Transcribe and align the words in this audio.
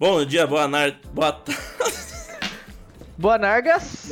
Bom 0.00 0.24
dia, 0.24 0.46
boa 0.46 0.66
tarde. 0.66 0.98
Boa 1.12 1.30
tarde. 1.30 1.60
Boa 3.18 3.36
Nargas. 3.36 4.10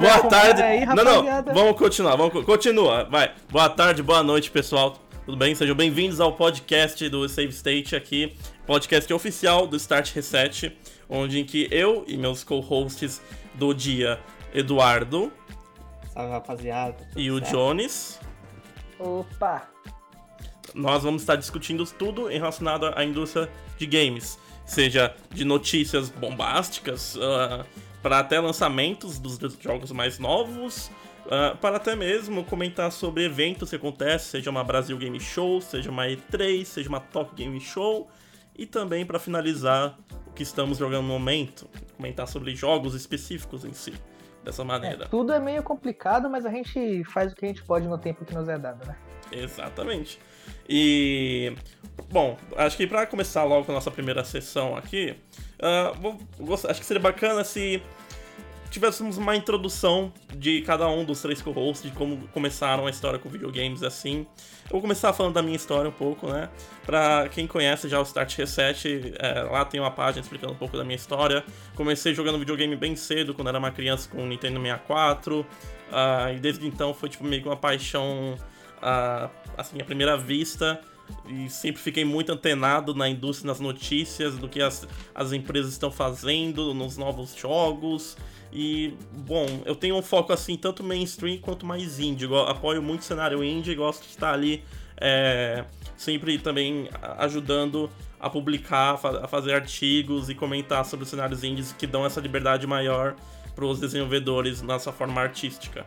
Boa 0.00 0.22
tarde. 0.30 0.62
Aí, 0.62 0.86
não, 0.86 1.04
não, 1.04 1.44
vamos 1.52 1.76
continuar, 1.76 2.16
vamos 2.16 2.42
continua, 2.42 3.04
vai. 3.04 3.34
Boa 3.50 3.68
tarde, 3.68 4.02
boa 4.02 4.22
noite, 4.22 4.50
pessoal. 4.50 4.96
Tudo 5.26 5.36
bem? 5.36 5.54
Sejam 5.54 5.76
bem-vindos 5.76 6.20
ao 6.20 6.32
podcast 6.32 7.06
do 7.10 7.28
Save 7.28 7.50
State 7.50 7.94
aqui, 7.94 8.34
podcast 8.66 9.12
oficial 9.12 9.66
do 9.66 9.76
Start 9.76 10.14
Reset, 10.14 10.74
onde 11.06 11.38
em 11.38 11.44
que 11.44 11.68
eu 11.70 12.02
e 12.08 12.16
meus 12.16 12.42
co-hosts 12.42 13.20
do 13.56 13.74
dia, 13.74 14.18
Eduardo, 14.54 15.30
Salve, 16.14 16.32
rapaziada. 16.32 16.96
E 17.14 17.30
o 17.30 17.42
Jones. 17.42 18.18
Opa! 18.98 19.68
Nós 20.74 21.02
vamos 21.02 21.20
estar 21.20 21.36
discutindo 21.36 21.84
tudo 21.84 22.26
relacionado 22.26 22.86
à 22.96 23.04
indústria 23.04 23.50
de 23.76 23.84
games 23.84 24.45
seja 24.66 25.14
de 25.30 25.44
notícias 25.44 26.10
bombásticas, 26.10 27.14
uh, 27.14 27.64
para 28.02 28.18
até 28.18 28.38
lançamentos 28.38 29.18
dos 29.18 29.38
jogos 29.60 29.92
mais 29.92 30.18
novos, 30.18 30.90
uh, 31.26 31.56
para 31.58 31.76
até 31.76 31.94
mesmo 31.94 32.44
comentar 32.44 32.90
sobre 32.92 33.24
eventos 33.24 33.70
que 33.70 33.76
acontecem, 33.76 34.30
seja 34.32 34.50
uma 34.50 34.64
Brasil 34.64 34.98
Game 34.98 35.18
Show, 35.20 35.60
seja 35.60 35.90
uma 35.90 36.06
E3, 36.06 36.64
seja 36.64 36.88
uma 36.88 37.00
Top 37.00 37.34
Game 37.34 37.58
Show, 37.60 38.08
e 38.58 38.66
também 38.66 39.06
para 39.06 39.18
finalizar 39.18 39.96
o 40.26 40.32
que 40.32 40.42
estamos 40.42 40.78
jogando 40.78 41.02
no 41.02 41.12
momento, 41.12 41.68
comentar 41.96 42.26
sobre 42.26 42.54
jogos 42.54 42.94
específicos 42.94 43.64
em 43.64 43.72
si, 43.72 43.94
dessa 44.44 44.64
maneira. 44.64 45.04
É, 45.04 45.08
tudo 45.08 45.32
é 45.32 45.38
meio 45.38 45.62
complicado, 45.62 46.28
mas 46.28 46.44
a 46.44 46.50
gente 46.50 47.04
faz 47.04 47.32
o 47.32 47.36
que 47.36 47.44
a 47.44 47.48
gente 47.48 47.62
pode 47.64 47.86
no 47.86 47.98
tempo 47.98 48.24
que 48.24 48.34
nos 48.34 48.48
é 48.48 48.58
dado, 48.58 48.84
né? 48.86 48.96
Exatamente. 49.30 50.18
E. 50.68 51.52
Bom, 52.10 52.38
acho 52.56 52.76
que 52.76 52.86
para 52.86 53.06
começar 53.06 53.44
logo 53.44 53.64
com 53.64 53.72
a 53.72 53.74
nossa 53.74 53.90
primeira 53.90 54.22
sessão 54.22 54.76
aqui, 54.76 55.14
uh, 55.58 56.16
vou, 56.38 56.54
acho 56.54 56.80
que 56.80 56.86
seria 56.86 57.00
bacana 57.00 57.42
se 57.42 57.82
tivéssemos 58.70 59.16
uma 59.16 59.34
introdução 59.34 60.12
de 60.34 60.60
cada 60.62 60.88
um 60.88 61.04
dos 61.04 61.22
três 61.22 61.40
co-hosts, 61.40 61.90
de 61.90 61.96
como 61.96 62.28
começaram 62.28 62.86
a 62.86 62.90
história 62.90 63.18
com 63.18 63.28
videogames 63.28 63.82
assim. 63.82 64.26
Eu 64.64 64.72
vou 64.72 64.80
começar 64.82 65.12
falando 65.12 65.34
da 65.34 65.42
minha 65.42 65.56
história 65.56 65.88
um 65.88 65.92
pouco, 65.92 66.26
né? 66.28 66.50
Pra 66.84 67.28
quem 67.30 67.46
conhece 67.46 67.88
já 67.88 67.98
o 67.98 68.02
Start 68.02 68.36
Reset, 68.36 69.14
é, 69.18 69.42
lá 69.42 69.64
tem 69.64 69.80
uma 69.80 69.90
página 69.90 70.22
explicando 70.22 70.52
um 70.52 70.56
pouco 70.56 70.76
da 70.76 70.84
minha 70.84 70.96
história. 70.96 71.44
Comecei 71.74 72.14
jogando 72.14 72.38
videogame 72.38 72.76
bem 72.76 72.94
cedo, 72.96 73.32
quando 73.32 73.48
era 73.48 73.58
uma 73.58 73.70
criança 73.70 74.08
com 74.10 74.22
o 74.22 74.26
Nintendo 74.26 74.60
64. 74.60 75.40
Uh, 75.40 76.34
e 76.34 76.40
desde 76.40 76.66
então 76.66 76.92
foi 76.92 77.08
tipo 77.08 77.24
meio 77.24 77.42
que 77.42 77.48
uma 77.48 77.56
paixão 77.56 78.36
a, 78.80 79.30
assim, 79.56 79.80
à 79.80 79.84
primeira 79.84 80.16
vista 80.16 80.80
e 81.28 81.48
sempre 81.48 81.80
fiquei 81.80 82.04
muito 82.04 82.32
antenado 82.32 82.94
na 82.94 83.08
indústria, 83.08 83.48
nas 83.48 83.60
notícias 83.60 84.36
do 84.36 84.48
que 84.48 84.60
as, 84.60 84.86
as 85.14 85.32
empresas 85.32 85.72
estão 85.72 85.90
fazendo, 85.90 86.74
nos 86.74 86.96
novos 86.96 87.34
jogos. 87.34 88.16
E, 88.52 88.94
bom, 89.12 89.46
eu 89.64 89.74
tenho 89.74 89.96
um 89.96 90.02
foco 90.02 90.32
assim, 90.32 90.56
tanto 90.56 90.82
mainstream 90.82 91.38
quanto 91.38 91.66
mais 91.66 91.98
indie. 91.98 92.24
Eu 92.24 92.38
apoio 92.38 92.82
muito 92.82 93.02
o 93.02 93.04
cenário 93.04 93.42
indie 93.42 93.72
e 93.72 93.74
gosto 93.74 94.02
de 94.02 94.10
estar 94.10 94.32
ali 94.32 94.64
é, 94.96 95.64
sempre 95.96 96.38
também 96.38 96.88
ajudando 97.18 97.90
a 98.18 98.30
publicar, 98.30 98.94
a 98.94 99.28
fazer 99.28 99.54
artigos 99.54 100.28
e 100.30 100.34
comentar 100.34 100.84
sobre 100.84 101.04
os 101.04 101.10
cenários 101.10 101.44
indies 101.44 101.72
que 101.72 101.86
dão 101.86 102.04
essa 102.06 102.20
liberdade 102.20 102.66
maior 102.66 103.14
para 103.54 103.64
os 103.64 103.78
desenvolvedores 103.78 104.62
nessa 104.62 104.92
forma 104.92 105.20
artística. 105.20 105.84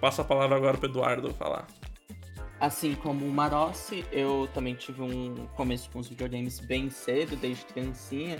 Passo 0.00 0.20
a 0.20 0.24
palavra 0.24 0.56
agora 0.56 0.76
para 0.76 0.88
Eduardo 0.88 1.32
falar. 1.34 1.66
Assim 2.62 2.94
como 2.94 3.26
o 3.26 3.28
Marossi, 3.28 4.04
eu 4.12 4.48
também 4.54 4.76
tive 4.76 5.02
um 5.02 5.48
começo 5.56 5.90
com 5.90 5.98
os 5.98 6.06
videogames 6.06 6.60
bem 6.60 6.88
cedo, 6.90 7.34
desde 7.34 7.64
criancinha, 7.64 8.38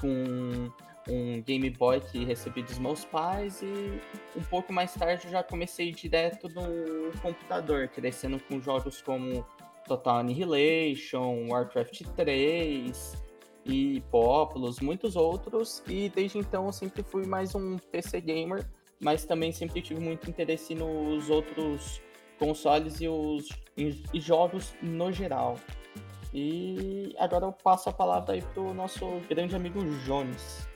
com 0.00 0.72
um 1.06 1.42
Game 1.42 1.68
Boy 1.68 2.00
que 2.00 2.24
recebi 2.24 2.62
dos 2.62 2.78
meus 2.78 3.04
pais 3.04 3.60
e 3.60 4.00
um 4.34 4.42
pouco 4.44 4.72
mais 4.72 4.94
tarde 4.94 5.26
eu 5.26 5.30
já 5.32 5.42
comecei 5.42 5.92
direto 5.92 6.48
no 6.48 7.12
computador, 7.20 7.88
crescendo 7.88 8.40
com 8.40 8.58
jogos 8.58 9.02
como 9.02 9.44
Total 9.86 10.16
Annihilation, 10.16 11.48
Warcraft 11.50 12.04
3 12.16 13.22
e 13.66 14.00
Populous, 14.10 14.80
muitos 14.80 15.14
outros, 15.14 15.82
e 15.86 16.08
desde 16.08 16.38
então 16.38 16.64
eu 16.64 16.72
sempre 16.72 17.02
fui 17.02 17.26
mais 17.26 17.54
um 17.54 17.76
PC 17.76 18.22
gamer, 18.22 18.66
mas 18.98 19.26
também 19.26 19.52
sempre 19.52 19.82
tive 19.82 20.00
muito 20.00 20.30
interesse 20.30 20.74
nos 20.74 21.28
outros 21.28 22.00
consoles 22.38 23.00
e 23.00 23.08
os 23.08 23.48
e 23.78 24.20
jogos 24.20 24.74
no 24.82 25.12
geral. 25.12 25.56
E 26.32 27.14
agora 27.18 27.46
eu 27.46 27.52
passo 27.52 27.88
a 27.88 27.92
palavra 27.92 28.34
aí 28.34 28.42
pro 28.42 28.74
nosso 28.74 29.20
grande 29.28 29.54
amigo 29.54 29.80
Jones. 30.04 30.68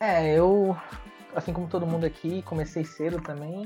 É, 0.00 0.34
eu, 0.34 0.76
assim 1.34 1.52
como 1.52 1.68
todo 1.68 1.86
mundo 1.86 2.04
aqui, 2.04 2.42
comecei 2.42 2.84
cedo 2.84 3.20
também. 3.20 3.64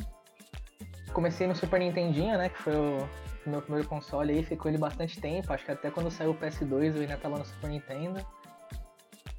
Comecei 1.12 1.46
no 1.46 1.54
Super 1.54 1.80
Nintendinho, 1.80 2.38
né, 2.38 2.48
que 2.48 2.58
foi 2.58 2.74
o 2.74 3.08
meu 3.44 3.60
primeiro 3.60 3.88
console 3.88 4.32
aí, 4.32 4.42
ficou 4.42 4.70
ele 4.70 4.78
bastante 4.78 5.20
tempo, 5.20 5.52
acho 5.52 5.64
que 5.64 5.72
até 5.72 5.90
quando 5.90 6.10
saiu 6.10 6.30
o 6.30 6.34
PS2 6.34 6.94
eu 6.94 7.02
ainda 7.02 7.16
tava 7.16 7.38
no 7.38 7.44
Super 7.44 7.68
Nintendo. 7.68 8.24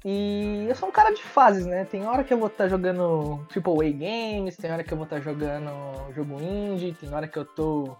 E 0.04 0.66
eu 0.68 0.74
sou 0.74 0.90
um 0.90 0.92
cara 0.92 1.14
de 1.14 1.22
fases, 1.22 1.64
né? 1.64 1.84
Tem 1.86 2.06
hora 2.06 2.22
que 2.22 2.32
eu 2.32 2.38
vou 2.38 2.48
estar 2.48 2.64
tá 2.64 2.68
jogando 2.68 3.40
AAA 3.50 3.90
games, 3.92 4.56
tem 4.56 4.70
hora 4.70 4.84
que 4.84 4.92
eu 4.92 4.98
vou 4.98 5.04
estar 5.04 5.16
tá 5.16 5.22
jogando 5.22 6.12
jogo 6.12 6.40
indie, 6.42 6.92
tem 6.92 7.12
hora 7.12 7.26
que 7.26 7.38
eu 7.38 7.44
tô 7.44 7.96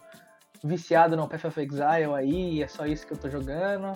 viciado 0.63 1.17
no 1.17 1.27
Path 1.27 1.47
of 1.47 1.61
Exile 1.61 2.15
aí, 2.15 2.63
é 2.63 2.69
só 2.69 2.85
isso 2.85 3.07
que 3.07 3.15
eu 3.15 3.17
tô 3.17 3.31
jogando. 3.31 3.95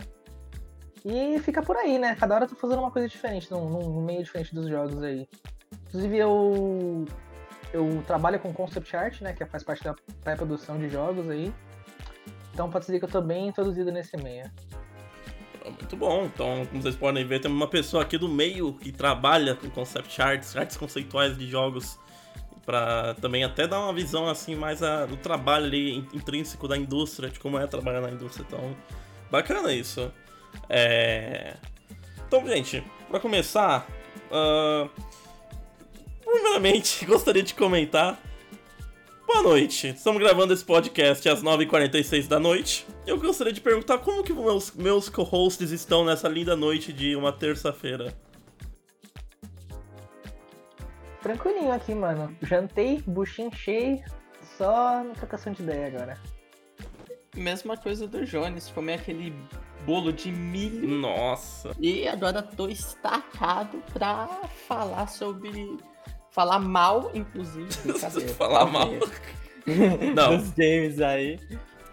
E 1.05 1.39
fica 1.41 1.63
por 1.63 1.77
aí, 1.77 1.99
né? 1.99 2.17
Cada 2.19 2.35
hora 2.35 2.45
eu 2.45 2.49
tô 2.49 2.57
fazendo 2.57 2.79
uma 2.79 2.91
coisa 2.91 3.07
diferente, 3.07 3.51
num, 3.51 3.69
num 3.69 4.03
meio 4.03 4.25
diferente 4.25 4.55
dos 4.55 4.69
jogos 4.69 5.03
aí. 5.03 5.29
Inclusive 5.89 6.17
eu 6.17 7.05
eu 7.73 8.03
trabalho 8.07 8.41
com 8.41 8.53
concept 8.53 8.97
art, 8.97 9.21
né, 9.21 9.35
que 9.35 9.45
faz 9.45 9.63
parte 9.63 9.85
da 9.85 9.95
pré-produção 10.25 10.79
de 10.79 10.89
jogos 10.89 11.29
aí. 11.29 11.53
Então 12.55 12.71
pode 12.71 12.87
dizer 12.87 12.99
que 12.99 13.05
eu 13.05 13.11
tô 13.11 13.21
bem 13.21 13.49
introduzido 13.49 13.93
nesse 13.93 14.17
meio. 14.17 14.51
Muito 15.71 15.97
bom. 15.97 16.25
Então, 16.25 16.67
como 16.67 16.83
vocês 16.83 16.97
podem 16.97 17.25
ver, 17.25 17.41
temos 17.41 17.57
uma 17.57 17.69
pessoa 17.69 18.03
aqui 18.03 18.19
do 18.19 18.29
meio 18.29 18.73
que 18.75 18.93
trabalha 18.93 19.55
com 19.55 19.69
concept 19.71 20.21
arts, 20.21 20.57
artes 20.57 20.77
conceituais 20.77 21.37
de 21.37 21.49
jogos, 21.49 21.99
para 22.65 23.15
também 23.15 23.45
até 23.45 23.67
dar 23.67 23.81
uma 23.81 23.93
visão 23.93 24.29
assim 24.29 24.55
mais 24.55 24.83
a, 24.83 25.07
do 25.07 25.17
trabalho 25.17 25.67
ali 25.67 25.99
intrínseco 26.13 26.69
da 26.69 26.77
indústria, 26.77 27.31
de 27.31 27.39
como 27.39 27.59
é 27.59 27.67
trabalhar 27.67 28.01
na 28.01 28.11
indústria. 28.11 28.45
Então, 28.47 28.77
bacana 29.31 29.73
isso. 29.73 30.13
É... 30.69 31.57
Então, 32.27 32.47
gente, 32.47 32.83
para 33.09 33.21
começar, 33.21 33.87
uh... 34.31 34.91
primeiramente 36.25 37.05
gostaria 37.07 37.43
de 37.43 37.55
comentar 37.55 38.21
Boa 39.29 39.43
noite, 39.43 39.89
estamos 39.89 40.23
gravando 40.23 40.55
esse 40.55 40.65
podcast 40.65 41.29
às 41.29 41.43
9h46 41.43 42.27
da 42.27 42.41
noite. 42.41 42.87
Eu 43.07 43.21
gostaria 43.21 43.53
de 43.53 43.61
perguntar 43.61 43.99
como 43.99 44.25
que 44.25 44.33
meus, 44.33 44.73
meus 44.73 45.11
co-hosts 45.11 45.71
estão 45.71 46.03
nessa 46.03 46.27
linda 46.31 46.57
noite 46.57 46.95
de 46.95 47.15
uma 47.15 47.31
terça-feira. 47.31 48.17
Tranquilinho 51.21 51.71
aqui, 51.71 51.95
mano. 51.95 52.35
Jantei, 52.41 53.03
buchinho 53.07 53.55
cheio, 53.55 54.03
só 54.57 55.05
na 55.05 55.13
trocação 55.13 55.53
de 55.53 55.63
ideia 55.63 55.89
agora. 55.89 56.19
Mesma 57.37 57.77
coisa 57.77 58.09
do 58.09 58.25
Jones, 58.25 58.71
comer 58.71 58.95
aquele 58.95 59.35
bolo 59.85 60.11
de 60.11 60.33
milho. 60.33 60.89
Nossa. 60.89 61.77
E 61.79 62.09
agora 62.09 62.43
tô 62.43 62.67
estacado 62.67 63.83
pra 63.93 64.27
falar 64.67 65.07
sobre 65.07 65.77
falar 66.39 66.61
mal, 66.61 67.11
inclusive. 67.15 67.67
falar 68.39 68.67
mal. 68.67 68.91
Não. 70.15 70.37
Dos 70.37 70.51
games 70.53 71.01
aí. 71.01 71.41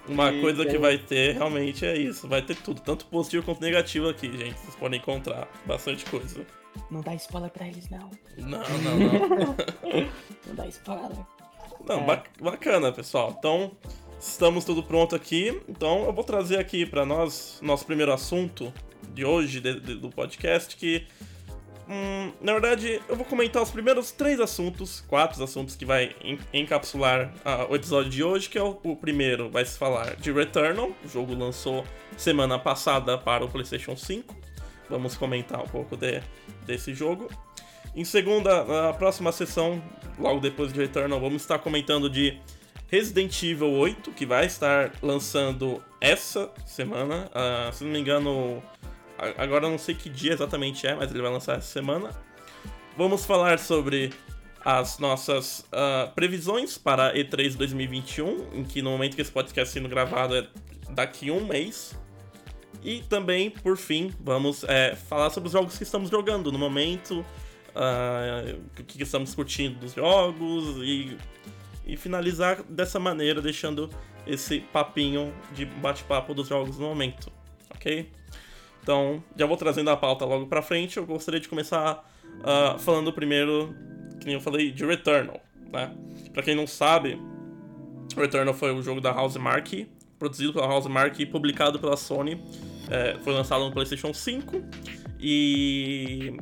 Uma 0.08 0.32
e 0.32 0.40
coisa 0.40 0.64
que 0.68 0.78
vai 0.78 1.00
ter 1.00 1.34
realmente 1.34 1.84
é 1.84 1.98
isso. 1.98 2.28
Vai 2.28 2.44
ter 2.44 2.56
tudo, 2.56 2.80
tanto 2.80 3.08
positivo 3.08 3.44
quanto 3.44 3.60
negativo 3.60 4.08
aqui, 4.08 4.32
gente. 4.32 4.56
Vocês 4.60 4.76
podem 4.76 5.00
encontrar 5.00 5.48
bastante 5.66 6.06
coisa. 6.06 6.46
Não 6.92 7.02
dá 7.02 7.16
spoiler 7.16 7.50
pra 7.50 7.68
eles, 7.68 7.90
não. 7.90 8.12
Não, 8.38 8.60
não, 8.60 9.00
não. 9.00 9.56
não 10.46 10.56
dá 10.56 10.68
spoiler. 10.68 11.18
Não, 11.88 12.12
é. 12.12 12.24
bacana, 12.40 12.92
pessoal. 12.92 13.36
Então, 13.40 13.72
estamos 14.20 14.64
tudo 14.64 14.84
pronto 14.84 15.16
aqui. 15.16 15.60
Então, 15.68 16.04
eu 16.04 16.14
vou 16.14 16.24
trazer 16.24 16.60
aqui 16.60 16.86
para 16.86 17.04
nós 17.04 17.58
nosso 17.64 17.84
primeiro 17.84 18.14
assunto 18.14 18.72
de 19.12 19.26
hoje 19.26 19.60
de, 19.60 19.80
de, 19.80 19.96
do 19.96 20.10
podcast, 20.12 20.78
que 20.78 21.08
Hum, 21.88 22.32
na 22.42 22.54
verdade, 22.54 23.00
eu 23.08 23.16
vou 23.16 23.26
comentar 23.26 23.62
os 23.62 23.70
primeiros 23.70 24.12
três 24.12 24.40
assuntos, 24.40 25.04
quatro 25.08 25.44
assuntos 25.44 25.76
que 25.76 25.86
vai 25.86 26.16
encapsular 26.52 27.32
uh, 27.46 27.72
o 27.72 27.76
episódio 27.76 28.10
de 28.10 28.24
hoje, 28.24 28.50
que 28.50 28.58
é 28.58 28.64
o, 28.64 28.80
o, 28.84 28.96
primeiro, 28.96 29.50
vai 29.50 29.64
se 29.64 29.78
falar 29.78 30.16
de 30.16 30.32
Returnal, 30.32 30.92
o 31.04 31.08
jogo 31.08 31.36
lançou 31.36 31.86
semana 32.18 32.58
passada 32.58 33.18
para 33.18 33.46
o 33.46 33.50
PlayStation 33.50 33.96
5. 33.96 34.36
Vamos 34.90 35.16
comentar 35.16 35.62
um 35.62 35.68
pouco 35.68 35.96
de, 35.96 36.22
desse 36.66 36.94
jogo. 36.94 37.30
Em 37.96 38.04
segunda, 38.04 38.64
na 38.64 38.94
próxima 38.94 39.32
sessão, 39.32 39.82
logo 40.18 40.40
depois 40.40 40.74
de 40.74 40.80
Returnal, 40.80 41.20
vamos 41.20 41.42
estar 41.42 41.60
comentando 41.60 42.10
de 42.10 42.38
Resident 42.88 43.42
Evil 43.44 43.72
8, 43.72 44.12
que 44.12 44.26
vai 44.26 44.46
estar 44.46 44.92
lançando 45.02 45.84
essa 46.02 46.52
semana. 46.66 47.30
Uh, 47.32 47.74
se 47.74 47.84
não 47.84 47.92
me 47.92 48.00
engano, 48.00 48.62
agora 49.38 49.66
eu 49.66 49.72
não 49.72 49.78
sei 49.78 49.96
que 49.96 50.10
dia 50.10 50.34
exatamente 50.34 50.86
é, 50.86 50.96
mas 50.96 51.12
ele 51.12 51.22
vai 51.22 51.32
lançar 51.32 51.58
essa 51.58 51.68
semana. 51.68 52.10
Vamos 52.98 53.26
falar 53.26 53.60
sobre 53.60 54.14
as 54.64 54.98
nossas 54.98 55.60
uh, 55.60 56.12
previsões 56.16 56.78
para 56.78 57.14
E3 57.14 57.56
2021, 57.56 58.50
em 58.54 58.64
que 58.64 58.82
no 58.82 58.90
momento 58.90 59.16
que 59.16 59.22
esse 59.22 59.32
podcast 59.32 59.72
sendo 59.72 59.88
gravado 59.88 60.36
é 60.36 60.48
daqui 60.90 61.30
um 61.30 61.46
mês. 61.46 61.96
E 62.84 63.02
também, 63.02 63.50
por 63.50 63.78
fim, 63.78 64.14
vamos 64.20 64.64
é, 64.64 64.96
falar 64.96 65.30
sobre 65.30 65.48
os 65.48 65.54
jogos 65.54 65.78
que 65.78 65.84
estamos 65.84 66.10
jogando 66.10 66.52
no 66.52 66.60
momento, 66.60 67.20
uh, 67.76 68.62
o 68.80 68.84
que 68.84 69.02
estamos 69.02 69.34
curtindo 69.36 69.80
dos 69.80 69.94
jogos 69.94 70.78
e, 70.78 71.18
e 71.86 71.98
finalizar 71.98 72.64
dessa 72.64 73.00
maneira, 73.00 73.42
deixando 73.42 73.90
esse 74.26 74.60
papinho 74.60 75.34
de 75.54 75.66
bate-papo 75.66 76.34
dos 76.34 76.48
jogos 76.48 76.78
no 76.78 76.88
momento, 76.88 77.32
ok? 77.70 78.10
Então, 78.86 79.24
já 79.36 79.48
vou 79.48 79.58
trazendo 79.58 79.90
a 79.90 79.98
pauta 79.98 80.26
logo 80.26 80.46
pra 80.46 80.62
frente. 80.62 80.98
Eu 80.98 81.08
gostaria 81.08 81.40
de 81.40 81.50
começar 81.50 82.08
uh, 82.42 82.78
falando 82.78 83.12
primeiro, 83.12 83.76
que 84.20 84.28
nem 84.28 84.36
eu 84.36 84.40
falei, 84.40 84.72
de 84.72 84.86
Returnal, 84.86 85.42
né? 85.74 85.92
Pra 86.32 86.44
quem 86.44 86.54
não 86.54 86.68
sabe, 86.68 87.20
Returnal 88.16 88.54
foi 88.54 88.72
o 88.72 88.84
jogo 88.84 89.02
da 89.02 89.12
House 89.12 89.38
Marque, 89.38 89.88
produzido 90.20 90.54
pela 90.54 90.68
House 90.68 90.86
Marque 90.86 91.24
e 91.24 91.26
publicado 91.26 91.80
pela 91.80 91.98
Sony. 91.98 92.40
É, 92.88 93.18
foi 93.24 93.34
lançado 93.34 93.66
no 93.66 93.72
PlayStation 93.72 94.14
5 94.14 94.62
e 95.20 96.38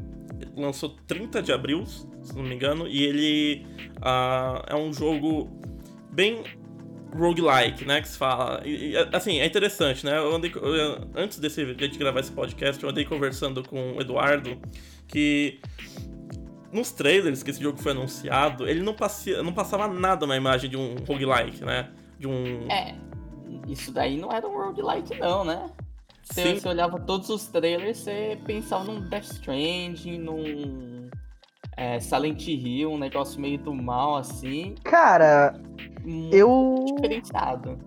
lançou 0.53 0.89
30 1.07 1.41
de 1.41 1.53
abril, 1.53 1.85
se 1.85 2.35
não 2.35 2.43
me 2.43 2.55
engano, 2.55 2.89
e 2.89 3.03
ele 3.03 3.65
uh, 3.99 4.65
é 4.67 4.75
um 4.75 4.91
jogo 4.91 5.49
bem 6.11 6.43
roguelike, 7.15 7.85
né, 7.85 8.01
que 8.01 8.07
se 8.07 8.17
fala. 8.17 8.61
E, 8.65 8.95
assim, 9.11 9.39
é 9.39 9.45
interessante, 9.45 10.05
né? 10.05 10.17
Eu 10.17 10.35
andei, 10.35 10.51
eu, 10.55 11.07
antes 11.15 11.39
desse, 11.39 11.65
de 11.73 11.85
gente 11.85 11.97
gravar 11.97 12.19
esse 12.19 12.31
podcast, 12.31 12.81
eu 12.81 12.89
andei 12.89 13.05
conversando 13.05 13.63
com 13.63 13.93
o 13.93 14.01
Eduardo 14.01 14.57
que 15.07 15.59
nos 16.71 16.91
trailers 16.91 17.43
que 17.43 17.51
esse 17.51 17.61
jogo 17.61 17.77
foi 17.77 17.91
anunciado, 17.91 18.67
ele 18.67 18.81
não, 18.81 18.93
passia, 18.93 19.43
não 19.43 19.53
passava 19.53 19.87
nada 19.87 20.25
na 20.25 20.35
imagem 20.35 20.69
de 20.69 20.75
um 20.75 20.95
roguelike, 21.07 21.63
né? 21.63 21.89
De 22.17 22.27
um. 22.27 22.67
É. 22.69 22.95
Isso 23.67 23.91
daí 23.91 24.17
não 24.17 24.31
era 24.31 24.47
um 24.47 24.57
roguelike, 24.57 25.17
não, 25.19 25.45
né? 25.45 25.69
Você, 26.23 26.55
você 26.55 26.67
olhava 26.67 26.99
todos 26.99 27.29
os 27.29 27.45
trailers, 27.47 27.97
você 27.97 28.39
pensava 28.45 28.85
num 28.85 29.01
Death 29.01 29.25
Stranding, 29.25 30.17
num 30.17 30.92
é, 31.77 31.99
Silent 31.99 32.47
Hill, 32.47 32.91
um 32.91 32.97
negócio 32.97 33.39
meio 33.39 33.57
do 33.57 33.73
mal, 33.73 34.15
assim. 34.15 34.75
Cara, 34.83 35.53
eu. 36.31 36.85
Diferenciado. 36.95 37.77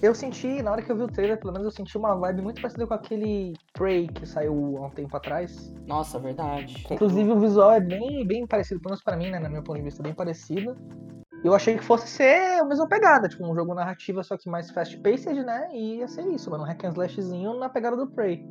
Eu 0.00 0.14
senti, 0.14 0.62
na 0.62 0.70
hora 0.70 0.82
que 0.82 0.92
eu 0.92 0.96
vi 0.96 1.02
o 1.02 1.08
trailer, 1.08 1.40
pelo 1.40 1.52
menos 1.52 1.66
eu 1.66 1.72
senti 1.72 1.98
uma 1.98 2.14
vibe 2.14 2.42
muito 2.42 2.60
parecida 2.60 2.86
com 2.86 2.94
aquele 2.94 3.54
Prey 3.72 4.06
que 4.06 4.24
saiu 4.26 4.78
há 4.78 4.86
um 4.86 4.90
tempo 4.90 5.16
atrás. 5.16 5.74
Nossa, 5.86 6.20
verdade. 6.20 6.86
Inclusive 6.88 7.32
o 7.32 7.40
visual 7.40 7.72
é 7.72 7.80
bem, 7.80 8.24
bem 8.24 8.46
parecido, 8.46 8.80
pelo 8.80 8.90
menos 8.90 9.02
pra 9.02 9.16
mim, 9.16 9.30
né? 9.30 9.40
Na 9.40 9.48
minha 9.48 9.62
ponto 9.62 9.76
de 9.76 9.82
vista, 9.82 10.02
bem 10.02 10.14
parecido. 10.14 10.76
Eu 11.42 11.54
achei 11.54 11.76
que 11.76 11.84
fosse 11.84 12.06
ser 12.06 12.60
a 12.60 12.64
mesma 12.64 12.88
pegada, 12.88 13.28
tipo, 13.28 13.44
um 13.44 13.54
jogo 13.54 13.74
narrativa, 13.74 14.22
só 14.22 14.36
que 14.36 14.48
mais 14.48 14.70
fast-paced, 14.70 15.44
né? 15.44 15.68
E 15.72 15.96
ia 15.96 16.08
ser 16.08 16.26
isso, 16.28 16.50
mano, 16.50 16.64
um 16.64 16.66
hack 16.66 16.84
and 16.84 16.90
slashzinho 16.90 17.58
na 17.58 17.68
pegada 17.68 17.96
do 17.96 18.08
Prey. 18.08 18.44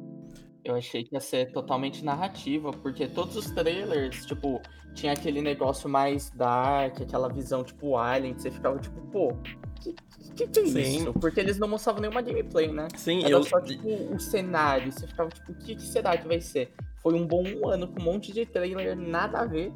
Eu 0.68 0.76
achei 0.76 1.04
que 1.04 1.16
ia 1.16 1.20
ser 1.22 1.52
totalmente 1.52 2.04
narrativa, 2.04 2.72
porque 2.72 3.08
todos 3.08 3.36
os 3.38 3.50
trailers, 3.52 4.26
tipo, 4.26 4.62
tinha 4.94 5.14
aquele 5.14 5.42
negócio 5.42 5.90
mais 5.90 6.30
dark, 6.32 7.02
aquela 7.02 7.30
visão 7.30 7.64
tipo 7.64 7.96
Alien, 7.96 8.34
que 8.34 8.42
você 8.42 8.52
ficava 8.52 8.78
tipo, 8.78 9.00
pô, 9.08 9.34
que, 9.80 9.96
que, 10.36 10.48
que 10.48 10.60
é 10.60 10.66
Sim. 10.66 10.80
isso? 10.80 11.14
Porque 11.14 11.40
eles 11.40 11.58
não 11.58 11.68
mostravam 11.68 12.02
nenhuma 12.02 12.22
gameplay, 12.22 12.72
né? 12.72 12.88
Sim, 12.96 13.24
Era 13.24 13.32
eu... 13.32 13.44
só 13.44 13.62
tipo 13.62 13.88
o 13.88 14.20
cenário, 14.20 14.92
você 14.92 15.08
ficava 15.08 15.30
tipo, 15.30 15.52
o 15.52 15.56
que, 15.56 15.76
que 15.76 15.82
será 15.82 16.18
que 16.18 16.28
vai 16.28 16.42
ser? 16.42 16.74
Foi 17.02 17.14
um 17.14 17.26
bom 17.26 17.44
ano 17.70 17.88
com 17.88 18.02
um 18.02 18.04
monte 18.04 18.34
de 18.34 18.46
trailer, 18.46 18.98
nada 18.98 19.40
a 19.40 19.46
ver, 19.46 19.72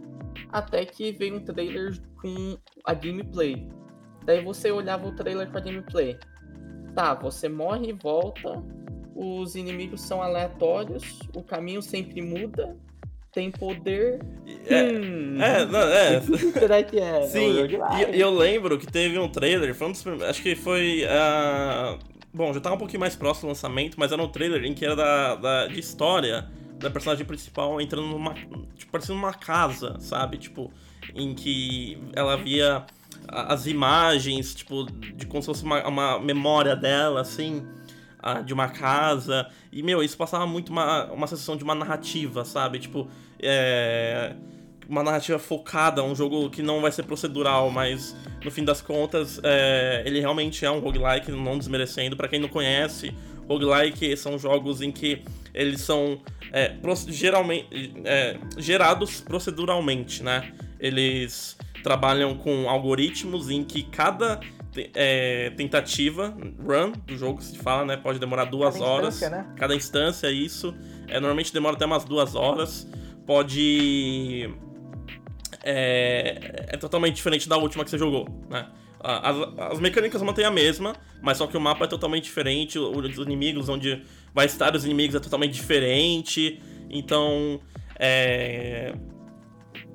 até 0.52 0.84
que 0.86 1.12
veio 1.12 1.38
um 1.38 1.40
trailer 1.40 1.98
com 2.20 2.58
a 2.84 2.94
gameplay. 2.94 3.70
Daí 4.26 4.44
você 4.44 4.72
olhava 4.72 5.08
o 5.08 5.16
trailer 5.16 5.50
com 5.50 5.58
a 5.58 5.62
gameplay. 5.62 6.18
Tá, 6.96 7.14
você 7.14 7.48
morre 7.48 7.90
e 7.90 7.94
volta, 7.94 8.62
os 9.22 9.56
inimigos 9.56 10.02
são 10.02 10.20
aleatórios, 10.20 11.20
o 11.36 11.44
caminho 11.44 11.80
sempre 11.80 12.24
muda, 12.24 12.76
tem 13.32 13.52
poder. 13.52 14.20
É, 14.66 14.84
hum, 14.84 15.40
é, 15.40 15.66
não, 15.66 15.80
é. 15.80 16.22
Será 16.58 16.82
que 16.82 17.00
é? 17.00 17.28
Sim, 17.28 17.54
e 18.12 18.20
eu 18.20 18.32
lembro 18.32 18.80
que 18.80 18.88
teve 18.88 19.20
um 19.20 19.30
trailer, 19.30 19.76
foi 19.76 19.88
um 19.88 19.92
dos 19.92 20.02
primeiros, 20.02 20.28
acho 20.28 20.42
que 20.42 20.56
foi. 20.56 21.04
Uh, 21.06 22.00
bom, 22.34 22.52
já 22.52 22.60
tava 22.60 22.76
um 22.76 22.80
pouquinho 22.80 23.00
mais 23.00 23.16
próximo 23.16 23.48
do 23.48 23.50
lançamento, 23.50 23.96
mas 24.00 24.12
era 24.12 24.22
um 24.22 24.28
trailer 24.28 24.66
em 24.66 24.74
que 24.74 24.84
era 24.84 24.96
da, 24.96 25.36
da 25.36 25.68
de 25.68 25.80
história 25.80 26.50
da 26.80 26.90
personagem 26.90 27.24
principal 27.24 27.80
entrando 27.80 28.08
numa. 28.08 28.34
Tipo, 28.34 28.92
parecendo 28.92 29.20
uma 29.20 29.34
casa, 29.34 29.98
sabe? 30.00 30.40
Tipo, 30.40 30.72
em 31.14 31.36
que 31.36 32.02
ela 32.14 32.36
via 32.36 32.84
as 33.28 33.68
imagens, 33.68 34.56
tipo, 34.56 34.86
de 34.92 35.28
como 35.28 35.44
se 35.44 35.46
fosse 35.46 35.64
uma, 35.64 35.88
uma 35.88 36.20
memória 36.20 36.76
dela, 36.76 37.22
assim 37.22 37.64
de 38.46 38.54
uma 38.54 38.70
casa. 38.70 39.48
E, 39.72 39.82
meu, 39.82 40.04
isso 40.04 40.18
passava 40.18 40.46
muito 40.46 40.70
uma, 40.70 41.06
uma 41.12 41.28
sensação 41.28 41.58
de 41.58 41.64
uma 41.64 41.76
narrativa, 41.76 42.46
sabe? 42.46 42.80
Tipo, 42.80 43.08
é, 43.40 44.36
uma 44.88 45.04
narrativa 45.04 45.40
focada, 45.40 46.04
um 46.04 46.14
jogo 46.14 46.50
que 46.50 46.62
não 46.62 46.82
vai 46.82 46.92
ser 46.92 47.04
procedural, 47.04 47.72
mas 47.72 48.16
no 48.44 48.52
fim 48.52 48.64
das 48.64 48.82
contas, 48.82 49.40
é, 49.44 50.04
ele 50.06 50.20
realmente 50.20 50.66
é 50.66 50.72
um 50.72 50.80
roguelike, 50.80 51.32
não 51.32 51.58
desmerecendo. 51.58 52.16
para 52.16 52.28
quem 52.28 52.40
não 52.40 52.50
conhece, 52.50 53.14
roguelike 53.48 54.16
são 54.18 54.38
jogos 54.38 54.82
em 54.82 54.92
que 54.92 55.22
eles 55.54 55.82
são 55.82 56.22
é, 56.52 56.76
geralmente, 57.08 57.94
é, 58.04 58.38
gerados 58.58 59.22
proceduralmente, 59.22 60.24
né? 60.24 60.54
Eles 60.80 61.58
trabalham 61.84 62.36
com 62.36 62.70
algoritmos 62.70 63.50
em 63.50 63.64
que 63.64 63.84
cada 63.84 64.40
é, 64.94 65.50
tentativa, 65.52 66.36
run 66.60 66.94
do 67.06 67.18
jogo, 67.18 67.42
se 67.42 67.58
fala, 67.58 67.86
né? 67.86 67.98
Pode 67.98 68.20
demorar 68.20 68.46
duas 68.46 68.76
cada 68.76 68.86
horas. 68.86 69.22
Né? 69.22 69.54
Cada 69.58 69.76
instância, 69.76 70.32
isso. 70.32 70.74
É, 71.08 71.20
normalmente 71.20 71.54
demora 71.54 71.76
até 71.76 71.86
umas 71.86 72.04
duas 72.04 72.36
horas. 72.36 72.88
Pode. 73.26 74.50
É, 75.64 76.68
é 76.70 76.78
totalmente 76.78 77.16
diferente 77.16 77.48
da 77.48 77.58
última 77.58 77.84
que 77.84 77.90
você 77.90 77.98
jogou, 77.98 78.28
né? 78.50 78.68
As, 79.04 79.36
as 79.72 79.80
mecânicas 79.80 80.22
mantêm 80.22 80.46
a 80.46 80.52
mesma, 80.52 80.96
mas 81.22 81.38
só 81.38 81.48
que 81.48 81.58
o 81.58 81.62
mapa 81.62 81.86
é 81.86 81.88
totalmente 81.88 82.26
diferente, 82.26 82.78
os 82.78 83.18
inimigos, 83.18 83.68
onde 83.68 84.04
vai 84.34 84.46
estar 84.46 84.76
os 84.76 84.86
inimigos 84.86 85.16
é 85.16 85.20
totalmente 85.20 85.54
diferente. 85.54 86.62
Então, 86.88 87.60
é, 87.98 88.94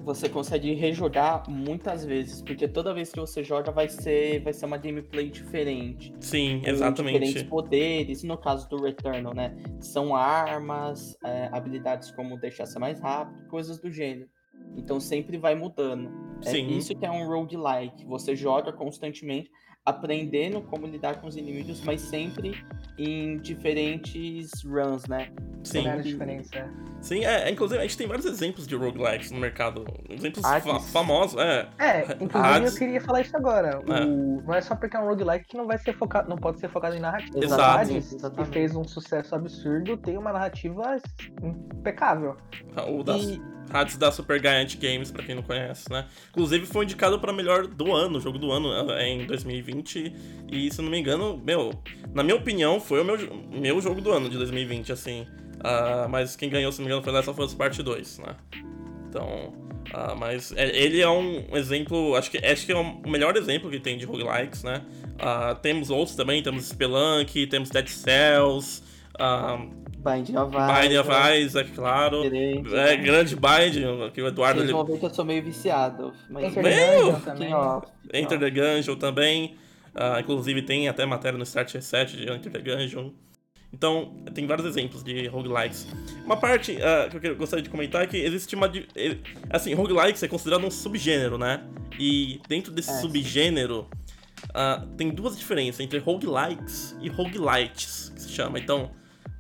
você 0.07 0.29
consegue 0.29 0.73
rejogar 0.73 1.51
muitas 1.51 2.05
vezes, 2.05 2.41
porque 2.41 2.69
toda 2.69 2.95
vez 2.95 3.11
que 3.11 3.19
você 3.19 3.43
joga 3.43 3.73
vai 3.73 3.89
ser, 3.89 4.41
vai 4.41 4.53
ser 4.53 4.65
uma 4.65 4.77
gameplay 4.77 5.29
diferente. 5.29 6.15
Sim, 6.21 6.63
exatamente. 6.65 7.19
Diferentes 7.19 7.43
poderes, 7.43 8.23
no 8.23 8.39
caso 8.39 8.69
do 8.69 8.81
Returnal, 8.81 9.35
né? 9.35 9.57
São 9.81 10.15
armas, 10.15 11.19
é, 11.25 11.49
habilidades 11.51 12.13
como 12.13 12.39
deixar 12.39 12.67
ser 12.67 12.79
mais 12.79 13.01
rápido, 13.01 13.49
coisas 13.49 13.81
do 13.81 13.91
gênero. 13.91 14.29
Então 14.77 15.01
sempre 15.01 15.37
vai 15.39 15.57
mudando. 15.57 16.09
É 16.45 16.51
Sim. 16.51 16.69
isso 16.69 16.95
que 16.95 17.05
é 17.05 17.11
um 17.11 17.27
roguelike. 17.27 18.07
Você 18.07 18.37
joga 18.37 18.73
constantemente, 18.73 19.51
aprendendo 19.87 20.61
como 20.63 20.85
lidar 20.85 21.21
com 21.21 21.29
os 21.29 21.37
inimigos, 21.37 21.81
mas 21.83 22.01
sempre 22.01 22.61
em 22.99 23.39
diferentes 23.39 24.51
runs, 24.65 25.07
né? 25.07 25.31
Sim. 25.63 25.85
diferença. 26.03 26.69
Sim, 27.01 27.25
é, 27.25 27.51
inclusive 27.51 27.79
a 27.79 27.83
gente 27.83 27.97
tem 27.97 28.07
vários 28.07 28.27
exemplos 28.27 28.67
de 28.67 28.75
roguelikes 28.75 29.31
no 29.31 29.39
mercado. 29.39 29.85
Exemplos 30.09 30.45
fa 30.45 30.81
famosos, 30.81 31.39
é. 31.41 31.69
É, 31.79 32.03
inclusive 32.21 32.55
Hades. 32.55 32.73
eu 32.73 32.79
queria 32.79 33.01
falar 33.01 33.21
isso 33.21 33.37
agora. 33.37 33.81
É. 33.87 34.05
O, 34.05 34.43
não 34.43 34.55
é 34.55 34.61
só 34.61 34.75
porque 34.75 34.97
é 34.97 35.01
um 35.01 35.07
roguelike 35.07 35.47
que 35.47 35.57
não 35.57 35.67
vai 35.67 35.79
ser 35.79 35.93
focado, 35.93 36.29
não 36.29 36.37
pode 36.37 36.59
ser 36.59 36.69
focado 36.69 36.97
em 36.97 37.01
narrativa. 37.01 37.45
Exato. 37.45 37.63
Hades, 37.63 38.17
que 38.37 38.45
fez 38.47 38.75
um 38.75 38.85
sucesso 38.85 39.35
absurdo, 39.35 39.97
tem 39.97 40.17
uma 40.17 40.33
narrativa 40.33 40.97
impecável. 41.43 42.37
O 42.89 43.03
das... 43.03 43.23
E 43.23 43.41
Hades 43.71 43.97
da 43.97 44.13
Super 44.13 44.41
Giant 44.41 44.77
Games, 44.77 45.11
pra 45.11 45.23
quem 45.23 45.35
não 45.35 45.43
conhece, 45.43 45.91
né? 45.91 46.07
Inclusive 46.31 46.67
foi 46.67 46.85
indicado 46.85 47.19
para 47.19 47.33
melhor 47.33 47.67
do 47.67 47.93
ano, 47.93 48.21
jogo 48.21 48.39
do 48.39 48.51
ano, 48.51 48.73
é, 48.93 49.09
em 49.09 49.27
2020. 49.27 49.76
E 50.51 50.71
se 50.71 50.81
não 50.83 50.91
me 50.91 50.99
engano, 50.99 51.41
meu, 51.45 51.73
na 52.15 52.23
minha 52.23 52.37
opinião, 52.37 52.81
foi 52.81 53.01
o 53.01 53.05
meu, 53.05 53.17
meu 53.51 53.81
jogo 53.81 54.01
do 54.01 54.13
ano 54.13 54.29
de 54.29 54.37
2020, 54.37 54.93
assim. 54.93 55.27
Uh, 55.57 56.09
mas 56.09 56.37
quem 56.37 56.49
ganhou, 56.49 56.71
se 56.71 56.79
não 56.79 56.87
me 56.87 56.91
engano, 56.91 57.03
foi 57.03 57.13
Last 57.13 57.31
of 57.31 57.41
Us 57.41 57.55
Part 57.55 57.83
2, 57.83 58.19
né? 58.19 58.37
Então. 59.09 59.55
Uh, 59.87 60.17
mas 60.19 60.53
é, 60.57 60.77
ele 60.77 61.01
é 61.01 61.09
um 61.09 61.57
exemplo, 61.57 62.17
acho 62.17 62.31
que, 62.31 62.39
acho 62.39 62.67
que 62.67 62.73
é 62.73 62.77
o 62.77 63.09
melhor 63.09 63.37
exemplo 63.37 63.71
que 63.71 63.79
tem 63.79 63.97
de 63.97 64.05
roguelikes, 64.05 64.63
né? 64.63 64.83
Uh, 65.15 65.55
temos 65.61 65.91
outros 65.91 66.17
também, 66.17 66.43
temos 66.43 66.67
Spelunk, 66.69 67.47
temos 67.47 67.71
Dead 67.71 67.89
Cells. 67.89 68.83
Of 70.37 70.55
Isaac. 70.55 70.83
Binding 70.83 70.99
of 70.99 71.11
Isaac, 71.11 71.71
claro. 71.73 72.23
Direito, 72.23 72.77
é, 72.77 72.97
né? 72.97 72.97
grande 72.97 73.35
Bind, 73.35 74.13
que 74.13 74.23
o 74.23 74.29
Eduardo... 74.29 74.61
Vocês 74.61 74.71
vão 74.71 74.85
ver 74.85 74.99
que 74.99 75.07
eu 75.07 75.15
sou 75.15 75.25
meio 75.25 75.43
viciado. 75.43 76.13
Mas... 76.31 76.45
Enter 76.45 76.63
the 76.63 76.71
Gungeon 76.71 77.21
também. 77.21 77.55
Enter 78.15 78.39
the 78.39 78.51
Gungeon 78.51 78.97
também. 78.97 79.57
Uh, 79.97 80.21
inclusive 80.21 80.61
tem 80.61 80.89
até 80.89 81.07
matéria 81.07 81.39
no 81.39 81.45
Start 81.45 81.75
7 81.81 82.17
de 82.17 82.31
Enter 82.31 82.53
the 82.53 82.59
Gungeon. 82.61 83.13
Então, 83.73 84.15
tem 84.33 84.47
vários 84.47 84.67
exemplos 84.67 85.03
de 85.03 85.27
roguelikes. 85.27 85.87
Uma 86.25 86.37
parte 86.37 86.73
uh, 86.73 87.21
que 87.21 87.27
eu 87.27 87.37
gostaria 87.37 87.63
de 87.63 87.71
comentar 87.71 88.05
é 88.05 88.07
que 88.07 88.17
existe 88.17 88.55
uma. 88.55 88.71
Assim, 89.51 89.75
roguelikes 89.75 90.23
é 90.23 90.29
considerado 90.29 90.65
um 90.65 90.71
subgênero, 90.71 91.37
né? 91.37 91.65
E 91.99 92.41
dentro 92.49 92.73
desse 92.73 92.91
é, 92.91 93.01
subgênero, 93.01 93.89
uh, 94.51 94.87
tem 94.97 95.11
duas 95.11 95.37
diferenças 95.37 95.81
entre 95.81 95.99
roguelikes 95.99 96.97
e 97.01 97.09
roguelites, 97.09 98.11
que 98.15 98.23
se 98.23 98.29
chama. 98.31 98.59
Então, 98.59 98.91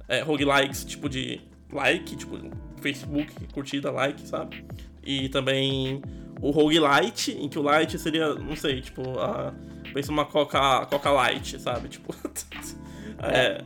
é, 0.08 0.20
roguelikes, 0.22 0.84
tipo 0.84 1.08
de 1.08 1.40
like, 1.72 2.16
tipo 2.16 2.38
Facebook, 2.80 3.32
curtida, 3.52 3.90
like, 3.90 4.26
sabe? 4.26 4.64
E 5.04 5.28
também 5.28 6.02
o 6.40 6.50
roguelite, 6.50 7.32
em 7.32 7.48
que 7.48 7.58
o 7.58 7.62
light 7.62 7.98
seria, 7.98 8.34
não 8.34 8.56
sei, 8.56 8.80
tipo, 8.80 9.02
uh, 9.02 9.54
pensa 9.96 10.12
uma 10.12 10.26
Coca, 10.26 10.84
Coca 10.86 11.10
Light, 11.10 11.58
sabe? 11.58 11.88
Tipo. 11.88 12.14
é. 13.22 13.64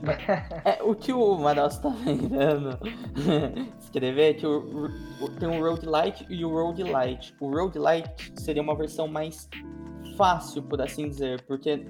é. 0.65 0.83
O 0.85 0.95
que 0.95 1.13
o 1.13 1.37
Manaus 1.37 1.77
tá 1.79 1.89
vendo 1.89 2.79
escrever 3.81 4.31
é 4.31 4.35
que 4.35 4.47
o, 4.47 4.89
o, 5.21 5.29
tem 5.29 5.49
um 5.49 5.61
roguelite 5.61 6.25
e 6.31 6.45
o 6.45 6.51
roguelite. 6.51 7.35
O 7.41 7.51
roguelite 7.51 8.33
seria 8.37 8.63
uma 8.63 8.77
versão 8.77 9.09
mais 9.09 9.49
fácil, 10.17 10.63
por 10.63 10.81
assim 10.81 11.09
dizer, 11.09 11.43
porque 11.49 11.85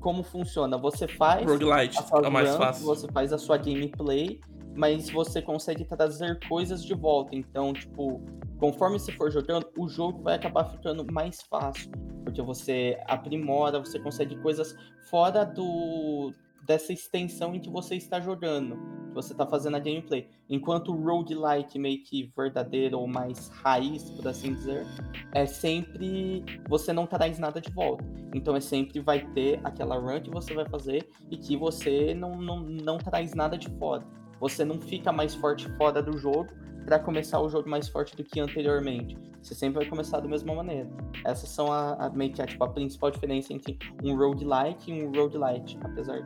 como 0.00 0.24
funciona? 0.24 0.76
Você 0.78 1.06
faz 1.06 1.46
roguelite 1.46 1.96
é 2.24 2.28
mais 2.28 2.50
run, 2.50 2.58
fácil. 2.58 2.86
Você 2.86 3.06
faz 3.12 3.32
a 3.32 3.38
sua 3.38 3.56
gameplay, 3.56 4.40
mas 4.74 5.08
você 5.08 5.40
consegue 5.40 5.84
trazer 5.84 6.40
coisas 6.48 6.84
de 6.84 6.94
volta. 6.94 7.36
Então, 7.36 7.72
tipo, 7.72 8.20
conforme 8.58 8.98
você 8.98 9.12
for 9.12 9.30
jogando, 9.30 9.66
o 9.76 9.88
jogo 9.88 10.22
vai 10.22 10.34
acabar 10.36 10.64
ficando 10.64 11.04
mais 11.12 11.42
fácil, 11.42 11.90
porque 12.24 12.42
você 12.42 12.98
aprimora, 13.06 13.78
você 13.78 13.98
consegue 13.98 14.36
coisas 14.36 14.74
fora 15.10 15.44
do 15.44 16.32
dessa 16.66 16.92
extensão 16.92 17.54
em 17.54 17.60
que 17.60 17.70
você 17.70 17.94
está 17.94 18.20
jogando, 18.20 18.76
que 19.08 19.14
você 19.14 19.32
está 19.32 19.46
fazendo 19.46 19.76
a 19.76 19.78
gameplay. 19.78 20.28
Enquanto 20.50 20.92
o 20.92 21.00
roguelike 21.00 21.78
meio 21.78 22.02
que 22.02 22.32
verdadeiro 22.36 22.98
ou 22.98 23.06
mais 23.06 23.48
raiz, 23.62 24.10
por 24.10 24.26
assim 24.26 24.52
dizer, 24.52 24.84
é 25.32 25.46
sempre 25.46 26.44
você 26.68 26.92
não 26.92 27.06
traz 27.06 27.38
nada 27.38 27.60
de 27.60 27.70
volta. 27.70 28.04
Então 28.34 28.56
é 28.56 28.60
sempre 28.60 28.98
vai 28.98 29.24
ter 29.32 29.60
aquela 29.62 29.96
run 29.96 30.20
que 30.20 30.30
você 30.30 30.52
vai 30.54 30.68
fazer 30.68 31.08
e 31.30 31.36
que 31.36 31.56
você 31.56 32.12
não, 32.14 32.34
não, 32.34 32.58
não 32.58 32.98
traz 32.98 33.32
nada 33.32 33.56
de 33.56 33.70
fora. 33.78 34.04
Você 34.40 34.64
não 34.64 34.80
fica 34.80 35.12
mais 35.12 35.36
forte 35.36 35.68
fora 35.76 36.02
do 36.02 36.18
jogo 36.18 36.52
para 36.86 37.00
começar 37.00 37.40
o 37.40 37.48
jogo 37.48 37.68
mais 37.68 37.88
forte 37.88 38.16
do 38.16 38.22
que 38.22 38.38
anteriormente. 38.38 39.18
Você 39.42 39.54
sempre 39.56 39.80
vai 39.80 39.86
começar 39.86 40.20
da 40.20 40.28
mesma 40.28 40.54
maneira. 40.54 40.88
Essas 41.24 41.50
são 41.50 41.70
a, 41.72 42.06
a 42.06 42.10
meio 42.10 42.32
que 42.32 42.40
a, 42.40 42.46
tipo, 42.46 42.62
a 42.62 42.68
principal 42.68 43.10
diferença 43.10 43.52
entre 43.52 43.76
um 44.02 44.16
roguelike 44.16 44.92
e 44.92 45.02
um 45.02 45.10
roguelite, 45.10 45.76
apesar 45.82 46.22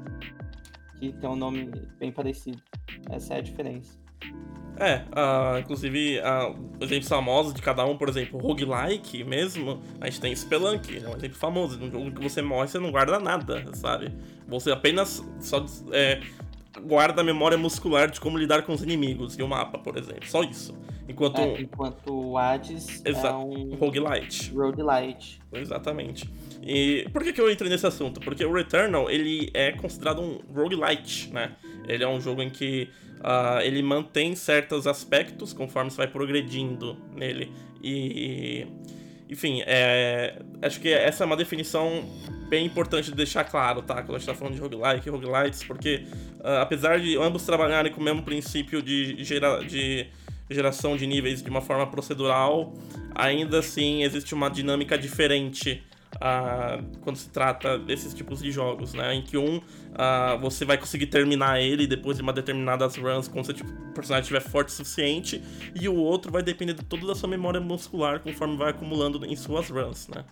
que 0.98 1.12
tem 1.14 1.30
um 1.30 1.34
nome 1.34 1.70
bem 1.98 2.12
parecido. 2.12 2.62
Essa 3.08 3.34
é 3.34 3.38
a 3.38 3.40
diferença. 3.40 3.98
É, 4.76 4.96
uh, 4.96 5.58
inclusive, 5.58 6.20
uh, 6.20 6.82
exemplos 6.82 7.08
famosos 7.08 7.52
de 7.54 7.60
cada 7.60 7.84
um, 7.84 7.96
por 7.96 8.08
exemplo, 8.08 8.38
roguelike 8.38 9.24
mesmo, 9.24 9.80
a 10.00 10.06
gente 10.06 10.20
tem 10.20 10.34
Spelunk, 10.34 10.96
é 10.96 11.08
um 11.08 11.16
exemplo 11.16 11.36
famoso. 11.36 11.78
No 11.78 11.90
jogo 11.90 12.12
que 12.12 12.22
você 12.22 12.40
morre, 12.40 12.68
você 12.68 12.78
não 12.78 12.90
guarda 12.90 13.18
nada, 13.18 13.74
sabe? 13.74 14.14
Você 14.46 14.70
apenas 14.70 15.22
só 15.38 15.64
é, 15.92 16.20
guarda 16.84 17.20
a 17.20 17.24
memória 17.24 17.56
muscular 17.56 18.10
de 18.10 18.20
como 18.20 18.38
lidar 18.38 18.62
com 18.62 18.72
os 18.72 18.82
inimigos 18.82 19.38
e 19.38 19.42
o 19.42 19.48
mapa, 19.48 19.78
por 19.78 19.96
exemplo. 19.96 20.26
Só 20.26 20.42
isso. 20.42 20.74
Enquanto, 21.08 21.40
é, 21.40 21.60
enquanto 21.60 22.12
o 22.12 22.38
Hades 22.38 23.02
é 23.04 23.32
um 23.32 23.74
roguelite. 23.74 24.52
Roguelite. 24.52 25.40
Exatamente. 25.52 26.30
E 26.62 27.08
por 27.12 27.24
que, 27.24 27.32
que 27.32 27.40
eu 27.40 27.50
entrei 27.50 27.68
nesse 27.68 27.86
assunto? 27.86 28.20
Porque 28.20 28.44
o 28.44 28.52
Returnal, 28.52 29.10
ele 29.10 29.50
é 29.52 29.72
considerado 29.72 30.20
um 30.20 30.38
roguelite, 30.54 31.32
né? 31.32 31.56
Ele 31.88 32.04
é 32.04 32.08
um 32.08 32.20
jogo 32.20 32.42
em 32.42 32.50
que 32.50 32.88
uh, 33.18 33.60
ele 33.62 33.82
mantém 33.82 34.36
certos 34.36 34.86
aspectos 34.86 35.52
conforme 35.52 35.90
você 35.90 35.96
vai 35.96 36.06
progredindo 36.06 36.96
nele. 37.16 37.50
E... 37.82 38.66
Enfim, 39.30 39.62
é, 39.64 40.42
acho 40.60 40.80
que 40.80 40.88
essa 40.88 41.22
é 41.22 41.26
uma 41.26 41.36
definição 41.36 42.04
bem 42.48 42.66
importante 42.66 43.10
de 43.10 43.16
deixar 43.16 43.44
claro, 43.44 43.80
tá? 43.80 44.02
Quando 44.02 44.16
a 44.16 44.18
gente 44.18 44.26
tá 44.26 44.34
falando 44.34 44.54
de 44.54 44.60
roguelike 44.60 45.08
e 45.08 45.10
roguelites, 45.10 45.62
porque 45.62 46.04
uh, 46.40 46.58
apesar 46.60 46.98
de 46.98 47.16
ambos 47.16 47.44
trabalharem 47.44 47.92
com 47.92 48.00
o 48.00 48.04
mesmo 48.04 48.24
princípio 48.24 48.82
de, 48.82 49.22
gera, 49.22 49.60
de 49.60 50.08
geração 50.50 50.96
de 50.96 51.06
níveis 51.06 51.40
de 51.40 51.48
uma 51.48 51.60
forma 51.60 51.86
procedural, 51.86 52.74
ainda 53.14 53.60
assim 53.60 54.02
existe 54.02 54.34
uma 54.34 54.50
dinâmica 54.50 54.98
diferente 54.98 55.80
uh, 56.20 56.98
quando 57.00 57.16
se 57.16 57.30
trata 57.30 57.78
desses 57.78 58.14
tipos 58.14 58.40
de 58.40 58.52
jogos, 58.52 58.94
né? 58.94 59.14
Em 59.14 59.22
que 59.22 59.36
um 59.36 59.56
uh, 59.56 60.38
você 60.40 60.64
vai 60.64 60.76
conseguir 60.78 61.06
terminar 61.06 61.60
ele 61.60 61.86
depois 61.86 62.16
de 62.16 62.22
uma 62.22 62.32
determinadas 62.32 62.96
runs 62.96 63.26
quando 63.26 63.46
você, 63.46 63.54
tipo, 63.54 63.70
o 63.70 63.92
personagem 63.92 64.22
estiver 64.22 64.40
forte 64.40 64.68
o 64.68 64.72
suficiente, 64.72 65.42
e 65.74 65.88
o 65.88 65.96
outro 65.96 66.30
vai 66.30 66.42
depender 66.42 66.74
de 66.74 66.84
toda 66.84 67.12
a 67.12 67.14
sua 67.14 67.28
memória 67.28 67.60
muscular 67.60 68.20
conforme 68.20 68.56
vai 68.56 68.70
acumulando 68.70 69.24
em 69.24 69.34
suas 69.34 69.68
runs, 69.70 70.08
né? 70.08 70.24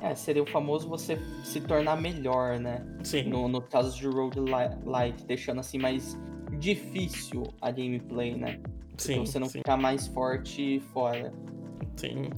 É, 0.00 0.14
seria 0.14 0.42
o 0.42 0.46
famoso 0.46 0.88
você 0.88 1.18
se 1.42 1.60
tornar 1.60 2.00
melhor, 2.00 2.60
né? 2.60 2.86
Sim. 3.02 3.24
No, 3.24 3.48
no 3.48 3.60
caso 3.60 3.96
de 3.98 4.06
roguelike, 4.06 5.24
deixando 5.26 5.58
assim 5.58 5.78
mais 5.78 6.16
difícil 6.58 7.42
a 7.60 7.70
gameplay, 7.72 8.36
né? 8.36 8.60
Sim. 8.96 9.14
Pra 9.16 9.26
você 9.26 9.38
não 9.38 9.48
sim. 9.48 9.58
ficar 9.58 9.76
mais 9.76 10.06
forte 10.06 10.80
fora. 10.92 11.32
Sim. 11.96 12.30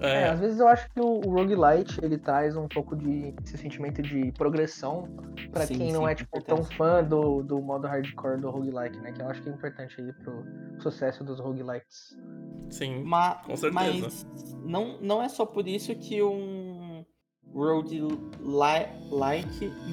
É. 0.00 0.22
é. 0.22 0.28
às 0.30 0.40
vezes 0.40 0.58
eu 0.58 0.66
acho 0.66 0.88
que 0.90 1.00
o, 1.00 1.20
o 1.26 1.30
roguelite 1.30 2.02
ele 2.02 2.16
traz 2.16 2.56
um 2.56 2.66
pouco 2.66 2.96
de 2.96 3.34
esse 3.44 3.58
sentimento 3.58 4.00
de 4.00 4.32
progressão 4.32 5.08
para 5.52 5.66
quem 5.66 5.76
sim, 5.76 5.92
não 5.92 6.08
é 6.08 6.14
tipo 6.14 6.42
tão 6.42 6.64
fã 6.64 7.04
do, 7.04 7.42
do 7.42 7.60
modo 7.60 7.86
hardcore 7.86 8.40
do 8.40 8.50
roguelike, 8.50 8.98
né? 8.98 9.12
Que 9.12 9.20
eu 9.20 9.28
acho 9.28 9.42
que 9.42 9.48
é 9.48 9.52
importante 9.52 10.00
aí 10.00 10.12
pro 10.12 10.44
sucesso 10.80 11.22
dos 11.22 11.38
roguelites. 11.38 12.18
Sim, 12.70 13.02
mas, 13.04 13.44
com 13.44 13.56
certeza. 13.56 14.02
Mas 14.02 14.26
não, 14.64 14.98
não 15.00 15.22
é 15.22 15.28
só 15.28 15.44
por 15.44 15.68
isso 15.68 15.94
que 15.94 16.22
um 16.22 17.04
roguelike 17.52 18.40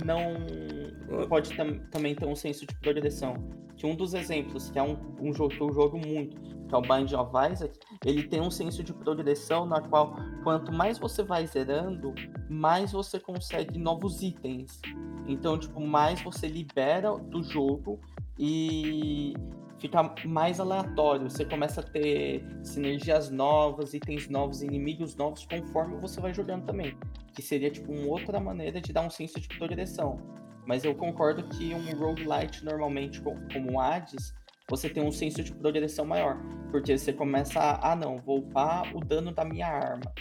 não 0.05 1.27
pode 1.27 1.55
tam, 1.55 1.79
também 1.91 2.15
ter 2.15 2.25
um 2.25 2.35
senso 2.35 2.65
de 2.65 2.75
progressão. 2.79 3.35
Que 3.75 3.85
um 3.85 3.95
dos 3.95 4.13
exemplos, 4.13 4.69
que 4.71 4.79
é 4.79 4.83
um, 4.83 4.97
um 5.19 5.33
jogo 5.33 5.53
que 5.53 5.61
eu 5.61 5.71
jogo 5.71 5.97
muito, 5.97 6.56
que 6.67 6.75
é 6.75 6.77
o 6.77 6.81
Bind 6.81 7.13
of 7.13 7.31
Isaac, 7.51 7.79
ele 8.05 8.23
tem 8.23 8.41
um 8.41 8.51
senso 8.51 8.83
de 8.83 8.93
progressão 8.93 9.65
na 9.65 9.81
qual 9.81 10.15
quanto 10.43 10.71
mais 10.71 10.99
você 10.99 11.23
vai 11.23 11.47
zerando, 11.47 12.13
mais 12.49 12.91
você 12.91 13.19
consegue 13.19 13.79
novos 13.79 14.21
itens. 14.21 14.81
Então, 15.27 15.57
tipo, 15.57 15.79
mais 15.79 16.21
você 16.21 16.47
libera 16.47 17.17
do 17.17 17.43
jogo 17.43 17.99
e 18.39 19.33
fica 19.77 20.13
mais 20.25 20.59
aleatório. 20.59 21.29
Você 21.29 21.45
começa 21.45 21.81
a 21.81 21.83
ter 21.83 22.43
sinergias 22.63 23.29
novas, 23.29 23.93
itens 23.93 24.27
novos, 24.29 24.61
inimigos 24.61 25.15
novos 25.15 25.45
conforme 25.45 25.97
você 25.97 26.19
vai 26.19 26.33
jogando 26.33 26.65
também. 26.65 26.97
Que 27.33 27.41
seria 27.41 27.69
tipo 27.69 27.91
uma 27.91 28.07
outra 28.07 28.39
maneira 28.39 28.81
de 28.81 28.91
dar 28.91 29.01
um 29.01 29.09
senso 29.09 29.39
de 29.39 29.47
progressão. 29.57 30.17
Mas 30.65 30.83
eu 30.83 30.93
concordo 30.95 31.43
que 31.43 31.73
um 31.73 31.97
roguelite 31.97 32.65
normalmente, 32.65 33.21
como 33.21 33.73
o 33.73 33.79
Hades, 33.79 34.33
você 34.69 34.89
tem 34.89 35.03
um 35.03 35.11
senso 35.11 35.43
de 35.43 35.53
progressão 35.53 36.05
maior. 36.05 36.37
Porque 36.71 36.97
você 36.97 37.13
começa 37.13 37.59
a, 37.59 37.91
ah 37.93 37.95
não, 37.95 38.17
vou 38.19 38.39
upar 38.39 38.95
o 38.95 38.99
dano 38.99 39.31
da 39.31 39.45
minha 39.45 39.67
arma. 39.67 40.11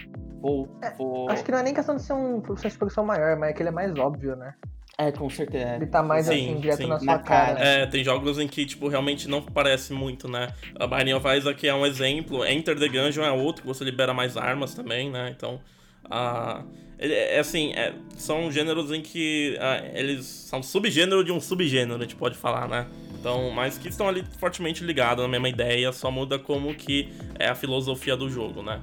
Vou, 0.40 0.68
é, 0.82 0.94
vou... 0.94 1.28
Acho 1.30 1.44
que 1.44 1.50
não 1.50 1.58
é 1.58 1.62
nem 1.62 1.74
questão 1.74 1.96
de 1.96 2.02
ser 2.02 2.12
um 2.12 2.40
senso 2.56 2.70
de 2.70 2.78
progressão 2.78 3.04
maior, 3.04 3.36
mas 3.36 3.50
é 3.50 3.52
que 3.52 3.62
ele 3.62 3.70
é 3.70 3.72
mais 3.72 3.96
óbvio, 3.98 4.36
né? 4.36 4.54
É, 4.98 5.12
com 5.12 5.28
certeza. 5.28 5.74
Ele 5.74 5.86
tá 5.86 6.02
mais 6.02 6.26
sim, 6.26 6.52
assim, 6.52 6.60
direto 6.60 6.78
sim. 6.78 6.86
na 6.86 6.98
sua 6.98 7.06
na 7.06 7.18
cara. 7.18 7.60
É, 7.60 7.86
tem 7.86 8.02
jogos 8.02 8.38
em 8.38 8.48
que, 8.48 8.64
tipo, 8.64 8.88
realmente 8.88 9.28
não 9.28 9.42
parece 9.42 9.92
muito, 9.92 10.26
né? 10.26 10.48
A 10.78 10.86
Binding 10.86 11.12
of 11.12 11.26
Isaac 11.36 11.68
é 11.68 11.74
um 11.74 11.84
exemplo, 11.84 12.46
Enter 12.46 12.78
the 12.78 12.88
Gungeon 12.88 13.24
é 13.24 13.30
outro, 13.30 13.62
que 13.62 13.68
você 13.68 13.84
libera 13.84 14.14
mais 14.14 14.36
armas 14.36 14.74
também, 14.74 15.10
né? 15.10 15.34
Então, 15.36 15.60
uh, 16.06 16.64
é 16.98 17.38
assim, 17.38 17.72
é, 17.74 17.92
são 18.16 18.50
gêneros 18.50 18.90
em 18.90 19.02
que 19.02 19.58
uh, 19.58 19.86
eles 19.94 20.24
são 20.24 20.62
subgênero 20.62 21.22
de 21.22 21.30
um 21.30 21.40
subgênero, 21.40 21.98
a 21.98 22.02
gente 22.02 22.16
pode 22.16 22.36
falar, 22.36 22.66
né? 22.66 22.86
Então, 23.26 23.50
mas 23.50 23.76
que 23.76 23.88
estão 23.88 24.06
ali 24.06 24.24
fortemente 24.38 24.84
ligados 24.84 25.24
na 25.24 25.28
mesma 25.28 25.48
ideia, 25.48 25.92
só 25.92 26.12
muda 26.12 26.38
como 26.38 26.72
que 26.72 27.12
é 27.40 27.48
a 27.48 27.56
filosofia 27.56 28.16
do 28.16 28.30
jogo, 28.30 28.62
né? 28.62 28.80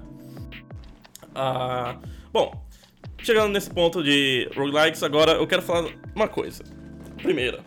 Uh, 1.30 2.06
bom, 2.30 2.62
chegando 3.20 3.54
nesse 3.54 3.70
ponto 3.70 4.04
de 4.04 4.52
roguelikes, 4.54 5.02
agora 5.02 5.32
eu 5.32 5.48
quero 5.48 5.62
falar 5.62 5.90
uma 6.14 6.28
coisa. 6.28 6.62
Primeira. 7.22 7.64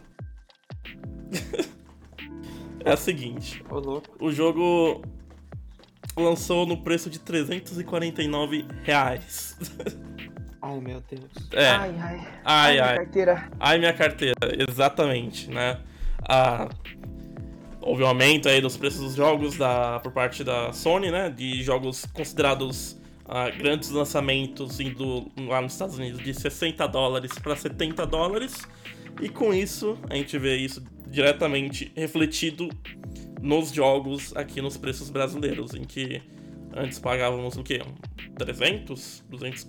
é 2.84 2.92
a 2.92 2.96
seguinte. 2.98 3.64
O 4.20 4.30
jogo 4.30 5.00
lançou 6.14 6.66
no 6.66 6.82
preço 6.82 7.08
de 7.08 7.18
349 7.20 8.66
reais. 8.82 9.58
Ai, 10.60 10.80
meu 10.80 11.02
Deus. 11.08 11.30
É. 11.52 11.68
Ai, 11.70 11.94
ai. 11.98 12.28
Ai, 12.44 12.78
ai. 12.78 12.80
ai. 12.80 12.92
Minha 12.92 12.96
carteira. 12.96 13.50
Ai, 13.58 13.78
minha 13.78 13.92
carteira. 13.94 14.34
Exatamente, 14.68 15.48
né? 15.48 15.80
Ah, 16.28 16.68
houve 17.80 18.02
um 18.02 18.06
aumento 18.06 18.48
aí 18.48 18.60
dos 18.60 18.76
preços 18.76 19.00
dos 19.00 19.14
jogos 19.14 19.56
da, 19.56 20.00
por 20.00 20.12
parte 20.12 20.42
da 20.42 20.72
Sony, 20.72 21.10
né? 21.10 21.30
De 21.30 21.62
jogos 21.62 22.04
considerados 22.12 23.00
uh, 23.26 23.56
grandes 23.56 23.90
lançamentos 23.90 24.80
indo 24.80 25.30
lá 25.46 25.60
nos 25.60 25.72
Estados 25.72 25.96
Unidos 25.96 26.22
de 26.22 26.34
60 26.34 26.86
dólares 26.88 27.38
para 27.38 27.54
70 27.54 28.06
dólares. 28.06 28.66
E 29.22 29.28
com 29.28 29.54
isso, 29.54 29.96
a 30.10 30.16
gente 30.16 30.36
vê 30.36 30.56
isso 30.56 30.82
diretamente 31.08 31.92
refletido 31.96 32.68
nos 33.40 33.70
jogos 33.70 34.36
aqui 34.36 34.60
nos 34.60 34.76
preços 34.76 35.08
brasileiros, 35.08 35.74
em 35.74 35.84
que 35.84 36.20
antes 36.76 36.98
pagávamos 36.98 37.56
o 37.56 37.62
quê? 37.62 37.80
300? 38.36 39.24
200? 39.28 39.68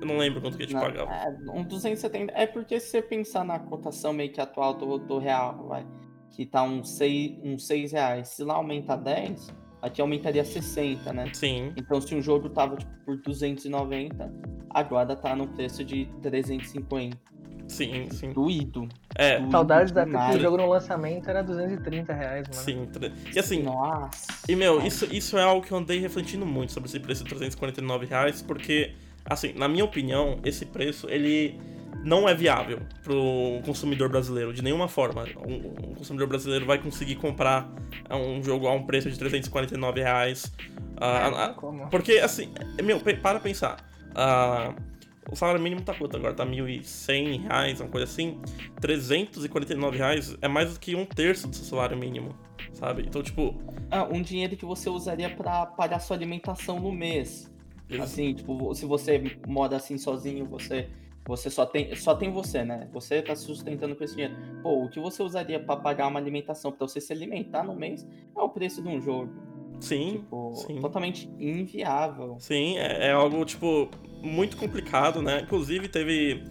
Eu 0.00 0.06
não 0.06 0.18
lembro 0.18 0.40
quanto 0.40 0.56
que 0.56 0.64
a 0.64 0.66
gente 0.66 0.74
não, 0.74 0.82
pagava. 0.82 1.10
É, 1.12 1.28
um 1.50 1.64
270. 1.64 2.32
É 2.34 2.46
porque 2.46 2.78
se 2.78 2.90
você 2.90 3.02
pensar 3.02 3.44
na 3.44 3.58
cotação 3.58 4.12
meio 4.12 4.30
que 4.30 4.40
atual 4.40 4.74
do, 4.74 4.98
do 4.98 5.18
real, 5.18 5.66
vai, 5.66 5.86
que 6.30 6.44
tá 6.44 6.62
uns 6.62 6.90
6, 6.90 7.38
uns 7.42 7.66
6 7.66 7.92
reais, 7.92 8.28
se 8.28 8.44
lá 8.44 8.54
aumentar 8.54 8.96
10, 8.96 9.54
aqui 9.80 10.00
aumentaria 10.00 10.44
60, 10.44 11.12
né? 11.12 11.30
Sim. 11.32 11.72
Então 11.76 12.00
se 12.00 12.14
um 12.14 12.22
jogo 12.22 12.48
tava 12.50 12.76
tipo, 12.76 12.92
por 13.04 13.16
290, 13.18 14.32
agora 14.70 15.14
tá 15.14 15.36
no 15.36 15.46
preço 15.48 15.84
de 15.84 16.06
350. 16.22 17.33
Sim, 17.68 18.08
sim. 18.10 18.32
Doído. 18.32 18.88
É. 19.14 19.38
Doído 19.38 19.50
Saudades 19.50 19.92
da 19.92 20.02
época 20.02 20.30
que 20.30 20.36
o 20.36 20.40
jogo 20.40 20.56
no 20.56 20.68
lançamento 20.68 21.28
era 21.28 21.42
230 21.42 22.12
reais, 22.12 22.48
mano. 22.48 22.62
Sim. 22.62 22.88
E 23.34 23.38
assim. 23.38 23.62
Nossa. 23.62 24.32
E, 24.48 24.54
meu, 24.54 24.84
isso, 24.84 25.06
isso 25.12 25.38
é 25.38 25.42
algo 25.42 25.64
que 25.64 25.72
eu 25.72 25.78
andei 25.78 25.98
refletindo 25.98 26.44
muito 26.44 26.72
sobre 26.72 26.88
esse 26.88 27.00
preço 27.00 27.24
de 27.24 27.30
349 27.30 28.06
reais, 28.06 28.42
porque, 28.42 28.92
assim, 29.24 29.52
na 29.54 29.68
minha 29.68 29.84
opinião, 29.84 30.38
esse 30.44 30.66
preço, 30.66 31.08
ele 31.08 31.58
não 32.04 32.28
é 32.28 32.34
viável 32.34 32.80
pro 33.02 33.62
consumidor 33.64 34.10
brasileiro 34.10 34.52
de 34.52 34.62
nenhuma 34.62 34.88
forma. 34.88 35.24
Um, 35.46 35.90
um 35.90 35.94
consumidor 35.94 36.28
brasileiro 36.28 36.66
vai 36.66 36.78
conseguir 36.78 37.16
comprar 37.16 37.68
um 38.10 38.42
jogo 38.42 38.66
a 38.66 38.72
um 38.72 38.84
preço 38.84 39.10
de 39.10 39.18
349 39.18 40.02
reais. 40.02 40.52
Uh, 40.94 41.88
porque, 41.90 42.18
assim, 42.18 42.52
meu, 42.82 43.00
para 43.00 43.40
pensar. 43.40 43.78
Uh, 44.10 44.93
o 45.30 45.36
salário 45.36 45.60
mínimo 45.60 45.82
tá 45.82 45.94
quanto 45.94 46.16
agora? 46.16 46.34
Tá 46.34 46.44
1.100 46.44 47.42
reais, 47.42 47.80
uma 47.80 47.88
coisa 47.88 48.04
assim. 48.04 48.38
349 48.80 49.96
reais 49.96 50.36
é 50.40 50.48
mais 50.48 50.74
do 50.74 50.80
que 50.80 50.94
um 50.94 51.06
terço 51.06 51.48
do 51.48 51.56
seu 51.56 51.64
salário 51.64 51.96
mínimo, 51.96 52.34
sabe? 52.72 53.02
Então, 53.06 53.22
tipo... 53.22 53.54
Ah, 53.90 54.04
um 54.04 54.22
dinheiro 54.22 54.56
que 54.56 54.64
você 54.64 54.90
usaria 54.90 55.30
para 55.30 55.66
pagar 55.66 55.98
sua 56.00 56.16
alimentação 56.16 56.78
no 56.78 56.92
mês. 56.92 57.52
Isso. 57.88 58.02
Assim, 58.02 58.34
tipo, 58.34 58.74
se 58.74 58.86
você 58.86 59.38
mora 59.46 59.76
assim 59.76 59.98
sozinho, 59.98 60.46
você... 60.46 60.88
Você 61.26 61.48
só 61.48 61.64
tem, 61.64 61.96
só 61.96 62.14
tem 62.14 62.30
você, 62.30 62.62
né? 62.64 62.86
Você 62.92 63.22
tá 63.22 63.34
se 63.34 63.44
sustentando 63.44 63.96
com 63.96 64.04
esse 64.04 64.14
dinheiro. 64.14 64.36
Pô, 64.62 64.84
o 64.84 64.90
que 64.90 65.00
você 65.00 65.22
usaria 65.22 65.58
para 65.58 65.80
pagar 65.80 66.06
uma 66.06 66.20
alimentação 66.20 66.70
para 66.70 66.86
você 66.86 67.00
se 67.00 67.14
alimentar 67.14 67.62
no 67.62 67.74
mês 67.74 68.06
é 68.36 68.40
o 68.40 68.48
preço 68.50 68.82
de 68.82 68.88
um 68.88 69.00
jogo. 69.00 69.32
Sim, 69.80 70.12
tipo, 70.12 70.54
sim. 70.54 70.80
totalmente 70.80 71.30
inviável. 71.38 72.36
Sim, 72.38 72.78
é, 72.78 73.08
é, 73.08 73.12
algo, 73.12 73.44
tipo, 73.44 73.88
muito 74.24 74.56
complicado, 74.56 75.22
né? 75.22 75.40
Inclusive, 75.42 75.88
teve. 75.88 76.42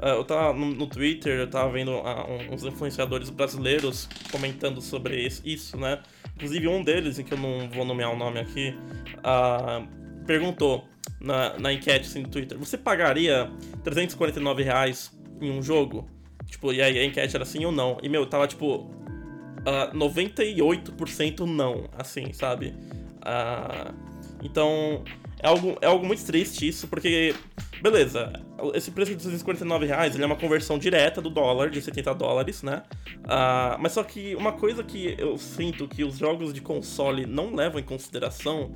Uh, 0.00 0.18
eu 0.18 0.24
tava 0.24 0.52
no, 0.52 0.86
Twitter, 0.86 1.40
eu 1.40 1.48
tava 1.48 1.70
vendo 1.70 1.92
uh, 1.92 2.52
uns 2.52 2.64
influenciadores 2.64 3.30
brasileiros 3.30 4.08
comentando 4.30 4.80
sobre 4.80 5.28
isso, 5.44 5.76
né? 5.76 6.00
Inclusive, 6.36 6.68
um 6.68 6.82
deles, 6.82 7.18
em 7.18 7.24
que 7.24 7.32
eu 7.32 7.38
não 7.38 7.68
vou 7.70 7.84
nomear 7.84 8.12
o 8.12 8.16
nome 8.16 8.40
aqui, 8.40 8.74
uh, 9.18 9.86
perguntou 10.26 10.84
na, 11.20 11.58
na 11.58 11.72
enquete 11.72 12.08
assim, 12.08 12.22
no 12.22 12.28
Twitter: 12.28 12.58
Você 12.58 12.76
pagaria 12.76 13.50
349 13.84 14.62
reais 14.62 15.16
em 15.40 15.50
um 15.50 15.62
jogo? 15.62 16.08
Tipo, 16.46 16.72
e 16.72 16.82
aí 16.82 16.98
a 16.98 17.04
enquete 17.04 17.34
era 17.34 17.44
sim 17.44 17.64
ou 17.64 17.72
não. 17.72 17.98
E, 18.02 18.08
meu, 18.08 18.26
tava 18.26 18.46
tipo. 18.46 18.90
Uh, 19.62 19.96
98% 19.96 21.46
não, 21.46 21.88
assim, 21.96 22.32
sabe? 22.32 22.74
Uh, 23.18 23.94
então, 24.42 25.04
é 25.42 25.48
algo, 25.48 25.76
é 25.80 25.86
algo 25.86 26.06
muito 26.06 26.24
triste 26.24 26.68
isso, 26.68 26.86
porque, 26.86 27.34
beleza, 27.82 28.32
esse 28.74 28.90
preço 28.90 29.10
de 29.10 29.16
249 29.16 29.86
reais 29.86 30.14
ele 30.14 30.22
é 30.22 30.26
uma 30.26 30.36
conversão 30.36 30.78
direta 30.78 31.20
do 31.20 31.28
dólar, 31.28 31.68
de 31.68 31.82
70 31.82 32.14
dólares, 32.14 32.62
né? 32.62 32.82
Uh, 33.24 33.76
mas 33.80 33.92
só 33.92 34.04
que 34.04 34.36
uma 34.36 34.52
coisa 34.52 34.84
que 34.84 35.16
eu 35.18 35.36
sinto 35.36 35.88
que 35.88 36.04
os 36.04 36.16
jogos 36.16 36.52
de 36.52 36.60
console 36.60 37.26
não 37.26 37.54
levam 37.54 37.80
em 37.80 37.84
consideração 37.84 38.70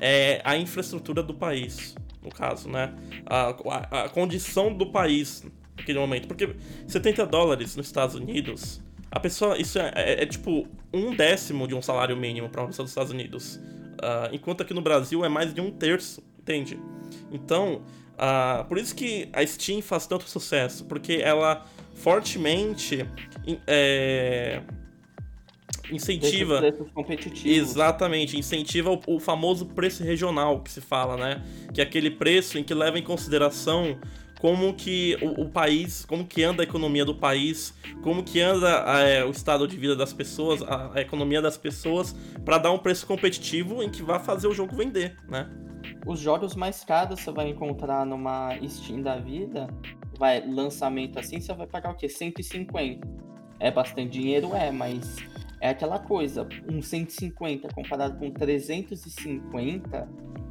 é 0.00 0.40
a 0.44 0.56
infraestrutura 0.56 1.22
do 1.22 1.34
país, 1.34 1.94
no 2.22 2.30
caso, 2.30 2.68
né? 2.68 2.94
A, 3.26 3.48
a, 3.50 4.04
a 4.04 4.08
condição 4.08 4.72
do 4.72 4.92
país 4.92 5.44
naquele 5.76 5.98
momento. 5.98 6.28
Porque 6.28 6.54
70 6.86 7.26
dólares 7.26 7.74
nos 7.76 7.86
Estados 7.86 8.14
Unidos, 8.14 8.80
a 9.10 9.20
pessoa. 9.20 9.58
Isso 9.58 9.78
é, 9.78 9.92
é, 9.94 10.22
é 10.22 10.26
tipo 10.26 10.66
um 10.92 11.14
décimo 11.14 11.66
de 11.66 11.74
um 11.74 11.82
salário 11.82 12.16
mínimo 12.16 12.48
para 12.48 12.62
uma 12.62 12.68
pessoa 12.68 12.84
dos 12.84 12.90
Estados 12.90 13.12
Unidos. 13.12 13.60
Uh, 13.94 14.34
enquanto 14.34 14.62
aqui 14.62 14.74
no 14.74 14.82
Brasil 14.82 15.24
é 15.24 15.28
mais 15.28 15.52
de 15.54 15.60
um 15.60 15.70
terço, 15.70 16.22
entende? 16.38 16.78
Então, 17.30 17.82
uh, 18.14 18.64
por 18.66 18.78
isso 18.78 18.94
que 18.94 19.28
a 19.32 19.44
Steam 19.46 19.82
faz 19.82 20.06
tanto 20.06 20.28
sucesso, 20.28 20.84
porque 20.84 21.14
ela 21.14 21.64
fortemente 21.94 23.06
é, 23.66 24.60
incentiva. 25.90 26.60
Exatamente, 27.44 28.38
incentiva 28.38 28.90
o, 28.90 29.00
o, 29.06 29.20
famoso 29.20 29.66
preço 29.66 30.02
regional 30.02 30.60
que 30.60 30.70
se 30.70 30.80
fala, 30.80 31.16
né? 31.16 31.42
Que 31.72 31.80
é 31.80 31.84
aquele 31.84 32.10
preço 32.10 32.58
em 32.58 32.64
que 32.64 32.74
leva 32.74 32.98
em 32.98 33.02
consideração 33.02 33.98
como 34.44 34.74
que 34.74 35.16
o, 35.22 35.44
o, 35.44 35.48
país, 35.48 36.04
como 36.04 36.26
que 36.26 36.44
anda 36.44 36.62
a 36.62 36.64
economia 36.64 37.02
do 37.02 37.14
país, 37.14 37.72
como 38.02 38.22
que 38.22 38.42
anda 38.42 38.68
é, 39.00 39.24
o 39.24 39.30
estado 39.30 39.66
de 39.66 39.74
vida 39.74 39.96
das 39.96 40.12
pessoas, 40.12 40.60
a, 40.60 40.90
a 40.96 41.00
economia 41.00 41.40
das 41.40 41.56
pessoas, 41.56 42.14
para 42.44 42.58
dar 42.58 42.70
um 42.70 42.76
preço 42.76 43.06
competitivo 43.06 43.82
em 43.82 43.88
que 43.88 44.02
vai 44.02 44.18
fazer 44.18 44.46
o 44.46 44.52
jogo 44.52 44.76
vender, 44.76 45.16
né? 45.30 45.48
Os 46.06 46.20
jogos 46.20 46.54
mais 46.54 46.84
caros 46.84 47.20
você 47.20 47.32
vai 47.32 47.48
encontrar 47.48 48.04
numa 48.04 48.50
Steam 48.68 49.00
da 49.00 49.16
vida, 49.16 49.66
vai 50.18 50.46
lançamento 50.46 51.18
assim, 51.18 51.40
você 51.40 51.54
vai 51.54 51.66
pagar 51.66 51.92
o 51.92 51.94
quê? 51.94 52.06
150. 52.06 53.08
É 53.58 53.70
bastante 53.70 54.10
dinheiro, 54.10 54.54
é, 54.54 54.70
mas 54.70 55.16
é 55.60 55.70
aquela 55.70 55.98
coisa, 55.98 56.46
um 56.70 56.82
150 56.82 57.68
comparado 57.74 58.18
com 58.18 58.30
350 58.30 60.08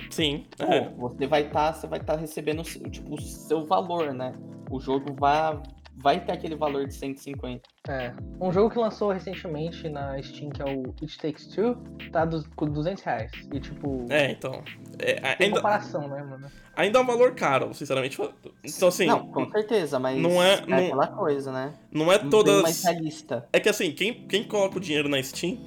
Sim. 0.09 0.45
Pô, 0.57 0.65
é. 0.65 0.89
Você 0.97 1.27
vai 1.27 1.41
estar, 1.47 1.71
tá, 1.71 1.73
você 1.73 1.87
vai 1.87 1.99
estar 1.99 2.13
tá 2.13 2.19
recebendo 2.19 2.63
tipo 2.63 3.15
o 3.15 3.21
seu 3.21 3.65
valor, 3.65 4.13
né? 4.13 4.33
O 4.69 4.79
jogo 4.79 5.13
vai 5.13 5.61
vai 5.97 6.23
ter 6.23 6.31
aquele 6.31 6.55
valor 6.55 6.87
de 6.87 6.93
150. 6.93 7.61
É. 7.87 8.13
Um 8.39 8.51
jogo 8.51 8.69
que 8.69 8.79
lançou 8.79 9.11
recentemente 9.11 9.87
na 9.89 10.21
Steam, 10.21 10.49
que 10.49 10.61
é 10.61 10.65
o 10.65 10.93
It 11.01 11.17
Takes 11.17 11.47
Two, 11.47 11.75
tá 12.11 12.27
com 12.55 12.65
200 12.65 13.03
reais. 13.03 13.31
E 13.51 13.59
tipo. 13.59 14.05
É, 14.09 14.31
então. 14.31 14.63
É, 14.99 15.35
ainda, 15.39 15.57
comparação, 15.57 16.07
né, 16.07 16.23
mano? 16.23 16.51
Ainda 16.75 16.99
é 16.99 17.01
um 17.01 17.05
valor 17.05 17.35
caro, 17.35 17.73
sinceramente. 17.73 18.19
Então, 18.63 18.87
assim. 18.87 19.05
Não, 19.05 19.27
com 19.27 19.49
certeza, 19.49 19.99
mas. 19.99 20.19
Não 20.19 20.41
é, 20.41 20.55
é 20.55 20.65
não, 20.65 20.77
aquela 20.77 21.07
coisa, 21.07 21.51
né? 21.51 21.73
Não 21.91 22.11
é 22.11 22.17
todas. 22.17 22.61
mais 22.61 22.83
realista. 22.83 23.47
É 23.51 23.59
que 23.59 23.69
assim, 23.69 23.91
quem, 23.91 24.27
quem 24.27 24.43
coloca 24.43 24.77
o 24.77 24.81
dinheiro 24.81 25.09
na 25.09 25.21
Steam 25.21 25.59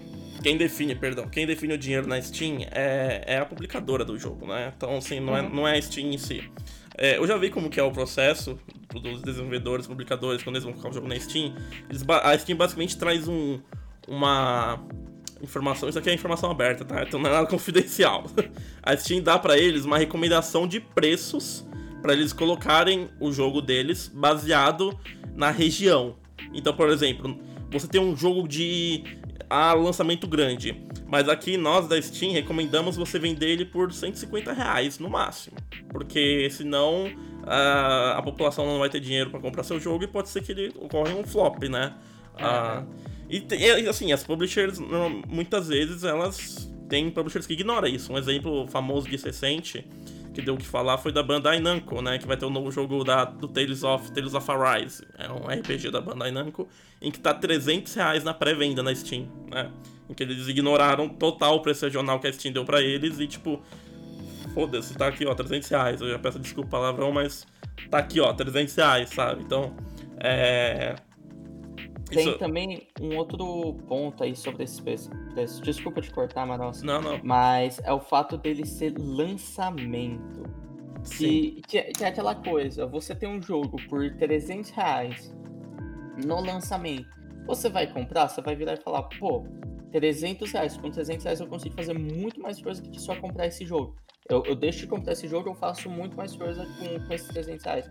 quem 0.43 0.57
define, 0.57 0.95
perdão, 0.95 1.29
quem 1.29 1.45
define 1.45 1.75
o 1.75 1.79
dinheiro 1.79 2.07
na 2.07 2.21
Steam 2.21 2.59
é, 2.71 3.23
é 3.27 3.39
a 3.39 3.45
publicadora 3.45 4.05
do 4.05 4.17
jogo, 4.17 4.47
né? 4.47 4.73
Então, 4.77 4.97
assim, 4.97 5.19
não, 5.19 5.37
é, 5.37 5.41
uhum. 5.41 5.47
é, 5.47 5.51
não 5.51 5.69
é 5.69 5.77
a 5.77 5.83
Steam 5.83 6.09
em 6.13 6.19
si. 6.19 6.49
É, 6.99 7.19
eu 7.19 7.27
já 7.27 7.37
vi 7.37 7.51
como 7.51 7.69
que 7.69 7.79
é 7.79 7.83
o 7.83 7.93
processo 7.93 8.59
dos 8.89 9.21
desenvolvedores, 9.21 9.87
publicadores, 9.87 10.43
quando 10.43 10.57
eles 10.57 10.65
vão 10.65 10.73
colocar 10.73 10.91
o 10.91 10.93
jogo 10.93 11.07
na 11.07 11.19
Steam. 11.19 11.55
Eles, 11.89 12.05
a 12.09 12.39
Steam 12.39 12.57
basicamente 12.57 12.97
traz 12.97 13.29
um, 13.29 13.61
uma 14.09 14.83
informação, 15.43 15.89
isso 15.89 15.99
aqui 15.99 16.09
é 16.09 16.15
informação 16.15 16.51
aberta, 16.51 16.85
tá? 16.85 17.03
Então 17.03 17.21
não 17.21 17.29
é 17.29 17.33
nada 17.33 17.47
confidencial. 17.49 18.25
A 18.83 18.97
Steam 18.97 19.23
dá 19.23 19.39
para 19.39 19.59
eles 19.59 19.85
uma 19.85 19.99
recomendação 19.99 20.67
de 20.67 20.81
preços 20.81 21.67
para 22.01 22.15
eles 22.15 22.33
colocarem 22.33 23.11
o 23.21 23.31
jogo 23.31 23.61
deles 23.61 24.11
baseado 24.13 24.99
na 25.35 25.51
região. 25.51 26.17
Então, 26.55 26.73
por 26.73 26.89
exemplo, 26.89 27.39
você 27.71 27.87
tem 27.87 28.01
um 28.01 28.17
jogo 28.17 28.49
de 28.49 29.05
a 29.49 29.73
lançamento 29.73 30.27
grande. 30.27 30.87
Mas 31.07 31.29
aqui 31.29 31.57
nós 31.57 31.87
da 31.87 32.01
Steam 32.01 32.33
recomendamos 32.33 32.97
você 32.97 33.19
vender 33.19 33.49
ele 33.51 33.65
por 33.65 33.93
150 33.93 34.53
reais 34.53 34.99
no 34.99 35.09
máximo. 35.09 35.57
Porque 35.89 36.49
senão 36.51 37.11
a, 37.45 38.19
a 38.19 38.23
população 38.23 38.67
não 38.67 38.79
vai 38.79 38.89
ter 38.89 39.01
dinheiro 39.01 39.31
para 39.31 39.41
comprar 39.41 39.63
seu 39.63 39.79
jogo 39.79 40.05
e 40.05 40.07
pode 40.07 40.29
ser 40.29 40.43
que 40.43 40.53
ele 40.53 40.73
ocorra 40.81 41.15
um 41.15 41.25
flop, 41.25 41.63
né? 41.65 41.95
Ah, 42.39 42.85
e, 43.29 43.89
assim, 43.89 44.13
as 44.13 44.23
publishers 44.23 44.79
muitas 45.29 45.69
vezes 45.69 46.05
elas 46.05 46.71
têm 46.89 47.11
publishers 47.11 47.47
que 47.47 47.55
ignoram 47.55 47.89
isso. 47.89 48.13
Um 48.13 48.19
exemplo 48.19 48.67
famoso 48.69 49.09
disso 49.09 49.27
recente 49.27 49.87
que 50.37 50.43
deu 50.43 50.55
o 50.55 50.59
que 50.59 50.67
falar 50.67 50.99
foi 50.99 51.11
da 51.11 51.23
Bandai 51.23 51.59
Namco, 51.59 52.03
né? 52.03 52.19
Que 52.19 52.27
vai 52.27 52.37
ter 52.37 52.45
o 52.45 52.49
um 52.49 52.53
novo 52.53 52.71
jogo 52.71 53.03
da, 53.03 53.25
do 53.25 53.49
Tales 53.49 53.83
of, 53.83 54.13
Tales 54.13 54.35
of 54.35 54.51
Arise. 54.51 55.03
É 55.17 55.31
um 55.33 55.47
RPG 55.47 55.91
da 55.91 55.99
Bandai 55.99 56.31
Namco, 56.31 56.69
em 57.01 57.11
que 57.11 57.19
tá 57.19 57.33
300 57.33 57.95
reais 57.95 58.23
na 58.23 58.35
pré-venda 58.35 58.83
na 58.83 58.95
Steam, 58.95 59.27
né? 59.51 59.71
Em 60.09 60.13
que 60.13 60.23
eles 60.23 60.47
ignoraram 60.47 61.09
total 61.09 61.57
o 61.57 61.61
preço 61.61 61.87
regional 61.87 62.21
que 62.21 62.27
a 62.27 62.33
Steam 62.33 62.53
deu 62.53 62.67
pra 62.67 62.83
eles 62.83 63.19
e, 63.19 63.27
tipo, 63.27 63.63
foda-se, 64.53 64.95
tá 64.95 65.07
aqui, 65.07 65.25
ó, 65.25 65.35
300 65.35 65.69
reais. 65.71 66.01
Eu 66.03 66.11
já 66.11 66.19
peço 66.19 66.39
desculpa 66.39 66.69
palavrão, 66.69 67.11
mas 67.11 67.47
tá 67.91 67.99
aqui, 67.99 68.21
ó, 68.21 68.31
300 68.33 68.75
reais, 68.77 69.09
sabe? 69.09 69.43
Então, 69.43 69.75
é... 70.19 70.97
Tem 72.09 72.29
Isso- 72.29 72.39
também 72.39 72.87
um 73.01 73.17
outro 73.17 73.75
ponto 73.89 74.23
aí 74.23 74.37
sobre 74.37 74.63
esse 74.65 74.81
preço. 74.81 75.11
Desculpa 75.63 76.01
te 76.01 76.11
cortar, 76.11 76.47
Marossa. 76.47 76.85
Não, 76.87 77.01
não. 77.03 77.21
Mas 77.25 77.81
é 77.85 77.93
o 77.93 77.99
fato 78.01 78.37
dele 78.39 78.65
ser 78.65 78.95
lançamento. 78.97 80.45
Sim. 81.03 81.17
Que, 81.19 81.63
que, 81.63 81.79
é- 81.79 81.93
que 81.93 82.05
é 82.05 82.09
aquela 82.09 82.35
coisa, 82.35 82.87
você 82.87 83.15
tem 83.15 83.29
um 83.29 83.41
jogo 83.43 83.77
por 83.89 84.09
300 84.17 84.71
reais 84.71 85.35
no 86.25 86.41
lançamento. 86.41 87.07
Você 87.47 87.69
vai 87.69 87.87
comprar, 87.93 88.29
você 88.29 88.41
vai 88.41 88.57
virar 88.57 88.75
e 88.75 88.77
falar, 88.77 89.03
pô, 89.05 89.45
300 89.93 90.51
reais, 90.53 90.77
com 90.77 90.91
300 90.91 91.25
reais 91.25 91.41
eu 91.41 91.47
consigo 91.47 91.75
fazer 91.77 91.97
muito 91.97 92.41
mais 92.41 92.61
coisa 92.61 92.83
do 92.83 92.91
que 92.91 93.01
só 93.01 93.15
comprar 93.17 93.47
esse 93.47 93.65
jogo. 93.65 93.95
Eu, 94.29 94.43
eu 94.45 94.57
deixo 94.57 94.81
de 94.81 94.87
comprar 94.89 95.13
esse 95.13 95.29
jogo, 95.29 95.49
eu 95.51 95.55
faço 95.55 95.89
muito 95.89 96.17
mais 96.17 96.35
coisa 96.35 96.67
com, 96.79 97.07
com 97.07 97.15
esses 97.15 97.29
300 97.29 97.65
reais. 97.65 97.91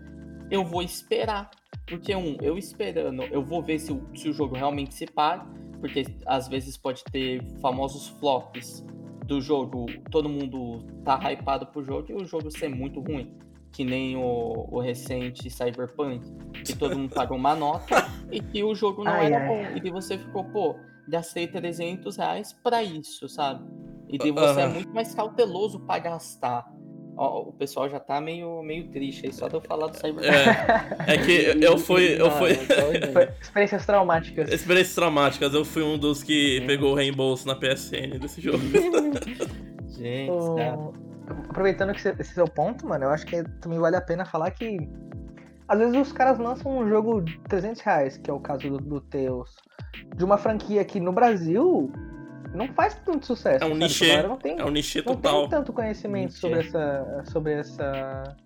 Eu 0.50 0.62
vou 0.64 0.82
esperar, 0.82 1.50
porque 1.86 2.14
um, 2.14 2.36
eu 2.42 2.58
esperando, 2.58 3.22
eu 3.24 3.42
vou 3.42 3.62
ver 3.62 3.78
se 3.78 3.92
o, 3.92 4.02
se 4.14 4.28
o 4.28 4.32
jogo 4.32 4.56
realmente 4.56 4.94
se 4.94 5.06
paga, 5.06 5.46
porque 5.80 6.04
às 6.26 6.48
vezes 6.48 6.76
pode 6.76 7.04
ter 7.04 7.42
famosos 7.60 8.08
flops 8.18 8.84
do 9.26 9.40
jogo, 9.40 9.86
todo 10.10 10.28
mundo 10.28 10.84
tá 11.04 11.18
hypado 11.30 11.66
pro 11.66 11.82
jogo 11.82 12.06
e 12.10 12.14
o 12.14 12.24
jogo 12.24 12.50
ser 12.50 12.68
muito 12.68 13.00
ruim. 13.00 13.36
Que 13.72 13.84
nem 13.84 14.16
o, 14.16 14.68
o 14.70 14.80
recente 14.80 15.50
Cyberpunk, 15.50 16.24
que 16.64 16.76
todo 16.76 16.96
mundo 16.96 17.14
pagou 17.14 17.36
uma 17.36 17.54
nota 17.54 17.94
e 18.32 18.40
que 18.40 18.64
o 18.64 18.74
jogo 18.74 19.04
não 19.04 19.12
Ai, 19.12 19.26
era 19.26 19.42
ai. 19.42 19.48
bom. 19.48 19.76
E 19.76 19.80
que 19.80 19.90
você 19.90 20.16
ficou, 20.16 20.44
pô, 20.44 20.76
gastei 21.06 21.46
300 21.46 22.16
reais 22.16 22.52
pra 22.52 22.82
isso, 22.82 23.28
sabe? 23.28 23.64
E 24.08 24.18
que 24.18 24.32
você 24.32 24.60
é 24.60 24.68
muito 24.68 24.92
mais 24.94 25.14
cauteloso 25.14 25.80
pra 25.80 25.98
gastar. 25.98 26.66
Ó, 27.16 27.48
o 27.48 27.52
pessoal 27.52 27.88
já 27.88 27.98
tá 27.98 28.20
meio, 28.20 28.62
meio 28.62 28.88
triste 28.88 29.26
aí, 29.26 29.32
só 29.32 29.48
de 29.48 29.54
eu 29.54 29.60
falar 29.60 29.86
do 29.86 29.96
Cyberpunk. 29.96 30.26
É, 30.26 31.14
é 31.14 31.18
que 31.18 31.64
eu 31.64 31.78
fui. 31.78 32.20
Eu 32.20 32.30
fui. 32.32 32.50
Experiências 33.40 33.86
traumáticas. 33.86 34.52
Experiências 34.52 34.94
traumáticas, 34.94 35.54
eu 35.54 35.64
fui 35.64 35.82
um 35.82 35.96
dos 35.96 36.22
que 36.22 36.60
pegou 36.66 36.92
o 36.92 36.94
reembolso 36.94 37.46
na 37.46 37.54
PSN 37.54 38.18
desse 38.20 38.40
jogo. 38.40 38.58
Gente, 39.88 40.56
cara. 40.56 41.06
Aproveitando 41.48 41.92
que 41.92 41.98
esse 41.98 42.14
esse 42.20 42.34
seu 42.34 42.46
ponto, 42.46 42.86
mano, 42.86 43.04
eu 43.04 43.10
acho 43.10 43.24
que 43.24 43.42
também 43.60 43.78
vale 43.78 43.96
a 43.96 44.00
pena 44.00 44.24
falar 44.24 44.50
que 44.50 44.76
às 45.68 45.78
vezes 45.78 45.96
os 45.96 46.12
caras 46.12 46.38
lançam 46.38 46.78
um 46.78 46.88
jogo 46.88 47.22
de 47.22 47.38
300 47.48 47.80
reais, 47.80 48.16
que 48.18 48.30
é 48.30 48.32
o 48.32 48.38
caso 48.38 48.68
do, 48.68 48.78
do 48.78 49.00
Teus, 49.00 49.56
de 50.14 50.22
uma 50.22 50.36
franquia 50.36 50.84
que 50.84 51.00
no 51.00 51.12
Brasil 51.12 51.90
não 52.56 52.68
faz 52.68 52.94
tanto 53.04 53.26
sucesso. 53.26 53.62
É 53.62 53.66
um 53.66 53.70
sabe? 53.70 53.80
nichê. 53.80 54.04
A 54.04 54.08
galera 54.08 54.28
Não 54.28 54.36
tem, 54.36 54.58
É 54.58 54.64
um 54.64 54.70
nichê 54.70 54.98
não 55.04 55.14
total. 55.14 55.40
tem 55.42 55.50
tanto 55.50 55.72
conhecimento 55.72 56.28
Nichê. 56.32 56.40
sobre 56.40 56.58
essa, 56.60 57.22
sobre 57.30 57.52
essa, 57.52 58.36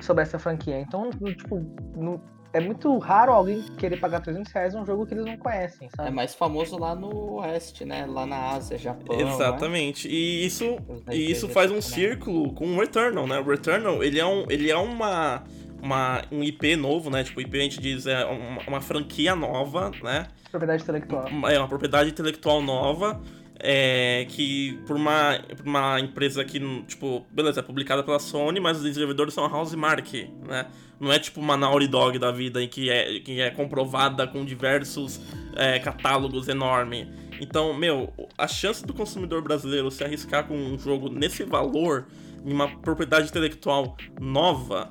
sobre 0.00 0.22
essa 0.22 0.38
franquia. 0.38 0.80
Então, 0.80 1.10
tipo, 1.10 1.58
no- 1.96 2.20
é 2.54 2.60
muito 2.60 2.98
raro 2.98 3.32
alguém 3.32 3.62
querer 3.78 3.98
pagar 3.98 4.20
300 4.20 4.52
reais 4.52 4.74
num 4.74 4.84
jogo 4.84 5.06
que 5.06 5.14
eles 5.14 5.24
não 5.24 5.38
conhecem, 5.38 5.88
É 5.90 5.96
sabe? 5.96 6.10
mais 6.10 6.34
famoso 6.34 6.76
lá 6.78 6.94
no 6.94 7.36
Oeste, 7.40 7.82
né? 7.84 8.04
Lá 8.06 8.26
na 8.26 8.50
Ásia, 8.50 8.76
Japão. 8.76 9.16
né? 9.16 9.22
Exatamente. 9.22 10.06
E 10.06 10.44
isso, 10.44 10.76
e 11.10 11.30
isso 11.30 11.48
faz 11.48 11.70
um 11.70 11.80
círculo 11.80 12.52
com 12.52 12.66
o 12.66 12.78
Returnal, 12.78 13.26
né? 13.26 13.38
O 13.38 13.44
Returnal, 13.44 14.04
ele 14.04 14.20
é, 14.20 14.26
um, 14.26 14.44
ele 14.50 14.70
é 14.70 14.76
uma, 14.76 15.42
uma, 15.82 16.20
um 16.30 16.42
IP 16.44 16.76
novo, 16.76 17.08
né? 17.08 17.24
Tipo, 17.24 17.40
IP 17.40 17.56
a 17.58 17.62
gente 17.62 17.80
diz 17.80 18.06
é 18.06 18.22
uma, 18.26 18.60
uma 18.68 18.80
franquia 18.82 19.34
nova, 19.34 19.90
né? 20.02 20.26
Propriedade 20.52 20.82
intelectual. 20.84 21.26
Uma- 21.28 21.52
É 21.52 21.58
uma 21.58 21.66
propriedade 21.68 22.10
intelectual 22.10 22.62
nova. 22.62 23.20
É, 23.64 24.26
que 24.28 24.76
por 24.88 24.96
uma, 24.96 25.38
uma 25.64 26.00
empresa 26.00 26.44
que, 26.44 26.58
tipo, 26.88 27.24
beleza, 27.30 27.60
é 27.60 27.62
publicada 27.62 28.02
pela 28.02 28.18
Sony, 28.18 28.58
mas 28.58 28.78
os 28.78 28.82
desenvolvedores 28.82 29.32
são 29.34 29.44
a 29.44 29.48
Housemark, 29.48 30.12
né? 30.48 30.66
Não 30.98 31.12
é 31.12 31.18
tipo 31.20 31.38
uma 31.40 31.56
Naughty 31.56 31.86
Dog 31.86 32.18
da 32.18 32.32
vida 32.32 32.60
em 32.60 32.66
que 32.66 32.90
é, 32.90 33.20
que 33.20 33.40
é 33.40 33.50
comprovada 33.50 34.26
com 34.26 34.44
diversos 34.44 35.20
é, 35.54 35.78
catálogos 35.78 36.48
enormes. 36.48 37.06
Então, 37.40 37.72
meu, 37.72 38.12
a 38.36 38.48
chance 38.48 38.84
do 38.84 38.92
consumidor 38.92 39.42
brasileiro 39.42 39.90
se 39.92 40.02
arriscar 40.02 40.44
com 40.48 40.56
um 40.56 40.76
jogo 40.76 41.08
nesse 41.08 41.44
valor, 41.44 42.06
em 42.44 42.52
uma 42.52 42.66
propriedade 42.68 43.28
intelectual 43.28 43.96
nova, 44.20 44.90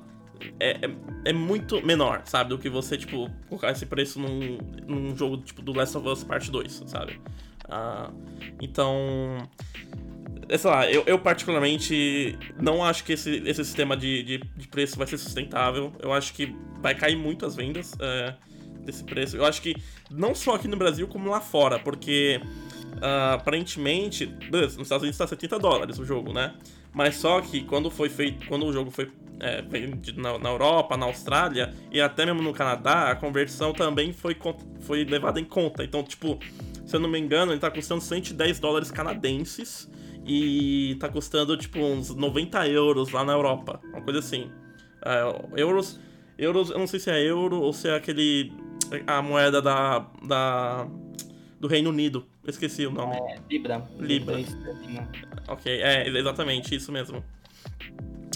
é, 0.60 0.72
é, 0.72 0.90
é 1.26 1.34
muito 1.34 1.86
menor, 1.86 2.22
sabe? 2.26 2.50
Do 2.50 2.58
que 2.58 2.70
você, 2.70 2.98
tipo, 2.98 3.30
colocar 3.48 3.72
esse 3.72 3.86
preço 3.86 4.20
num, 4.20 4.58
num 4.88 5.16
jogo 5.16 5.38
tipo 5.38 5.62
do 5.62 5.74
Last 5.74 5.98
of 5.98 6.08
Us 6.08 6.24
Part 6.24 6.50
2, 6.50 6.84
sabe? 6.86 7.20
Ah, 7.70 8.12
então. 8.62 9.38
é, 10.50 10.58
Sei 10.58 10.70
lá, 10.70 10.90
eu, 10.90 11.04
eu 11.06 11.20
particularmente 11.20 12.38
não 12.60 12.84
acho 12.84 13.04
que 13.04 13.14
esse, 13.14 13.42
esse 13.46 13.64
sistema 13.64 13.96
de, 13.96 14.24
de, 14.24 14.38
de 14.38 14.68
preço 14.68 14.98
vai 14.98 15.08
ser 15.08 15.18
sustentável. 15.18 15.94
Eu 16.00 16.12
acho 16.14 16.34
que 16.34 16.56
vai 16.82 16.96
cair 16.96 17.16
muito 17.16 17.46
as 17.46 17.56
vendas 17.56 17.94
é, 18.00 18.36
desse 18.84 19.04
preço. 19.04 19.38
Eu 19.38 19.46
acho 19.46 19.62
que 19.62 19.76
não 20.10 20.36
só 20.36 20.56
aqui 20.56 20.68
no 20.68 20.78
Brasil, 20.78 21.08
como 21.08 21.30
lá 21.30 21.40
fora, 21.40 21.80
porque 21.80 22.42
ah, 23.02 23.34
aparentemente, 23.34 24.26
nos 24.52 24.78
Estados 24.78 25.02
Unidos 25.02 25.18
tá 25.18 25.26
70 25.26 25.58
dólares 25.60 25.98
o 25.98 26.06
jogo, 26.06 26.32
né? 26.32 26.54
Mas 26.94 27.16
só 27.16 27.42
que 27.42 27.62
quando 27.64 27.90
foi 27.90 28.10
feito, 28.10 28.46
quando 28.48 28.66
o 28.66 28.74
jogo 28.74 28.92
foi 28.92 29.10
é, 29.40 29.62
vendido 29.62 30.22
na, 30.22 30.38
na 30.38 30.50
Europa, 30.50 30.96
na 30.96 31.06
Austrália 31.06 31.74
e 31.92 32.00
até 32.00 32.26
mesmo 32.26 32.42
no 32.42 32.54
Canadá, 32.54 33.10
a 33.10 33.16
conversão 33.16 33.74
também 33.74 34.14
foi, 34.14 34.38
foi 34.82 35.04
levada 35.04 35.40
em 35.40 35.46
conta. 35.46 35.84
Então, 35.84 36.04
tipo, 36.04 36.38
se 36.86 36.96
eu 36.96 37.00
não 37.00 37.10
me 37.10 37.20
engano, 37.20 37.52
ele 37.52 37.60
tá 37.60 37.72
custando 37.72 38.02
110 38.02 38.60
dólares 38.60 38.92
canadenses 38.92 39.90
e 40.26 40.96
tá 41.00 41.10
custando, 41.10 41.58
tipo, 41.58 41.80
uns 41.80 42.14
90 42.14 42.68
euros 42.68 43.12
lá 43.12 43.24
na 43.24 43.34
Europa, 43.34 43.80
uma 43.92 44.02
coisa 44.02 44.20
assim. 44.20 44.52
É, 45.04 45.60
euros, 45.60 46.00
euros, 46.38 46.70
eu 46.70 46.78
não 46.78 46.88
sei 46.88 47.00
se 47.00 47.10
é 47.10 47.20
euro 47.24 47.60
ou 47.60 47.74
se 47.74 47.88
é 47.88 47.96
aquele, 47.96 48.54
a 49.08 49.22
moeda 49.22 49.62
da, 49.62 50.08
da 50.24 50.88
do 51.60 51.68
Reino 51.68 51.90
Unido, 51.90 52.26
eu 52.44 52.50
esqueci 52.50 52.86
o 52.86 52.92
nome. 52.92 53.16
Libra. 53.50 53.88
Libra. 54.00 54.40
esterlina. 54.40 55.10
Ok, 55.52 55.82
é 55.82 56.08
exatamente 56.08 56.74
isso 56.74 56.92
mesmo. 56.92 57.24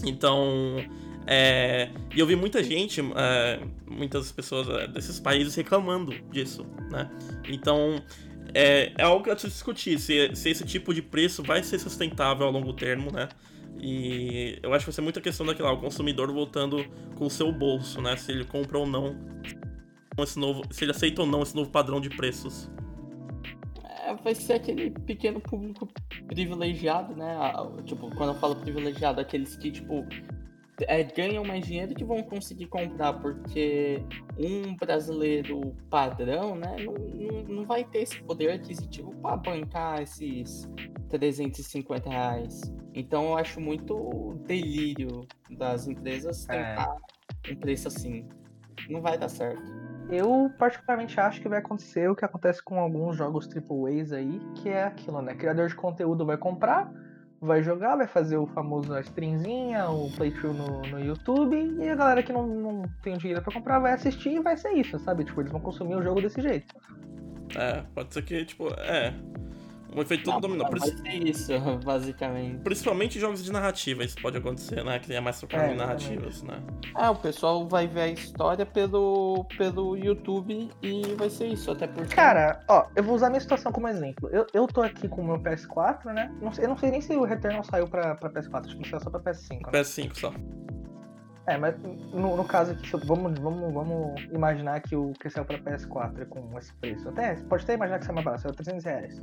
Então, 0.05 0.77
é, 1.25 1.89
e 2.13 2.19
eu 2.19 2.27
vi 2.27 2.35
muita 2.35 2.63
gente, 2.63 3.01
é, 3.01 3.59
muitas 3.87 4.31
pessoas 4.31 4.67
é, 4.69 4.87
desses 4.87 5.19
países 5.19 5.55
reclamando 5.55 6.11
disso, 6.29 6.65
né? 6.91 7.09
Então, 7.47 8.03
é, 8.53 8.91
é 8.97 9.03
algo 9.03 9.31
a 9.31 9.37
se 9.37 9.47
discutir, 9.47 9.97
se, 9.97 10.35
se 10.35 10.49
esse 10.49 10.65
tipo 10.65 10.93
de 10.93 11.01
preço 11.01 11.41
vai 11.41 11.63
ser 11.63 11.79
sustentável 11.79 12.45
a 12.45 12.49
longo 12.49 12.73
termo, 12.73 13.11
né? 13.11 13.29
E 13.79 14.59
eu 14.61 14.73
acho 14.73 14.85
que 14.85 14.91
vai 14.91 14.95
ser 14.95 15.01
muita 15.01 15.21
questão 15.21 15.45
daquela, 15.45 15.71
o 15.71 15.79
consumidor 15.79 16.31
voltando 16.31 16.85
com 17.15 17.25
o 17.25 17.29
seu 17.29 17.51
bolso, 17.51 18.01
né? 18.01 18.15
Se 18.17 18.31
ele 18.31 18.43
compra 18.45 18.77
ou 18.77 18.85
não 18.85 19.15
esse 20.19 20.37
novo, 20.37 20.63
se 20.69 20.83
ele 20.83 20.91
aceita 20.91 21.21
ou 21.21 21.27
não 21.27 21.41
esse 21.41 21.55
novo 21.55 21.69
padrão 21.69 21.99
de 21.99 22.09
preços. 22.09 22.69
É, 24.05 24.13
vai 24.15 24.35
ser 24.35 24.53
aquele 24.53 24.91
pequeno 24.91 25.41
público 25.41 25.89
privilegiado, 26.27 27.15
né? 27.15 27.37
Tipo, 27.83 28.13
quando 28.15 28.33
eu 28.33 28.39
falo 28.39 28.55
privilegiado, 28.55 29.19
aqueles 29.21 29.55
que, 29.55 29.71
tipo, 29.71 30.05
é, 30.81 31.03
ganham 31.03 31.43
mais 31.43 31.65
dinheiro 31.65 31.95
que 31.95 32.03
vão 32.03 32.21
conseguir 32.23 32.67
comprar, 32.67 33.13
porque 33.13 34.03
um 34.37 34.75
brasileiro 34.75 35.75
padrão, 35.89 36.55
né, 36.55 36.75
não, 36.83 36.93
não, 36.93 37.43
não 37.43 37.65
vai 37.65 37.83
ter 37.83 37.99
esse 37.99 38.21
poder 38.23 38.51
aquisitivo 38.51 39.13
para 39.21 39.37
bancar 39.37 40.01
esses 40.01 40.69
350 41.09 42.09
reais. 42.09 42.61
Então 42.93 43.25
eu 43.29 43.37
acho 43.37 43.59
muito 43.61 44.35
delírio 44.45 45.25
das 45.49 45.87
empresas 45.87 46.47
É. 46.49 46.69
tentar 46.69 46.97
um 47.49 47.55
preço 47.55 47.87
assim. 47.87 48.27
Não 48.89 49.01
vai 49.01 49.17
dar 49.17 49.29
certo. 49.29 49.84
Eu 50.09 50.51
particularmente 50.57 51.19
acho 51.19 51.41
que 51.41 51.49
vai 51.49 51.59
acontecer 51.59 52.09
o 52.09 52.15
que 52.15 52.23
acontece 52.23 52.61
com 52.63 52.79
alguns 52.79 53.17
jogos 53.17 53.47
AAAs 53.47 54.11
aí, 54.11 54.39
que 54.55 54.69
é 54.69 54.83
aquilo, 54.83 55.21
né? 55.21 55.33
Criador 55.33 55.67
de 55.67 55.75
conteúdo 55.75 56.25
vai 56.25 56.37
comprar, 56.37 56.91
vai 57.41 57.63
jogar, 57.63 57.95
vai 57.95 58.07
fazer 58.07 58.37
o 58.37 58.45
famoso 58.47 58.97
streamzinha, 58.99 59.89
o 59.89 60.11
playthrough 60.11 60.53
no, 60.53 60.81
no 60.83 60.99
YouTube, 60.99 61.55
e 61.55 61.89
a 61.89 61.95
galera 61.95 62.21
que 62.21 62.31
não, 62.31 62.45
não 62.45 62.83
tem 63.01 63.17
dinheiro 63.17 63.41
pra 63.41 63.53
comprar 63.53 63.79
vai 63.79 63.93
assistir 63.93 64.33
e 64.33 64.39
vai 64.39 64.55
ser 64.55 64.73
isso, 64.73 64.99
sabe? 64.99 65.23
Tipo, 65.23 65.41
eles 65.41 65.51
vão 65.51 65.61
consumir 65.61 65.95
o 65.95 66.03
jogo 66.03 66.21
desse 66.21 66.41
jeito. 66.41 66.75
É, 67.55 67.83
pode 67.93 68.13
ser 68.13 68.23
que, 68.23 68.45
tipo, 68.45 68.67
é. 68.79 69.13
Um 69.95 70.01
efeito 70.01 70.23
todo 70.25 70.41
dominó. 70.41 70.63
vai 70.63 70.71
Princi- 70.79 70.97
ser 70.97 71.27
isso, 71.29 71.53
basicamente. 71.85 72.61
Principalmente 72.63 73.19
jogos 73.19 73.43
de 73.43 73.51
narrativa, 73.51 74.03
isso 74.03 74.15
pode 74.21 74.37
acontecer, 74.37 74.83
né? 74.83 74.99
Que 74.99 75.13
é 75.13 75.19
mais 75.21 75.39
focado 75.39 75.63
É, 75.63 75.73
em 75.73 75.77
narrativas, 75.77 76.43
né? 76.43 76.61
Ah, 76.93 77.11
o 77.11 77.15
pessoal 77.15 77.67
vai 77.67 77.87
ver 77.87 78.01
a 78.01 78.07
história 78.09 78.65
pelo, 78.65 79.45
pelo 79.57 79.95
YouTube 79.97 80.69
e 80.81 81.01
vai 81.15 81.29
ser 81.29 81.47
isso, 81.47 81.71
até 81.71 81.87
porque. 81.87 82.13
Cara, 82.13 82.63
ó, 82.67 82.85
eu 82.95 83.03
vou 83.03 83.15
usar 83.15 83.29
minha 83.29 83.39
situação 83.41 83.71
como 83.71 83.87
exemplo. 83.87 84.29
Eu, 84.31 84.45
eu 84.53 84.67
tô 84.67 84.81
aqui 84.81 85.07
com 85.07 85.21
o 85.21 85.25
meu 85.25 85.39
PS4, 85.39 86.05
né? 86.13 86.31
Não 86.41 86.51
sei, 86.51 86.65
eu 86.65 86.69
não 86.69 86.77
sei 86.77 86.91
nem 86.91 87.01
se 87.01 87.15
o 87.15 87.23
Returnal 87.23 87.63
saiu 87.63 87.87
pra, 87.87 88.15
pra 88.15 88.29
PS4, 88.29 88.65
acho 88.65 88.77
que 88.77 88.89
saiu 88.89 89.01
só 89.01 89.09
pra 89.09 89.19
PS5. 89.21 89.71
Né? 89.71 89.71
PS5 89.81 90.15
só. 90.19 90.33
É, 91.47 91.57
mas 91.57 91.75
no, 92.11 92.35
no 92.35 92.43
caso 92.43 92.71
aqui, 92.71 92.91
eu- 92.91 92.99
vamos, 93.05 93.37
vamos, 93.39 93.71
vamos 93.73 94.21
imaginar 94.31 94.79
que 94.81 94.95
o 94.95 95.11
que 95.13 95.29
saiu 95.29 95.45
pra 95.45 95.59
PS4 95.59 96.21
é 96.21 96.25
com 96.25 96.57
esse 96.57 96.73
preço. 96.75 97.07
Até, 97.09 97.35
pode 97.35 97.63
até 97.63 97.75
imaginar 97.75 97.99
que 97.99 98.05
saiu 98.05 98.15
mais 98.15 98.25
barato, 98.25 98.41
saiu 98.43 98.55
300 98.55 98.83
reais. 98.83 99.21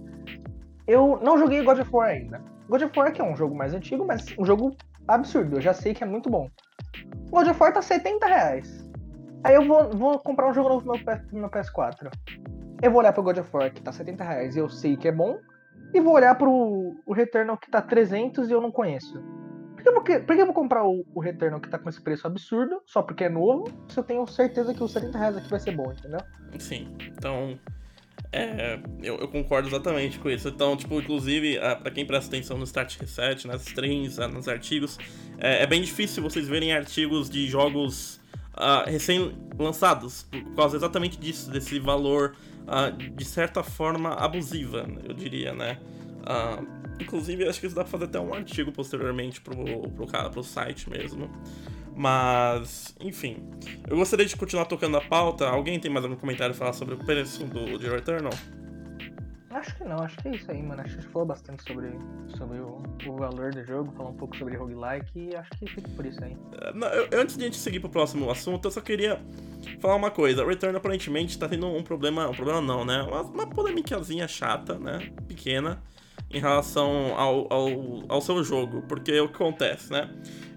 Eu 0.87 1.19
não 1.23 1.37
joguei 1.37 1.63
God 1.65 1.81
of 1.81 1.91
War 1.93 2.11
ainda. 2.11 2.41
God 2.69 2.83
of 2.83 2.99
War 2.99 3.13
que 3.13 3.21
é 3.21 3.25
um 3.25 3.37
jogo 3.37 3.55
mais 3.55 3.75
antigo, 3.75 4.05
mas 4.07 4.25
um 4.39 4.45
jogo 4.45 4.77
absurdo. 5.09 5.57
Eu 5.57 5.61
já 5.61 5.75
sei 5.75 5.95
que 5.95 6.05
é 6.05 6.07
muito 6.07 6.31
bom. 6.31 6.49
God 7.31 7.49
of 7.49 7.61
War 7.61 7.73
tá 7.73 7.83
70 7.83 8.27
reais. 8.27 8.89
Aí 9.45 9.55
eu 9.57 9.67
vou, 9.67 9.91
vou 9.91 10.19
comprar 10.21 10.49
um 10.49 10.55
jogo 10.55 10.69
novo 10.69 10.87
no 10.87 10.93
meu, 10.93 11.21
meu 11.33 11.51
PS4. 11.51 12.09
Eu 12.81 12.91
vou 12.91 13.01
olhar 13.01 13.13
pro 13.13 13.23
God 13.23 13.39
of 13.39 13.51
War, 13.53 13.73
que 13.73 13.83
tá 13.83 13.91
70 13.91 14.23
reais, 14.23 14.55
e 14.55 14.59
eu 14.61 14.69
sei 14.69 14.97
que 14.97 15.09
é 15.09 15.13
bom. 15.13 15.39
E 15.93 16.01
vou 16.01 16.15
olhar 16.15 16.35
pro 16.37 16.51
o 17.05 17.13
Returnal, 17.13 17.57
que 17.57 17.71
tá 17.71 17.83
300 17.83 18.49
e 18.49 18.53
eu 18.53 18.61
não 18.61 18.71
conheço. 18.71 19.21
Por 19.83 19.85
que 19.85 19.89
eu 19.89 19.95
vou, 19.95 20.27
por 20.27 20.37
que 20.37 20.45
vou 20.45 20.55
comprar 20.55 20.85
o, 20.85 21.05
o 21.15 21.21
Returnal, 21.21 21.61
que 21.61 21.69
tá 21.69 21.79
com 21.79 21.89
esse 21.89 22.01
preço 22.01 22.27
absurdo, 22.27 22.81
só 22.87 23.03
porque 23.03 23.25
é 23.25 23.29
novo, 23.29 23.65
se 23.89 23.99
eu 23.99 24.05
tenho 24.05 24.27
certeza 24.27 24.73
que 24.73 24.83
os 24.83 24.93
70 24.93 25.19
reais 25.19 25.37
aqui 25.37 25.49
vai 25.51 25.61
ser 25.61 25.73
bom, 25.73 25.93
entendeu? 25.93 26.21
Sim, 26.59 26.89
então. 27.07 27.59
É, 28.31 28.79
eu, 29.03 29.17
eu 29.19 29.29
concordo 29.29 29.69
exatamente 29.69 30.19
com 30.19 30.31
isso. 30.31 30.49
Então, 30.49 30.77
tipo, 30.77 30.99
inclusive, 30.99 31.59
pra 31.83 31.91
quem 31.91 32.07
presta 32.07 32.35
atenção 32.35 32.57
no 32.57 32.65
Start 32.65 32.99
Reset, 32.99 33.47
nas 33.47 33.67
ah, 34.19 34.29
nos 34.29 34.49
artigos, 34.49 34.99
é, 35.39 35.63
é 35.63 35.67
bem 35.67 35.83
difícil 35.83 36.23
vocês 36.23 36.49
verem 36.49 36.73
artigos 36.73 37.29
de 37.29 37.47
jogos 37.47 38.21
ah, 38.55 38.85
recém-lançados, 38.87 40.27
por 40.31 40.55
causa 40.55 40.77
exatamente 40.77 41.19
disso, 41.19 41.51
desse 41.51 41.79
valor, 41.79 42.35
ah, 42.67 42.91
de 42.91 43.25
certa 43.25 43.63
forma, 43.63 44.15
abusiva, 44.15 44.87
eu 45.05 45.13
diria, 45.15 45.53
né? 45.53 45.79
Ah, 46.25 46.63
inclusive, 47.03 47.47
acho 47.49 47.61
que 47.61 47.67
isso 47.67 47.75
dá 47.77 47.83
pra 47.83 47.91
fazer 47.91 48.05
até 48.05 48.19
um 48.19 48.33
artigo 48.33 48.73
posteriormente 48.73 49.41
pro, 49.41 49.57
pro, 49.91 50.07
cara, 50.07 50.31
pro 50.31 50.43
site 50.43 50.89
mesmo. 50.89 51.31
Mas, 51.95 52.95
enfim. 53.01 53.37
Eu 53.89 53.97
gostaria 53.97 54.25
de 54.25 54.35
continuar 54.37 54.65
tocando 54.65 54.97
a 54.97 55.01
pauta. 55.01 55.47
Alguém 55.49 55.79
tem 55.79 55.91
mais 55.91 56.05
algum 56.05 56.17
comentário 56.17 56.55
a 56.55 56.57
falar 56.57 56.73
sobre 56.73 56.95
o 56.95 56.99
preço 56.99 57.45
do 57.45 57.79
de 57.79 57.89
Returnal? 57.89 58.33
Acho 59.51 59.77
que 59.77 59.85
não, 59.85 59.99
acho 60.03 60.17
que 60.17 60.29
é 60.29 60.35
isso 60.35 60.51
aí, 60.51 60.63
mano. 60.63 60.81
Acho 60.81 60.95
que 60.95 60.99
a 60.99 61.03
gente 61.03 61.13
falou 61.13 61.29
bastante 61.29 61.63
sobre, 61.63 61.91
sobre 62.39 62.59
o, 62.59 62.83
o 63.07 63.17
valor 63.19 63.53
do 63.53 63.63
jogo, 63.63 63.93
falou 63.93 64.13
um 64.13 64.17
pouco 64.17 64.35
sobre 64.35 64.57
roguelike 64.57 65.29
e 65.31 65.37
acho 65.37 65.51
que 65.51 65.67
fica 65.67 65.89
por 65.91 66.07
isso 66.07 66.25
aí. 66.25 66.35
Eh, 66.59 66.73
não, 66.75 66.89
eu- 66.89 67.21
antes 67.21 67.37
de 67.37 67.43
a 67.43 67.47
gente 67.49 67.59
seguir 67.59 67.79
pro 67.79 67.91
próximo 67.91 68.31
assunto, 68.31 68.65
eu 68.67 68.71
só 68.71 68.81
queria 68.81 69.21
falar 69.79 69.97
uma 69.97 70.11
coisa. 70.11 70.43
Return 70.47 70.75
aparentemente 70.75 71.39
tá 71.39 71.47
tendo 71.47 71.67
um 71.67 71.83
problema. 71.83 72.27
Um 72.31 72.35
problema 72.35 72.63
não, 72.63 72.83
né? 72.87 73.03
Uma, 73.03 73.21
uma 73.21 73.47
polemicazinha 73.47 74.27
chata, 74.27 74.79
né? 74.79 75.13
Pequena. 75.29 75.83
Em 76.33 76.39
relação 76.41 77.15
ao, 77.17 77.53
ao, 77.53 77.69
ao 78.09 78.21
seu 78.21 78.43
jogo. 78.43 78.83
Porque 78.89 79.19
o 79.21 79.29
que 79.29 79.35
acontece, 79.35 79.93
né? 79.93 80.09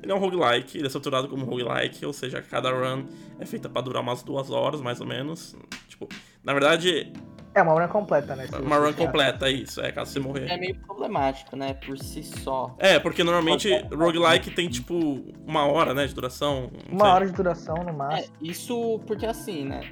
Ele 0.01 0.11
é 0.11 0.15
um 0.15 0.19
roguelike, 0.19 0.77
ele 0.77 0.85
é 0.85 0.87
estruturado 0.87 1.27
como 1.27 1.45
roguelike, 1.45 2.05
ou 2.05 2.13
seja, 2.13 2.41
cada 2.41 2.69
run 2.71 3.05
é 3.39 3.45
feita 3.45 3.67
pra 3.67 3.81
durar 3.81 4.03
umas 4.03 4.21
duas 4.23 4.51
horas, 4.51 4.79
mais 4.79 5.01
ou 5.01 5.07
menos. 5.07 5.55
Tipo, 5.87 6.07
na 6.43 6.53
verdade, 6.53 7.11
É 7.55 7.61
uma 7.63 7.73
run 7.73 7.87
completa, 7.87 8.35
né? 8.35 8.47
uma 8.61 8.77
run 8.77 8.93
completa, 8.93 9.47
é 9.47 9.51
isso. 9.51 9.81
É, 9.81 9.91
caso 9.91 10.11
você 10.11 10.19
morrer. 10.19 10.47
É 10.47 10.57
meio 10.57 10.75
problemático, 10.75 11.55
né? 11.55 11.73
Por 11.73 11.97
si 11.97 12.21
só. 12.21 12.75
É, 12.77 12.99
porque 12.99 13.23
normalmente 13.23 13.67
roguelike 13.91 14.51
tem 14.51 14.69
tipo 14.69 15.23
uma 15.47 15.65
hora, 15.65 15.93
né, 15.93 16.05
de 16.05 16.13
duração. 16.13 16.69
Uma 16.87 17.05
sei. 17.05 17.13
hora 17.13 17.25
de 17.25 17.31
duração 17.33 17.75
no 17.77 17.89
É, 17.89 17.93
máximo. 17.93 18.35
isso 18.41 18.99
porque 19.07 19.25
assim, 19.25 19.65
né? 19.65 19.91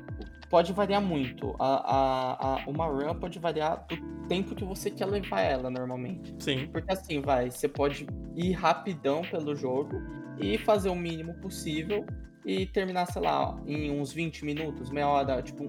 Pode 0.53 0.71
variar 0.71 1.01
muito. 1.01 1.55
A, 1.57 1.65
a, 1.65 2.53
a- 2.61 2.63
uma 2.67 2.85
run 2.85 3.15
pode 3.15 3.39
variar 3.39 3.87
do 3.89 3.97
tempo 4.27 4.53
que 4.53 4.63
você 4.63 4.91
quer 4.91 5.07
levar 5.07 5.41
ela 5.41 5.67
normalmente. 5.67 6.35
Sim, 6.37 6.67
Porque 6.71 6.93
assim, 6.93 7.21
vai, 7.21 7.49
você 7.49 7.67
pode 7.67 8.05
ir 8.35 8.51
rapidão 8.51 9.23
pelo 9.23 9.55
jogo 9.55 9.99
e 10.39 10.59
fazer 10.59 10.89
o 10.89 10.95
mínimo 10.95 11.33
possível 11.41 12.05
e 12.45 12.67
terminar, 12.67 13.07
sei 13.07 13.23
lá, 13.23 13.59
em 13.65 13.89
uns 13.99 14.13
20 14.13 14.45
minutos, 14.45 14.91
meia 14.91 15.07
hora, 15.07 15.41
tipo, 15.41 15.63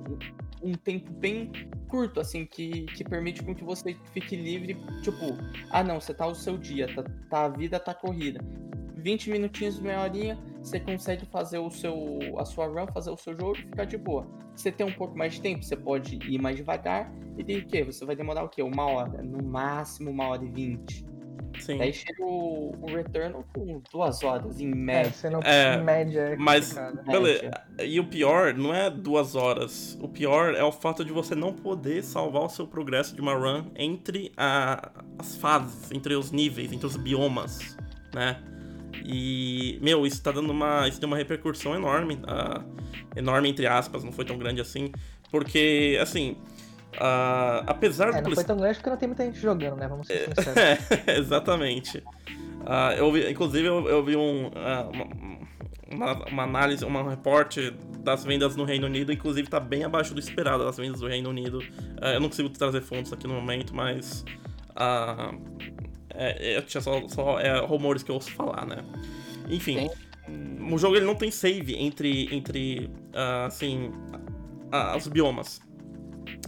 um, 0.65 0.73
tempo 0.73 1.13
bem 1.13 1.51
curto, 1.89 2.21
assim, 2.21 2.47
que, 2.47 2.87
que 2.87 3.05
permite 3.05 3.43
com 3.43 3.55
que 3.55 3.65
você 3.65 3.97
fique 4.13 4.35
livre, 4.35 4.77
tipo, 5.03 5.37
ah 5.71 5.85
não, 5.85 6.01
você 6.01 6.15
tá 6.15 6.27
o 6.27 6.35
seu 6.35 6.57
dia, 6.57 6.87
tá, 6.95 7.05
tá- 7.29 7.45
a 7.45 7.49
vida 7.49 7.79
tá 7.79 7.95
corrida. 7.95 8.41
20 8.97 9.31
minutinhos, 9.31 9.79
meia 9.79 10.01
horinha, 10.01 10.39
você 10.63 10.81
consegue 10.81 11.27
fazer 11.27 11.59
o 11.59 11.71
seu, 11.71 12.19
a 12.39 12.45
sua 12.47 12.67
run, 12.67 12.87
fazer 12.87 13.11
o 13.11 13.17
seu 13.17 13.37
jogo 13.39 13.59
e 13.59 13.63
ficar 13.63 13.85
de 13.85 13.99
boa. 13.99 14.27
Você 14.57 14.73
tem 14.73 14.87
um 14.87 14.93
pouco 14.93 15.17
mais 15.17 15.35
de 15.35 15.43
tempo, 15.43 15.63
você 15.63 15.77
pode 15.77 16.17
ir 16.17 16.41
mais 16.41 16.57
devagar 16.57 17.13
e 17.37 17.43
de 17.43 17.63
que 17.67 17.85
você 17.85 18.05
vai 18.07 18.17
demorar 18.17 18.45
o 18.45 18.49
quê? 18.49 18.63
Uma 18.63 18.87
hora, 18.87 19.23
no 19.23 19.45
máximo 19.45 20.11
uma 20.11 20.29
hora 20.29 20.43
e 20.43 20.49
vinte. 20.49 21.05
Sim. 21.61 21.79
Daí 21.79 21.93
chega 21.93 22.23
o, 22.23 22.75
o 22.81 22.87
Returnal 22.87 23.45
com 23.55 23.81
duas 23.93 24.23
horas, 24.23 24.61
em 24.61 24.71
É, 24.71 24.75
média. 24.75 25.13
você 25.13 25.31
não 25.31 25.41
É, 25.41 25.77
média 25.83 26.21
é 26.21 26.37
mas- 26.37 26.73
complicado. 26.73 27.05
Beleza. 27.07 27.51
E 27.83 28.01
o 28.01 28.05
pior 28.07 28.55
não 28.55 28.75
é 28.75 28.91
duas 28.91 29.35
horas. 29.35 29.99
O 30.01 30.09
pior 30.09 30.55
é 30.55 30.63
o 30.65 30.73
fato 30.73 31.05
de 31.05 31.13
você 31.13 31.35
não 31.35 31.53
poder 31.53 32.03
salvar 32.03 32.43
o 32.43 32.49
seu 32.49 32.67
progresso 32.67 33.15
de 33.15 33.21
uma 33.21 33.35
run 33.35 33.65
entre 33.77 34.33
a- 34.37 34.91
as 35.19 35.37
fases, 35.37 35.91
entre 35.93 36.15
os 36.15 36.31
níveis, 36.31 36.73
entre 36.73 36.87
os 36.87 36.97
biomas, 36.97 37.77
né? 38.15 38.43
E, 39.05 39.79
meu, 39.83 40.07
isso 40.07 40.23
tá 40.23 40.31
dando 40.33 40.51
uma. 40.51 40.89
Isso 40.89 41.01
deu 41.01 41.07
uma 41.09 41.17
repercussão 41.17 41.75
enorme. 41.75 42.19
ah, 42.27 42.63
enorme, 43.17 43.49
entre 43.51 43.67
aspas, 43.67 44.03
não 44.05 44.13
foi 44.13 44.25
tão 44.25 44.39
grande 44.39 44.61
assim. 44.61 44.91
Porque, 45.31 45.99
assim. 46.01 46.37
Ah, 47.01 47.65
apesar 47.67 48.15
É, 48.15 48.21
do 48.23 48.29
não 48.29 48.35
foi 48.35 48.45
tão 48.45 48.57
grande 48.57 48.75
porque 48.77 48.91
não 48.91 48.97
tem 48.97 49.09
muita 49.09 49.25
gente 49.25 49.39
jogando, 49.39 49.77
né? 49.77 49.89
Vamos 49.89 50.07
ser 50.07 50.29
sinceros. 50.35 50.57
É, 51.07 51.17
exatamente. 51.19 52.03
Ah, 52.67 52.95
eu 52.97 53.11
vi, 53.13 53.31
inclusive, 53.31 53.67
eu, 53.67 53.87
eu 53.89 54.05
vi 54.05 54.17
um, 54.17 54.51
ah, 54.55 54.89
uma, 54.93 55.05
uma- 56.15 56.25
uma 56.27 56.43
análise, 56.43 56.85
um 56.85 57.09
reporte 57.09 57.71
das 58.01 58.25
vendas 58.25 58.57
no 58.57 58.65
Reino 58.65 58.87
Unido, 58.87 59.13
inclusive 59.13 59.49
tá 59.49 59.61
bem 59.61 59.85
abaixo 59.85 60.13
do 60.15 60.21
esperado 60.21 60.65
das 60.65 60.77
vendas 60.77 61.01
do 61.01 61.07
Reino 61.07 61.31
Unido. 61.31 61.61
Ah, 62.01 62.13
eu 62.15 62.21
não 62.21 62.29
consigo 62.29 62.49
trazer 62.51 62.81
fontes 62.81 63.13
aqui 63.13 63.27
no 63.27 63.35
momento, 63.35 63.75
mas. 63.75 64.25
é, 66.15 66.57
eu 66.59 66.63
tinha 66.63 66.81
só, 66.81 67.07
só, 67.09 67.39
é, 67.41 67.59
rumores 67.61 68.03
que 68.03 68.11
eu 68.11 68.15
ouço 68.15 68.31
falar, 68.33 68.67
né? 68.67 68.85
Enfim, 69.49 69.91
o 70.73 70.79
jogo 70.79 70.97
ele 70.97 71.05
não 71.05 71.15
tem 71.15 71.31
save 71.31 71.75
entre, 71.77 72.35
entre 72.35 72.91
assim, 73.47 73.93
os 74.97 75.07
biomas. 75.09 75.61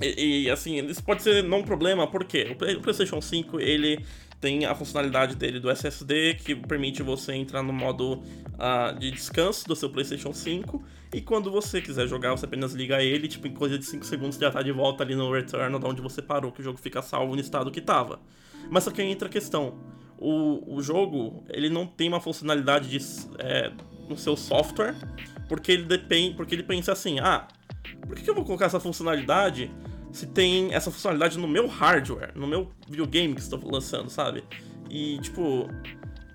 E, 0.01 0.45
e, 0.45 0.51
assim, 0.51 0.85
isso 0.87 1.03
pode 1.03 1.23
ser 1.23 1.43
não 1.43 1.59
um 1.59 1.63
problema, 1.63 2.07
porque 2.07 2.49
o 2.51 2.57
Play- 2.57 2.77
o 2.77 2.81
PlayStation 2.81 3.21
5 3.21 3.61
ele 3.61 4.05
tem 4.41 4.67
a 4.67 4.75
funcionalidade 4.75 5.35
dele 5.35 5.59
do 5.59 5.71
SSD 5.71 6.35
que 6.35 6.55
permite 6.55 7.03
você 7.03 7.33
entrar 7.33 7.63
no 7.63 7.73
modo 7.73 8.23
ah, 8.59 8.93
de 8.93 9.11
descanso 9.11 9.67
do 9.67 9.75
seu 9.75 9.89
PlayStation 9.89 10.33
5 10.33 10.83
e 11.15 11.21
quando 11.23 11.51
você 11.51 11.81
quiser 11.81 12.07
jogar 12.07 12.33
você 12.33 12.45
apenas 12.45 12.75
liga 12.75 13.03
ele, 13.03 13.29
tipo 13.29 13.47
em 13.47 13.55
coisa 13.55 13.79
de 13.79 13.87
5 13.87 14.05
segundos 14.05 14.37
já 14.37 14.51
tá 14.51 14.63
de 14.63 14.73
volta 14.73 15.03
ali 15.03 15.15
no 15.15 15.33
Return, 15.33 15.79
de 15.79 15.87
onde 15.87 16.03
você 16.03 16.21
parou, 16.21 16.53
que 16.53 16.61
o 16.61 16.65
jogo 16.65 16.79
fica 16.79 17.01
salvo 17.01 17.35
no 17.35 17.41
estado 17.41 17.71
que 17.71 17.81
tava. 17.81 18.21
Mas 18.71 18.85
só 18.85 18.91
que 18.91 19.03
entra 19.03 19.29
a 19.29 19.31
questão, 19.31 19.79
o, 20.19 20.77
o 20.77 20.83
jogo 20.83 21.45
ele 21.49 21.71
não 21.71 21.87
tem 21.87 22.09
uma 22.09 22.21
funcionalidade 22.21 22.89
de, 22.89 22.99
é, 23.39 23.73
no 24.09 24.17
seu 24.17 24.37
software, 24.37 24.95
porque 25.49 25.73
ele 25.73 25.85
depende, 25.85 26.37
porque 26.37 26.55
ele 26.55 26.63
pensa 26.63 26.93
assim, 26.93 27.19
ah, 27.21 27.47
por 28.07 28.17
que, 28.17 28.23
que 28.23 28.31
eu 28.31 28.35
vou 28.35 28.45
colocar 28.45 28.67
essa 28.67 28.81
funcionalidade 28.81 29.71
se 30.13 30.27
tem 30.27 30.73
essa 30.73 30.91
funcionalidade 30.91 31.39
no 31.39 31.47
meu 31.49 31.67
hardware, 31.67 32.33
no 32.35 32.47
meu 32.47 32.71
videogame 32.89 33.35
que 33.35 33.41
estou 33.41 33.61
lançando, 33.71 34.09
sabe? 34.09 34.43
E, 34.89 35.19
tipo, 35.19 35.69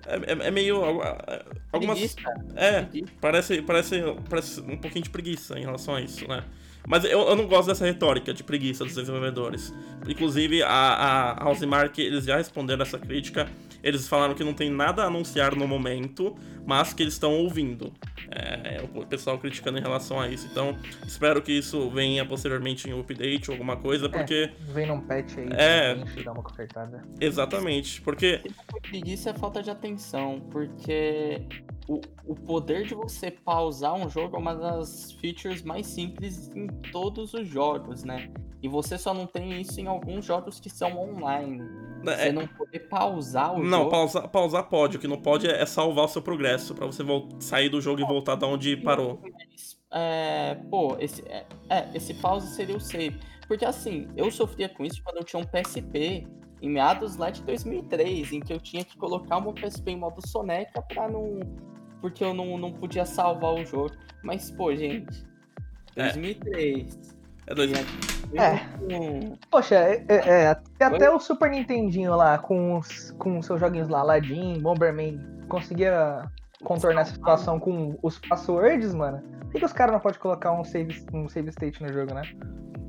é, 0.06 0.16
é- 0.32 0.46
é 0.48 0.50
meio. 0.50 0.82
é, 1.02 1.44
Algumas. 1.72 1.98
Preguiça, 1.98 2.20
É, 2.54 2.82
preguiça. 2.82 3.12
parece, 3.20 3.62
parece, 3.62 4.00
parece 4.28 4.60
um 4.60 4.76
pouquinho 4.76 5.02
de 5.04 5.10
preguiça 5.10 5.58
em 5.58 5.62
relação 5.62 5.94
a 5.94 6.00
isso, 6.00 6.26
né? 6.28 6.44
Mas 6.86 7.04
eu, 7.04 7.20
eu 7.20 7.36
não 7.36 7.46
gosto 7.46 7.68
dessa 7.68 7.84
retórica 7.84 8.34
de 8.34 8.42
preguiça 8.42 8.84
dos 8.84 8.94
desenvolvedores. 8.96 9.72
Inclusive, 10.08 10.62
a, 10.64 11.36
a 11.40 11.48
Housemark, 11.48 11.96
eles 11.98 12.24
já 12.24 12.36
responderam 12.36 12.82
essa 12.82 12.98
crítica. 12.98 13.48
Eles 13.82 14.06
falaram 14.06 14.34
que 14.34 14.44
não 14.44 14.54
tem 14.54 14.70
nada 14.70 15.02
a 15.02 15.06
anunciar 15.06 15.54
no 15.56 15.66
momento, 15.66 16.36
mas 16.64 16.92
que 16.94 17.02
eles 17.02 17.14
estão 17.14 17.32
ouvindo. 17.34 17.92
É, 18.30 18.82
o 18.94 19.04
pessoal 19.06 19.38
criticando 19.38 19.78
em 19.78 19.82
relação 19.82 20.20
a 20.20 20.28
isso. 20.28 20.46
Então, 20.50 20.76
espero 21.06 21.42
que 21.42 21.52
isso 21.52 21.90
venha 21.90 22.24
posteriormente 22.24 22.88
em 22.88 22.92
um 22.92 23.00
update 23.00 23.50
ou 23.50 23.54
alguma 23.54 23.76
coisa, 23.76 24.08
porque. 24.08 24.50
Vem 24.72 24.86
num 24.86 25.00
patch 25.00 25.38
aí, 25.38 25.48
É. 25.52 25.94
repente, 25.94 26.24
dá 26.24 26.32
uma 26.32 26.42
consertada. 26.42 27.02
Exatamente, 27.20 28.00
porque. 28.00 28.40
Preguiça 28.82 29.30
é 29.30 29.34
falta 29.34 29.62
de 29.62 29.70
atenção, 29.70 30.40
porque 30.50 31.42
o, 31.88 32.00
o 32.24 32.34
poder 32.34 32.84
de 32.86 32.94
você 32.94 33.30
pausar 33.30 33.94
um 33.94 34.08
jogo 34.08 34.36
é 34.36 34.38
uma 34.38 34.54
das 34.54 35.12
features 35.12 35.62
mais 35.62 35.86
simples 35.86 36.50
em 36.54 36.66
todos 36.90 37.34
os 37.34 37.48
jogos, 37.48 38.04
né? 38.04 38.30
E 38.62 38.68
você 38.68 38.96
só 38.96 39.12
não 39.12 39.26
tem 39.26 39.60
isso 39.60 39.80
em 39.80 39.88
alguns 39.88 40.24
jogos 40.24 40.60
que 40.60 40.70
são 40.70 40.96
online. 40.96 41.60
Você 42.04 42.28
é, 42.28 42.32
não 42.32 42.46
poder 42.46 42.78
pausar 42.88 43.54
o 43.54 43.62
não, 43.62 43.78
jogo. 43.78 43.90
pausar, 43.90 44.28
pausar 44.28 44.68
pode. 44.68 44.96
O 44.96 45.00
que 45.00 45.08
não 45.08 45.20
pode 45.20 45.48
é 45.48 45.60
é 45.60 45.66
salvar 45.66 46.04
o 46.04 46.08
seu 46.08 46.22
progresso, 46.22 46.72
pra 46.72 46.86
você 46.86 47.02
sair 47.40 47.68
do 47.68 47.80
jogo 47.80 48.00
e 48.00 48.04
voltar 48.04 48.36
da 48.36 48.46
onde 48.46 48.76
parou. 48.76 49.20
É, 49.90 50.54
pô, 50.70 50.96
esse, 51.00 51.22
é, 51.28 51.44
é, 51.68 51.90
esse 51.92 52.14
pause 52.14 52.54
seria 52.54 52.76
o 52.76 52.80
save. 52.80 53.18
Porque 53.48 53.64
assim, 53.64 54.08
eu 54.16 54.30
sofria 54.30 54.68
com 54.68 54.84
isso 54.84 55.02
quando 55.02 55.16
eu 55.16 55.24
tinha 55.24 55.42
um 55.42 55.44
PSP 55.44 56.24
em 56.62 56.70
meados 56.70 57.16
lá 57.16 57.30
de 57.30 57.42
2003, 57.42 58.32
em 58.32 58.40
que 58.40 58.52
eu 58.52 58.60
tinha 58.60 58.84
que 58.84 58.96
colocar 58.96 59.38
o 59.38 59.42
meu 59.42 59.52
PSP 59.52 59.90
em 59.90 59.96
modo 59.96 60.26
soneca 60.26 60.80
pra 60.82 61.08
não. 61.08 61.40
Porque 62.00 62.22
eu 62.22 62.32
não, 62.32 62.56
não 62.56 62.72
podia 62.72 63.04
salvar 63.04 63.54
o 63.54 63.64
jogo. 63.64 63.92
Mas, 64.22 64.52
pô, 64.52 64.74
gente. 64.74 65.26
É. 65.96 66.12
2003. 66.12 67.16
É 67.48 67.54
dois... 67.54 67.70
É. 68.34 68.60
Hum, 68.82 69.36
Poxa, 69.50 69.74
é, 69.76 70.04
é, 70.08 70.14
é, 70.28 70.46
até- 70.48 70.84
até 70.84 71.10
o 71.10 71.18
Super 71.20 71.50
Nintendinho 71.50 72.14
lá, 72.16 72.38
com 72.38 72.78
os, 72.78 73.10
com 73.18 73.38
os 73.38 73.46
seus 73.46 73.60
joguinhos 73.60 73.88
lá, 73.88 74.00
Aladdin, 74.00 74.58
Bomberman, 74.60 75.20
conseguia 75.48 76.24
contornar 76.64 77.02
essa 77.02 77.12
situação 77.12 77.58
com 77.60 77.98
os 78.02 78.18
passwords, 78.18 78.94
mano, 78.94 79.20
por 79.40 79.52
que, 79.52 79.58
que 79.58 79.64
os 79.64 79.72
caras 79.72 79.92
não 79.92 80.00
podem 80.00 80.18
colocar 80.18 80.52
um 80.52 80.64
save, 80.64 81.04
um 81.12 81.28
save 81.28 81.50
state 81.50 81.82
no 81.82 81.92
jogo, 81.92 82.14
né? 82.14 82.22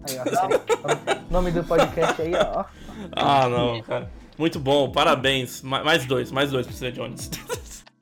Aí, 0.08 0.18
ó. 0.20 1.32
nome 1.32 1.52
do 1.52 1.64
podcast 1.64 2.22
aí, 2.22 2.34
ó. 2.36 2.66
Ah, 3.14 3.48
não, 3.50 3.82
cara. 3.82 4.10
Muito 4.38 4.60
bom, 4.60 4.92
parabéns. 4.92 5.62
Mais 5.62 6.06
dois, 6.06 6.32
mais 6.32 6.52
dois 6.52 6.66
pra 6.68 6.76
você, 6.76 6.92
Jones. 6.92 7.30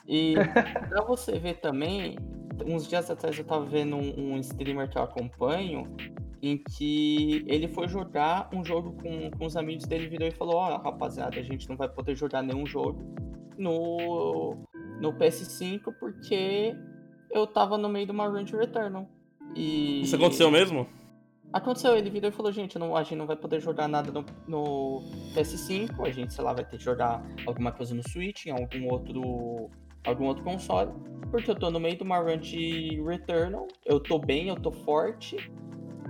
E 0.08 0.36
pra 0.90 1.04
você 1.04 1.38
ver 1.40 1.56
também, 1.56 2.18
uns 2.66 2.88
dias 2.88 3.10
atrás 3.10 3.38
eu 3.38 3.44
tava 3.44 3.66
vendo 3.66 3.96
um, 3.96 4.34
um 4.34 4.38
streamer 4.40 4.90
que 4.90 4.98
eu 4.98 5.04
acompanho, 5.04 5.84
em 6.42 6.58
que 6.58 7.44
ele 7.48 7.68
foi 7.68 7.88
jogar 7.88 8.50
um 8.54 8.66
jogo 8.66 8.94
com, 9.02 9.30
com 9.32 9.46
os 9.46 9.56
amigos 9.56 9.86
dele, 9.86 10.08
virou 10.08 10.28
e 10.28 10.32
falou, 10.32 10.56
ó, 10.56 10.76
oh, 10.76 10.82
rapaziada, 10.82 11.40
a 11.40 11.44
gente 11.44 11.70
não 11.70 11.78
vai 11.78 11.88
poder 11.88 12.16
jogar 12.16 12.42
nenhum 12.42 12.66
jogo 12.66 13.00
no, 13.58 14.58
no 15.00 15.14
PS5 15.14 15.94
porque 16.00 16.76
eu 17.30 17.46
tava 17.46 17.78
no 17.78 17.88
meio 17.88 18.06
de 18.06 18.12
uma 18.12 18.28
run 18.28 18.44
de 18.44 18.56
Returnal. 18.56 19.08
E... 19.56 20.02
Isso 20.02 20.16
aconteceu 20.16 20.50
mesmo? 20.50 20.88
Aconteceu, 21.54 21.98
ele 21.98 22.10
virou 22.10 22.30
e 22.30 22.34
falou, 22.34 22.52
gente, 22.52 22.80
não, 22.80 22.96
a 22.96 23.04
gente 23.04 23.18
não 23.18 23.28
vai 23.28 23.36
poder 23.36 23.60
jogar 23.60 23.88
nada 23.88 24.10
no, 24.10 24.26
no, 24.48 25.02
PS5, 25.36 26.08
a 26.08 26.10
gente, 26.10 26.34
sei 26.34 26.44
lá, 26.44 26.54
vai 26.54 26.64
ter 26.64 26.78
que 26.78 26.84
jogar 26.84 27.22
alguma 27.46 27.74
coisa 27.74 27.94
no 27.94 28.02
Switch, 28.08 28.46
em 28.46 28.52
algum 28.52 28.90
outro 28.90 29.70
algum 30.06 30.26
outro 30.26 30.44
console, 30.44 30.92
porque 31.30 31.50
eu 31.50 31.56
tô 31.56 31.70
no 31.70 31.80
meio 31.80 31.96
de 31.96 32.04
uma 32.04 32.18
run 32.18 32.38
de 32.38 33.02
Returnal, 33.06 33.68
eu 33.86 34.00
tô 34.00 34.20
bem, 34.20 34.50
eu 34.50 34.56
tô 34.56 34.72
forte, 34.72 35.38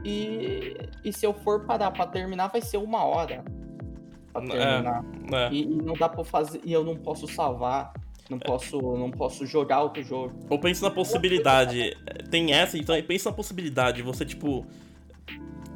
e, 0.04 0.76
e 1.04 1.14
se 1.14 1.26
eu 1.26 1.34
for 1.34 1.66
parar 1.66 1.92
pra 1.92 2.08
terminar, 2.08 2.48
vai 2.48 2.62
ser 2.62 2.78
uma 2.78 3.04
hora 3.04 3.44
pra 4.34 4.44
é, 4.44 4.48
terminar. 4.48 5.06
É, 5.32 5.36
é. 5.36 5.54
E, 5.54 5.62
e, 5.64 5.66
não 5.68 5.94
dá 5.94 6.10
pra 6.10 6.24
fazer, 6.24 6.62
e 6.64 6.74
eu 6.74 6.84
não 6.84 6.96
posso 6.96 7.28
salvar, 7.28 7.94
não 8.30 8.40
posso, 8.40 8.80
não 8.80 9.12
posso 9.12 9.46
jogar 9.46 9.82
outro 9.82 10.02
jogo. 10.04 10.34
Ou 10.50 10.58
pensa 10.58 10.88
na 10.88 10.92
possibilidade, 10.92 11.96
tem 12.30 12.54
essa, 12.54 12.78
então 12.78 13.00
pensa 13.04 13.30
na 13.30 13.36
possibilidade, 13.36 14.02
você 14.02 14.26
tipo 14.26 14.66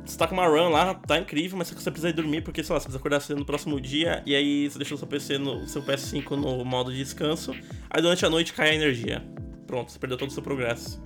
você 0.06 0.18
tá 0.18 0.28
com 0.28 0.36
uma 0.36 0.48
run 0.48 0.70
lá, 0.70 0.94
tá 0.94 1.18
incrível, 1.18 1.58
mas 1.58 1.68
você 1.70 1.89
precisa 1.89 2.10
ir 2.10 2.13
dormir 2.13 2.41
porque, 2.41 2.63
sei 2.63 2.74
lá, 2.74 2.80
você 2.80 2.86
precisa 2.86 3.00
acordar 3.00 3.20
cedo 3.20 3.39
no 3.39 3.46
próximo 3.46 3.82
dia 3.82 4.22
e 4.26 4.36
aí 4.36 4.70
você 4.70 4.78
deixou 4.78 4.98
seu 4.98 5.08
PC 5.08 5.38
no 5.38 5.68
seu 5.68 5.82
PS5 5.82 6.32
no 6.32 6.63
modo 6.63 6.91
de 6.91 6.98
descanso, 6.98 7.52
aí 7.89 8.02
durante 8.02 8.26
a 8.26 8.30
noite 8.30 8.54
cai 8.54 8.70
a 8.70 8.76
energia. 8.76 9.24
Pronto, 9.65 9.91
você 9.91 9.98
perdeu 9.98 10.18
todo 10.18 10.30
o 10.30 10.32
seu 10.32 10.44
progresso. 10.44 11.04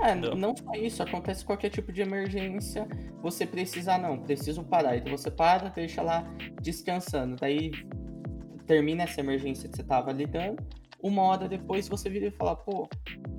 É, 0.00 0.10
Entendeu? 0.10 0.34
não 0.34 0.54
só 0.56 0.72
isso, 0.72 1.02
acontece 1.02 1.44
qualquer 1.44 1.70
tipo 1.70 1.92
de 1.92 2.02
emergência, 2.02 2.86
você 3.22 3.46
precisa 3.46 3.96
não, 3.96 4.18
preciso 4.18 4.62
parar. 4.64 4.96
Então 4.96 5.16
você 5.16 5.30
para, 5.30 5.68
deixa 5.68 6.02
lá 6.02 6.26
descansando. 6.60 7.36
Daí 7.36 7.70
termina 8.66 9.04
essa 9.04 9.20
emergência 9.20 9.68
que 9.68 9.76
você 9.76 9.84
tava 9.84 10.12
lidando. 10.12 10.62
Uma 11.00 11.22
hora 11.22 11.48
depois 11.48 11.88
você 11.88 12.10
vira 12.10 12.26
e 12.26 12.30
fala, 12.30 12.56
pô, 12.56 12.88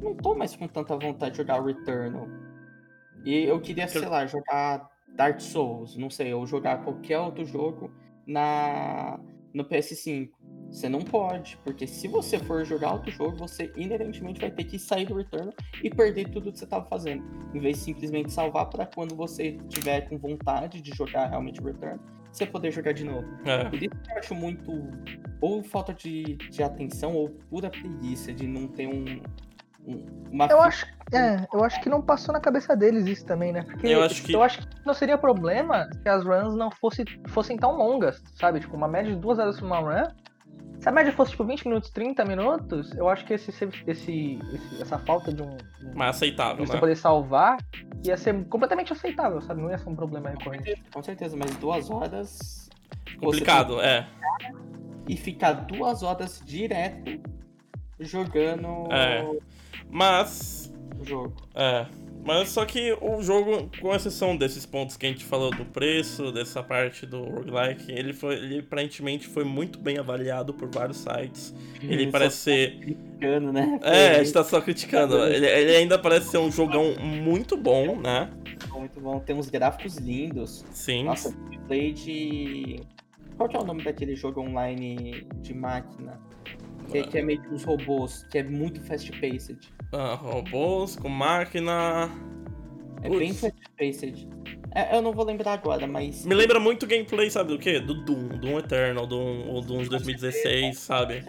não 0.01 0.15
tô 0.15 0.33
mais 0.33 0.55
com 0.55 0.67
tanta 0.67 0.95
vontade 0.95 1.31
de 1.31 1.37
jogar 1.37 1.63
Returnal 1.63 2.46
e 3.25 3.45
eu 3.45 3.59
queria, 3.59 3.87
sei 3.87 4.05
lá, 4.05 4.25
jogar 4.25 4.89
Dark 5.15 5.39
Souls, 5.39 5.97
não 5.97 6.09
sei, 6.09 6.33
ou 6.33 6.45
jogar 6.45 6.83
qualquer 6.83 7.19
outro 7.19 7.45
jogo 7.45 7.91
na 8.25 9.19
no 9.53 9.65
PS5. 9.65 10.29
Você 10.69 10.89
não 10.89 11.01
pode, 11.01 11.57
porque 11.63 11.87
se 11.87 12.07
você 12.07 12.37
for 12.37 12.65
jogar 12.65 12.93
outro 12.93 13.09
jogo, 13.09 13.37
você 13.37 13.71
inerentemente 13.75 14.39
vai 14.39 14.51
ter 14.51 14.65
que 14.65 14.77
sair 14.77 15.05
do 15.05 15.15
Return 15.15 15.51
e 15.81 15.89
perder 15.89 16.29
tudo 16.29 16.51
que 16.51 16.59
você 16.59 16.65
estava 16.65 16.85
fazendo. 16.85 17.23
Em 17.53 17.59
vez 17.59 17.77
de 17.77 17.83
simplesmente 17.83 18.31
salvar 18.31 18.69
para 18.69 18.85
quando 18.85 19.15
você 19.15 19.53
tiver 19.69 20.01
com 20.09 20.17
vontade 20.17 20.81
de 20.81 20.91
jogar 20.93 21.27
realmente 21.27 21.61
Return, 21.61 21.99
você 22.31 22.45
poder 22.45 22.71
jogar 22.71 22.91
de 22.91 23.05
novo. 23.05 23.25
É. 23.45 23.63
Por 23.63 23.81
isso 23.81 23.89
que 23.89 24.11
eu 24.11 24.17
acho 24.17 24.35
muito 24.35 24.71
ou 25.39 25.63
falta 25.63 25.93
de, 25.93 26.35
de 26.35 26.61
atenção 26.61 27.15
ou 27.15 27.29
pura 27.49 27.69
preguiça 27.69 28.33
de 28.33 28.45
não 28.45 28.67
ter 28.67 28.87
um, 28.87 29.21
uma 30.31 30.47
eu 30.47 30.61
acho, 30.61 30.85
é, 31.13 31.47
eu 31.53 31.63
acho 31.63 31.79
que 31.81 31.89
não 31.89 32.01
passou 32.01 32.33
na 32.33 32.39
cabeça 32.39 32.75
deles 32.75 33.05
isso 33.05 33.25
também, 33.25 33.51
né? 33.51 33.63
Porque 33.63 33.87
eu 33.87 34.03
acho 34.03 34.23
que, 34.23 34.33
eu 34.33 34.43
acho 34.43 34.59
que 34.59 34.67
não 34.85 34.93
seria 34.93 35.17
problema 35.17 35.87
se 36.01 36.09
as 36.09 36.23
runs 36.23 36.55
não 36.55 36.69
fosse, 36.69 37.05
fossem 37.27 37.57
tão 37.57 37.77
longas, 37.77 38.21
sabe? 38.35 38.59
Tipo, 38.59 38.75
uma 38.75 38.87
média 38.87 39.13
de 39.13 39.19
duas 39.19 39.39
horas 39.39 39.61
uma 39.61 39.79
run. 39.79 40.03
Se 40.79 40.87
a 40.87 40.91
média 40.91 41.11
fosse 41.11 41.31
tipo 41.31 41.43
20 41.43 41.67
minutos, 41.67 41.89
30 41.89 42.23
minutos, 42.25 42.95
eu 42.95 43.09
acho 43.09 43.25
que 43.25 43.33
esse, 43.33 43.49
esse, 43.49 43.67
esse 43.87 44.39
essa 44.79 44.99
falta 44.99 45.33
de 45.33 45.41
um. 45.41 45.57
Mais 45.95 46.15
aceitável, 46.15 46.63
de 46.63 46.67
você 46.67 46.73
né? 46.73 46.79
poder 46.79 46.95
salvar 46.95 47.57
ia 48.05 48.17
ser 48.17 48.45
completamente 48.45 48.93
aceitável, 48.93 49.41
sabe? 49.41 49.61
Não 49.61 49.69
ia 49.69 49.77
ser 49.77 49.89
um 49.89 49.95
problema 49.95 50.29
recorrente. 50.29 50.83
Com 50.93 51.01
certeza, 51.01 51.35
mas 51.35 51.55
duas 51.57 51.89
horas. 51.89 52.69
Complicado, 53.19 53.81
é. 53.81 54.07
E 55.07 55.15
ficar 55.15 55.53
duas 55.53 56.03
horas 56.03 56.41
direto 56.45 57.19
jogando. 57.99 58.91
É. 58.91 59.25
Mas. 59.89 60.73
O 60.99 61.05
jogo. 61.05 61.33
É. 61.55 61.85
Mas 62.27 62.49
só 62.49 62.65
que 62.65 62.91
o 62.99 63.21
jogo, 63.21 63.71
com 63.79 63.95
exceção 63.95 64.35
desses 64.35 64.65
pontos 64.65 64.97
que 64.97 65.05
a 65.05 65.09
gente 65.09 65.23
falou 65.23 65.49
do 65.49 65.63
preço, 65.63 66.29
dessa 66.29 66.61
parte 66.61 67.05
do 67.05 67.23
roguelike, 67.23 67.89
ele 67.89 68.11
foi, 68.11 68.35
ele 68.35 68.59
aparentemente 68.59 69.27
foi 69.27 69.45
muito 69.45 69.79
bem 69.79 69.97
avaliado 69.97 70.53
por 70.53 70.69
vários 70.69 70.97
sites. 70.97 71.55
Ele 71.81 72.11
parece 72.11 72.35
tá 72.37 72.43
ser. 72.43 72.79
Criticando, 72.79 73.53
né? 73.53 73.79
É, 73.81 74.09
a 74.09 74.17
gente 74.23 74.33
tá 74.33 74.43
só 74.43 74.59
criticando. 74.59 75.17
Ele, 75.25 75.45
ele 75.45 75.75
ainda 75.77 75.97
parece 75.97 76.31
ser 76.31 76.37
um 76.37 76.51
jogão 76.51 76.95
muito 76.99 77.55
bom, 77.55 77.95
né? 77.95 78.29
Muito 78.73 78.99
bom, 78.99 79.19
tem 79.19 79.33
uns 79.33 79.49
gráficos 79.49 79.95
lindos. 79.95 80.65
Sim. 80.71 81.05
Nossa, 81.05 81.33
play 81.65 81.93
de. 81.93 82.81
Qual 83.37 83.47
que 83.47 83.55
é 83.55 83.59
o 83.59 83.63
nome 83.63 83.85
daquele 83.85 84.17
jogo 84.17 84.41
online 84.41 85.25
de 85.37 85.53
máquina? 85.53 86.19
Que, 86.89 87.03
que 87.03 87.17
é 87.17 87.21
meio 87.21 87.41
que 87.41 87.47
uns 87.53 87.63
robôs, 87.63 88.23
que 88.29 88.37
é 88.37 88.43
muito 88.43 88.81
fast-paced. 88.81 89.57
Ah, 89.91 90.15
robôs 90.15 90.95
com 90.95 91.09
máquina. 91.09 92.09
É 93.01 93.09
bem 93.09 93.33
fast-paced. 93.33 94.27
É, 94.75 94.97
eu 94.97 95.01
não 95.01 95.13
vou 95.13 95.25
lembrar 95.25 95.53
agora, 95.53 95.87
mas. 95.87 96.25
Me 96.25 96.35
lembra 96.35 96.59
muito 96.59 96.85
gameplay, 96.85 97.29
sabe 97.29 97.49
do 97.49 97.59
quê? 97.59 97.79
Do 97.79 97.93
Doom, 98.03 98.27
Doom 98.39 98.59
Eternal, 98.59 99.07
Doom, 99.07 99.47
ou 99.47 99.61
Doom 99.61 99.83
de 99.83 99.89
2016, 99.89 100.77
sabe? 100.77 101.23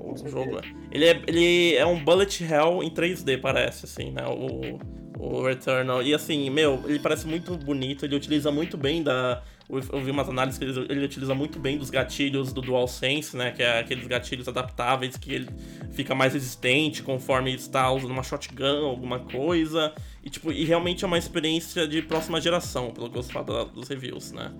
O 0.00 0.28
jogo. 0.28 0.60
Ele 0.92 1.06
é, 1.06 1.22
ele 1.26 1.74
é 1.74 1.86
um 1.86 2.02
bullet 2.04 2.44
hell 2.44 2.82
em 2.82 2.90
3D, 2.90 3.40
parece, 3.40 3.86
assim, 3.86 4.10
né? 4.10 4.22
O, 4.26 4.78
o 5.18 5.48
Eternal. 5.48 6.02
E 6.02 6.14
assim, 6.14 6.50
meu, 6.50 6.82
ele 6.86 6.98
parece 6.98 7.26
muito 7.26 7.56
bonito, 7.56 8.04
ele 8.04 8.14
utiliza 8.14 8.52
muito 8.52 8.76
bem 8.76 9.02
da 9.02 9.42
eu 9.68 10.00
vi 10.00 10.10
umas 10.10 10.28
análises 10.28 10.58
que 10.58 10.64
ele, 10.64 10.86
ele, 10.90 11.04
utiliza 11.04 11.34
muito 11.34 11.58
bem 11.58 11.78
dos 11.78 11.88
gatilhos 11.88 12.52
do 12.52 12.60
DualSense, 12.60 13.36
né? 13.36 13.50
Que 13.50 13.62
é 13.62 13.80
aqueles 13.80 14.06
gatilhos 14.06 14.46
adaptáveis 14.46 15.16
que 15.16 15.32
ele 15.32 15.48
fica 15.92 16.14
mais 16.14 16.34
resistente 16.34 17.02
conforme 17.02 17.54
está 17.54 17.90
usando 17.90 18.10
uma 18.10 18.22
shotgun, 18.22 18.84
alguma 18.84 19.20
coisa. 19.20 19.94
E, 20.22 20.28
tipo, 20.28 20.52
e 20.52 20.64
realmente 20.64 21.04
é 21.04 21.06
uma 21.06 21.18
experiência 21.18 21.88
de 21.88 22.02
próxima 22.02 22.40
geração, 22.40 22.90
pelo 22.90 23.10
que 23.10 23.16
eu 23.16 23.22
falo 23.22 23.64
dos 23.66 23.88
reviews, 23.88 24.32
né? 24.32 24.52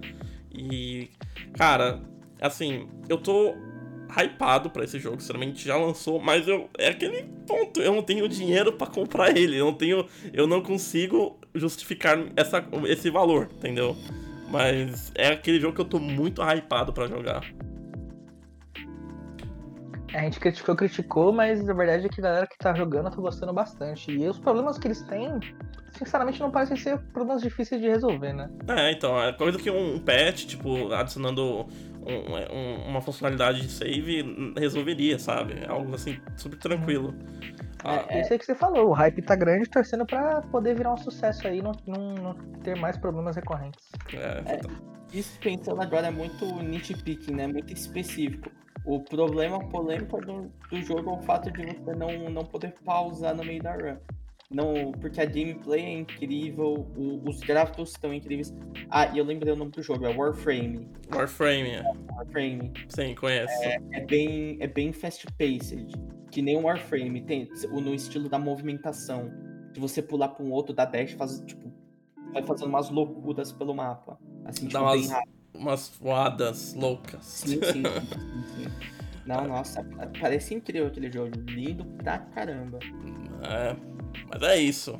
E, 0.50 1.10
cara, 1.52 2.00
assim, 2.40 2.88
eu 3.08 3.18
tô 3.18 3.54
hypado 4.16 4.70
para 4.70 4.84
esse 4.84 4.98
jogo, 4.98 5.20
sinceramente 5.20 5.64
já 5.64 5.76
lançou, 5.76 6.20
mas 6.20 6.46
eu 6.46 6.68
é 6.78 6.88
aquele 6.88 7.24
ponto, 7.46 7.80
eu 7.80 7.94
não 7.94 8.02
tenho 8.02 8.28
dinheiro 8.28 8.72
para 8.72 8.86
comprar 8.86 9.36
ele, 9.36 9.56
eu 9.56 9.66
não 9.66 9.74
tenho, 9.74 10.06
eu 10.32 10.46
não 10.46 10.62
consigo 10.62 11.38
justificar 11.54 12.18
essa, 12.36 12.64
esse 12.86 13.10
valor, 13.10 13.50
entendeu? 13.56 13.96
Mas 14.54 15.10
é 15.16 15.32
aquele 15.32 15.58
jogo 15.58 15.74
que 15.74 15.80
eu 15.80 15.84
tô 15.84 15.98
muito 15.98 16.40
hypado 16.40 16.92
para 16.92 17.08
jogar. 17.08 17.42
A 20.14 20.20
gente 20.20 20.38
criticou, 20.38 20.76
criticou, 20.76 21.32
mas 21.32 21.68
a 21.68 21.74
verdade 21.74 22.06
é 22.06 22.08
que 22.08 22.20
a 22.20 22.22
galera 22.22 22.46
que 22.46 22.56
tá 22.56 22.72
jogando 22.72 23.10
tá 23.10 23.16
gostando 23.16 23.52
bastante. 23.52 24.12
E 24.12 24.28
os 24.28 24.38
problemas 24.38 24.78
que 24.78 24.86
eles 24.86 25.02
têm, 25.02 25.40
sinceramente, 25.98 26.38
não 26.38 26.52
parecem 26.52 26.76
ser 26.76 26.98
problemas 27.12 27.42
difíceis 27.42 27.80
de 27.80 27.88
resolver, 27.88 28.32
né? 28.32 28.48
É, 28.68 28.92
então, 28.92 29.20
é 29.20 29.32
coisa 29.32 29.58
que 29.58 29.68
um 29.68 29.98
patch, 29.98 30.44
tipo, 30.46 30.92
adicionando 30.92 31.66
um, 32.06 32.56
um, 32.56 32.90
uma 32.90 33.00
funcionalidade 33.00 33.60
de 33.60 33.68
save 33.68 34.54
resolveria, 34.56 35.18
sabe? 35.18 35.54
É 35.64 35.68
algo 35.68 35.92
assim, 35.96 36.16
super 36.36 36.58
tranquilo. 36.60 37.12
Ah, 37.84 38.06
é, 38.08 38.22
isso 38.22 38.32
aí 38.32 38.38
que 38.38 38.46
você 38.46 38.54
falou, 38.54 38.88
o 38.88 38.92
hype 38.92 39.20
tá 39.20 39.36
grande, 39.36 39.68
torcendo 39.68 40.06
pra 40.06 40.40
poder 40.42 40.74
virar 40.74 40.94
um 40.94 40.96
sucesso 40.96 41.46
aí, 41.46 41.60
não, 41.60 41.72
não, 41.86 42.14
não 42.14 42.34
ter 42.62 42.74
mais 42.76 42.96
problemas 42.96 43.36
recorrentes. 43.36 43.90
É, 44.14 44.54
é, 44.54 44.60
isso 45.12 45.38
pensando 45.38 45.80
agora 45.82 46.06
é 46.06 46.10
muito 46.10 46.46
nitpicking, 46.46 47.34
né? 47.34 47.46
Muito 47.46 47.72
específico. 47.72 48.50
O 48.84 49.00
problema 49.00 49.58
polêmico 49.68 50.18
do, 50.20 50.50
do 50.70 50.82
jogo 50.82 51.10
é 51.10 51.12
o 51.12 51.22
fato 51.22 51.50
de 51.50 51.64
você 51.64 51.94
não, 51.94 52.30
não 52.30 52.44
poder 52.44 52.74
pausar 52.84 53.34
no 53.34 53.44
meio 53.44 53.62
da 53.62 53.72
run. 53.72 53.96
Não, 54.50 54.92
porque 55.00 55.20
a 55.20 55.24
gameplay 55.24 55.82
é 55.82 55.92
incrível, 55.92 56.86
o, 56.96 57.28
os 57.28 57.40
gráficos 57.40 57.90
estão 57.90 58.12
incríveis. 58.12 58.54
Ah, 58.90 59.06
e 59.06 59.18
eu 59.18 59.24
lembrei 59.24 59.52
o 59.52 59.56
nome 59.56 59.70
do 59.70 59.82
jogo, 59.82 60.06
é 60.06 60.14
Warframe. 60.14 60.88
Warframe, 61.12 61.70
é. 61.70 61.82
Warframe. 62.12 62.72
Sim, 62.88 63.14
conheço. 63.14 63.52
É, 63.62 63.78
é 63.92 64.00
bem, 64.00 64.56
é 64.60 64.66
bem 64.66 64.92
fast-paced 64.92 65.88
que 66.34 66.42
nem 66.42 66.58
um 66.58 66.64
Warframe, 66.64 67.20
tem 67.20 67.48
no 67.70 67.94
estilo 67.94 68.28
da 68.28 68.40
movimentação. 68.40 69.30
De 69.72 69.78
você 69.78 70.02
pular 70.02 70.28
pra 70.28 70.44
um 70.44 70.50
outro, 70.50 70.74
da 70.74 70.84
dash, 70.84 71.12
faz, 71.12 71.40
tipo, 71.46 71.72
vai 72.32 72.42
fazendo 72.42 72.68
umas 72.68 72.90
loucuras 72.90 73.52
pelo 73.52 73.72
mapa. 73.72 74.18
Assim, 74.44 74.66
Dá 74.66 74.80
tipo, 74.80 74.82
umas, 74.82 75.00
bem 75.00 75.10
rápido. 75.10 75.34
Umas 75.54 75.88
voadas 76.00 76.74
loucas. 76.74 77.24
Sim, 77.24 77.60
sim. 77.62 77.62
sim, 77.62 77.82
sim. 77.82 78.94
Não, 79.24 79.46
nossa, 79.46 79.82
parece 80.20 80.54
incrível 80.54 80.88
aquele 80.88 81.10
jogo. 81.10 81.30
Lindo 81.48 81.84
pra 82.02 82.18
caramba. 82.18 82.80
É, 83.42 83.76
mas 84.28 84.42
é 84.42 84.56
isso. 84.56 84.98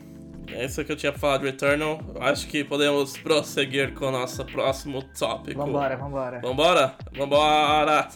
É 0.49 0.65
isso 0.65 0.85
que 0.85 0.93
eu 0.93 0.97
tinha 0.97 1.13
falar 1.13 1.39
de 1.39 1.47
Returnal. 1.47 2.01
Acho 2.21 2.47
que 2.47 2.63
podemos 2.63 3.17
prosseguir 3.17 3.95
com 3.95 4.07
o 4.07 4.11
nosso 4.11 4.45
próximo 4.45 5.03
tópico. 5.19 5.59
Vambora, 5.59 5.97
vambora. 5.97 6.41
Vambora? 6.41 6.95
Vambora! 7.13 8.09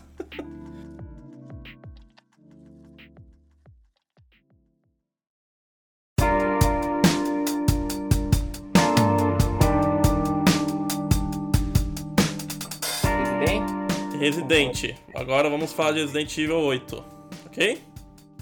Resident? 14.18 14.76
Resident. 14.76 14.96
Agora 15.14 15.48
vamos 15.48 15.72
falar 15.72 15.92
de 15.92 16.00
Resident 16.00 16.36
Evil 16.36 16.58
8, 16.58 17.04
ok? 17.46 17.87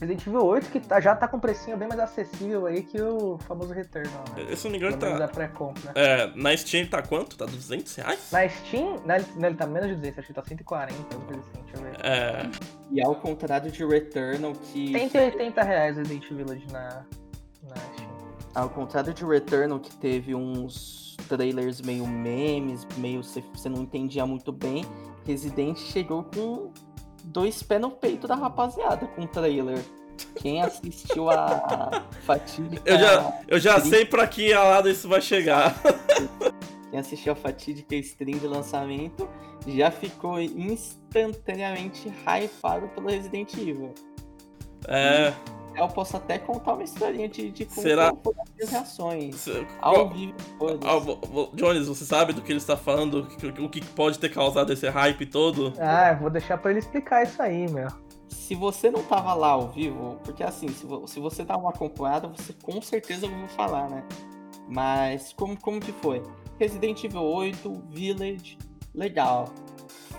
Resident 0.01 0.26
Evil 0.26 0.44
8 0.44 0.70
que 0.70 0.80
tá- 0.80 1.01
já 1.01 1.16
tá 1.16 1.26
com 1.26 1.38
um 1.38 1.40
precinho 1.40 1.76
bem 1.76 1.88
mais 1.88 1.99
acessível 2.01 2.66
aí 2.66 2.82
que 2.82 3.01
o 3.01 3.38
famoso 3.38 3.72
Returnal, 3.72 4.24
né? 4.36 4.47
Esse 4.51 4.64
não 4.64 4.72
me 4.72 4.76
engano 4.78 4.97
tá. 4.99 5.24
a 5.24 5.28
pré-compra. 5.28 5.92
É, 5.94 6.30
na 6.36 6.55
Steam 6.57 6.86
tá 6.86 7.01
quanto? 7.03 7.36
Tá 7.36 7.47
200 7.47 7.94
reais? 7.97 8.28
Na 8.30 8.47
Steam, 8.49 8.97
ele- 9.09 9.24
né, 9.36 9.47
ele 9.49 9.57
tá 9.57 9.66
menos 9.66 9.88
de 9.88 9.94
200, 9.97 10.18
acho 10.18 10.28
que 10.28 10.34
tá 10.34 10.44
140, 10.44 10.94
alguma 11.14 11.24
coisa 11.26 11.40
assim, 11.40 11.62
deixa 11.64 11.76
eu 11.78 11.82
ver. 11.82 11.97
É. 12.05 12.51
E 12.90 13.03
ao 13.03 13.14
contrário 13.16 13.70
de 13.70 13.84
Returnal, 13.86 14.53
que. 14.53 14.92
180 14.92 15.62
reais 15.62 15.97
Resident 15.97 16.24
Evil 16.30 16.44
Village 16.44 16.66
na, 16.70 17.05
na 17.68 17.76
Steam. 17.76 18.07
Ao 18.55 18.68
contrário 18.68 19.14
de 19.14 19.24
Returnal, 19.24 19.80
que 19.80 19.94
teve 19.97 20.34
uns 20.34 21.16
trailers 21.28 21.80
meio 21.80 22.07
memes, 22.07 22.86
meio 22.99 23.22
você 23.22 23.68
não 23.68 23.82
entendia 23.82 24.24
muito 24.26 24.53
bem, 24.53 24.84
Resident 25.26 25.76
chegou 25.78 26.22
com 26.24 26.70
dois 27.37 27.62
pés 27.62 27.78
no 27.78 27.91
peito 27.91 28.26
da 28.26 28.34
rapaziada 28.34 29.07
com 29.09 29.22
o 29.22 29.26
trailer. 29.28 29.78
Quem 30.37 30.62
assistiu 30.62 31.28
a 31.28 32.03
fatídica. 32.24 32.82
Eu 32.87 32.99
já, 32.99 33.41
eu 33.47 33.59
já 33.59 33.78
sei 33.78 34.07
pra 34.07 34.26
que 34.26 34.55
lado 34.55 34.89
isso 34.89 35.07
vai 35.07 35.20
chegar. 35.20 35.74
Quem 36.91 36.99
assistiu 36.99 37.34
a 37.34 37.37
fatídica 37.37 37.95
stream 37.97 38.39
de 38.39 38.47
lançamento 38.47 39.28
já 39.66 39.91
ficou 39.91 40.41
instantaneamente 40.41 42.09
hypado 42.09 42.89
pelo 42.89 43.09
Resident 43.09 43.53
Evil. 43.53 43.93
É. 44.89 45.34
Eu 45.77 45.89
posso 45.89 46.16
até 46.16 46.39
contar 46.39 46.72
uma 46.74 46.83
historinha 46.85 47.29
de, 47.29 47.51
de 47.51 47.64
como 47.66 47.83
Será? 47.83 48.12
foram 48.24 48.43
as 48.43 48.51
minhas 48.55 48.70
reações. 48.70 49.35
se- 49.37 49.66
Ao 49.81 50.09
vivo. 50.09 50.35
Ah, 50.83 51.51
Jones, 51.55 51.87
você 51.89 52.05
sabe 52.05 52.33
do 52.33 52.41
que 52.43 52.51
ele 52.53 52.59
está 52.59 52.77
falando? 52.77 53.29
O 53.61 53.68
que- 53.68 53.85
pode 53.85 54.18
ter 54.18 54.31
causado 54.31 54.72
esse 54.72 54.89
hype 54.89 55.27
todo? 55.27 55.72
Ah, 55.79 56.12
eu 56.12 56.18
vou 56.18 56.31
deixar 56.31 56.57
pra 56.59 56.70
ele 56.70 56.81
explicar 56.81 57.22
isso 57.24 57.41
aí, 57.43 57.70
meu. 57.70 57.89
Se 58.29 58.55
você 58.55 58.91
não 58.91 59.03
tava 59.03 59.35
lá 59.35 59.49
ao 59.51 59.68
vivo, 59.68 60.18
porque 60.24 60.43
assim, 60.43 60.68
se, 60.68 60.87
vo- 60.87 61.07
se 61.07 61.20
você 61.20 61.45
dá 61.45 61.57
uma 61.57 61.70
acompanhada, 61.70 62.27
você 62.29 62.53
com 62.62 62.81
certeza 62.81 63.27
ouviu 63.27 63.47
falar, 63.49 63.89
né? 63.91 64.03
Mas 64.68 65.33
como, 65.33 65.59
como 65.61 65.79
que 65.81 65.93
foi? 65.93 66.22
Resident 66.59 67.03
Evil 67.05 67.22
8, 67.22 67.83
Village, 67.91 68.57
legal. 68.95 69.47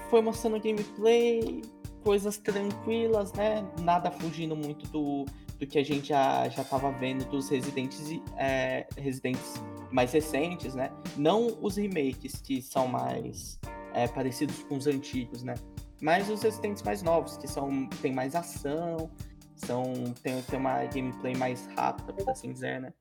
Foi 0.09 0.21
mostrando 0.21 0.59
gameplay, 0.61 1.61
coisas 2.03 2.37
tranquilas, 2.37 3.33
né? 3.33 3.65
Nada 3.81 4.09
fugindo 4.11 4.55
muito 4.55 4.87
do, 4.89 5.25
do 5.59 5.65
que 5.65 5.79
a 5.79 5.83
gente 5.83 6.09
já, 6.09 6.47
já 6.49 6.63
tava 6.63 6.91
vendo 6.91 7.25
dos 7.25 7.49
Residentes, 7.49 8.19
é, 8.37 8.87
Residentes 8.97 9.55
mais 9.91 10.11
recentes, 10.11 10.75
né? 10.75 10.91
Não 11.15 11.57
os 11.61 11.77
remakes, 11.77 12.41
que 12.41 12.61
são 12.61 12.87
mais 12.87 13.59
é, 13.93 14.07
parecidos 14.07 14.63
com 14.63 14.77
os 14.77 14.87
antigos, 14.87 15.43
né? 15.43 15.55
Mas 16.01 16.29
os 16.29 16.41
Residentes 16.41 16.83
mais 16.83 17.01
novos, 17.01 17.37
que 17.37 17.47
são 17.47 17.87
tem 18.01 18.13
mais 18.13 18.35
ação, 18.35 19.09
são 19.55 19.93
tem, 20.21 20.41
tem 20.43 20.59
uma 20.59 20.83
gameplay 20.85 21.35
mais 21.35 21.65
rápida, 21.75 22.13
por 22.13 22.29
assim 22.29 22.53
dizer, 22.53 22.79
né? 22.79 22.93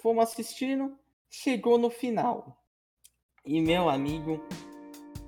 Fomos 0.00 0.24
assistindo, 0.24 0.96
chegou 1.28 1.78
no 1.78 1.90
final. 1.90 2.58
E 3.44 3.60
meu 3.60 3.88
amigo, 3.88 4.40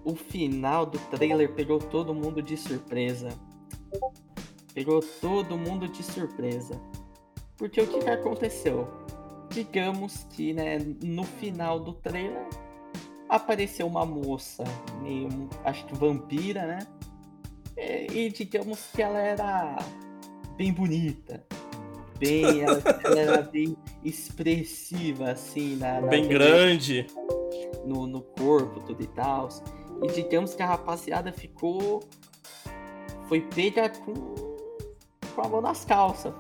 o 0.05 0.15
final 0.15 0.87
do 0.87 0.99
trailer 1.11 1.53
pegou 1.55 1.79
todo 1.79 2.15
mundo 2.15 2.41
de 2.41 2.57
surpresa. 2.57 3.29
Pegou 4.75 5.01
todo 5.20 5.57
mundo 5.57 5.89
de 5.89 6.03
surpresa. 6.03 6.81
Porque 7.57 7.81
o 7.81 7.87
que, 7.87 8.01
que 8.01 8.11
aconteceu? 8.11 8.89
Digamos 9.51 10.25
que, 10.31 10.53
né, 10.53 10.79
no 11.03 11.22
final 11.22 11.79
do 11.79 11.93
trailer 11.93 12.49
apareceu 13.29 13.87
uma 13.87 14.05
moça 14.05 14.64
meio, 15.01 15.29
acho 15.64 15.87
que 15.87 15.95
vampira, 15.95 16.66
né? 16.66 16.79
E, 17.77 18.27
e 18.27 18.31
digamos 18.31 18.91
que 18.93 19.03
ela 19.03 19.18
era 19.18 19.77
bem 20.57 20.72
bonita. 20.72 21.45
Bem, 22.18 22.62
ela, 22.62 22.83
ela 23.05 23.20
era 23.20 23.43
bem 23.43 23.77
expressiva, 24.05 25.31
assim, 25.31 25.77
na, 25.77 26.01
na 26.01 26.09
Bem 26.09 26.29
grande. 26.29 27.07
no, 27.85 28.07
no 28.07 28.22
corpo, 28.22 28.81
tudo 28.81 29.03
e 29.03 29.07
tal. 29.09 29.49
E 30.03 30.09
digamos 30.09 30.55
que 30.55 30.62
a 30.62 30.66
rapaziada 30.66 31.33
ficou. 31.33 32.01
Foi 33.29 33.41
pega 33.41 33.89
com. 33.89 34.54
Com 35.35 35.43
a 35.43 35.49
mão 35.49 35.61
nas 35.61 35.85
calças. 35.85 36.32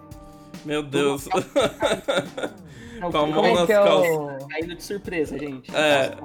Meu 0.64 0.82
Deus. 0.82 1.26
Não, 3.00 3.10
Com 3.10 3.18
a 3.18 3.26
mão 3.26 3.42
Como 3.42 3.54
nas 3.54 3.68
é 3.68 3.74
calças. 3.74 4.16
o. 4.16 4.48
Caindo 4.48 4.74
de 4.76 4.82
surpresa, 4.82 5.38
gente. 5.38 5.74
É. 5.74 6.16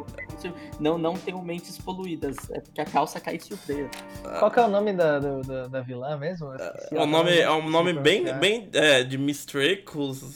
Não, 0.80 0.97
não 0.97 1.15
tenham 1.15 1.41
mentes 1.41 1.78
poluídas. 1.78 2.38
É 2.51 2.61
porque 2.61 2.80
a 2.80 2.86
calça 2.86 3.20
cai 3.20 3.38
de 3.38 3.43
surpresa. 3.43 3.89
Qual 4.38 4.49
que 4.49 4.59
é 4.59 4.63
o 4.63 4.67
nome 4.70 4.93
da, 4.93 5.20
do- 5.20 5.41
da, 5.41 5.67
da 5.67 5.82
vilã 5.82 6.15
mesmo? 6.15 6.53
É 6.53 7.01
um 7.01 7.05
nome, 7.07 7.38
é 7.38 7.51
um 7.51 7.70
nome 7.70 7.91
bem, 7.93 8.28
é. 8.30 8.34
bem 8.34 8.70
é, 8.72 9.03
de 9.03 9.17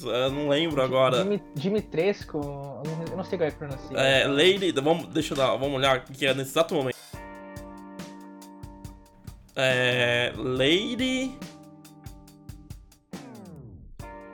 eu 0.04 0.32
não 0.32 0.50
lembro 0.50 0.82
agora. 0.82 1.24
Dimi- 1.24 1.42
Dimitrescu, 1.56 2.38
eu 2.38 3.16
não, 3.16 3.24
sei 3.24 3.38
qual 3.38 3.48
é 3.48 3.52
que 3.52 3.58
pronuncia. 3.58 3.98
É, 3.98 4.28
Lady, 4.28 4.72
vamos, 4.74 5.08
deixa 5.08 5.34
eu 5.34 5.38
dar, 5.38 5.56
vamos 5.56 5.76
olhar 5.76 6.00
o 6.00 6.02
que 6.02 6.26
é 6.26 6.34
nesse 6.34 6.52
exato 6.52 6.74
momento. 6.74 6.94
É, 9.56 10.34
Lady, 10.36 11.38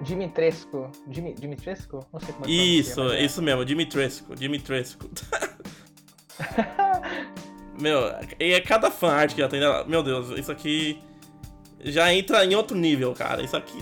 Dimitrescu. 0.02 0.90
Dimi, 1.08 1.34
Dimitrescu? 1.34 2.06
Não 2.12 2.20
sei 2.20 2.34
como 2.34 2.46
é 2.46 2.48
que 2.48 2.54
isso, 2.54 3.02
é. 3.12 3.24
isso 3.24 3.42
mesmo, 3.42 3.66
Dimitrescu, 3.66 4.36
Dimitrescu. 4.36 5.10
Meu, 7.80 8.02
e 8.40 8.54
é 8.54 8.62
cada 8.62 8.92
fanart 8.92 9.34
que 9.34 9.42
ela 9.42 9.50
tem 9.50 9.60
dela, 9.60 9.86
meu 9.86 10.04
Deus, 10.04 10.38
isso 10.38 10.52
aqui 10.52 11.00
já 11.82 12.14
entra 12.14 12.44
em 12.44 12.54
outro 12.54 12.76
nível, 12.76 13.14
cara, 13.14 13.42
isso 13.42 13.56
aqui... 13.56 13.82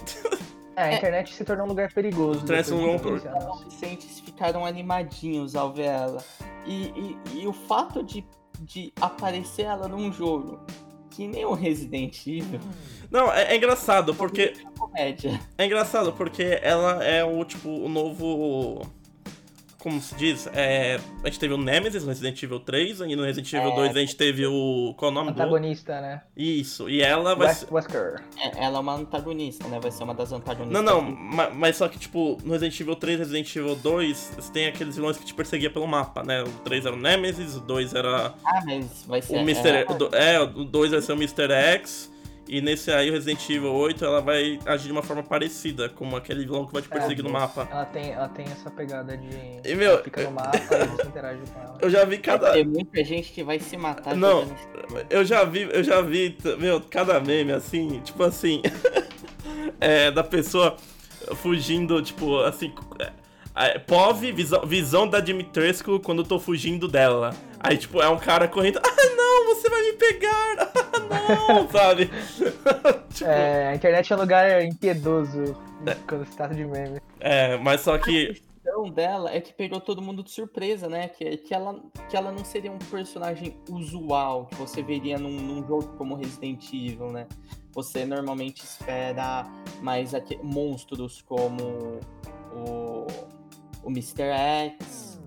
É, 0.76 0.84
a 0.84 0.94
internet 0.94 1.34
se 1.34 1.44
tornou 1.44 1.66
um 1.66 1.70
lugar 1.70 1.92
perigoso. 1.92 2.44
Internet 2.44 2.72
é 2.72 2.76
um 2.76 2.78
de 2.78 2.86
lugar- 2.86 3.00
15 3.00 3.16
Os 3.16 3.26
adolescentes 3.26 4.20
ficaram 4.20 4.64
animadinhos 4.64 5.56
ao 5.56 5.74
ver 5.74 5.86
ela. 5.86 6.24
E, 6.68 7.18
e, 7.34 7.42
e 7.42 7.48
o 7.48 7.54
fato 7.54 8.04
de, 8.04 8.24
de 8.60 8.94
aparecer 9.02 9.64
ela 9.64 9.88
num 9.88 10.14
jogo 10.14 10.60
que 11.18 11.28
nem 11.28 11.44
o 11.44 11.54
Resident 11.54 12.16
Evil, 12.28 12.60
Não, 13.10 13.34
é, 13.34 13.54
é 13.54 13.58
engraçado, 13.58 14.14
porque... 14.14 14.54
É 15.58 15.66
engraçado 15.66 16.14
porque 16.14 16.60
ela 16.62 17.04
é 17.04 17.24
o 17.26 17.44
tipo 17.44 17.70
o 17.70 17.90
novo. 17.90 18.86
Como 19.80 20.02
se 20.02 20.16
diz? 20.16 20.48
É, 20.54 21.00
a 21.24 21.28
gente 21.28 21.40
teve 21.40 21.54
o 21.54 21.58
Nemesis 21.58 22.02
no 22.04 22.10
Resident 22.10 22.42
Evil 22.42 22.60
3, 22.60 23.00
e 23.02 23.16
no 23.16 23.24
Resident 23.24 23.54
Evil 23.54 23.70
É. 23.72 23.76
2 23.76 23.96
a 23.96 24.00
gente 24.00 24.16
teve 24.16 24.46
o. 24.48 24.94
Qual 24.98 25.10
é 25.10 25.12
o 25.12 25.14
nome 25.16 25.32
do. 25.32 25.40
Antagonista, 25.42 26.02
né? 26.02 26.22
Isso, 26.36 26.90
e 26.90 27.02
ela 27.02 27.36
vai 27.36 27.48
Wes- 27.48 27.58
ser. 27.60 27.68
Wesker. 27.74 28.24
É, 28.40 28.66
ela 28.66 28.78
é 28.78 28.82
uma 28.82 28.96
antagonista, 28.96 29.68
né? 29.68 29.80
Vai 29.80 29.92
ser 29.92 30.04
uma 30.04 30.16
das 30.16 30.32
antagonistas. 30.32 30.84
Não, 30.84 31.02
não, 31.02 31.12
ma- 31.12 31.52
mas 31.52 31.78
só 31.78 31.88
que, 31.88 32.00
tipo, 32.00 32.38
no 32.44 32.54
Resident 32.54 32.80
Evil 32.80 32.96
3 32.96 33.16
e 33.18 33.20
Resident 33.20 33.56
Evil 33.56 33.76
2, 33.76 34.32
você 34.36 34.52
tem 34.52 34.66
aqueles 34.68 34.96
vilões 34.96 35.16
que 35.18 35.26
te 35.26 35.34
perseguiam 35.34 35.72
pelo 35.72 35.88
mapa, 35.88 36.24
né? 36.24 36.42
O 36.44 36.50
3 36.64 36.86
era 36.86 36.96
o 36.96 37.00
Nemesis, 37.00 37.56
o 37.56 37.62
2 37.62 37.94
era 37.94 38.34
Ah, 38.44 38.62
mas 38.66 39.06
vai 39.08 39.22
ser. 39.22 39.36
o 39.38 39.40
Mr. 39.42 39.70
é, 39.70 39.86
o 39.88 39.94
do- 39.94 40.16
É, 40.16 40.40
o 40.42 40.48
2 40.66 40.92
vai 40.92 41.02
ser 41.02 41.14
o 41.14 41.16
Mr. 41.16 41.52
X, 41.54 42.12
e 42.48 42.62
nesse 42.62 42.92
aí, 42.92 43.10
o 43.10 43.14
Resident 43.14 43.50
Evil 43.50 43.74
8, 43.74 44.06
ela 44.06 44.22
vai 44.22 44.60
agir 44.66 44.86
de 44.86 44.92
uma 44.92 45.04
forma 45.04 45.24
parecida, 45.24 45.90
como 45.90 46.16
aquele 46.16 46.46
vilão 46.46 46.66
que 46.66 46.74
vai 46.74 46.82
te 46.82 46.88
perseguir 46.90 47.24
no 47.24 47.30
mapa. 47.30 47.68
Ela 47.70 47.86
tem, 47.86 48.12
ela 48.12 48.30
tem 48.30 48.46
essa 48.46 48.72
pegada 48.72 49.18
de. 49.18 49.28
E, 49.64 49.76
meu, 49.76 49.92
ela 49.92 50.04
fica 50.04 50.24
no 50.24 50.32
mapa 50.32 50.58
e 50.58 50.88
você 50.88 51.08
interage 51.08 51.40
com 51.52 51.60
ela. 51.60 51.78
Eu 51.82 51.90
já 51.90 52.06
vi 52.06 52.18
cada. 52.20 52.54
ter 52.54 52.66
muita 52.66 53.04
gente 53.04 53.32
que 53.32 53.44
vai 53.44 53.60
se 53.60 53.76
matar. 53.76 54.16
Não. 54.16 54.48
Eu 55.10 55.26
já 55.26 55.44
vi, 55.44 55.64
eu 55.72 55.84
já 55.84 56.02
vi, 56.02 56.38
meu, 56.58 56.82
cada 56.82 57.20
meme 57.20 57.52
assim, 57.52 58.00
tipo 58.00 58.24
assim, 58.24 58.62
é, 59.80 60.10
da 60.12 60.24
pessoa 60.24 60.78
fugindo, 61.36 62.02
tipo, 62.02 62.40
assim, 62.40 62.74
é, 63.00 63.04
é, 63.04 63.12
POV, 63.86 64.32
visão, 64.32 64.62
visão 64.66 65.08
da 65.08 65.20
Dimitrescu 65.20 66.00
quando 66.00 66.20
eu 66.20 66.28
tô 66.28 66.40
fugindo 66.40 66.88
dela. 66.88 67.36
Aí, 67.60 67.78
tipo, 67.78 68.02
é 68.02 68.10
um 68.10 68.18
cara 68.18 68.48
correndo, 68.48 68.80
ah, 68.80 69.16
não, 69.16 69.46
você 69.46 69.70
vai 69.70 69.82
me 69.82 69.94
pegar, 69.94 70.72
ah, 70.76 71.54
não, 71.54 71.68
sabe? 71.72 72.06
tipo, 73.14 73.30
é. 73.30 73.64
É, 73.64 73.68
a 73.70 73.76
internet 73.76 74.14
é 74.14 74.16
um 74.16 74.20
lugar 74.20 74.64
impiedoso 74.64 75.56
quando 76.08 76.26
se 76.26 76.36
trata 76.36 76.54
de 76.54 76.66
meme. 76.66 77.00
mas 77.64 77.82
só 77.82 77.98
que, 77.98 78.40
Então, 78.62 78.84
questão 78.84 78.90
dela 78.90 79.34
é 79.34 79.42
que 79.42 79.54
pegou 79.54 79.80
todo 79.80 80.02
mundo 80.02 80.24
de 80.24 80.32
surpresa, 80.32 80.88
né? 80.88 81.08
Que, 81.08 81.38
que, 81.38 81.54
ela, 81.54 81.80
que 82.10 82.16
ela 82.16 82.32
não 82.32 82.44
seria 82.44 82.72
um 82.72 82.78
personagem 82.78 83.58
usual 83.70 84.46
que 84.46 84.56
você 84.56 84.82
veria 84.82 85.18
num, 85.18 85.32
num 85.32 85.66
jogo 85.66 85.96
como 85.98 86.16
Resident 86.16 86.64
Evil, 86.72 87.12
né? 87.12 87.28
Você 87.74 88.06
normalmente 88.06 88.64
espera 88.64 89.46
mais 89.82 90.14
aqui, 90.14 90.38
monstros 90.44 91.22
como 91.22 92.00
o, 92.54 93.08
o 93.88 93.90
Mr. 93.90 94.24
X, 94.78 95.18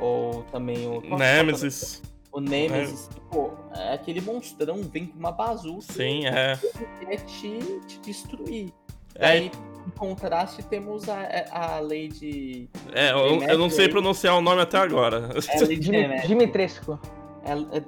ou 0.00 0.42
também 0.50 0.84
o. 0.88 1.00
Nemesis. 1.16 2.02
O 2.32 2.40
Nemesis, 2.40 3.08
é. 3.08 3.20
pô, 3.32 3.52
é 3.76 3.94
aquele 3.94 4.20
monstrão 4.20 4.82
vem 4.82 5.06
com 5.06 5.18
uma 5.18 5.30
bazuca. 5.30 5.92
Sim, 5.92 6.26
é. 6.26 6.58
Quer 6.98 7.16
te, 7.24 7.58
te 7.86 8.00
destruir. 8.00 8.72
É. 9.14 9.26
Aí, 9.26 9.50
em 9.86 9.90
contraste, 9.90 10.62
temos 10.64 11.08
a, 11.08 11.20
a 11.52 11.80
Lady. 11.80 12.68
É, 12.92 13.12
eu, 13.12 13.42
eu 13.42 13.58
não 13.58 13.70
sei 13.70 13.88
pronunciar 13.88 14.36
o 14.36 14.40
nome 14.40 14.60
até 14.60 14.78
agora. 14.78 15.30
É 15.34 15.60
Lady 15.62 16.26
Dimitrescu. 16.26 16.98
É, 17.44 17.78
é... 17.78 17.82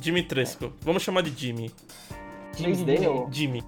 Dimitrescu. 0.00 0.72
Vamos 0.82 1.02
chamar 1.02 1.22
de 1.22 1.30
Jimmy. 1.30 1.70
James 2.56 2.82
Dale? 2.84 3.26
Jimmy. 3.30 3.64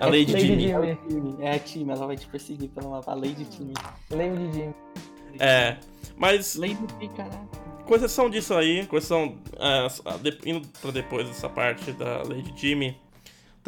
A 0.00 0.06
Lady, 0.06 0.32
Lady 0.32 0.60
Jimmy. 0.60 0.96
Jimmy. 1.08 1.36
É 1.40 1.54
a 1.54 1.58
Timmy, 1.58 1.92
ela 1.92 2.06
vai 2.06 2.16
te 2.16 2.26
perseguir 2.26 2.68
pelo 2.70 2.90
mapa. 2.90 3.12
A 3.12 3.14
Lady 3.14 3.46
Jimmy. 3.50 3.74
Lady 4.10 4.52
Jimmy. 4.52 4.74
É, 5.38 5.76
mas. 6.16 6.56
Lady 6.56 6.78
P, 6.98 7.08
caraca. 7.08 7.68
Com 7.86 7.94
exceção 7.94 8.28
disso 8.28 8.54
aí, 8.54 8.86
com 8.86 8.96
exceção. 8.96 9.36
É, 9.58 9.88
indo 10.50 10.66
pra 10.80 10.90
depois 10.90 11.26
dessa 11.28 11.48
parte 11.48 11.92
da 11.92 12.22
Lady 12.22 12.52
Jimmy 12.56 12.96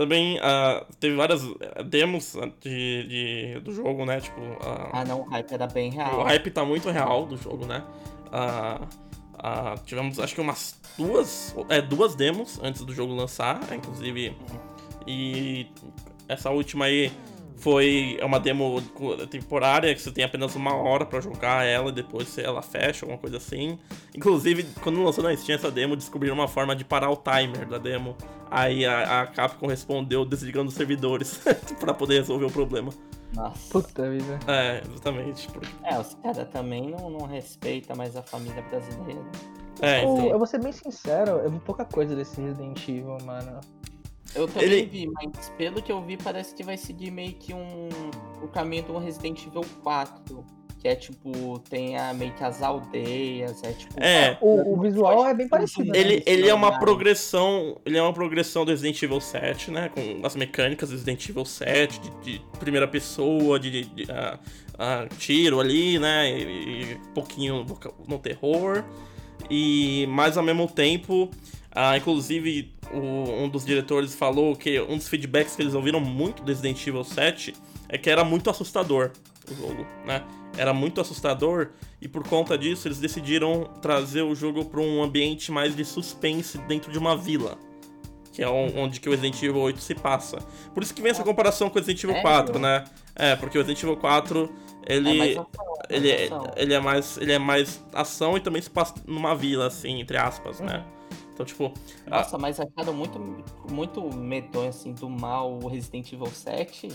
também 0.00 0.38
uh, 0.38 0.86
teve 0.98 1.14
várias 1.14 1.42
eh, 1.60 1.82
demos 1.82 2.34
de, 2.60 3.06
de, 3.06 3.60
do 3.60 3.70
jogo, 3.70 4.06
né? 4.06 4.18
Tipo. 4.18 4.40
Uh, 4.40 4.90
ah, 4.94 5.04
não, 5.04 5.20
o 5.20 5.24
hype 5.24 5.52
era 5.52 5.66
bem 5.66 5.90
real. 5.90 6.20
O 6.20 6.22
hype 6.22 6.50
tá 6.50 6.64
muito 6.64 6.88
real 6.88 7.26
do 7.26 7.36
jogo, 7.36 7.66
né? 7.66 7.84
Uh, 8.28 8.86
tivemos 9.84 10.18
acho 10.18 10.34
que 10.34 10.40
umas 10.40 10.80
duas. 10.96 11.54
É, 11.68 11.82
duas 11.82 12.14
demos 12.14 12.58
antes 12.62 12.82
do 12.82 12.94
jogo 12.94 13.12
lançar, 13.12 13.60
inclusive. 13.74 14.28
Uhum. 14.30 14.69
E 15.10 15.66
essa 16.28 16.50
última 16.50 16.84
aí 16.84 17.10
foi 17.56 18.16
é 18.18 18.24
uma 18.24 18.38
demo 18.38 18.80
temporária 19.28 19.94
que 19.94 20.00
você 20.00 20.10
tem 20.10 20.24
apenas 20.24 20.54
uma 20.54 20.74
hora 20.74 21.04
para 21.04 21.20
jogar 21.20 21.66
ela 21.66 21.90
e 21.90 21.92
depois 21.92 22.38
ela 22.38 22.62
fecha, 22.62 23.04
alguma 23.04 23.18
coisa 23.18 23.36
assim. 23.36 23.78
Inclusive, 24.16 24.64
quando 24.80 25.02
lançou 25.02 25.22
na 25.22 25.36
Steam 25.36 25.56
essa 25.56 25.70
demo, 25.70 25.96
descobriram 25.96 26.34
uma 26.34 26.48
forma 26.48 26.74
de 26.74 26.84
parar 26.84 27.10
o 27.10 27.16
timer 27.16 27.68
da 27.68 27.78
demo. 27.78 28.16
Aí 28.50 28.86
a, 28.86 29.22
a 29.22 29.26
Capcom 29.26 29.66
respondeu 29.66 30.24
desligando 30.24 30.68
os 30.68 30.74
servidores 30.74 31.40
para 31.78 31.92
poder 31.92 32.18
resolver 32.18 32.46
o 32.46 32.50
problema. 32.50 32.90
Nossa. 33.34 33.70
Puta 33.70 34.10
vida. 34.10 34.38
É, 34.46 34.82
exatamente. 34.88 35.48
É, 35.84 35.98
os 35.98 36.14
caras 36.14 36.48
também 36.48 36.90
não, 36.90 37.10
não 37.10 37.26
respeitam 37.26 37.96
mais 37.96 38.16
a 38.16 38.22
família 38.22 38.62
brasileira. 38.62 39.22
É, 39.82 40.02
então... 40.02 40.26
Eu 40.26 40.38
vou 40.38 40.46
ser 40.46 40.60
bem 40.60 40.72
sincero, 40.72 41.32
eu 41.32 41.50
vi 41.50 41.58
pouca 41.60 41.84
coisa 41.84 42.14
desse 42.16 42.40
Resident 42.40 42.88
Evil, 42.88 43.18
mano. 43.24 43.60
Eu 44.34 44.46
também 44.46 44.68
ele... 44.68 44.86
vi, 44.86 45.06
mas 45.08 45.48
pelo 45.56 45.82
que 45.82 45.90
eu 45.90 46.02
vi, 46.02 46.16
parece 46.16 46.54
que 46.54 46.62
vai 46.62 46.76
seguir 46.76 47.10
meio 47.10 47.34
que 47.34 47.52
um 47.52 47.88
o 48.42 48.48
caminho 48.48 48.84
do 48.84 48.98
Resident 48.98 49.44
Evil 49.46 49.64
4. 49.82 50.60
Que 50.78 50.88
é 50.88 50.94
tipo, 50.94 51.58
tem 51.68 51.98
a, 51.98 52.14
meio 52.14 52.32
que 52.32 52.42
as 52.42 52.62
aldeias, 52.62 53.62
é 53.62 53.72
tipo. 53.72 54.02
É, 54.02 54.38
o, 54.40 54.72
o 54.72 54.80
visual 54.80 55.26
é 55.26 55.34
bem 55.34 55.46
parecido. 55.46 55.92
Né? 55.92 55.98
Ele, 55.98 56.16
né? 56.16 56.22
ele 56.24 56.48
é 56.48 56.54
uma 56.54 56.78
progressão. 56.78 57.78
Ele 57.84 57.98
é 57.98 58.02
uma 58.02 58.14
progressão 58.14 58.64
do 58.64 58.70
Resident 58.70 59.02
Evil 59.02 59.20
7, 59.20 59.70
né? 59.70 59.90
Com 59.90 60.24
as 60.26 60.34
mecânicas 60.34 60.88
do 60.88 60.92
Resident 60.92 61.28
Evil 61.28 61.44
7, 61.44 62.00
de, 62.00 62.10
de 62.22 62.42
primeira 62.58 62.88
pessoa, 62.88 63.60
de, 63.60 63.70
de, 63.70 63.84
de 63.90 64.02
uh, 64.04 64.36
uh, 64.36 65.16
tiro 65.18 65.60
ali, 65.60 65.98
né? 65.98 66.30
E, 66.30 66.94
e 66.94 67.00
pouquinho 67.12 67.62
no, 67.62 67.78
no 68.08 68.18
terror. 68.18 68.82
E 69.50 70.06
mas 70.08 70.38
ao 70.38 70.42
mesmo 70.42 70.66
tempo. 70.66 71.30
Uh, 71.76 71.96
inclusive, 71.96 72.72
o, 72.92 73.44
um 73.44 73.48
dos 73.48 73.64
diretores 73.64 74.14
falou 74.14 74.54
que 74.56 74.80
um 74.80 74.96
dos 74.96 75.08
feedbacks 75.08 75.56
que 75.56 75.62
eles 75.62 75.74
ouviram 75.74 76.00
muito 76.00 76.42
do 76.42 76.48
Resident 76.48 76.86
Evil 76.86 77.04
7 77.04 77.54
é 77.88 77.98
que 77.98 78.08
era 78.08 78.24
muito 78.24 78.50
assustador 78.50 79.12
o 79.50 79.54
jogo, 79.54 79.86
né? 80.04 80.22
Era 80.56 80.72
muito 80.72 81.00
assustador 81.00 81.70
e 82.00 82.08
por 82.08 82.26
conta 82.26 82.56
disso 82.56 82.88
eles 82.88 82.98
decidiram 82.98 83.64
trazer 83.80 84.22
o 84.22 84.34
jogo 84.34 84.64
para 84.64 84.80
um 84.80 85.02
ambiente 85.02 85.52
mais 85.52 85.74
de 85.74 85.84
suspense 85.84 86.58
dentro 86.58 86.90
de 86.90 86.98
uma 86.98 87.16
vila. 87.16 87.58
Que 88.32 88.42
é 88.42 88.48
onde 88.48 89.00
que 89.00 89.08
o 89.08 89.12
Resident 89.12 89.42
Evil 89.42 89.60
8 89.60 89.80
se 89.80 89.94
passa. 89.94 90.38
Por 90.72 90.82
isso 90.82 90.94
que 90.94 91.02
vem 91.02 91.10
essa 91.10 91.24
comparação 91.24 91.68
com 91.68 91.76
o 91.76 91.78
Resident 91.80 92.04
Evil 92.04 92.22
4, 92.22 92.58
né? 92.58 92.84
É, 93.16 93.34
porque 93.36 93.58
o 93.58 93.60
Resident 93.60 93.82
Evil 93.82 93.96
4, 93.96 94.50
ele. 94.86 95.34
É 95.34 95.44
ele, 95.88 96.10
é, 96.10 96.30
ele, 96.56 96.74
é 96.74 96.80
mais, 96.80 97.16
ele 97.16 97.32
é 97.32 97.38
mais 97.38 97.84
ação 97.92 98.36
e 98.36 98.40
também 98.40 98.62
se 98.62 98.70
passa 98.70 98.94
numa 99.04 99.34
vila, 99.34 99.66
assim, 99.66 100.00
entre 100.00 100.16
aspas, 100.16 100.60
né? 100.60 100.76
Uhum. 100.76 100.99
Então, 101.40 101.44
tipo. 101.44 101.72
Nossa, 102.06 102.36
a... 102.36 102.38
mas 102.38 102.60
acharam 102.60 102.92
muito, 102.92 103.18
muito 103.70 104.14
medonho, 104.14 104.68
assim, 104.68 104.92
do 104.92 105.08
mal 105.08 105.52
o 105.52 105.68
Resident 105.68 106.12
Evil 106.12 106.26
7. 106.26 106.88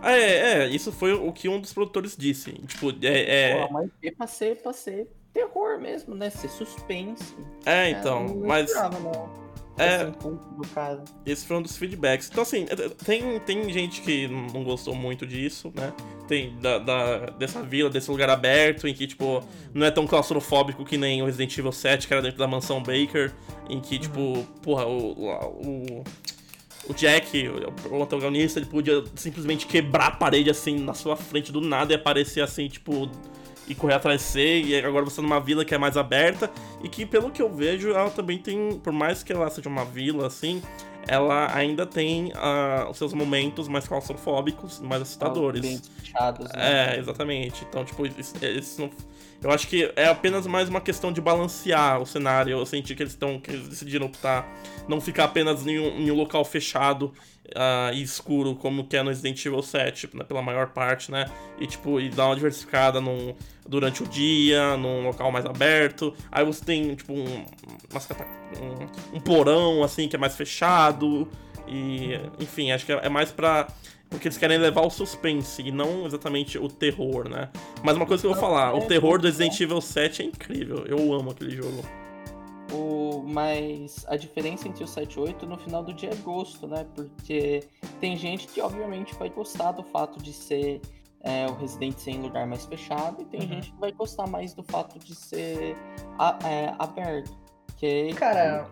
Ah, 0.00 0.12
é, 0.12 0.64
é, 0.64 0.68
isso 0.68 0.92
foi 0.92 1.12
o 1.12 1.32
que 1.32 1.48
um 1.48 1.60
dos 1.60 1.72
produtores 1.72 2.16
disse. 2.16 2.52
Tipo, 2.52 2.90
é. 3.04 3.50
é... 3.50 3.66
Pô, 3.66 3.72
mas 3.72 3.90
é 4.02 4.10
pra 4.10 4.26
ser, 4.26 4.56
pra 4.62 4.72
ser 4.72 5.08
terror 5.32 5.80
mesmo, 5.80 6.14
né? 6.14 6.28
Ser 6.30 6.48
suspense. 6.48 7.34
É, 7.64 7.90
então, 7.90 8.26
é, 8.26 8.46
mas. 8.46 8.70
Esperava, 8.70 8.98
não. 9.00 9.42
É, 9.78 10.12
esse 11.24 11.46
foi 11.46 11.56
um 11.56 11.62
dos 11.62 11.78
feedbacks. 11.78 12.28
Então, 12.30 12.42
assim, 12.42 12.66
é, 12.68 12.88
tem, 13.04 13.40
tem 13.40 13.72
gente 13.72 14.02
que 14.02 14.28
não 14.28 14.62
gostou 14.62 14.94
muito 14.94 15.26
disso, 15.26 15.72
né? 15.74 15.94
Tem 16.32 16.56
da, 16.62 16.78
da, 16.78 17.18
dessa 17.38 17.62
vila, 17.62 17.90
desse 17.90 18.10
lugar 18.10 18.30
aberto, 18.30 18.88
em 18.88 18.94
que, 18.94 19.06
tipo, 19.06 19.44
não 19.74 19.84
é 19.84 19.90
tão 19.90 20.06
claustrofóbico 20.06 20.82
que 20.82 20.96
nem 20.96 21.20
o 21.20 21.26
Resident 21.26 21.58
Evil 21.58 21.70
7, 21.70 22.08
que 22.08 22.14
era 22.14 22.22
dentro 22.22 22.38
da 22.38 22.46
mansão 22.46 22.82
Baker, 22.82 23.30
em 23.68 23.78
que, 23.78 23.98
tipo, 23.98 24.42
porra, 24.62 24.86
o, 24.86 25.12
o, 25.12 26.04
o 26.88 26.94
Jack, 26.94 27.50
o 27.90 28.02
antagonista, 28.02 28.58
ele 28.58 28.64
podia 28.64 29.04
simplesmente 29.14 29.66
quebrar 29.66 30.06
a 30.06 30.10
parede 30.12 30.48
assim 30.48 30.78
na 30.78 30.94
sua 30.94 31.16
frente 31.16 31.52
do 31.52 31.60
nada 31.60 31.92
e 31.92 31.96
aparecer 31.96 32.40
assim, 32.40 32.66
tipo, 32.66 33.10
e 33.68 33.74
correr 33.74 33.92
atrás 33.92 34.22
de 34.22 34.26
você, 34.26 34.62
e 34.62 34.78
agora 34.78 35.04
você 35.04 35.16
tá 35.16 35.22
numa 35.22 35.38
vila 35.38 35.66
que 35.66 35.74
é 35.74 35.78
mais 35.78 35.98
aberta, 35.98 36.50
e 36.82 36.88
que 36.88 37.04
pelo 37.04 37.30
que 37.30 37.42
eu 37.42 37.52
vejo, 37.52 37.90
ela 37.90 38.08
também 38.08 38.38
tem, 38.38 38.80
por 38.82 38.90
mais 38.94 39.22
que 39.22 39.34
ela 39.34 39.50
seja 39.50 39.68
uma 39.68 39.84
vila 39.84 40.28
assim, 40.28 40.62
ela 41.06 41.54
ainda 41.54 41.84
tem 41.84 42.32
uh, 42.32 42.90
os 42.90 42.96
seus 42.96 43.12
momentos 43.12 43.68
mais 43.68 43.86
claustrofóbicos, 43.86 44.80
mais 44.80 45.02
assustadores. 45.02 45.90
Fechados, 45.98 46.48
né? 46.52 46.94
É, 46.94 46.98
exatamente. 46.98 47.64
Então, 47.68 47.84
tipo, 47.84 48.06
isso, 48.06 48.34
isso 48.44 48.80
não, 48.80 48.90
eu 49.42 49.50
acho 49.50 49.66
que 49.66 49.92
é 49.96 50.06
apenas 50.06 50.46
mais 50.46 50.68
uma 50.68 50.80
questão 50.80 51.12
de 51.12 51.20
balancear 51.20 52.00
o 52.00 52.06
cenário. 52.06 52.52
Eu 52.52 52.64
senti 52.64 52.94
que 52.94 53.02
eles 53.02 53.12
estão 53.12 53.40
que 53.40 53.50
eles 53.50 53.68
decidiram 53.68 54.06
optar 54.06 54.46
não 54.88 55.00
ficar 55.00 55.24
apenas 55.24 55.66
em 55.66 55.80
um, 55.80 56.00
em 56.00 56.10
um 56.10 56.14
local 56.14 56.44
fechado 56.44 57.12
uh, 57.48 57.92
e 57.92 58.02
escuro, 58.02 58.54
como 58.54 58.86
que 58.86 58.96
é 58.96 59.02
no 59.02 59.08
Resident 59.08 59.44
Evil 59.44 59.62
7, 59.62 60.10
né, 60.14 60.24
pela 60.24 60.42
maior 60.42 60.68
parte, 60.68 61.10
né? 61.10 61.26
E 61.58 61.66
tipo, 61.66 62.00
e 62.00 62.08
dar 62.08 62.26
uma 62.26 62.36
diversificada 62.36 63.00
num, 63.00 63.34
durante 63.68 64.02
o 64.02 64.06
dia, 64.06 64.76
num 64.76 65.04
local 65.04 65.30
mais 65.30 65.46
aberto. 65.46 66.14
Aí 66.30 66.44
você 66.44 66.64
tem, 66.64 66.94
tipo, 66.94 67.12
um, 67.12 67.24
um, 67.24 69.16
um 69.16 69.20
porão, 69.20 69.82
assim, 69.82 70.08
que 70.08 70.16
é 70.16 70.18
mais 70.18 70.36
fechado. 70.36 71.28
E, 71.66 72.18
enfim, 72.40 72.70
acho 72.72 72.84
que 72.84 72.92
é 72.92 73.08
mais 73.08 73.30
pra 73.30 73.68
porque 74.12 74.28
eles 74.28 74.36
querem 74.36 74.58
levar 74.58 74.82
o 74.82 74.90
suspense 74.90 75.62
e 75.62 75.72
não 75.72 76.04
exatamente 76.04 76.58
o 76.58 76.68
terror, 76.68 77.26
né? 77.28 77.48
Mas 77.82 77.96
uma 77.96 78.04
coisa 78.04 78.20
que 78.20 78.26
eu 78.26 78.32
vou 78.32 78.40
falar, 78.40 78.74
o 78.74 78.82
terror 78.82 79.18
do 79.18 79.26
Resident 79.26 79.58
Evil 79.58 79.80
7 79.80 80.20
é 80.20 80.24
incrível. 80.26 80.84
Eu 80.86 81.14
amo 81.14 81.30
aquele 81.30 81.50
jogo. 81.50 81.82
O, 82.70 83.22
mas 83.26 84.04
a 84.06 84.16
diferença 84.16 84.68
entre 84.68 84.84
o 84.84 84.86
7 84.86 85.14
e 85.14 85.18
o 85.18 85.22
8 85.22 85.46
no 85.46 85.56
final 85.56 85.82
do 85.82 85.94
dia 85.94 86.10
é 86.10 86.16
gosto, 86.16 86.66
né? 86.66 86.86
Porque 86.94 87.64
tem 88.00 88.14
gente 88.16 88.46
que 88.48 88.60
obviamente 88.60 89.14
vai 89.14 89.30
gostar 89.30 89.72
do 89.72 89.82
fato 89.82 90.22
de 90.22 90.32
ser 90.32 90.82
é, 91.22 91.46
o 91.46 91.54
Resident 91.54 91.96
ser 91.98 92.12
em 92.12 92.22
lugar 92.22 92.46
mais 92.46 92.64
fechado, 92.66 93.22
e 93.22 93.24
tem 93.24 93.40
uhum. 93.40 93.48
gente 93.48 93.72
que 93.72 93.78
vai 93.78 93.92
gostar 93.92 94.26
mais 94.26 94.54
do 94.54 94.62
fato 94.62 94.98
de 94.98 95.14
ser 95.14 95.76
a, 96.18 96.38
é, 96.48 96.74
aberto. 96.78 97.36
Que, 97.76 98.12
Cara, 98.14 98.68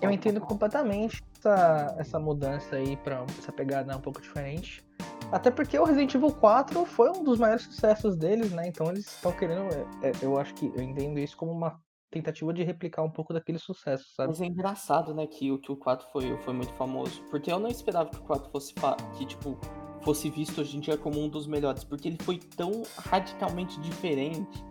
eu 0.00 0.10
entendo 0.10 0.40
completamente 0.40 1.22
essa, 1.38 1.94
essa 1.98 2.18
mudança 2.18 2.76
aí 2.76 2.96
pra 2.96 3.24
essa 3.38 3.52
pegada 3.52 3.96
um 3.96 4.00
pouco 4.00 4.20
diferente. 4.20 4.84
Até 5.32 5.50
porque 5.50 5.78
o 5.78 5.84
Resident 5.84 6.14
Evil 6.14 6.32
4 6.32 6.84
foi 6.84 7.10
um 7.10 7.24
dos 7.24 7.38
maiores 7.38 7.64
sucessos 7.64 8.16
deles, 8.16 8.52
né? 8.52 8.68
Então 8.68 8.86
eles 8.88 9.06
estão 9.06 9.32
querendo. 9.32 9.68
É, 10.02 10.12
eu 10.22 10.38
acho 10.38 10.54
que 10.54 10.66
eu 10.74 10.82
entendo 10.82 11.18
isso 11.18 11.36
como 11.36 11.50
uma 11.50 11.80
tentativa 12.10 12.52
de 12.52 12.62
replicar 12.62 13.02
um 13.02 13.10
pouco 13.10 13.34
daquele 13.34 13.58
sucesso, 13.58 14.04
sabe? 14.14 14.28
Mas 14.28 14.40
é 14.40 14.46
engraçado, 14.46 15.12
né, 15.12 15.26
que, 15.26 15.50
o 15.50 15.58
que 15.58 15.72
o 15.72 15.76
4 15.76 16.06
foi, 16.12 16.36
foi 16.42 16.54
muito 16.54 16.72
famoso. 16.74 17.24
Porque 17.28 17.50
eu 17.50 17.58
não 17.58 17.68
esperava 17.68 18.08
que 18.08 18.18
o 18.18 18.22
4 18.22 18.50
fosse 18.52 18.72
que, 19.14 19.26
tipo, 19.26 19.58
fosse 20.04 20.28
visto 20.30 20.60
hoje 20.60 20.76
em 20.76 20.80
dia 20.80 20.96
como 20.96 21.22
um 21.22 21.28
dos 21.28 21.46
melhores, 21.46 21.82
porque 21.84 22.08
ele 22.08 22.18
foi 22.22 22.38
tão 22.56 22.82
radicalmente 22.98 23.80
diferente 23.80 24.64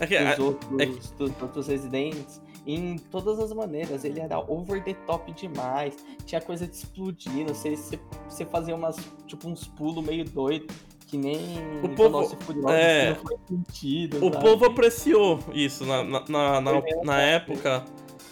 é 0.00 0.06
que, 0.06 0.18
dos, 0.18 0.38
outros, 0.38 0.80
é 0.80 0.86
que... 0.86 0.92
dos 1.16 1.42
outros 1.42 1.66
residentes 1.68 2.40
em 2.66 2.96
todas 2.96 3.38
as 3.38 3.52
maneiras. 3.52 4.04
Ele 4.04 4.20
era 4.20 4.38
over 4.38 4.82
the 4.84 4.94
top 5.06 5.32
demais, 5.32 5.94
tinha 6.24 6.40
coisa 6.40 6.66
de 6.66 6.74
explodir, 6.76 7.46
não 7.46 7.54
sei 7.54 7.76
se 7.76 7.98
você 8.28 8.44
fazia 8.44 8.74
umas, 8.74 8.96
tipo, 9.26 9.48
uns 9.48 9.66
pulos 9.66 10.04
meio 10.04 10.24
doido 10.24 10.72
que 11.06 11.18
nem 11.18 11.38
O 11.82 11.88
povo- 11.90 12.24
Furiosos, 12.36 12.70
é. 12.74 13.14
sentido. 13.46 14.16
O 14.26 14.32
sabe? 14.32 14.44
povo 14.44 14.64
apreciou 14.64 15.38
isso 15.52 15.84
na, 15.84 16.02
na, 16.02 16.24
na, 16.26 16.60
na- 16.60 16.82
na 17.04 17.20
época. 17.20 17.84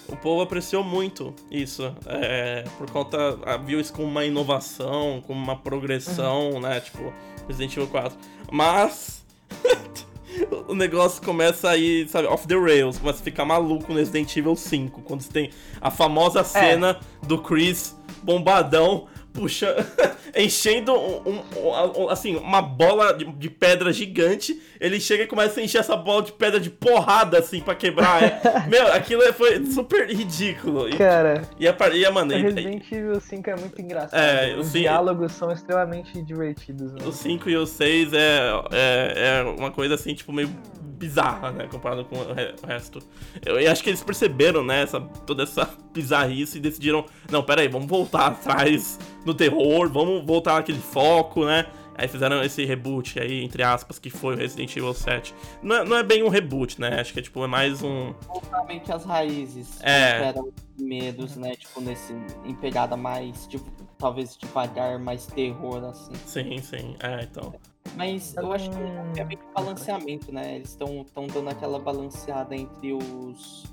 O 0.09 0.17
povo 0.17 0.43
apreciou 0.43 0.83
muito 0.83 1.35
isso. 1.51 1.95
é, 2.07 2.65
por 2.79 2.91
conta. 2.91 3.39
ah, 3.45 3.57
Viu 3.57 3.81
isso 3.81 3.93
como 3.93 4.09
uma 4.09 4.25
inovação, 4.25 5.23
como 5.27 5.41
uma 5.41 5.57
progressão, 5.57 6.61
né? 6.61 6.81
Tipo, 6.81 7.13
Resident 7.47 7.73
Evil 7.77 7.89
4. 7.89 8.19
Mas. 8.51 9.25
o 10.69 10.75
negócio 10.75 11.23
começa 11.23 11.69
aí, 11.71 12.09
sabe, 12.09 12.27
off 12.29 12.47
the 12.47 12.57
rails. 12.57 12.99
Começa 12.99 13.21
a 13.21 13.23
ficar 13.25 13.45
maluco 13.45 13.93
no 13.93 13.99
Resident 13.99 14.37
Evil 14.37 14.57
5. 14.57 15.03
Quando 15.03 15.21
você 15.21 15.31
tem 15.33 15.51
a 15.81 15.91
famosa 15.91 16.43
cena 16.45 16.99
do 17.23 17.39
Chris 17.39 17.97
bombadão. 18.23 19.07
Puxa, 19.33 19.75
enchendo 20.37 20.93
um, 20.93 21.23
um- 21.57 22.03
um- 22.05 22.09
assim, 22.09 22.37
uma 22.37 22.61
bola 22.61 23.13
de, 23.13 23.25
de 23.25 23.51
pedra 23.51 23.93
gigante. 23.93 24.61
Ele 24.81 24.99
chega 25.01 25.25
e 25.25 25.27
começa 25.27 25.61
a 25.61 25.63
encher 25.63 25.79
essa 25.79 25.97
bola 25.97 26.23
de 26.23 26.33
pedra 26.33 26.59
de 26.59 26.71
porrada, 26.71 27.39
assim, 27.39 27.61
pra 27.61 27.75
quebrar. 27.75 28.23
É- 28.23 28.41
Meu, 28.69 28.93
aquilo 28.93 29.23
é- 29.23 29.33
foi 29.33 29.65
super 29.67 30.09
ridículo. 30.09 30.89
E, 30.89 30.97
Cara, 30.97 31.43
e 31.59 31.69
a, 31.69 31.77
e 31.95 32.05
a 32.07 32.11
mano, 32.11 32.33
e- 32.33 32.43
Resident 32.43 32.91
Evil 32.91 33.21
5 33.21 33.51
é 33.51 33.57
muito 33.57 33.81
engraçado. 33.81 34.19
É, 34.21 34.57
Os 34.57 34.69
sim. 34.69 34.81
diálogos 34.81 35.33
são 35.33 35.51
extremamente 35.53 36.21
divertidos. 36.23 36.93
né? 36.93 37.01
o 37.07 37.13
5 37.13 37.49
e 37.51 37.57
o 37.57 37.67
6 37.67 38.13
é, 38.13 38.51
é, 38.73 39.41
é 39.41 39.43
uma 39.59 39.71
coisa 39.71 39.95
assim, 39.95 40.15
tipo, 40.15 40.33
meio 40.33 40.49
bizarra, 40.83 41.51
né? 41.51 41.67
Comparado 41.71 42.05
com 42.05 42.17
o 42.17 42.33
re- 42.35 42.55
o 42.63 42.67
resto. 42.67 42.99
Eu, 43.45 43.59
eu 43.59 43.71
acho 43.73 43.83
que 43.83 43.89
eles 43.91 44.03
perceberam, 44.03 44.63
né? 44.63 44.83
Essa, 44.83 45.01
toda 45.01 45.45
essa 45.45 45.69
bizarrice 45.95 46.59
e 46.59 46.61
decidiram: 46.61 47.07
não, 47.31 47.43
pera 47.43 47.63
aí, 47.63 47.69
vamos 47.69 47.87
voltar 47.89 48.27
atrás 48.27 48.99
no 49.25 49.35
terror, 49.35 49.91
vamos 49.91 50.25
voltar 50.25 50.55
naquele 50.55 50.81
foco, 50.81 51.45
né? 51.45 51.67
Aí 52.01 52.09
fizeram 52.09 52.43
esse 52.43 52.65
reboot 52.65 53.21
aí, 53.21 53.45
entre 53.45 53.63
aspas, 53.63 53.99
que 53.99 54.09
foi 54.09 54.35
o 54.35 54.37
Resident 54.39 54.75
Evil 54.75 54.95
7. 54.95 55.35
Não 55.63 55.77
é, 55.77 55.85
não 55.85 55.97
é 55.99 56.03
bem 56.03 56.23
um 56.23 56.29
reboot, 56.29 56.81
né? 56.81 56.99
Acho 56.99 57.13
que 57.13 57.19
é 57.19 57.23
tipo, 57.23 57.45
é 57.45 57.47
mais 57.47 57.83
um. 57.83 58.15
voltar 58.27 58.65
meio 58.65 58.81
que 58.81 58.91
as 58.91 59.05
raízes. 59.05 59.79
É. 59.83 60.29
eram 60.29 60.51
medos, 60.81 61.37
né? 61.37 61.55
Tipo, 61.55 61.83
nesse. 61.83 62.15
Em 62.47 62.55
pegada 62.55 62.97
mais. 62.97 63.47
Tipo, 63.47 63.71
talvez 63.99 64.35
devagar, 64.35 64.99
mais 64.99 65.27
terror, 65.27 65.85
assim. 65.85 66.15
Sim, 66.25 66.59
sim. 66.63 66.97
É, 67.01 67.23
então. 67.23 67.53
Mas 67.97 68.35
eu 68.35 68.51
acho 68.51 68.71
que 68.71 69.21
é 69.21 69.25
meio 69.25 69.39
que 69.39 69.47
balanceamento, 69.55 70.33
né? 70.33 70.57
Eles 70.57 70.71
estão 70.71 71.05
dando 71.35 71.51
aquela 71.51 71.79
balanceada 71.79 72.57
entre 72.57 72.95
os, 72.95 73.65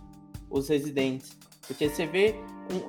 os 0.50 0.68
residentes. 0.68 1.38
Porque 1.66 1.89
você 1.89 2.06
vê, 2.06 2.36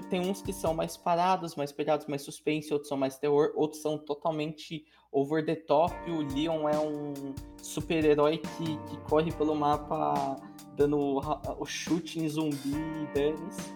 tem 0.08 0.20
uns 0.20 0.42
que 0.42 0.52
são 0.52 0.74
mais 0.74 0.96
parados, 0.96 1.54
mais 1.54 1.72
pegados, 1.72 2.06
mais 2.06 2.22
suspense, 2.22 2.72
outros 2.72 2.88
são 2.88 2.98
mais 2.98 3.18
terror, 3.18 3.52
outros 3.54 3.82
são 3.82 3.98
totalmente 3.98 4.84
over 5.12 5.44
the 5.44 5.54
top. 5.54 5.94
O 6.10 6.22
Leon 6.34 6.68
é 6.68 6.78
um 6.78 7.34
super-herói 7.62 8.38
que, 8.38 8.76
que 8.76 8.96
corre 9.08 9.32
pelo 9.32 9.54
mapa 9.54 10.36
dando 10.76 11.20
o 11.58 11.66
chute 11.66 12.20
em 12.20 12.28
zumbi 12.28 12.74
e 12.74 13.06
dane-se. 13.14 13.74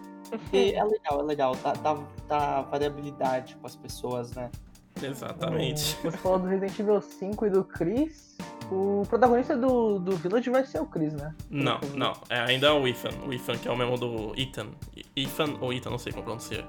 E 0.53 0.73
é 0.75 0.85
legal, 0.85 1.21
é 1.21 1.23
legal. 1.23 1.57
Dá, 1.63 1.73
dá, 1.73 1.95
dá 2.29 2.63
variabilidade 2.63 3.57
com 3.57 3.67
as 3.67 3.77
pessoas, 3.77 4.33
né? 4.33 4.51
Exatamente. 5.01 5.97
O- 6.05 6.11
Você 6.11 6.17
falou 6.19 6.39
do 6.41 6.47
Resident 6.47 6.79
Evil 6.79 7.01
5 7.01 7.47
e 7.47 7.51
do 7.51 7.65
Chris. 7.65 8.37
O 8.71 9.05
protagonista 9.09 9.57
do, 9.57 9.99
do 9.99 10.17
Village 10.17 10.49
vai 10.49 10.65
ser 10.65 10.81
o 10.81 10.87
Chris, 10.87 11.13
né? 11.13 11.35
Não, 11.51 11.79
não. 11.95 12.13
É 12.31 12.41
ainda 12.41 12.69
é 12.69 12.71
o 12.73 12.87
Ethan. 12.89 13.11
O 13.27 13.33
Ethan, 13.33 13.57
que 13.59 13.69
é 13.69 13.71
o 13.71 13.77
mesmo 13.77 13.99
do 13.99 14.33
Ethan. 14.37 14.69
Ethan 15.15 15.57
ou 15.61 15.73
Ethan, 15.73 15.91
não 15.91 15.99
sei 15.99 16.11
como 16.13 16.25
pronunciar. 16.25 16.65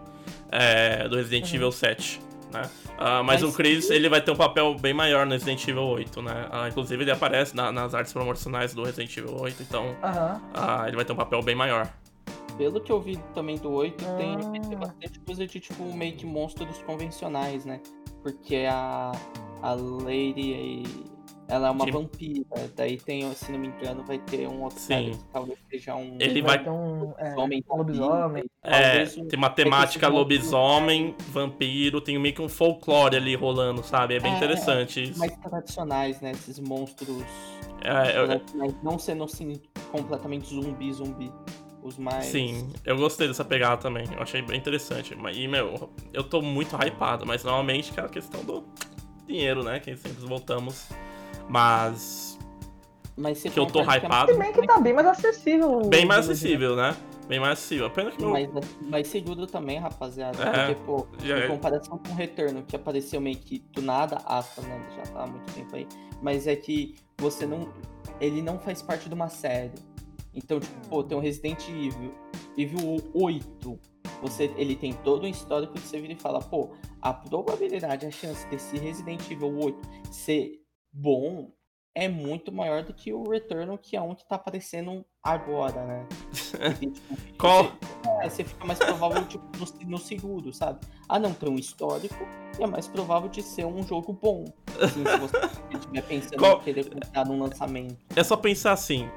É, 0.51 1.07
do 1.07 1.15
Resident 1.15 1.47
Uhum. 1.49 1.55
Evil 1.55 1.71
7. 1.71 2.21
Né? 2.51 2.61
Ah, 2.97 3.23
mas, 3.23 3.41
Mas 3.41 3.43
o 3.43 3.55
Chris, 3.55 3.89
ele 3.89 4.07
vai 4.09 4.21
ter 4.21 4.31
um 4.31 4.35
papel 4.35 4.75
bem 4.75 4.93
maior 4.93 5.25
no 5.25 5.31
Resident 5.31 5.65
Evil 5.67 5.83
8, 5.83 6.21
né? 6.21 6.47
Ah, 6.51 6.67
inclusive, 6.67 7.03
ele 7.03 7.09
aparece 7.11 7.55
na- 7.55 7.71
nas 7.71 7.93
artes 7.95 8.13
promocionais 8.13 8.73
do 8.75 8.83
Resident 8.83 9.15
Evil 9.17 9.35
8, 9.39 9.63
então 9.63 9.95
Aham. 10.03 10.41
ah, 10.53 10.83
ele 10.87 10.95
vai 10.95 11.03
ter 11.05 11.13
um 11.13 11.15
papel 11.15 11.41
bem 11.41 11.55
maior. 11.55 11.87
Pelo 12.57 12.79
que 12.81 12.91
eu 12.91 12.99
vi 13.01 13.17
também 13.33 13.57
do 13.57 13.71
8, 13.71 14.03
tem, 14.17 14.35
Ah. 14.35 14.49
tem 14.67 14.77
bastante 14.77 15.19
coisa 15.21 15.47
de 15.47 15.59
tipo 15.59 15.83
meio 15.93 16.15
que 16.15 16.25
monstros 16.25 16.77
convencionais, 16.83 17.65
né? 17.65 17.81
Porque 18.21 18.65
a, 18.69 19.11
a 19.61 19.73
Lady 19.73 20.83
ela 21.47 21.67
é 21.67 21.71
uma 21.71 21.85
De- 21.85 21.91
vampira. 21.91 22.45
Daí 22.75 22.97
tem, 22.97 23.29
se 23.33 23.51
não 23.51 23.59
me 23.59 23.67
engano, 23.67 24.03
vai 24.03 24.17
ter 24.17 24.47
um 24.47 24.61
outro 24.63 24.79
Sim. 24.79 24.87
cara 24.93 25.09
que 25.11 25.17
talvez 25.33 25.59
seja 25.69 25.95
um 25.95 26.15
Ele 26.19 26.41
vai- 26.41 26.63
ter 26.63 26.69
um, 26.69 27.11
é, 27.17 27.35
homem 27.37 27.63
um 27.69 27.77
lobisomem. 27.77 28.45
É, 28.63 29.03
um- 29.17 29.27
tem 29.27 29.37
uma 29.37 29.49
temática 29.49 30.05
é 30.05 30.09
lobisomem, 30.09 31.15
vampiro, 31.31 31.99
tem 31.99 32.17
meio 32.17 32.33
que 32.33 32.41
um 32.41 32.47
folclore 32.49 33.17
ali 33.17 33.35
rolando, 33.35 33.83
sabe? 33.83 34.15
É 34.15 34.19
bem 34.19 34.31
É, 34.33 34.37
interessante 34.37 35.03
isso. 35.03 35.19
mais 35.19 35.35
tradicionais, 35.37 36.21
né? 36.21 36.31
Esses 36.31 36.59
monstros 36.59 37.23
É, 37.83 38.17
eu- 38.17 38.27
tradicionais, 38.27 38.75
não 38.81 38.97
sendo 38.97 39.23
assim 39.25 39.59
completamente 39.91 40.47
zumbi, 40.47 40.93
zumbi. 40.93 41.31
Os 41.83 41.97
mais. 41.97 42.25
Sim, 42.25 42.71
eu 42.85 42.95
gostei 42.95 43.27
dessa 43.27 43.43
pegada 43.43 43.77
também. 43.77 44.05
Eu 44.13 44.21
achei 44.21 44.41
bem 44.41 44.57
interessante. 44.57 45.15
Mas- 45.15 45.35
E, 45.35 45.47
meu, 45.47 45.89
eu 46.13 46.23
tô 46.23 46.41
muito 46.41 46.75
hypado, 46.77 47.25
mas 47.25 47.43
normalmente 47.43 47.91
que 47.91 47.99
é 47.99 48.03
a 48.03 48.07
questão 48.07 48.43
do 48.43 48.63
dinheiro, 49.27 49.63
né? 49.63 49.79
Que 49.79 49.95
sempre 49.97 50.25
voltamos. 50.25 50.87
Mas. 51.49 52.39
Mas 53.17 53.37
você 53.39 53.49
Que 53.49 53.59
eu 53.59 53.65
tô 53.65 53.81
é 53.81 53.97
hypado. 53.97 54.31
Se 54.31 54.39
bem 54.39 54.53
que 54.53 54.65
tá 54.65 54.79
bem 54.79 54.93
mais 54.93 55.07
acessível. 55.07 55.81
Bem 55.81 56.05
mais 56.05 56.25
Village, 56.25 56.45
acessível, 56.45 56.75
né? 56.75 56.95
Bem 57.27 57.39
mais 57.39 57.53
acessível. 57.59 57.85
Apenas 57.87 58.15
que 58.15 58.21
meu. 58.21 58.31
mais, 58.31 58.49
mais 58.81 59.07
seguro 59.07 59.45
também, 59.45 59.77
rapaziada. 59.77 60.41
É, 60.41 60.67
porque, 60.67 60.85
pô, 60.85 61.07
já 61.23 61.37
é. 61.37 61.45
em 61.45 61.49
comparação 61.49 61.97
com 61.97 62.09
o 62.11 62.15
Retorno, 62.15 62.63
que 62.63 62.75
apareceu 62.75 63.19
meio 63.21 63.37
que 63.37 63.59
do 63.73 63.81
nada, 63.81 64.17
aspas, 64.25 64.65
né? 64.65 64.81
Já 64.95 65.03
tá 65.11 65.23
há 65.23 65.27
muito 65.27 65.51
tempo 65.53 65.75
aí. 65.75 65.87
Mas 66.21 66.47
é 66.47 66.55
que 66.55 66.95
você 67.17 67.45
não. 67.45 67.69
Ele 68.19 68.41
não 68.41 68.57
faz 68.57 68.81
parte 68.81 69.09
de 69.09 69.13
uma 69.13 69.29
série. 69.29 69.71
Então, 70.35 70.59
tipo, 70.59 70.87
pô, 70.89 71.03
tem 71.03 71.17
um 71.17 71.21
Resident 71.21 71.67
Evil. 71.69 72.13
Evil 72.57 73.03
8. 73.13 73.79
Você, 74.21 74.51
ele 74.57 74.75
tem 74.75 74.93
todo 74.93 75.23
um 75.25 75.27
histórico 75.27 75.73
que 75.73 75.79
você 75.81 75.99
vira 75.99 76.13
e 76.13 76.19
fala, 76.19 76.39
pô, 76.39 76.69
a 77.01 77.13
probabilidade, 77.13 78.05
a 78.05 78.11
chance 78.11 78.45
desse 78.47 78.77
Resident 78.77 79.29
Evil 79.29 79.57
8 79.59 79.79
ser 80.11 80.61
bom 80.91 81.51
é 81.95 82.07
muito 82.07 82.51
maior 82.51 82.83
do 82.83 82.93
que 82.93 83.13
o 83.13 83.29
Returnal, 83.29 83.77
que 83.77 83.95
é 83.95 84.01
um 84.01 84.15
que 84.15 84.27
tá 84.27 84.35
aparecendo 84.35 85.05
agora, 85.21 85.85
né? 85.85 86.07
E, 86.81 86.87
tipo, 86.89 87.15
Qual? 87.37 87.63
você- 87.65 87.73
é, 88.25 88.29
você 88.29 88.43
fica 88.43 88.65
mais 88.65 88.79
provável 88.79 89.25
tipo, 89.27 89.43
no, 89.57 89.89
no 89.89 89.97
seguro, 89.97 90.53
sabe? 90.53 90.79
Ah, 91.09 91.19
não, 91.19 91.33
tem 91.33 91.49
um 91.49 91.55
histórico 91.55 92.15
e 92.57 92.63
é 92.63 92.67
mais 92.67 92.87
provável 92.87 93.29
de 93.29 93.41
ser 93.43 93.65
um 93.65 93.83
jogo 93.83 94.13
bom. 94.13 94.45
Assim, 94.81 95.03
se 95.05 95.17
você 95.17 95.37
estiver 95.77 96.01
pensando 96.03 96.37
Qual- 96.37 96.57
em 96.59 96.63
querer 96.63 96.89
comprar 96.89 97.25
num 97.25 97.39
lançamento. 97.39 97.97
É 98.15 98.23
só 98.23 98.37
pensar 98.37 98.71
assim. 98.71 99.07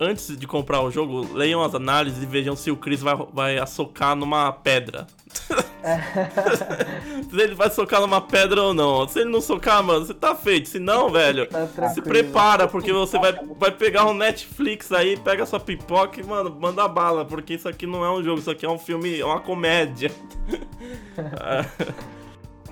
Antes 0.00 0.36
de 0.36 0.46
comprar 0.46 0.80
o 0.82 0.90
jogo, 0.90 1.26
leiam 1.32 1.62
as 1.62 1.74
análises 1.74 2.22
e 2.22 2.26
vejam 2.26 2.56
se 2.56 2.70
o 2.70 2.76
Chris 2.76 3.00
vai, 3.00 3.14
vai 3.32 3.58
assocar 3.58 4.16
numa 4.16 4.50
pedra. 4.52 5.06
se 7.30 7.40
ele 7.40 7.54
vai 7.54 7.70
socar 7.70 8.00
numa 8.00 8.20
pedra 8.20 8.62
ou 8.62 8.74
não. 8.74 9.06
Se 9.06 9.20
ele 9.20 9.30
não 9.30 9.40
socar, 9.40 9.82
mano, 9.82 10.04
você 10.04 10.14
tá 10.14 10.34
feito. 10.34 10.68
Se 10.68 10.78
não, 10.80 11.08
velho, 11.10 11.46
Tá 11.48 11.88
se 11.90 12.02
prepara, 12.02 12.66
porque 12.66 12.92
você 12.92 13.18
vai, 13.18 13.32
vai 13.56 13.70
pegar 13.70 14.06
um 14.06 14.14
Netflix 14.14 14.90
aí, 14.92 15.16
pega 15.16 15.46
sua 15.46 15.60
pipoca 15.60 16.20
e, 16.20 16.24
mano, 16.24 16.50
manda 16.58 16.86
bala, 16.88 17.24
porque 17.24 17.54
isso 17.54 17.68
aqui 17.68 17.86
não 17.86 18.04
é 18.04 18.10
um 18.10 18.22
jogo, 18.24 18.40
isso 18.40 18.50
aqui 18.50 18.66
é 18.66 18.70
um 18.70 18.78
filme, 18.78 19.20
é 19.20 19.24
uma 19.24 19.40
comédia. 19.40 20.10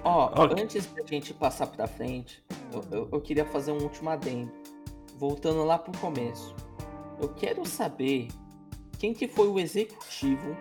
Ó, 0.03 0.31
Ok. 0.45 0.63
antes 0.63 0.87
da 0.87 1.03
gente 1.07 1.35
passar 1.35 1.67
pra 1.67 1.87
frente, 1.87 2.43
eu, 2.73 2.83
eu- 2.91 3.09
eu 3.13 3.21
queria 3.21 3.45
fazer 3.45 3.73
um 3.73 3.83
último 3.83 4.09
adendo. 4.11 4.51
Voltando 5.19 5.63
lá 5.65 5.79
pro 5.79 5.93
começo. 6.01 6.55
Eu 7.21 7.29
quero 7.35 7.67
saber 7.67 8.29
quem 8.99 9.13
que 9.13 9.29
foi 9.29 9.49
o 9.49 9.59
executivo. 9.59 10.57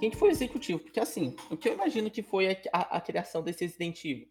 Quem 0.00 0.10
que 0.10 0.16
foi 0.16 0.28
o 0.30 0.32
executivo? 0.32 0.80
Porque 0.80 0.98
assim, 1.00 1.36
o 1.50 1.56
que 1.56 1.68
eu 1.68 1.74
imagino 1.74 2.10
que 2.10 2.22
foi 2.22 2.50
a, 2.50 2.56
a- 2.72 2.96
a 2.96 3.00
criação 3.00 3.42
desse 3.42 3.64
Resident 3.64 4.04
Evil. 4.04 4.26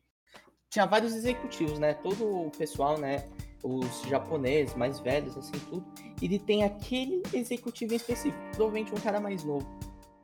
Tinha 0.69 0.85
vários 0.85 1.13
executivos, 1.15 1.79
né? 1.79 1.93
Todo 1.93 2.47
o 2.47 2.51
pessoal, 2.51 2.97
né? 2.97 3.27
Os 3.63 4.01
japoneses 4.03 4.73
mais 4.75 4.99
velhos, 4.99 5.37
assim, 5.37 5.51
tudo. 5.69 5.85
Ele 6.21 6.39
tem 6.39 6.63
aquele 6.63 7.21
executivo 7.33 7.93
em 7.93 7.97
específico. 7.97 8.41
Provavelmente 8.53 8.93
um 8.93 8.97
cara 8.99 9.19
mais 9.19 9.43
novo. 9.43 9.67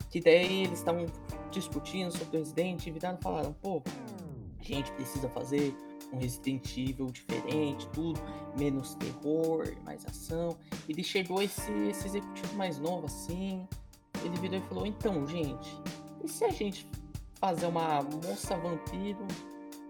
Que 0.10 0.20
daí 0.22 0.64
eles 0.64 0.80
estavam 0.80 1.05
discutindo 1.51 2.12
sobre 2.18 2.38
o 2.38 2.39
Resident 2.39 2.86
e 2.86 2.91
viraram 2.91 3.18
e 3.20 3.22
falaram, 3.24 3.53
pô, 3.53 3.82
a 4.60 4.64
gente 4.64 4.89
precisa 4.93 5.30
fazer 5.30 5.76
um 6.12 6.18
Resident 6.18 6.78
Evil 6.78 7.08
diferente, 7.08 7.88
tudo, 7.89 8.20
menos 8.58 8.95
terror, 8.95 9.74
mais 9.84 10.05
ação. 10.05 10.58
Ele 10.88 11.03
chegou 11.03 11.41
esse, 11.41 11.72
esse 11.89 12.08
executivo 12.08 12.55
mais 12.55 12.80
novo 12.80 13.05
assim, 13.05 13.68
ele 14.24 14.38
virou 14.38 14.58
e 14.58 14.62
falou, 14.62 14.86
então, 14.86 15.26
gente, 15.28 15.70
e 16.24 16.28
se 16.28 16.43
a 16.45 16.49
gente 16.49 16.88
fazer 17.36 17.68
uma 17.68 18.01
moça 18.01 18.58
vampiro 18.58 19.26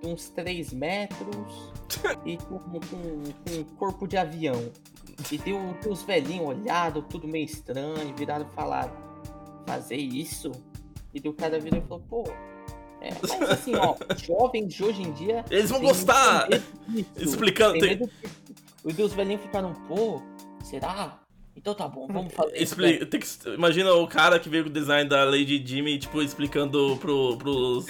de 0.02 0.08
uns 0.08 0.30
3 0.30 0.74
metros 0.74 1.72
e 2.26 2.38
com, 2.38 2.60
com, 2.60 2.80
com 2.80 3.60
um 3.60 3.64
corpo 3.78 4.08
de 4.08 4.18
avião? 4.18 4.72
E 5.32 5.38
deu, 5.40 5.60
deu 5.82 5.92
os 5.92 6.04
velhinhos 6.04 6.48
olharam, 6.48 7.02
tudo 7.02 7.28
meio 7.28 7.46
estranho, 7.46 8.16
viraram 8.16 8.46
e 8.46 8.54
falaram, 8.54 8.94
fazer 9.66 9.98
isso? 9.98 10.52
E 11.14 11.20
daí 11.20 11.32
o 11.32 11.34
cara 11.34 11.60
virou 11.60 11.80
e 11.80 11.82
falou, 11.82 12.04
pô, 12.08 12.24
É, 13.02 13.10
mas 13.22 13.50
assim, 13.50 13.76
ó, 13.76 13.96
jovens 14.18 14.74
de 14.74 14.84
hoje 14.84 15.02
em 15.04 15.12
dia. 15.14 15.46
Eles 15.52 15.70
vão 15.70 15.80
gostar! 15.82 16.48
Explicando. 17.18 17.80
Tem 17.80 17.98
que 17.98 18.10
Os 18.84 18.94
meus 18.96 19.14
velhinhos 19.14 19.42
ficaram, 19.42 19.74
pô, 19.88 20.22
será? 20.64 21.20
Então 21.56 21.74
tá 21.74 21.88
bom, 21.88 22.08
vamos 22.08 22.34
fazer 22.34 22.54
isso. 22.54 22.64
Expli- 22.64 23.06
tem 23.06 23.20
que- 23.20 23.28
imagina 23.54 23.94
o 23.94 24.08
cara 24.08 24.40
que 24.40 24.48
veio 24.50 24.64
com 24.64 24.70
o 24.70 24.74
design 24.74 25.10
da 25.10 25.24
Lady 25.24 25.62
Jimmy, 25.66 25.98
tipo, 26.00 26.22
explicando 26.22 26.96
pro, 27.02 27.36
pros, 27.38 27.86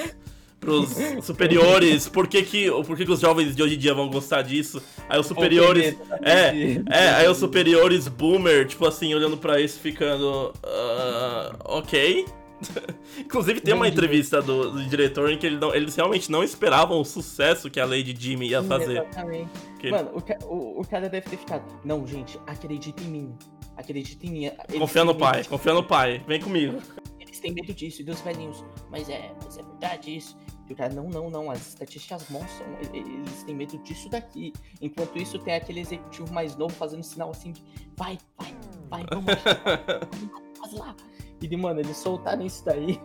pros 0.59 0.89
superiores 1.23 2.07
por 2.07 2.27
que, 2.27 2.41
que, 2.43 2.69
por 2.83 2.95
que, 2.97 3.05
que 3.05 3.11
os 3.11 3.19
jovens 3.19 3.55
de 3.55 3.61
hoje 3.61 3.75
em 3.75 3.77
dia 3.77 3.93
vão 3.93 4.09
gostar 4.09 4.41
disso. 4.41 4.81
Aí 5.09 5.19
os 5.19 5.27
superiores. 5.27 5.95
É, 6.21 6.81
é, 6.89 7.09
aí 7.15 7.27
os 7.27 7.37
superiores 7.37 8.07
boomer, 8.07 8.65
tipo 8.67 8.85
assim, 8.87 9.13
olhando 9.13 9.37
pra 9.37 9.59
isso 9.61 9.79
ficando. 9.79 10.53
"Ah, 10.63 11.55
ok. 11.65 12.25
Inclusive 13.19 13.61
tem 13.61 13.73
uma 13.73 13.87
entrevista 13.87 14.41
do, 14.41 14.71
do 14.71 14.85
diretor 14.85 15.29
em 15.31 15.37
que 15.37 15.45
ele 15.45 15.57
não- 15.57 15.73
eles 15.73 15.95
realmente 15.95 16.31
não 16.31 16.43
esperavam 16.43 16.99
o 16.99 17.05
sucesso 17.05 17.69
que 17.69 17.79
a 17.79 17.85
Lady 17.85 18.15
Jimmy 18.17 18.49
ia 18.49 18.63
fazer. 18.63 19.01
Exatamente. 19.01 19.49
Que- 19.79 19.91
Mano, 19.91 20.11
o, 20.13 20.53
o, 20.53 20.81
o 20.81 20.87
cara 20.87 21.07
deve 21.09 21.29
ter 21.29 21.37
ficado. 21.37 21.63
Não, 21.85 22.05
gente, 22.07 22.39
acredita 22.47 23.03
em 23.03 23.07
mim. 23.07 23.35
Acredita 23.75 24.25
em 24.25 24.29
mim. 24.31 24.45
Eles 24.45 24.79
confia 24.79 25.03
no 25.05 25.13
pai, 25.15 25.37
disso. 25.37 25.49
confia 25.49 25.73
no 25.73 25.83
pai, 25.83 26.23
vem 26.27 26.41
comigo. 26.41 26.81
Eles 27.19 27.39
têm 27.39 27.53
medo 27.53 27.73
disso. 27.73 28.01
E 28.01 28.03
dos 28.05 28.21
velhinhos. 28.21 28.63
Mas 28.89 29.07
é, 29.09 29.31
mas 29.43 29.57
é 29.57 29.61
verdade 29.63 30.15
isso. 30.15 30.35
E 30.67 30.73
o 30.73 30.75
cara, 30.75 30.91
não, 30.93 31.07
não, 31.09 31.29
não. 31.29 31.51
As 31.51 31.67
estatísticas 31.69 32.27
mostram. 32.29 32.65
Eles 32.91 33.43
têm 33.43 33.55
medo 33.55 33.77
disso 33.83 34.09
daqui. 34.09 34.51
Enquanto 34.81 35.17
isso, 35.17 35.37
tem 35.39 35.53
aquele 35.53 35.79
executivo 35.81 36.33
mais 36.33 36.55
novo 36.55 36.73
fazendo 36.73 37.03
sinal 37.03 37.29
assim 37.29 37.51
de 37.51 37.63
vai, 37.95 38.17
vai, 38.37 38.55
vai, 38.89 39.05
vamos 39.11 39.27
lá, 39.27 39.35
vamos 40.11 40.33
lá, 40.33 40.41
faz 40.59 40.73
lá. 40.73 40.95
E, 41.41 41.57
mano, 41.57 41.79
eles 41.79 41.97
soltaram 41.97 42.45
isso 42.45 42.65
daí. 42.65 42.99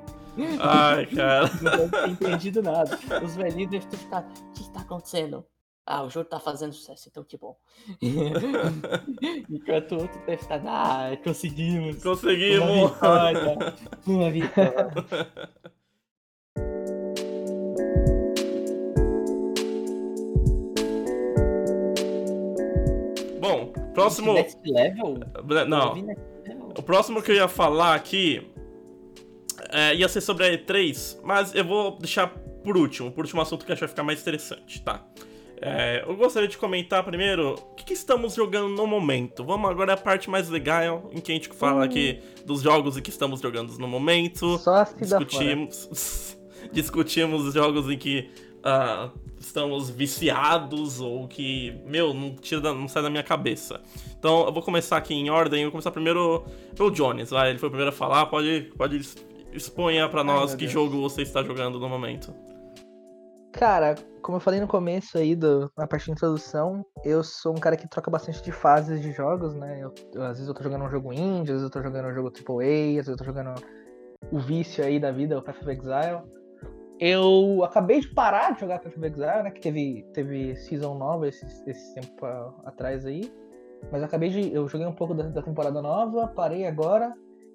Ai, 0.60 1.06
cara. 1.14 1.50
Não 1.60 1.88
deve 1.88 1.90
ter 1.90 2.08
entendido 2.10 2.62
nada. 2.62 2.98
Os 3.22 3.36
velhinhos 3.36 3.70
devem 3.70 3.88
ter 3.88 3.96
ficado. 3.96 4.26
O 4.30 4.52
que, 4.52 4.64
que 4.64 4.70
tá 4.70 4.80
acontecendo? 4.80 5.44
Ah, 5.84 6.04
o 6.04 6.10
jogo 6.10 6.28
tá 6.28 6.38
fazendo 6.38 6.72
sucesso, 6.72 7.08
então 7.08 7.24
que 7.24 7.36
bom. 7.36 7.56
Enquanto 9.50 9.92
o 9.92 10.02
outro 10.02 10.20
deve 10.20 10.40
estar. 10.40 10.62
Ah, 10.64 11.16
conseguimos. 11.24 11.96
Uma 11.96 12.02
Conseguimos! 12.02 12.90
vitória. 12.92 13.74
Uma 14.06 14.30
vitória. 14.30 14.90
Bom, 23.40 23.72
próximo. 23.92 24.34
Next 24.34 24.60
level? 24.64 25.18
Não, 25.68 25.94
O 26.76 26.82
próximo 26.82 27.22
que 27.22 27.30
eu 27.30 27.36
ia 27.36 27.48
falar 27.48 27.94
aqui 27.94 28.50
é, 29.70 29.94
ia 29.94 30.08
ser 30.08 30.20
sobre 30.20 30.46
a 30.46 30.58
E3, 30.58 31.18
mas 31.22 31.54
eu 31.54 31.64
vou 31.64 31.98
deixar 31.98 32.28
por 32.28 32.76
último, 32.76 33.10
por 33.10 33.24
último 33.24 33.40
assunto 33.40 33.66
que 33.66 33.72
acho 33.72 33.80
que 33.80 33.86
vai 33.86 33.88
ficar 33.88 34.02
mais 34.02 34.20
interessante, 34.20 34.82
tá? 34.82 35.04
É, 35.64 36.02
eu 36.04 36.16
gostaria 36.16 36.48
de 36.48 36.58
comentar 36.58 37.04
primeiro 37.04 37.54
o 37.54 37.74
que, 37.76 37.84
que 37.84 37.92
estamos 37.92 38.34
jogando 38.34 38.68
no 38.68 38.84
momento. 38.84 39.44
Vamos 39.44 39.70
agora 39.70 39.92
a 39.92 39.96
parte 39.96 40.28
mais 40.28 40.48
legal, 40.48 41.08
em 41.12 41.20
que 41.20 41.30
a 41.30 41.34
gente 41.36 41.48
fala 41.50 41.84
aqui 41.84 42.20
dos 42.44 42.62
jogos 42.62 42.96
em 42.96 43.00
que 43.00 43.10
estamos 43.10 43.40
jogando 43.40 43.78
no 43.78 43.86
momento. 43.86 44.58
Só 44.58 44.84
se 44.84 44.96
discutimos, 44.96 46.36
discutimos 46.72 47.46
os 47.46 47.54
jogos 47.54 47.88
em 47.88 47.96
que 47.96 48.28
ah, 48.64 49.10
estamos 49.38 49.90
viciados 49.90 51.00
ou 51.00 51.26
que, 51.28 51.80
meu, 51.86 52.14
não, 52.14 52.34
tira 52.36 52.72
não 52.74 52.88
sai 52.88 53.02
da 53.02 53.10
minha 53.10 53.22
cabeça. 53.22 53.80
Então 54.18 54.46
eu 54.46 54.52
vou 54.52 54.62
começar 54.62 54.96
aqui 54.96 55.14
em 55.14 55.30
ordem. 55.30 55.60
Eu 55.62 55.66
vou 55.66 55.72
começar 55.72 55.90
primeiro 55.90 56.44
pelo 56.76 56.90
Jones, 56.90 57.30
vai. 57.30 57.50
Ele 57.50 57.58
foi 57.58 57.68
o 57.68 57.70
primeiro 57.70 57.90
a 57.90 57.96
falar. 57.96 58.26
Pode, 58.26 58.72
pode 58.76 59.00
exponha 59.52 60.08
pra 60.08 60.22
nós 60.24 60.50
meu 60.50 60.58
que 60.58 60.64
Deus. 60.64 60.72
jogo 60.72 61.00
você 61.02 61.22
está 61.22 61.42
jogando 61.42 61.78
no 61.78 61.88
momento. 61.88 62.32
Cara, 63.52 63.96
como 64.22 64.36
eu 64.36 64.40
falei 64.40 64.60
no 64.60 64.66
começo 64.66 65.18
aí, 65.18 65.36
do, 65.36 65.70
na 65.76 65.86
parte 65.86 66.06
de 66.06 66.12
introdução, 66.12 66.84
eu 67.04 67.22
sou 67.22 67.52
um 67.52 67.60
cara 67.60 67.76
que 67.76 67.86
troca 67.86 68.10
bastante 68.10 68.42
de 68.42 68.50
fases 68.50 69.02
de 69.02 69.12
jogos, 69.12 69.54
né? 69.54 69.78
Eu- 69.82 69.92
eu- 70.14 70.22
às 70.22 70.38
vezes 70.38 70.48
eu 70.48 70.54
tô 70.54 70.62
jogando 70.62 70.84
um 70.84 70.90
jogo 70.90 71.12
indie, 71.12 71.52
às 71.52 71.60
vezes 71.60 71.62
eu 71.64 71.70
tô 71.70 71.82
jogando 71.82 72.08
um 72.08 72.14
jogo 72.14 72.30
AAA, 72.30 73.00
às 73.00 73.06
vezes 73.06 73.08
eu 73.08 73.16
tô 73.16 73.24
jogando 73.24 73.52
o 74.30 74.38
vício 74.38 74.82
aí 74.82 74.98
da 74.98 75.12
vida, 75.12 75.38
o 75.38 75.42
Path 75.42 75.60
of 75.60 75.70
Exile. 75.70 76.22
Eu 77.01 77.62
acabei 77.64 78.01
de 78.01 78.09
parar 78.09 78.55
de 78.55 78.61
jogar 78.61 78.78
Path 78.78 78.97
of 78.97 79.05
Exile, 79.05 79.43
né? 79.43 79.51
Que 79.51 79.61
teve, 79.61 80.07
teve 80.12 80.55
season 80.57 80.95
nova 80.95 81.28
esse, 81.28 81.45
esse 81.68 81.95
tempo 81.95 82.26
atrás 82.64 83.05
aí. 83.05 83.32
Mas 83.90 84.03
acabei 84.03 84.28
de. 84.28 84.55
Eu 84.55 84.68
joguei 84.68 84.86
um 84.86 84.95
pouco 84.95 85.14
da, 85.14 85.24
da 85.24 85.43
temporada 85.43 85.82
nova, 85.82 86.28
parei 86.28 86.66
agora. 86.66 87.12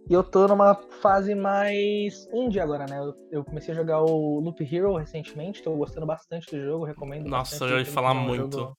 E 0.10 0.14
eu 0.14 0.24
tô 0.24 0.48
numa 0.48 0.76
fase 1.02 1.36
mais 1.36 2.30
indie 2.34 2.62
agora, 2.62 2.86
né? 2.90 2.98
Eu, 2.98 3.14
eu 3.30 3.44
comecei 3.44 3.74
a 3.74 3.78
jogar 3.78 4.02
o 4.02 4.40
Loop 4.40 4.64
Hero 4.64 4.96
recentemente, 4.96 5.62
tô 5.62 5.76
gostando 5.76 6.06
bastante 6.06 6.50
do 6.56 6.62
jogo, 6.62 6.86
recomendo. 6.86 7.28
Nossa, 7.28 7.52
bastante 7.52 7.74
eu 7.74 7.80
ia 7.80 7.86
falar 7.86 8.12
um 8.14 8.22
muito. 8.22 8.58
jogo 8.58 8.78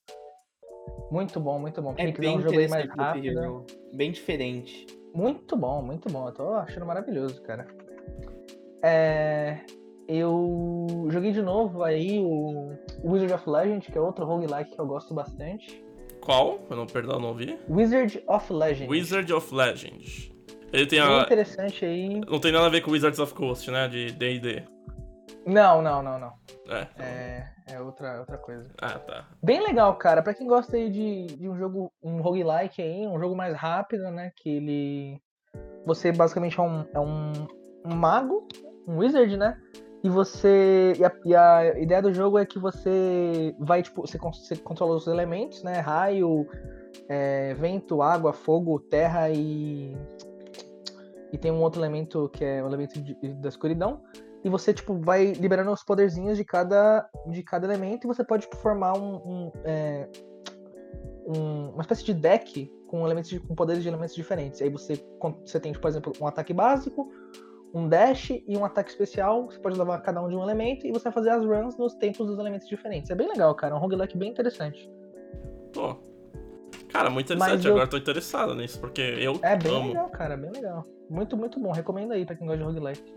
Muito 1.10 1.38
bom, 1.38 1.58
muito 1.58 1.82
bom. 1.82 1.94
É 1.98 2.10
bem 2.12 2.38
um 2.38 2.40
jogo 2.40 2.68
mais 2.70 2.88
rápido. 2.88 3.26
Hero. 3.26 3.66
Bem 3.94 4.10
diferente. 4.10 4.86
Muito 5.14 5.54
bom, 5.54 5.82
muito 5.82 6.10
bom. 6.10 6.28
Eu 6.28 6.32
tô 6.32 6.54
achando 6.54 6.86
maravilhoso, 6.86 7.42
cara. 7.42 7.66
É, 8.82 9.60
eu 10.08 11.06
joguei 11.10 11.32
de 11.32 11.42
novo 11.42 11.84
aí 11.84 12.18
o 12.18 12.72
Wizard 13.04 13.34
of 13.34 13.48
Legend, 13.48 13.92
que 13.92 13.98
é 13.98 14.00
outro 14.00 14.24
roguelike 14.24 14.74
que 14.74 14.80
eu 14.80 14.86
gosto 14.86 15.12
bastante. 15.12 15.84
Qual? 16.22 16.58
Eu 16.70 16.76
não, 16.76 16.86
perdão, 16.86 17.20
não 17.20 17.28
ouvi. 17.28 17.58
Wizard 17.68 18.22
of 18.26 18.52
Legend. 18.52 18.90
Wizard 18.90 19.32
of 19.32 19.54
Legend. 19.54 20.32
Ele 20.72 20.86
tem 20.86 21.00
Bem 21.00 21.18
a... 21.18 21.22
interessante 21.22 21.84
aí. 21.84 22.20
Não 22.26 22.40
tem 22.40 22.52
nada 22.52 22.66
a 22.66 22.70
ver 22.70 22.80
com 22.80 22.90
Wizards 22.90 23.18
of 23.18 23.34
Coast, 23.34 23.70
né? 23.70 23.86
De 23.86 24.12
D&D. 24.12 24.64
Não, 25.46 25.80
não, 25.80 26.02
não, 26.02 26.18
não. 26.18 26.32
É. 26.68 26.86
É, 26.98 27.74
é 27.74 27.80
outra, 27.80 28.20
outra 28.20 28.36
coisa. 28.38 28.68
Ah, 28.80 28.98
tá. 28.98 29.26
Bem 29.42 29.60
legal, 29.60 29.94
cara. 29.96 30.22
Pra 30.22 30.34
quem 30.34 30.46
gosta 30.46 30.76
aí 30.76 30.90
de, 30.90 31.26
de 31.26 31.48
um 31.48 31.56
jogo, 31.56 31.90
um 32.02 32.20
roguelike 32.20 32.82
aí, 32.82 33.06
um 33.06 33.18
jogo 33.18 33.34
mais 33.34 33.54
rápido, 33.54 34.10
né? 34.10 34.32
Que 34.36 34.56
ele. 34.56 35.20
Você 35.86 36.12
basicamente 36.12 36.58
é 36.58 36.62
um, 36.62 36.84
é 36.92 37.00
um, 37.00 37.32
um 37.86 37.94
mago, 37.94 38.46
um 38.86 38.98
wizard, 38.98 39.36
né? 39.36 39.58
E 40.02 40.08
você. 40.08 40.92
E 40.98 41.04
a, 41.04 41.12
e 41.24 41.34
a 41.34 41.78
ideia 41.80 42.02
do 42.02 42.12
jogo 42.12 42.38
é 42.38 42.46
que 42.46 42.58
você 42.58 43.54
vai, 43.58 43.82
tipo, 43.82 44.06
você, 44.06 44.16
você 44.18 44.56
controla 44.56 44.94
os 44.94 45.06
elementos, 45.06 45.62
né? 45.62 45.80
Raio, 45.80 46.46
é, 47.08 47.54
vento, 47.54 48.00
água, 48.02 48.32
fogo, 48.32 48.78
terra 48.78 49.28
e. 49.30 49.96
E 51.32 51.36
tem 51.36 51.50
um 51.50 51.60
outro 51.60 51.80
elemento 51.80 52.28
que 52.32 52.44
é 52.44 52.62
o 52.62 52.66
elemento 52.66 53.00
de- 53.00 53.14
da 53.34 53.48
escuridão. 53.48 54.00
E 54.44 54.48
você, 54.48 54.72
tipo, 54.72 54.98
vai 54.98 55.32
liberando 55.32 55.70
os 55.72 55.82
poderzinhos 55.84 56.38
de 56.38 56.44
cada, 56.44 57.08
de 57.26 57.42
cada 57.42 57.66
elemento 57.66 58.06
e 58.06 58.08
você 58.08 58.24
pode 58.24 58.42
tipo, 58.44 58.56
formar 58.56 58.96
um, 58.96 59.16
um, 59.16 59.52
é, 59.64 60.08
um- 61.26 61.70
uma 61.70 61.82
espécie 61.82 62.04
de 62.04 62.14
deck 62.14 62.72
com 62.86 63.04
elementos 63.04 63.28
de- 63.28 63.40
com 63.40 63.54
poderes 63.54 63.82
de 63.82 63.88
elementos 63.88 64.14
diferentes. 64.14 64.62
Aí 64.62 64.70
você, 64.70 64.94
você 65.44 65.60
tem, 65.60 65.72
tipo, 65.72 65.82
por 65.82 65.88
exemplo, 65.88 66.12
um 66.20 66.26
ataque 66.26 66.54
básico, 66.54 67.10
um 67.74 67.88
dash 67.88 68.30
e 68.30 68.56
um 68.56 68.64
ataque 68.64 68.90
especial. 68.90 69.46
Você 69.50 69.58
pode 69.58 69.78
levar 69.78 70.00
cada 70.00 70.22
um 70.22 70.28
de 70.28 70.34
um 70.36 70.42
elemento 70.42 70.86
e 70.86 70.92
você 70.92 71.04
vai 71.04 71.12
fazer 71.12 71.30
as 71.30 71.44
runs 71.44 71.76
nos 71.76 71.94
tempos 71.94 72.26
dos 72.26 72.38
elementos 72.38 72.66
diferentes. 72.68 73.10
É 73.10 73.14
bem 73.14 73.28
legal, 73.28 73.54
cara. 73.54 73.74
É 73.74 73.76
um 73.76 73.80
roguelike 73.80 74.16
bem 74.16 74.30
interessante. 74.30 74.90
Pô. 75.72 75.96
Cara, 76.92 77.10
muito 77.10 77.32
interessante. 77.32 77.66
Eu- 77.66 77.72
Agora 77.72 77.86
eu 77.86 77.90
tô 77.90 77.96
interessado 77.98 78.54
nisso, 78.54 78.80
porque 78.80 79.02
eu 79.02 79.38
É 79.42 79.54
bem 79.56 79.76
amo. 79.76 79.88
legal, 79.88 80.08
cara, 80.10 80.36
bem 80.36 80.50
legal. 80.50 80.84
Muito, 81.10 81.36
muito 81.36 81.60
bom. 81.60 81.70
Recomendo 81.72 82.12
aí 82.12 82.24
pra 82.24 82.34
quem 82.34 82.46
gosta 82.46 82.58
de 82.58 82.64
roguelike. 82.64 83.14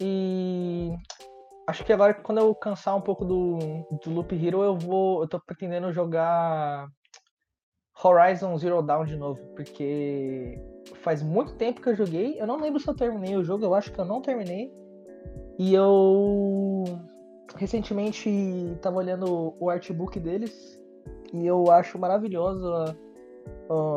E 0.00 0.92
acho 1.68 1.84
que 1.84 1.92
agora 1.92 2.14
quando 2.14 2.38
eu 2.38 2.52
cansar 2.54 2.96
um 2.96 3.00
pouco 3.00 3.24
do, 3.24 3.58
do 4.04 4.10
Loop 4.10 4.32
Hero, 4.34 4.62
eu 4.62 4.76
vou. 4.76 5.22
Eu 5.22 5.28
tô 5.28 5.38
pretendendo 5.40 5.92
jogar 5.92 6.88
Horizon 8.02 8.56
Zero 8.58 8.82
Dawn 8.82 9.04
de 9.04 9.16
novo, 9.16 9.40
porque 9.54 10.58
faz 11.02 11.22
muito 11.22 11.54
tempo 11.54 11.80
que 11.80 11.88
eu 11.88 11.96
joguei. 11.96 12.40
Eu 12.40 12.46
não 12.46 12.60
lembro 12.60 12.80
se 12.80 12.88
eu 12.88 12.94
terminei 12.94 13.36
o 13.36 13.44
jogo, 13.44 13.64
eu 13.64 13.74
acho 13.74 13.92
que 13.92 13.98
eu 13.98 14.04
não 14.04 14.20
terminei. 14.20 14.72
E 15.58 15.72
eu 15.74 16.84
recentemente 17.56 18.76
tava 18.82 18.96
olhando 18.98 19.54
o 19.60 19.70
artbook 19.70 20.18
deles 20.18 20.80
e 21.32 21.46
eu 21.46 21.70
acho 21.70 21.98
maravilhoso 21.98 22.66
a, 22.72 22.94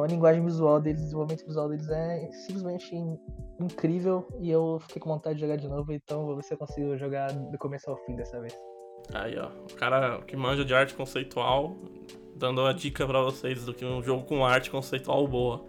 a 0.03 0.07
linguagem 0.07 0.43
visual 0.43 0.79
deles, 0.79 1.01
o 1.01 1.05
desenvolvimento 1.05 1.45
visual 1.47 1.69
deles 1.69 1.89
é 1.89 2.29
simplesmente 2.31 2.95
in- 2.95 3.17
incrível 3.59 4.27
e 4.39 4.51
eu 4.51 4.77
fiquei 4.81 5.01
com 5.01 5.09
vontade 5.09 5.35
de 5.35 5.41
jogar 5.41 5.55
de 5.55 5.67
novo, 5.67 5.91
então 5.91 6.25
vou 6.25 6.35
ver 6.35 6.43
se 6.43 6.53
eu 6.53 6.57
consigo 6.57 6.95
jogar 6.97 7.31
do 7.33 7.57
começo 7.57 7.89
ao 7.89 7.97
fim 8.05 8.15
dessa 8.15 8.39
vez. 8.39 8.55
Aí, 9.13 9.35
ó. 9.39 9.47
O 9.71 9.75
cara 9.75 10.21
que 10.21 10.35
manja 10.35 10.63
de 10.63 10.75
arte 10.75 10.93
conceitual, 10.93 11.75
dando 12.35 12.61
uma 12.61 12.73
dica 12.73 13.07
pra 13.07 13.21
vocês 13.21 13.65
do 13.65 13.73
que 13.73 13.85
um 13.85 14.03
jogo 14.03 14.25
com 14.25 14.45
arte 14.45 14.69
conceitual 14.69 15.27
boa. 15.27 15.65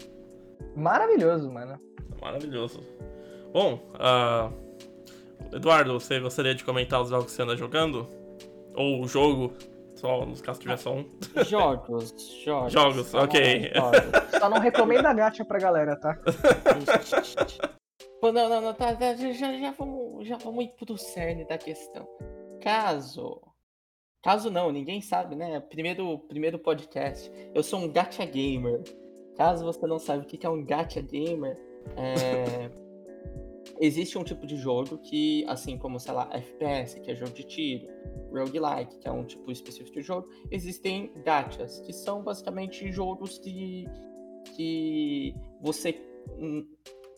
Maravilhoso, 0.77 1.51
mano. 1.51 1.79
Maravilhoso. 2.21 2.81
Bom, 3.53 3.81
ah, 3.95 4.51
Eduardo, 5.53 5.99
você 5.99 6.21
gostaria 6.21 6.55
de 6.55 6.65
comentar 6.65 7.01
os 7.01 7.09
jogos 7.11 7.27
que 7.27 7.33
você 7.33 7.43
anda 7.43 7.57
jogando? 7.57 8.07
Ou 8.75 9.03
o 9.03 9.09
jogo, 9.09 9.53
só 9.95 10.25
nos 10.25 10.41
casos 10.41 10.63
tiver 10.63 10.77
só 10.77 10.95
um. 10.95 11.09
Jogos, 11.47 12.15
jogos. 12.45 12.73
Jogos, 12.73 13.13
Vamos 13.13 13.29
ok. 13.29 13.73
jogos. 13.75 14.39
Só 14.39 14.49
não 14.49 14.59
recomenda 14.59 15.09
a 15.11 15.15
gacha 15.15 15.45
pra 15.45 15.59
galera, 15.59 15.97
tá? 15.97 16.17
Pô, 18.21 18.33
não, 18.33 18.49
não, 18.49 18.61
não, 18.61 18.75
tá, 18.75 18.95
tá, 18.95 19.15
já, 19.15 19.33
já 19.33 19.71
vamos 19.73 20.09
vamos, 20.19 20.27
já 20.27 20.37
vamos 20.37 20.65
ir 20.65 20.69
pro 20.77 20.99
cerne 20.99 21.45
da 21.45 21.57
questão. 21.57 22.07
Caso. 22.61 23.41
Caso 24.23 24.51
não, 24.51 24.73
ninguém 24.73 25.01
sabe, 25.01 25.37
né? 25.37 25.61
Primeiro, 25.61 26.19
primeiro 26.21 26.59
podcast. 26.59 27.31
Eu 27.55 27.63
sou 27.63 27.81
um 27.81 27.93
gacha 27.93 28.25
gamer. 28.25 28.83
Caso 29.39 29.65
você 29.65 29.87
não 29.87 30.01
sabe 30.01 30.25
o 30.25 30.27
que 30.27 30.45
é 30.45 30.51
um 30.51 30.65
gacha 30.65 31.01
gamer, 31.01 31.57
é... 31.97 32.69
existe 33.79 34.19
um 34.19 34.25
tipo 34.25 34.45
de 34.45 34.57
jogo 34.57 34.99
que, 34.99 35.45
assim 35.47 35.79
como, 35.79 36.01
sei 36.01 36.13
lá, 36.13 36.29
FPS, 36.33 36.99
que 36.99 37.13
é 37.13 37.15
jogo 37.15 37.31
de 37.31 37.45
tiro, 37.45 37.87
roguelike, 38.33 38.99
que 38.99 39.07
é 39.07 39.13
um 39.13 39.25
tipo 39.25 39.49
específico 39.53 39.95
de 39.95 40.03
jogo, 40.03 40.29
existem 40.51 41.13
gachas, 41.25 41.79
que 41.83 41.93
são 41.93 42.21
basicamente 42.21 42.91
jogos 42.91 43.39
que, 43.39 43.87
que 44.57 45.37
você 45.63 46.03
hum, 46.37 46.67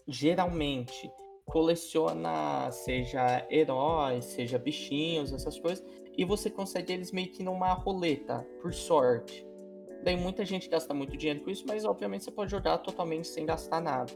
geralmente 0.06 1.10
coleciona, 1.46 2.70
seja 2.70 3.46
heróis, 3.50 4.26
seja 4.26 4.58
bichinhos, 4.58 5.32
essas 5.32 5.58
coisas, 5.58 5.82
e 6.18 6.22
você 6.22 6.50
consegue 6.50 6.92
eles 6.92 7.12
meio 7.12 7.32
que 7.32 7.42
numa 7.42 7.72
roleta, 7.72 8.46
por 8.60 8.74
sorte. 8.74 9.48
Daí 10.02 10.16
muita 10.16 10.44
gente 10.44 10.68
gasta 10.68 10.94
muito 10.94 11.16
dinheiro 11.16 11.40
com 11.44 11.50
isso, 11.50 11.64
mas 11.66 11.84
obviamente 11.84 12.24
você 12.24 12.30
pode 12.30 12.50
jogar 12.50 12.78
totalmente 12.78 13.28
sem 13.28 13.44
gastar 13.44 13.80
nada. 13.80 14.12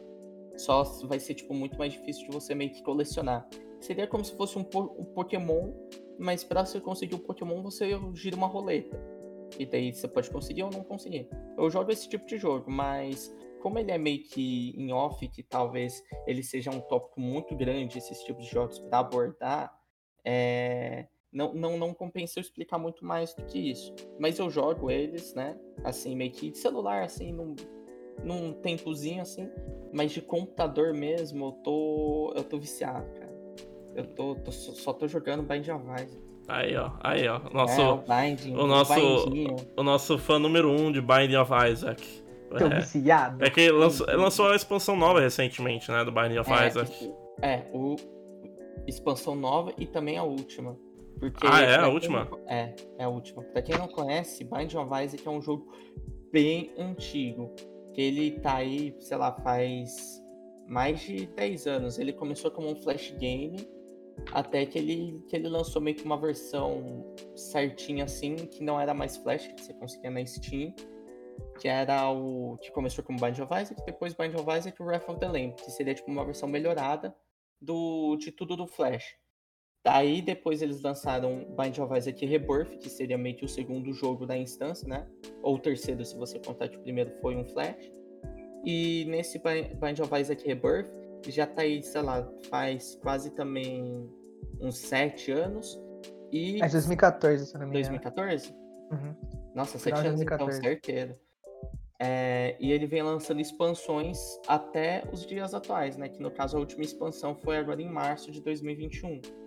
Só 0.57 0.83
vai 1.07 1.19
ser 1.19 1.35
tipo 1.35 1.53
muito 1.53 1.77
mais 1.77 1.93
difícil 1.93 2.29
de 2.29 2.35
você 2.35 2.55
meio 2.55 2.73
que 2.73 2.83
colecionar. 2.83 3.47
Seria 3.81 4.07
como 4.07 4.25
se 4.25 4.35
fosse 4.37 4.59
um, 4.59 4.63
um 4.63 5.05
Pokémon, 5.05 5.73
mas 6.19 6.43
para 6.43 6.65
você 6.65 6.81
conseguir 6.81 7.17
o 7.17 7.19
Pokémon 7.19 7.63
você 7.63 7.91
gira 8.15 8.37
uma 8.37 8.47
roleta. 8.47 8.99
E 9.59 9.67
daí 9.67 9.93
você 9.93 10.09
pode 10.09 10.31
conseguir 10.31 10.63
ou 10.63 10.71
não 10.71 10.83
conseguir. 10.83 11.29
Eu 11.57 11.69
jogo 11.71 11.93
esse 11.93 12.09
tipo 12.09 12.25
de 12.27 12.39
jogo, 12.39 12.71
mas 12.71 13.35
como 13.61 13.79
ele 13.79 13.91
é 13.91 13.99
meio 13.99 14.23
que 14.23 14.75
em 14.77 14.93
off, 14.93 15.27
que 15.29 15.43
talvez 15.43 16.03
ele 16.27 16.43
seja 16.43 16.71
um 16.71 16.81
tópico 16.81 17.21
muito 17.21 17.57
grande, 17.57 17.99
esses 17.99 18.19
tipos 18.23 18.45
de 18.45 18.51
jogos 18.51 18.79
para 18.79 18.99
abordar, 18.99 19.73
é, 20.25 21.07
não, 21.35 21.53
não, 21.53 21.77
não 21.77 21.93
compensa 21.93 22.39
eu 22.39 22.43
explicar 22.43 22.79
muito 22.79 23.05
mais 23.05 23.35
do 23.35 23.45
que 23.45 23.59
isso. 23.59 23.93
Mas 24.21 24.39
eu 24.39 24.49
jogo 24.49 24.89
eles, 24.89 25.35
né? 25.35 25.57
Assim, 25.83 26.15
meio 26.15 26.31
que 26.31 26.51
de 26.51 26.59
celular, 26.59 27.03
assim, 27.03 27.33
num, 27.33 27.57
num 28.23 28.53
tempozinho, 28.53 29.21
assim. 29.21 29.51
Mas 29.93 30.13
de 30.13 30.23
computador 30.23 30.95
mesmo, 30.95 31.47
eu 31.47 31.53
tô, 31.53 32.33
eu 32.37 32.45
tô 32.45 32.57
viciado, 32.57 33.11
cara. 33.19 33.35
Eu 33.97 34.07
tô, 34.07 34.37
tô 34.37 34.53
só 34.53 34.93
tô 34.93 35.09
jogando 35.09 35.43
Bind 35.43 35.69
of 35.69 35.85
Isaac. 35.85 36.23
Aí, 36.47 36.77
ó, 36.77 36.93
aí, 37.01 37.27
ó. 37.27 37.41
Nosso, 37.53 37.81
é, 37.81 37.89
o, 37.89 37.97
Binding, 37.97 38.55
o, 38.55 38.67
nosso, 38.67 39.01
o, 39.01 39.81
o 39.81 39.83
nosso 39.83 40.19
fã 40.19 40.39
número 40.39 40.71
um 40.71 40.93
de 40.93 41.01
Binding 41.01 41.37
of 41.37 41.51
Isaac. 41.71 42.25
Tô 42.57 42.67
é. 42.67 42.79
viciado. 42.79 43.45
É 43.45 43.51
que 43.51 43.71
lançou, 43.71 44.07
lançou 44.07 44.49
a 44.51 44.57
expansão 44.57 44.95
nova 44.95 45.21
recentemente, 45.21 45.91
né? 45.91 46.05
Do 46.05 46.13
Binding 46.13 46.39
of 46.39 46.53
é, 46.53 46.69
Isaac. 46.69 47.13
É, 47.43 47.63
o 47.73 47.97
expansão 48.87 49.35
nova 49.35 49.73
e 49.77 49.87
também 49.87 50.17
a 50.17 50.23
última. 50.23 50.77
Porque, 51.31 51.47
ah, 51.47 51.61
é 51.63 51.77
a 51.77 51.89
última? 51.89 52.25
Não, 52.25 52.39
é, 52.47 52.75
é 52.99 53.05
a 53.05 53.09
última. 53.09 53.43
Pra 53.45 53.63
quem 53.63 53.77
não 53.79 53.89
conhece, 53.89 54.45
Bind 54.45 54.75
of 54.75 55.05
Isaac 55.05 55.27
é 55.27 55.31
um 55.31 55.41
jogo 55.41 55.73
bem 56.33 56.73
antigo. 56.79 57.55
Que 57.93 58.03
ele 58.03 58.41
tá 58.41 58.57
aí, 58.57 58.95
sei 59.01 59.17
lá, 59.17 59.33
faz 59.33 60.21
mais 60.67 61.01
de 61.01 61.27
10 61.27 61.67
anos. 61.67 61.99
Ele 61.99 62.13
começou 62.13 62.51
como 62.51 62.69
um 62.69 62.77
flash 62.77 63.15
game, 63.19 63.69
até 64.33 64.67
que 64.67 64.79
ele, 64.79 65.23
que 65.29 65.37
ele 65.37 65.49
lançou 65.49 65.81
meio 65.81 65.97
que 65.97 66.05
uma 66.05 66.21
versão 66.21 67.15
certinha 67.37 68.05
assim, 68.05 68.35
que 68.35 68.63
não 68.63 68.81
era 68.81 68.93
mais 68.93 69.17
flash, 69.17 69.47
que 69.47 69.63
você 69.63 69.73
conseguia 69.75 70.11
na 70.11 70.25
Steam. 70.27 70.75
Que 71.59 71.69
era 71.69 72.11
o. 72.11 72.59
que 72.59 72.71
começou 72.73 73.03
como 73.03 73.19
Bind 73.19 73.39
of 73.39 73.53
Isaac, 73.61 73.83
depois 73.87 74.15
Bind 74.15 74.35
of 74.35 74.59
Isaac 74.59 74.81
e 74.81 74.85
Wrath 74.85 75.09
of 75.09 75.19
the 75.19 75.29
Lamb, 75.29 75.55
que 75.55 75.71
seria 75.71 75.95
tipo 75.95 76.11
uma 76.11 76.25
versão 76.25 76.49
melhorada 76.49 77.15
do, 77.61 78.17
de 78.17 78.31
tudo 78.31 78.57
do 78.57 78.67
Flash. 78.67 79.17
Daí 79.85 80.23
depois 80.23 80.63
eles 80.63 80.81
lançaram 80.81 81.45
Bind 81.61 81.79
of 81.79 81.95
Isaac 81.95 82.25
Rebirth, 82.25 82.79
que 82.79 82.89
seria 82.89 83.19
meio 83.19 83.37
que 83.37 83.45
o 83.45 83.49
segundo 83.49 83.93
jogo 83.93 84.27
da 84.27 84.37
instância, 84.37 84.89
né? 84.89 85.07
Ou 85.43 85.57
o 85.57 85.59
terceiro, 85.59 86.03
se 86.03 86.17
você 86.17 86.39
contar 86.39 86.69
que 86.69 86.79
o 86.79 86.81
primeiro 86.81 87.11
foi 87.21 87.37
um 87.37 87.45
Flash. 87.45 87.93
E 88.65 89.05
nesse 89.09 89.39
Bind 89.39 90.01
of 90.01 90.19
Isaac 90.19 90.47
Rebirth, 90.47 90.91
já 91.29 91.47
tá 91.47 91.63
aí, 91.63 91.83
sei 91.83 92.01
lá, 92.01 92.27
faz 92.49 92.99
quase 93.03 93.31
também 93.33 94.11
uns 94.59 94.79
sete 94.79 95.31
anos. 95.31 95.79
E... 96.33 96.63
É 96.63 96.69
2014, 96.69 97.47
se 97.47 97.55
não 97.55 97.67
me 97.69 97.79
engano. 97.79 97.99
2014? 97.99 98.55
Uhum. 98.91 99.15
Nossa, 99.55 99.79
sete 99.79 100.07
anos 100.07 100.23
então, 100.23 100.51
certeiro. 100.51 101.15
É, 102.01 102.57
e 102.59 102.73
ele 102.73 102.87
vem 102.87 103.03
lançando 103.03 103.41
expansões 103.41 104.19
até 104.49 105.05
os 105.13 105.27
dias 105.27 105.53
atuais, 105.53 105.99
né? 105.99 106.09
Que 106.09 106.23
no 106.23 106.31
caso 106.31 106.57
a 106.57 106.61
última 106.61 106.83
expansão 106.83 107.37
foi 107.37 107.59
agora 107.59 107.83
em 107.83 107.89
março 107.89 108.31
de 108.31 108.41
2021. 108.41 109.44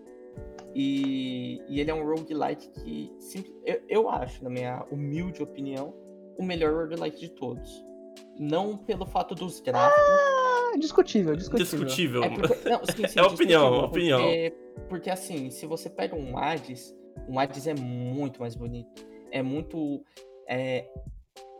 E, 0.76 1.62
e 1.68 1.80
ele 1.80 1.90
é 1.90 1.94
um 1.94 2.06
roguelike 2.06 2.70
que, 2.70 3.12
eu, 3.66 3.82
eu 3.90 4.10
acho, 4.10 4.44
na 4.44 4.50
minha 4.50 4.86
humilde 4.92 5.42
opinião, 5.42 5.94
o 6.38 6.44
melhor 6.44 6.74
roguelike 6.74 7.20
de 7.20 7.30
todos. 7.30 7.84
Não 8.38 8.78
pelo 8.78 9.06
fato 9.06 9.34
dos 9.34 9.60
gráficos. 9.60 10.04
Ah, 10.04 10.78
discutível, 10.78 11.36
discutível. 11.36 11.86
Discutível. 11.86 12.24
É, 12.24 12.30
porque, 12.30 12.70
não, 12.70 12.80
sim, 12.86 13.08
sim, 13.08 13.18
é 13.20 13.24
opinião, 13.24 13.86
opinião. 13.86 14.22
Porque, 14.22 14.54
porque 14.90 15.10
assim, 15.10 15.50
se 15.50 15.66
você 15.66 15.90
pega 15.90 16.16
um 16.16 16.38
Hades, 16.38 16.96
um 17.28 17.40
Hades 17.40 17.66
é 17.66 17.74
muito 17.74 18.40
mais 18.40 18.56
bonito. 18.56 19.04
É 19.32 19.42
muito. 19.42 20.04
É, 20.48 20.88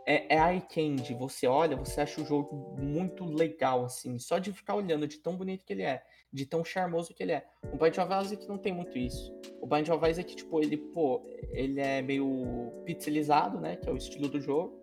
é, 0.06 0.36
é 0.36 0.52
eye 0.52 0.60
candy. 0.60 1.14
Você 1.14 1.46
olha, 1.46 1.76
você 1.76 2.00
acha 2.00 2.20
o 2.20 2.24
jogo 2.24 2.76
muito 2.78 3.24
legal, 3.24 3.84
assim. 3.84 4.18
Só 4.18 4.38
de 4.38 4.52
ficar 4.52 4.74
olhando 4.74 5.06
de 5.06 5.18
tão 5.18 5.36
bonito 5.36 5.64
que 5.64 5.72
ele 5.72 5.82
é 5.82 6.02
de 6.32 6.46
tão 6.46 6.64
charmoso 6.64 7.14
que 7.14 7.22
ele 7.22 7.32
é. 7.32 7.46
O 7.72 7.76
Bind 7.76 7.96
of 7.98 8.12
Isaac 8.24 8.46
não 8.48 8.58
tem 8.58 8.72
muito 8.72 8.96
isso. 8.98 9.32
O 9.60 9.66
Bind 9.66 9.88
of 9.88 10.08
Isaac, 10.08 10.34
tipo, 10.36 10.60
ele, 10.60 10.76
pô, 10.76 11.22
ele 11.50 11.80
é 11.80 12.02
meio 12.02 12.72
pixelizado, 12.84 13.60
né, 13.60 13.76
que 13.76 13.88
é 13.88 13.92
o 13.92 13.96
estilo 13.96 14.28
do 14.28 14.40
jogo, 14.40 14.80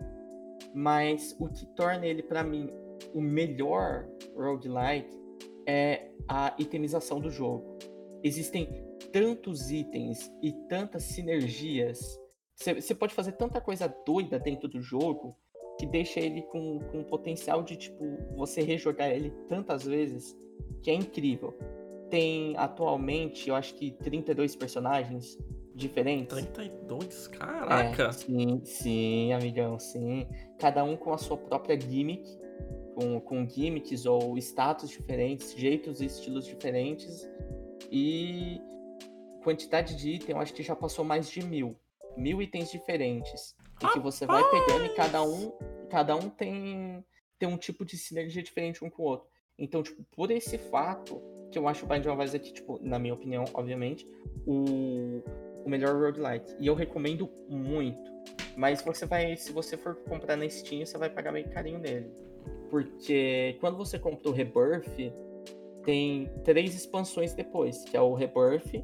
mas 0.74 1.36
o 1.40 1.48
que 1.50 1.66
torna 1.76 2.06
ele, 2.06 2.24
para 2.24 2.44
mim, 2.44 2.72
o 3.14 3.22
melhor 3.22 4.08
roguelike 4.36 5.16
é 5.68 6.10
a 6.28 6.56
itemização 6.58 7.20
do 7.20 7.30
jogo. 7.30 7.78
Existem 8.24 8.84
tantos 9.12 9.72
itens 9.72 10.32
e 10.42 10.52
tantas 10.68 11.04
sinergias. 11.04 12.20
Você 12.56 12.96
pode 12.96 13.14
fazer 13.14 13.34
tanta 13.34 13.60
coisa 13.62 13.88
doida 14.06 14.40
dentro 14.40 14.68
do 14.68 14.82
jogo 14.82 15.38
que 15.78 15.86
deixa 15.86 16.20
ele 16.20 16.42
com, 16.44 16.80
com 16.80 17.04
potencial 17.04 17.64
de, 17.64 17.76
tipo, 17.76 18.18
você 18.36 18.62
rejogar 18.62 19.10
ele 19.10 19.32
tantas 19.48 19.84
vezes 19.84 20.36
que 20.82 20.90
é 20.90 20.94
incrível. 20.94 21.54
Tem 22.10 22.56
atualmente, 22.58 23.50
eu 23.50 23.56
acho 23.56 23.74
que 23.76 23.92
32 23.92 24.56
personagens 24.56 25.38
diferentes. 25.76 26.36
32? 26.36 27.28
Caraca! 27.28 28.04
É, 28.04 28.12
sim, 28.12 28.62
sim, 28.64 29.34
amigão, 29.34 29.78
sim. 29.78 30.26
Cada 30.60 30.84
um 30.84 30.96
com 30.96 31.14
a 31.14 31.18
sua 31.18 31.38
própria 31.38 31.80
gimmick, 31.80 32.26
com, 32.96 33.20
com 33.20 33.48
gimmicks 33.48 34.06
ou 34.06 34.38
status 34.38 34.90
diferentes, 34.90 35.54
jeitos 35.54 36.00
e 36.00 36.06
estilos 36.06 36.46
diferentes. 36.46 37.30
E 37.92 38.62
quantidade 39.44 39.96
de 39.96 40.12
item, 40.12 40.36
eu 40.36 40.42
acho 40.42 40.54
que 40.54 40.64
já 40.64 40.76
passou 40.76 41.04
mais 41.04 41.30
de 41.30 41.44
mil. 41.44 41.76
Mil 42.18 42.42
itens 42.42 42.72
diferentes. 42.72 43.56
E 43.82 43.88
que 43.94 44.00
você 44.00 44.26
vai 44.26 44.44
pegando 44.50 44.86
e 44.86 44.90
cada 44.90 45.22
um, 45.22 45.52
cada 45.90 46.16
um 46.16 46.30
tem, 46.30 47.04
tem 47.38 47.50
um 47.50 47.58
tipo 47.58 47.84
de 47.86 47.98
sinergia 47.98 48.42
diferente 48.42 48.84
um 48.84 48.90
com 48.90 49.04
o 49.04 49.06
outro. 49.06 49.28
Então, 49.58 49.84
tipo, 49.84 50.04
por 50.16 50.32
esse 50.32 50.58
fato, 50.58 51.22
que 51.52 51.58
eu 51.58 51.68
acho 51.68 51.86
o 51.86 51.88
Bind 51.88 52.06
of 52.06 52.24
Isaac, 52.24 52.54
tipo, 52.54 52.80
na 52.82 53.00
minha 53.00 53.14
opinião, 53.14 53.46
obviamente, 53.54 54.08
o, 54.46 55.22
o 55.66 55.70
melhor 55.70 55.96
roguelike. 55.96 56.56
E 56.60 56.68
eu 56.68 56.76
recomendo 56.76 57.30
muito. 57.50 58.12
Mas 58.58 58.82
você 58.82 59.06
vai, 59.06 59.36
se 59.36 59.52
você 59.52 59.78
for 59.78 59.96
comprar 60.04 60.36
na 60.36 60.48
Steam, 60.50 60.86
você 60.86 60.98
vai 60.98 61.10
pagar 61.10 61.32
meio 61.32 61.50
carinho 61.50 61.80
nele. 61.80 62.10
Porque 62.70 63.58
quando 63.60 63.78
você 63.78 64.00
compra 64.00 64.30
o 64.30 64.34
Rebirth, 64.34 65.14
tem 65.84 66.32
três 66.44 66.76
expansões 66.76 67.34
depois, 67.34 67.84
que 67.86 67.96
é 67.96 68.02
o 68.02 68.14
Rebirth, 68.14 68.84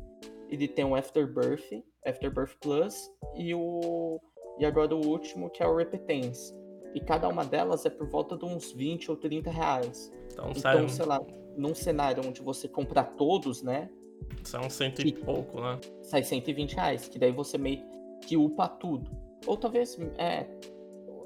ele 0.49 0.67
tem 0.67 0.85
o 0.85 0.95
Afterbirth, 0.95 1.83
Afterbirth 2.05 2.55
Plus 2.61 3.09
e 3.35 3.53
o 3.53 4.19
e 4.61 4.65
agora 4.65 4.95
o 4.95 5.07
último 5.07 5.49
que 5.49 5.63
é 5.63 5.67
o 5.67 5.75
Repetence. 5.75 6.55
E 6.93 6.99
cada 6.99 7.27
uma 7.27 7.43
delas 7.43 7.83
é 7.83 7.89
por 7.89 8.07
volta 8.07 8.37
de 8.37 8.45
uns 8.45 8.71
20 8.71 9.09
ou 9.09 9.17
30 9.17 9.49
reais. 9.49 10.13
Então, 10.31 10.51
então 10.55 10.87
sei 10.87 11.05
lá, 11.05 11.19
num 11.57 11.73
cenário 11.73 12.23
onde 12.23 12.43
você 12.43 12.67
comprar 12.67 13.05
todos, 13.15 13.63
né? 13.63 13.89
São 14.43 14.69
cento 14.69 15.01
e 15.01 15.11
pouco, 15.11 15.59
né? 15.59 15.79
Sai 16.03 16.23
120 16.23 16.75
reais, 16.75 17.09
que 17.09 17.17
daí 17.17 17.31
você 17.31 17.57
meio 17.57 17.83
que 18.21 18.37
upa 18.37 18.67
tudo. 18.67 19.09
Ou 19.47 19.57
talvez, 19.57 19.97
é. 20.19 20.45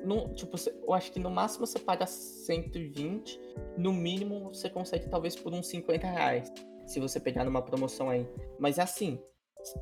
No, 0.05 0.33
tipo, 0.33 0.55
eu 0.87 0.93
acho 0.93 1.11
que 1.11 1.19
no 1.19 1.29
máximo 1.29 1.67
você 1.67 1.79
paga 1.79 2.05
120, 2.05 3.37
no 3.77 3.91
mínimo 3.91 4.53
você 4.53 4.69
consegue 4.69 5.09
talvez 5.09 5.35
por 5.35 5.53
uns 5.53 5.67
50 5.67 6.07
reais. 6.07 6.53
Se 6.85 7.01
você 7.01 7.19
pegar 7.19 7.43
numa 7.43 7.61
promoção 7.61 8.09
aí. 8.09 8.25
Mas 8.57 8.77
é 8.77 8.83
assim, 8.83 9.19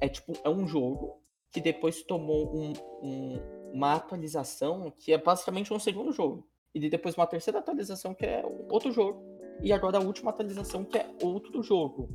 é 0.01 0.07
tipo, 0.07 0.33
é 0.43 0.49
um 0.49 0.65
jogo 0.65 1.22
que 1.53 1.61
depois 1.61 2.01
tomou 2.01 2.53
um, 2.53 2.73
um, 3.01 3.39
uma 3.71 3.93
atualização 3.93 4.91
que 4.91 5.13
é 5.13 5.17
basicamente 5.17 5.71
um 5.71 5.79
segundo 5.79 6.11
jogo 6.11 6.45
e 6.73 6.89
depois 6.89 7.15
uma 7.15 7.27
terceira 7.27 7.59
atualização 7.59 8.13
que 8.13 8.25
é 8.25 8.43
outro 8.69 8.91
jogo, 8.91 9.23
e 9.61 9.71
agora 9.71 9.97
a 9.97 10.01
última 10.01 10.31
atualização 10.31 10.83
que 10.83 10.97
é 10.97 11.07
outro 11.21 11.61
jogo. 11.61 12.09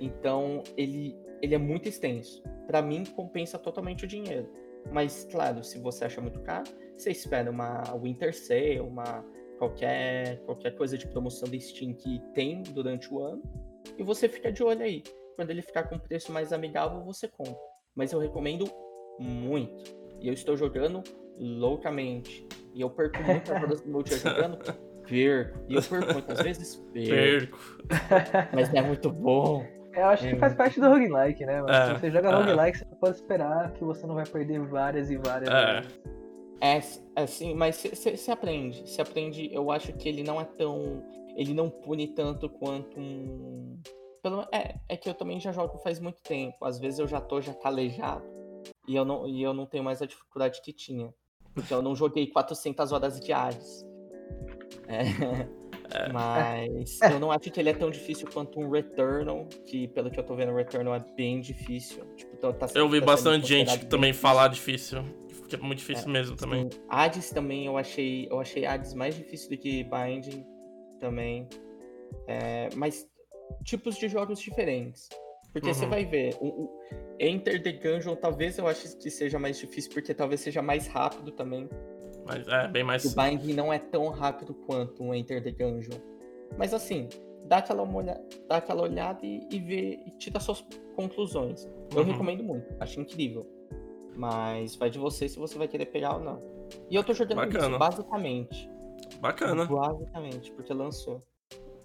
Então, 0.00 0.62
ele, 0.76 1.16
ele 1.40 1.54
é 1.54 1.58
muito 1.58 1.88
extenso. 1.88 2.42
Para 2.66 2.82
mim, 2.82 3.04
compensa 3.04 3.58
totalmente 3.58 4.04
o 4.04 4.08
dinheiro. 4.08 4.50
Mas, 4.92 5.24
claro, 5.30 5.62
se 5.62 5.78
você 5.78 6.04
acha 6.04 6.20
muito 6.20 6.40
caro, 6.40 6.68
você 6.96 7.10
espera 7.10 7.50
uma 7.50 7.82
Winter 8.02 8.34
Sale, 8.34 8.80
uma 8.80 9.24
qualquer, 9.58 10.40
qualquer 10.44 10.74
coisa 10.76 10.98
de 10.98 11.06
promoção 11.06 11.48
da 11.48 11.58
Steam 11.58 11.94
que 11.94 12.20
tem 12.34 12.62
durante 12.62 13.12
o 13.12 13.20
ano, 13.20 13.42
e 13.96 14.02
você 14.02 14.28
fica 14.28 14.50
de 14.50 14.62
olho 14.62 14.82
aí. 14.82 15.02
Quando 15.36 15.50
ele 15.50 15.62
ficar 15.62 15.84
com 15.84 15.98
preço 15.98 16.32
mais 16.32 16.52
amigável, 16.52 17.00
você 17.04 17.28
compra. 17.28 17.56
Mas 17.98 18.12
eu 18.12 18.20
recomendo 18.20 18.64
muito. 19.18 19.92
E 20.20 20.28
eu 20.28 20.32
estou 20.32 20.56
jogando 20.56 21.02
loucamente. 21.36 22.46
E 22.72 22.80
eu 22.80 22.88
perco 22.88 23.20
muitas 23.24 23.50
horas 23.50 23.80
do 23.80 23.90
meu 23.90 24.04
dia 24.04 24.18
jogando. 24.18 24.58
Perco. 25.08 25.58
E 25.66 25.74
eu 25.74 25.82
perco 25.82 26.12
muitas 26.12 26.42
vezes. 26.42 26.76
Perco. 26.92 27.58
perco. 27.88 28.48
Mas 28.54 28.72
é 28.74 28.82
muito 28.82 29.10
bom. 29.10 29.66
Eu 29.94 30.04
acho 30.04 30.28
que 30.28 30.36
faz 30.36 30.54
parte 30.54 30.78
do 30.78 30.86
roguelike, 30.86 31.46
né? 31.46 31.62
Mas 31.62 31.76
é, 31.76 31.86
se 31.86 32.00
você 32.00 32.10
joga 32.10 32.28
é. 32.28 32.34
roguelike, 32.34 32.78
você 32.78 32.84
pode 33.00 33.16
esperar 33.16 33.72
que 33.72 33.82
você 33.82 34.06
não 34.06 34.14
vai 34.16 34.26
perder 34.26 34.60
várias 34.60 35.10
e 35.10 35.16
várias 35.16 35.48
é. 35.48 35.80
vezes. 35.80 37.02
É, 37.16 37.22
é 37.22 37.26
sim, 37.26 37.54
mas 37.54 37.82
você 37.82 38.30
aprende. 38.30 38.86
Você 38.86 39.00
aprende, 39.00 39.48
eu 39.50 39.70
acho 39.70 39.94
que 39.94 40.10
ele 40.10 40.22
não 40.22 40.38
é 40.38 40.44
tão. 40.44 41.02
Ele 41.34 41.54
não 41.54 41.70
pune 41.70 42.08
tanto 42.08 42.50
quanto 42.50 43.00
um. 43.00 43.78
Pelo, 44.22 44.46
é, 44.52 44.76
é 44.88 44.96
que 44.96 45.08
eu 45.08 45.14
também 45.14 45.40
já 45.40 45.52
jogo 45.52 45.78
faz 45.78 45.98
muito 45.98 46.22
tempo. 46.22 46.64
Às 46.64 46.78
vezes 46.78 46.98
eu 46.98 47.08
já 47.08 47.20
tô 47.20 47.40
já 47.40 47.54
calejado. 47.54 48.24
E 48.86 48.96
eu 48.96 49.04
não, 49.04 49.26
e 49.28 49.42
eu 49.42 49.52
não 49.52 49.66
tenho 49.66 49.84
mais 49.84 50.00
a 50.02 50.06
dificuldade 50.06 50.60
que 50.62 50.72
tinha. 50.72 51.12
Porque 51.54 51.72
eu 51.72 51.82
não 51.82 51.94
joguei 51.94 52.26
400 52.26 52.92
horas 52.92 53.20
diárias. 53.20 53.84
É. 54.86 55.58
É. 55.90 56.12
Mas 56.12 57.00
eu 57.00 57.18
não 57.18 57.30
acho 57.30 57.50
que 57.50 57.58
ele 57.58 57.70
é 57.70 57.74
tão 57.74 57.90
difícil 57.90 58.28
quanto 58.30 58.60
um 58.60 58.70
Returnal, 58.70 59.46
que 59.66 59.88
pelo 59.88 60.10
que 60.10 60.20
eu 60.20 60.24
tô 60.24 60.34
vendo, 60.34 60.52
o 60.52 60.56
Returnal 60.56 60.94
é 60.94 61.04
bem 61.16 61.40
difícil. 61.40 62.04
Tipo, 62.14 62.36
tá, 62.36 62.52
tá 62.52 62.66
eu 62.74 62.88
vi 62.88 63.00
tá 63.00 63.06
bastante 63.06 63.46
gente 63.46 63.86
também 63.86 64.10
difícil. 64.10 64.28
falar 64.28 64.48
difícil. 64.48 65.02
Que 65.48 65.56
é 65.56 65.58
muito 65.58 65.78
difícil 65.78 66.08
é, 66.08 66.10
mesmo 66.10 66.36
também. 66.36 66.70
Sim. 66.70 66.80
Hades 66.90 67.30
também 67.30 67.64
eu 67.64 67.78
achei. 67.78 68.28
Eu 68.30 68.38
achei 68.38 68.66
Hades 68.66 68.92
mais 68.92 69.16
difícil 69.16 69.48
do 69.48 69.56
que 69.56 69.82
Binding 69.84 70.44
também. 71.00 71.48
É, 72.26 72.68
mas 72.76 73.06
tipos 73.64 73.96
de 73.96 74.08
jogos 74.08 74.40
diferentes. 74.40 75.08
Porque 75.52 75.68
uhum. 75.68 75.74
você 75.74 75.86
vai 75.86 76.04
ver, 76.04 76.36
o, 76.40 76.46
o, 76.46 76.80
Enter 77.18 77.62
the 77.62 77.72
Gungeon 77.72 78.14
talvez 78.16 78.58
eu 78.58 78.66
ache 78.66 78.96
que 78.96 79.10
seja 79.10 79.38
mais 79.38 79.58
difícil, 79.58 79.90
porque 79.92 80.14
talvez 80.14 80.40
seja 80.40 80.62
mais 80.62 80.86
rápido 80.86 81.32
também. 81.32 81.68
Mas 82.26 82.46
é 82.46 82.68
bem 82.68 82.84
mais. 82.84 83.04
O 83.04 83.16
Binding 83.16 83.54
não 83.54 83.72
é 83.72 83.78
tão 83.78 84.08
rápido 84.08 84.54
quanto 84.54 85.02
um 85.02 85.14
Enter 85.14 85.42
the 85.42 85.50
Gungeon. 85.50 85.98
Mas 86.56 86.74
assim, 86.74 87.08
dá 87.46 87.58
aquela, 87.58 87.82
olha... 87.82 88.20
dá 88.48 88.56
aquela 88.56 88.82
olhada 88.82 89.24
e, 89.24 89.46
e 89.50 89.58
vê 89.58 90.00
e 90.06 90.10
tira 90.18 90.38
suas 90.38 90.64
conclusões. 90.94 91.64
Eu 91.92 92.02
uhum. 92.02 92.12
recomendo 92.12 92.44
muito, 92.44 92.66
acho 92.78 93.00
incrível. 93.00 93.46
Mas 94.14 94.76
vai 94.76 94.90
de 94.90 94.98
você 94.98 95.28
se 95.28 95.38
você 95.38 95.56
vai 95.56 95.68
querer 95.68 95.86
pegar 95.86 96.16
ou 96.16 96.20
não. 96.20 96.42
E 96.90 96.94
eu 96.94 97.04
tô 97.04 97.14
jogando 97.14 97.36
Bacana. 97.36 97.68
isso, 97.68 97.78
basicamente. 97.78 98.70
Bacana. 99.20 99.64
Basicamente, 99.64 100.52
porque 100.52 100.72
lançou. 100.72 101.22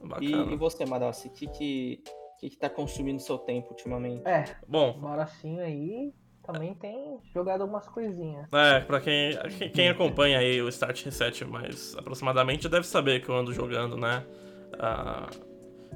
Bacana. 0.04 0.51
E, 0.51 0.54
e 0.54 0.56
você, 0.58 0.86
Marassi, 0.86 1.28
o 1.28 1.32
que, 1.32 1.47
que, 1.47 2.04
que, 2.39 2.49
que 2.49 2.58
tá 2.58 2.70
consumindo 2.70 3.22
seu 3.22 3.38
tempo 3.38 3.70
ultimamente? 3.70 4.28
É, 4.28 4.45
bom. 4.68 4.97
Marassinho 4.97 5.62
aí 5.62 6.14
também 6.43 6.74
tem 6.76 7.18
jogado 7.34 7.62
algumas 7.62 7.88
coisinhas. 7.88 8.47
É, 8.51 8.82
pra 8.82 8.99
quem, 8.99 9.32
quem 9.74 9.89
acompanha 9.89 10.39
aí 10.39 10.62
o 10.62 10.68
Start 10.68 11.04
Reset 11.06 11.45
mais 11.45 11.95
aproximadamente 11.97 12.68
deve 12.68 12.86
saber 12.86 13.22
que 13.22 13.30
eu 13.30 13.36
ando 13.36 13.54
jogando, 13.54 13.95
né? 13.95 14.26
Uh, 14.74 15.54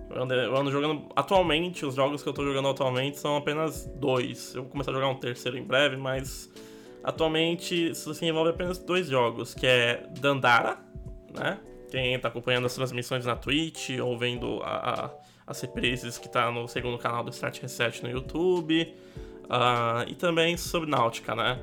eu 0.10 0.24
ando, 0.24 0.34
eu 0.34 0.56
ando, 0.56 0.72
jogando 0.72 1.10
atualmente, 1.16 1.86
os 1.86 1.96
jogos 1.96 2.24
que 2.24 2.30
eu 2.30 2.34
tô 2.34 2.46
jogando 2.46 2.70
atualmente 2.70 3.20
são 3.20 3.36
apenas 3.36 3.86
dois. 3.98 4.56
Eu 4.56 4.64
vou 4.64 4.72
começar 4.72 4.92
a 4.92 4.94
jogar 4.94 5.10
um 5.10 5.20
terceiro 5.20 5.58
em 5.58 5.64
breve, 5.64 5.98
mas 5.98 6.50
atualmente 7.04 7.90
isso 7.90 8.14
se 8.14 8.26
envolve 8.26 8.52
apenas 8.52 8.78
dois 8.78 9.08
jogos, 9.08 9.54
que 9.54 9.68
é 9.68 10.08
Dandara, 10.20 10.78
né? 11.38 11.60
Quem 11.90 12.20
tá 12.20 12.28
acompanhando 12.28 12.66
as 12.66 12.76
transmissões 12.76 13.26
na 13.26 13.36
Twitch 13.36 13.92
ou 14.02 14.18
vendo 14.18 14.62
a, 14.64 15.06
a, 15.06 15.12
as 15.46 15.62
reprises 15.62 16.18
que 16.18 16.28
tá 16.28 16.52
no 16.52 16.68
segundo 16.68 16.98
canal 16.98 17.24
do 17.24 17.30
Start 17.32 17.62
Reset 17.62 18.04
no 18.04 18.10
YouTube. 18.10 18.94
Uh, 19.46 20.04
e 20.08 20.16
também 20.16 20.58
sobre 20.58 20.90
Náutica, 20.90 21.34
né? 21.34 21.60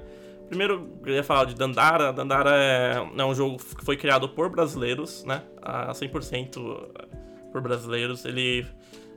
Primeiro, 0.49 0.99
eu 1.05 1.15
ia 1.15 1.23
falar 1.23 1.45
de 1.45 1.55
Dandara. 1.55 2.13
Dandara 2.13 2.51
é, 2.55 2.95
é 3.17 3.25
um 3.25 3.35
jogo 3.35 3.57
que 3.59 3.85
foi 3.85 3.97
criado 3.97 4.29
por 4.29 4.49
brasileiros, 4.49 5.25
né? 5.25 5.43
A 5.61 5.93
100% 5.93 6.89
por 7.53 7.61
brasileiros. 7.61 8.25
Ele, 8.25 8.67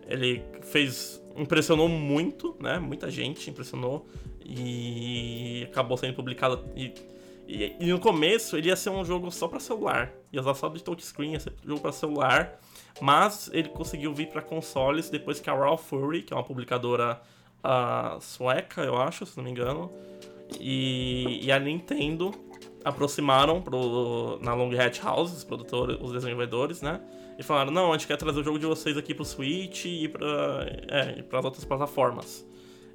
ele 0.08 0.44
fez. 0.64 1.24
impressionou 1.36 1.88
muito, 1.88 2.56
né? 2.60 2.80
Muita 2.80 3.10
gente 3.10 3.50
impressionou. 3.50 4.08
E 4.46 5.68
acabou 5.70 5.98
sendo 5.98 6.14
publicado. 6.14 6.66
E, 6.76 6.94
e, 7.48 7.76
e 7.80 7.86
no 7.88 8.00
começo 8.00 8.58
ele 8.58 8.68
ia 8.68 8.76
ser 8.76 8.90
um 8.90 9.06
jogo 9.06 9.32
só 9.32 9.48
para 9.48 9.60
celular. 9.60 10.12
Ia 10.34 10.42
usar 10.42 10.54
só 10.54 10.68
de 10.68 10.84
touchscreen, 10.84 11.34
ia 11.34 11.40
ser 11.40 11.54
um 11.64 11.70
jogo 11.70 11.82
para 11.82 11.92
celular. 11.92 12.60
Mas 13.00 13.50
ele 13.54 13.70
conseguiu 13.70 14.14
vir 14.14 14.28
para 14.28 14.42
consoles 14.42 15.10
depois 15.10 15.40
que 15.40 15.50
a 15.50 15.54
Raw 15.54 15.78
Fury, 15.78 16.24
que 16.24 16.34
é 16.34 16.36
uma 16.36 16.44
publicadora 16.44 17.22
uh, 17.64 18.20
sueca, 18.20 18.82
eu 18.82 18.98
acho, 18.98 19.26
se 19.26 19.38
não 19.38 19.44
me 19.44 19.52
engano, 19.52 19.92
e, 20.60 21.46
e 21.46 21.52
a 21.52 21.60
Nintendo 21.60 22.34
aproximaram 22.84 23.62
pro, 23.62 24.40
na 24.42 24.54
Long 24.54 24.72
Hat 24.80 25.02
House, 25.02 25.32
os 25.32 25.44
produtores, 25.44 25.98
os 26.02 26.12
desenvolvedores, 26.12 26.82
né? 26.82 27.02
E 27.38 27.44
falaram, 27.44 27.72
não, 27.72 27.92
a 27.92 27.98
gente 27.98 28.08
quer 28.08 28.18
trazer 28.18 28.40
o 28.40 28.44
jogo 28.44 28.58
de 28.58 28.66
vocês 28.66 28.98
aqui 28.98 29.14
pro 29.14 29.24
Switch 29.24 29.86
e 29.86 30.08
para 30.08 30.26
é, 30.88 31.24
as 31.32 31.46
outras 31.46 31.64
plataformas. 31.64 32.46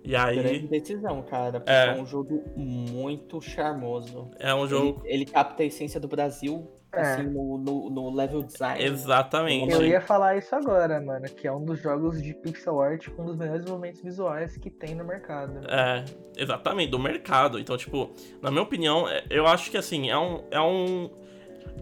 E 0.04 0.16
aí. 0.16 0.42
Grande 0.42 0.68
decisão, 0.68 1.22
cara. 1.22 1.60
Porque 1.60 1.70
é... 1.70 1.88
é 1.88 2.00
um 2.00 2.06
jogo 2.06 2.42
muito 2.56 3.40
charmoso. 3.40 4.30
É 4.38 4.54
um 4.54 4.66
jogo. 4.66 5.02
Ele, 5.04 5.22
ele 5.22 5.26
capta 5.26 5.62
a 5.62 5.66
essência 5.66 6.00
do 6.00 6.08
Brasil 6.08 6.68
é. 6.92 7.00
assim, 7.00 7.22
no, 7.22 7.58
no, 7.58 7.90
no, 7.90 8.14
level 8.14 8.42
design. 8.42 8.82
Exatamente. 8.82 9.72
Eu 9.72 9.84
ia 9.84 10.00
falar 10.00 10.36
isso 10.36 10.54
agora, 10.54 11.00
mano, 11.00 11.24
que 11.26 11.46
é 11.46 11.52
um 11.52 11.64
dos 11.64 11.80
jogos 11.80 12.22
de 12.22 12.34
pixel 12.34 12.80
art 12.80 13.08
com 13.10 13.22
um 13.22 13.26
dos 13.26 13.36
melhores 13.36 13.64
momentos 13.64 14.02
visuais 14.02 14.56
que 14.56 14.70
tem 14.70 14.94
no 14.94 15.04
mercado. 15.04 15.60
É, 15.68 16.04
exatamente, 16.36 16.90
do 16.90 16.98
mercado. 16.98 17.58
Então, 17.58 17.76
tipo, 17.76 18.12
na 18.40 18.50
minha 18.50 18.62
opinião, 18.62 19.08
é, 19.08 19.24
eu 19.30 19.46
acho 19.46 19.70
que, 19.70 19.78
assim, 19.78 20.10
é 20.10 20.18
um... 20.18 20.44
É 20.50 20.60
um 20.60 21.10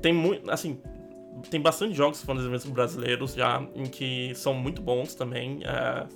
tem 0.01 0.13
muito, 0.13 0.49
assim, 0.51 0.81
tem 1.51 1.61
bastante 1.61 1.95
jogos 1.95 2.21
que 2.21 2.27
foram 2.27 2.39
desenvolvidos 2.39 2.73
brasileiros 2.73 3.35
já, 3.35 3.67
em 3.75 3.85
que 3.85 4.33
são 4.35 4.55
muito 4.55 4.81
bons 4.81 5.15
também. 5.15 5.61
É, 5.65 6.07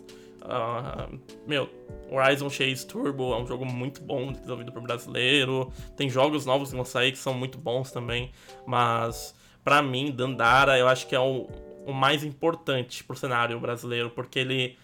uh, 0.44 1.18
meu, 1.46 1.68
Horizon 2.10 2.50
Chase 2.50 2.86
Turbo 2.86 3.32
é 3.32 3.38
um 3.40 3.46
jogo 3.46 3.64
muito 3.64 4.02
bom, 4.02 4.32
desenvolvido 4.32 4.72
por 4.72 4.82
brasileiro. 4.82 5.72
Tem 5.96 6.08
jogos 6.08 6.46
novos 6.46 6.70
que 6.70 6.76
vão 6.76 6.84
sair 6.84 7.12
que 7.12 7.18
são 7.18 7.34
muito 7.34 7.58
bons 7.58 7.90
também. 7.90 8.30
Mas, 8.66 9.34
para 9.62 9.82
mim, 9.82 10.12
Dandara, 10.12 10.78
eu 10.78 10.88
acho 10.88 11.06
que 11.06 11.14
é 11.14 11.20
o, 11.20 11.48
o 11.86 11.92
mais 11.92 12.22
importante 12.22 13.02
pro 13.02 13.16
cenário 13.16 13.58
brasileiro, 13.58 14.10
porque 14.10 14.38
ele 14.38 14.78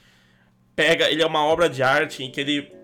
pega. 0.75 1.11
Ele 1.11 1.23
é 1.23 1.27
uma 1.27 1.45
obra 1.45 1.69
de 1.69 1.83
arte 1.83 2.25
em 2.25 2.31
que 2.31 2.41
ele 2.41 2.80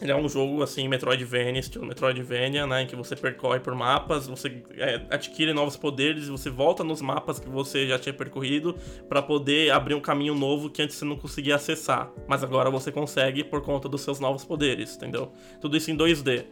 ele 0.00 0.12
é 0.12 0.16
um 0.16 0.28
jogo 0.28 0.62
assim, 0.62 0.86
Metroidvania, 0.88 1.58
estilo 1.58 1.86
Metroidvania, 1.86 2.66
né? 2.66 2.82
Em 2.82 2.86
que 2.86 2.94
você 2.94 3.16
percorre 3.16 3.60
por 3.60 3.74
mapas, 3.74 4.26
você 4.26 4.62
é, 4.76 5.00
adquire 5.10 5.54
novos 5.54 5.76
poderes 5.76 6.28
você 6.28 6.50
volta 6.50 6.84
nos 6.84 7.00
mapas 7.00 7.38
que 7.40 7.48
você 7.48 7.86
já 7.86 7.98
tinha 7.98 8.12
percorrido 8.12 8.76
para 9.08 9.22
poder 9.22 9.70
abrir 9.70 9.94
um 9.94 10.00
caminho 10.00 10.34
novo 10.34 10.68
que 10.68 10.82
antes 10.82 10.96
você 10.96 11.04
não 11.04 11.16
conseguia 11.16 11.56
acessar. 11.56 12.10
Mas 12.28 12.44
agora 12.44 12.70
você 12.70 12.92
consegue 12.92 13.42
por 13.42 13.62
conta 13.62 13.88
dos 13.88 14.02
seus 14.02 14.20
novos 14.20 14.44
poderes, 14.44 14.94
entendeu? 14.96 15.32
Tudo 15.60 15.76
isso 15.76 15.90
em 15.90 15.96
2D. 15.96 16.44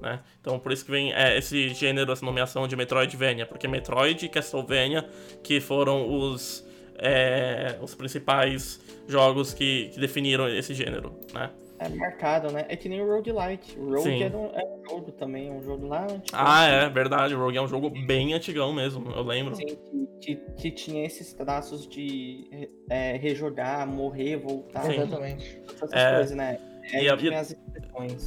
Né? 0.00 0.20
Então 0.40 0.58
por 0.58 0.72
isso 0.72 0.84
que 0.84 0.90
vem 0.90 1.12
é, 1.12 1.36
esse 1.36 1.68
gênero, 1.70 2.10
essa 2.10 2.24
nomeação 2.24 2.66
de 2.66 2.74
Metroidvania, 2.74 3.44
porque 3.44 3.68
Metroid 3.68 4.24
e 4.24 4.28
Castlevania, 4.30 5.06
que 5.42 5.60
foram 5.60 6.08
os, 6.08 6.66
é, 6.96 7.76
os 7.82 7.94
principais 7.94 8.80
jogos 9.06 9.52
que, 9.52 9.90
que 9.92 10.00
definiram 10.00 10.48
esse 10.48 10.72
gênero, 10.72 11.14
né? 11.34 11.50
É 11.80 11.88
marcado, 11.88 12.50
né? 12.50 12.66
É 12.68 12.76
que 12.76 12.88
nem 12.88 13.00
o 13.00 13.06
Roguelike. 13.06 13.78
O 13.78 13.94
Rogue 13.94 14.22
é 14.22 14.26
um, 14.28 14.46
é 14.46 14.64
um, 14.64 14.88
jogo 14.88 15.12
também, 15.12 15.48
é 15.48 15.52
um 15.52 15.62
jogo 15.62 15.86
lá 15.86 16.04
antigo. 16.04 16.22
Ah, 16.32 16.66
é, 16.66 16.88
verdade. 16.88 17.34
O 17.34 17.38
Rogue 17.38 17.56
é 17.56 17.62
um 17.62 17.68
jogo 17.68 17.88
bem 17.88 18.34
antigão 18.34 18.72
mesmo, 18.72 19.10
eu 19.12 19.22
lembro. 19.22 19.54
Sim, 19.54 19.66
que, 19.66 19.76
que, 20.20 20.36
que 20.56 20.70
tinha 20.72 21.04
esses 21.04 21.32
traços 21.32 21.86
de 21.86 22.68
é, 22.90 23.16
rejogar, 23.16 23.86
morrer, 23.86 24.36
voltar. 24.36 24.82
Sim. 24.82 24.94
Exatamente. 24.94 25.62
Essas 25.72 25.92
é... 25.92 26.14
coisas, 26.16 26.36
né? 26.36 26.58
É, 26.92 27.04
e, 27.04 27.08
a, 27.08 27.40
as 27.40 27.56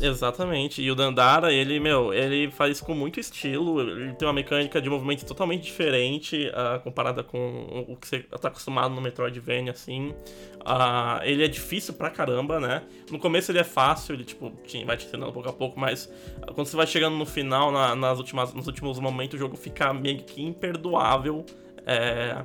Exatamente. 0.02 0.82
E 0.82 0.92
o 0.92 0.96
Dandara, 0.96 1.52
ele, 1.52 1.80
meu, 1.80 2.14
ele 2.14 2.52
faz 2.52 2.82
com 2.82 2.94
muito 2.94 3.20
estilo. 3.20 3.82
Ele 3.82 4.14
tem 4.14 4.28
uma 4.28 4.34
mecânica 4.34 4.82
de 4.82 4.90
movimento 4.90 5.26
totalmente 5.26 5.64
diferente 5.64 6.50
uh, 6.50 6.80
comparada 6.82 7.24
com 7.24 7.86
o 7.88 7.96
que 7.96 8.08
você 8.08 8.20
tá 8.20 8.50
acostumado 8.50 8.94
no 8.94 9.02
Metroidvania, 9.02 9.72
assim. 9.72 10.10
Uh, 10.60 11.24
ele 11.24 11.44
é 11.44 11.48
difícil 11.48 11.94
pra 11.94 12.10
caramba, 12.10 12.60
né? 12.60 12.84
No 13.10 13.18
começo 13.18 13.52
ele 13.52 13.60
é 13.60 13.64
fácil, 13.64 14.14
ele, 14.14 14.26
tipo, 14.26 14.52
vai 14.86 14.98
te 14.98 15.06
ensinando 15.06 15.32
pouco 15.32 15.50
a 15.50 15.54
pouco, 15.54 15.80
mas 15.80 16.06
uh, 16.06 16.54
quando 16.54 16.68
você 16.68 16.76
vai 16.76 16.88
chegando 16.88 17.16
no 17.16 17.26
final, 17.26 17.72
na, 17.72 17.96
nas 17.96 18.18
últimas, 18.18 18.54
nos 18.54 18.68
últimos 18.68 19.00
momentos, 19.00 19.36
o 19.36 19.40
jogo 19.40 19.56
fica 19.56 19.94
meio 19.94 20.24
que 20.24 20.42
imperdoável. 20.42 21.46
É 21.86 22.44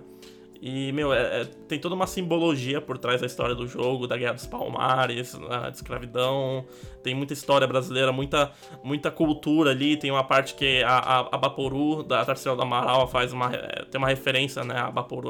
E, 0.61 0.92
meu, 0.92 1.12
é, 1.12 1.42
é, 1.42 1.44
tem 1.68 1.78
toda 1.78 1.94
uma 1.94 2.07
simbologia 2.07 2.80
por 2.80 2.98
trás 2.98 3.20
da 3.20 3.26
história 3.26 3.54
do 3.54 3.66
jogo, 3.66 4.07
da 4.07 4.16
Guerra 4.16 4.34
dos 4.34 4.46
Palmares, 4.46 5.34
da 5.34 5.68
escravidão. 5.68 6.64
Tem 7.02 7.14
muita 7.14 7.32
história 7.32 7.66
brasileira, 7.66 8.12
muita, 8.12 8.50
muita 8.82 9.11
cultura 9.11 9.70
ali. 9.70 9.96
Tem 9.96 10.11
uma 10.11 10.24
parte 10.24 10.54
que 10.54 10.82
a, 10.82 10.98
a, 10.98 11.18
a 11.32 11.38
Baporu, 11.38 12.02
da 12.02 12.24
Tarsila 12.24 12.57
do 12.57 12.62
Amaral, 12.62 13.07
faz 13.09 13.32
uma, 13.32 13.54
é, 13.54 13.84
tem 13.84 13.98
uma 13.98 14.09
referência, 14.09 14.64
né? 14.64 14.78
A 14.78 14.90
Baporu 14.90 15.28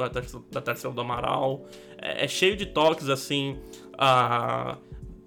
da 0.50 0.60
Tarsila 0.60 0.92
do 0.92 1.00
Amaral. 1.00 1.66
É, 2.00 2.24
é, 2.24 2.28
cheio 2.28 2.56
de 2.56 2.66
toques, 2.66 3.08
assim, 3.08 3.58
a 3.98 4.76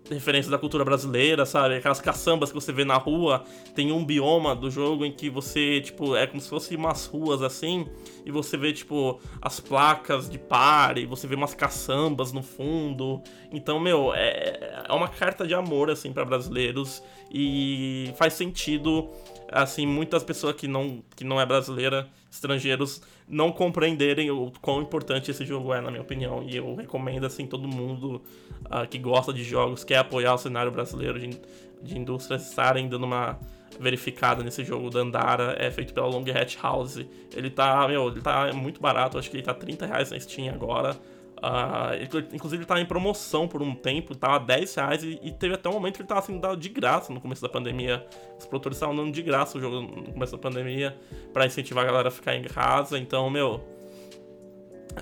referências 0.09 0.49
da 0.49 0.57
cultura 0.57 0.83
brasileira, 0.83 1.45
sabe? 1.45 1.75
Aquelas 1.75 2.01
caçambas 2.01 2.49
que 2.49 2.55
você 2.55 2.71
vê 2.71 2.83
na 2.83 2.97
rua, 2.97 3.43
tem 3.75 3.91
um 3.91 4.03
bioma 4.03 4.55
do 4.55 4.69
jogo 4.69 5.05
em 5.05 5.11
que 5.11 5.29
você, 5.29 5.81
tipo, 5.81 6.15
é 6.15 6.25
como 6.25 6.41
se 6.41 6.49
fosse 6.49 6.75
umas 6.75 7.05
ruas 7.05 7.41
assim, 7.41 7.87
e 8.25 8.31
você 8.31 8.57
vê, 8.57 8.73
tipo, 8.73 9.19
as 9.41 9.59
placas 9.59 10.29
de 10.29 10.37
pare, 10.37 11.05
você 11.05 11.27
vê 11.27 11.35
umas 11.35 11.53
caçambas 11.53 12.31
no 12.31 12.41
fundo. 12.41 13.21
Então, 13.51 13.79
meu, 13.79 14.13
é, 14.13 14.85
é 14.87 14.93
uma 14.93 15.07
carta 15.07 15.45
de 15.45 15.53
amor, 15.53 15.89
assim, 15.89 16.11
para 16.11 16.25
brasileiros, 16.25 17.03
e 17.31 18.11
faz 18.15 18.33
sentido, 18.33 19.09
assim, 19.51 19.85
muitas 19.85 20.23
pessoas 20.23 20.55
que 20.55 20.67
não, 20.67 21.03
que 21.15 21.23
não 21.23 21.39
é 21.39 21.45
brasileira, 21.45 22.07
estrangeiros, 22.31 23.01
não 23.29 23.51
compreenderem 23.51 24.31
o 24.31 24.51
quão 24.59 24.81
importante 24.81 25.29
esse 25.29 25.45
jogo 25.45 25.71
é, 25.73 25.79
na 25.79 25.91
minha 25.91 26.01
opinião. 26.01 26.43
E 26.43 26.57
eu 26.57 26.73
recomendo, 26.75 27.25
assim, 27.25 27.45
todo 27.45 27.67
mundo 27.67 28.21
uh, 28.65 28.87
que 28.89 28.97
gosta 28.97 29.31
de 29.31 29.43
jogos, 29.43 29.83
quer 29.83 29.97
apoiar 29.97 30.33
o 30.33 30.37
cenário 30.37 30.71
brasileiro 30.71 31.19
de, 31.19 31.39
de 31.81 31.97
indústrias, 31.97 32.49
estarem 32.49 32.89
dando 32.89 33.05
uma 33.05 33.39
verificada 33.79 34.43
nesse 34.43 34.65
jogo. 34.65 34.89
da 34.89 35.01
Andara 35.01 35.55
é 35.59 35.69
feito 35.69 35.93
pela 35.93 36.07
Long 36.07 36.25
Hat 36.29 36.57
House. 36.61 37.05
Ele 37.35 37.49
tá, 37.51 37.87
meu, 37.87 38.07
ele 38.07 38.21
tá 38.21 38.51
muito 38.51 38.81
barato, 38.81 39.19
acho 39.19 39.29
que 39.29 39.37
ele 39.37 39.43
tá 39.43 39.53
30 39.53 39.85
reais 39.85 40.09
na 40.09 40.19
Steam 40.19 40.51
agora. 40.51 40.97
Uh, 41.41 42.35
inclusive 42.35 42.63
ele 42.63 42.67
tá 42.67 42.81
em 42.81 42.85
promoção 42.85 43.47
por 43.47 43.61
um 43.61 43.73
tempo, 43.73 44.13
tava 44.13 44.43
10 44.43 44.75
reais 44.75 45.03
e, 45.03 45.19
e, 45.23 45.31
teve 45.31 45.53
até 45.53 45.69
um 45.69 45.73
momento 45.73 45.95
que 45.95 46.01
ele 46.01 46.09
tava 46.09 46.21
sendo 46.21 46.39
dado 46.41 46.57
de 46.57 46.67
graça 46.67 47.13
no 47.13 47.21
começo 47.21 47.41
da 47.41 47.47
pandemia. 47.47 48.05
Os 48.37 48.45
produtores 48.45 48.75
estavam 48.75 48.93
dando 48.93 49.11
de 49.11 49.21
graça 49.21 49.57
o 49.57 49.61
jogo 49.61 49.81
no 49.81 50.11
começo 50.11 50.33
da 50.33 50.37
pandemia 50.37 50.97
para 51.31 51.45
incentivar 51.45 51.85
a 51.85 51.87
galera 51.87 52.09
a 52.09 52.11
ficar 52.11 52.35
em 52.35 52.43
casa. 52.43 52.99
Então, 52.99 53.29
meu, 53.29 53.63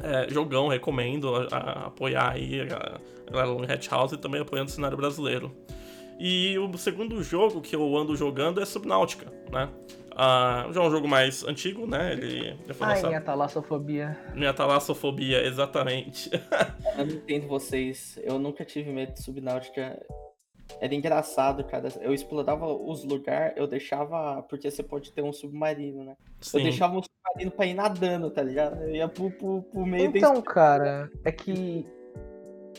é, 0.03 0.29
jogão, 0.29 0.67
recomendo 0.67 1.35
a, 1.35 1.47
a 1.55 1.88
apoiar 1.88 2.33
aí 2.33 2.61
a, 2.61 2.99
a 3.27 3.31
galera 3.31 3.55
do 3.55 3.71
Hat 3.71 3.89
House 3.89 4.11
e 4.11 4.17
também 4.17 4.41
apoiando 4.41 4.69
o 4.69 4.73
cenário 4.73 4.95
brasileiro. 4.95 5.51
E 6.19 6.57
o 6.57 6.77
segundo 6.77 7.21
jogo 7.23 7.61
que 7.61 7.75
eu 7.75 7.97
ando 7.97 8.15
jogando 8.15 8.61
é 8.61 8.65
Subnáutica, 8.65 9.31
né? 9.51 9.69
Uh, 10.18 10.74
já 10.74 10.82
é 10.82 10.84
um 10.84 10.89
jogo 10.89 11.07
mais 11.07 11.43
antigo, 11.43 11.86
né? 11.86 12.13
Ele 12.13 12.57
já 12.65 12.74
foi 12.74 12.88
Ai, 12.88 12.93
lançado. 12.95 13.09
minha 13.09 13.22
talassofobia. 13.22 14.18
Minha 14.34 14.51
talassofobia, 14.51 15.45
exatamente. 15.45 16.32
eu 16.97 17.05
não 17.05 17.13
entendo 17.13 17.47
vocês. 17.47 18.20
Eu 18.24 18.39
nunca 18.39 18.65
tive 18.65 18.91
medo 18.91 19.13
de 19.13 19.22
subnáutica. 19.22 20.03
Era 20.82 20.95
engraçado, 20.95 21.63
cara. 21.63 21.89
Eu 22.01 22.15
explorava 22.15 22.65
os 22.65 23.03
lugares, 23.03 23.53
eu 23.57 23.68
deixava. 23.68 24.41
Porque 24.49 24.72
você 24.72 24.82
pode 24.82 25.11
ter 25.11 25.22
um 25.22 25.32
submarino, 25.32 26.03
né? 26.03 26.18
Sim. 26.41 26.57
Eu 26.57 26.63
deixava 26.63 26.97
um 26.97 27.03
submarino 27.03 27.51
pra 27.51 27.65
ir 27.68 27.76
nadando, 27.76 28.32
tá 28.32 28.41
ligado? 28.41 28.82
Eu 28.82 28.95
ia 28.95 29.07
pro, 29.07 29.30
pro, 29.30 29.61
pro 29.61 29.86
meio 29.86 30.07
Então, 30.07 30.41
cara, 30.41 31.11
é 31.24 31.32
que 31.32 31.86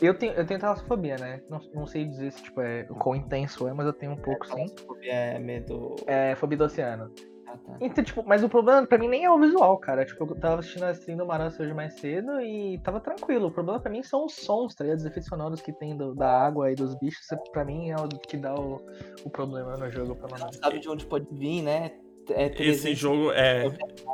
eu 0.01 0.13
tenho, 0.13 0.33
eu 0.33 0.45
tenho 0.45 0.59
talassofobia, 0.59 1.17
né? 1.17 1.41
Não, 1.49 1.59
não 1.73 1.85
sei 1.85 2.05
dizer 2.05 2.31
se 2.31 2.43
tipo, 2.43 2.61
é, 2.61 2.85
o 2.89 2.95
quão 2.95 3.15
intenso 3.15 3.67
é, 3.67 3.73
mas 3.73 3.85
eu 3.85 3.93
tenho 3.93 4.13
um 4.13 4.17
pouco, 4.17 4.45
é, 4.45 4.49
sim. 4.49 4.67
Talassofobia 4.67 5.13
é 5.13 5.39
medo. 5.39 5.95
É 6.07 6.35
fobia 6.35 6.57
do 6.57 6.63
oceano. 6.65 7.11
Ah, 7.47 7.57
tá. 7.57 7.77
Então, 7.81 8.03
tipo, 8.03 8.23
mas 8.25 8.43
o 8.43 8.49
problema 8.49 8.85
pra 8.85 8.97
mim 8.97 9.07
nem 9.07 9.25
é 9.25 9.31
o 9.31 9.39
visual, 9.39 9.77
cara. 9.77 10.05
Tipo, 10.05 10.25
eu 10.25 10.35
tava 10.35 10.59
assistindo 10.59 10.83
a 10.83 10.91
stream 10.91 11.17
do 11.17 11.25
Maranço 11.25 11.61
hoje 11.61 11.73
mais 11.73 11.93
cedo 11.95 12.39
e 12.41 12.79
tava 12.83 12.99
tranquilo. 12.99 13.47
O 13.47 13.51
problema 13.51 13.79
pra 13.79 13.91
mim 13.91 14.03
são 14.03 14.25
os 14.25 14.35
sons, 14.35 14.75
tá 14.75 14.83
ligado? 14.83 14.99
Os 14.99 15.05
efeitos 15.05 15.27
sonoros 15.27 15.61
que 15.61 15.73
tem 15.73 15.97
do, 15.97 16.13
da 16.13 16.29
água 16.29 16.71
e 16.71 16.75
dos 16.75 16.95
bichos. 16.99 17.25
Pra 17.51 17.65
mim 17.65 17.89
é 17.89 17.95
o 17.95 18.07
que 18.07 18.37
dá 18.37 18.53
o, 18.53 18.79
o 19.25 19.29
problema 19.29 19.75
no 19.77 19.89
jogo, 19.89 20.15
pelo 20.15 20.33
menos. 20.33 20.57
Sabe 20.57 20.79
de 20.79 20.89
onde 20.89 21.05
pode 21.05 21.27
vir, 21.31 21.63
né? 21.63 21.91
É 22.31 22.51
esse 22.59 22.93
jogo 22.95 23.31
é 23.31 23.65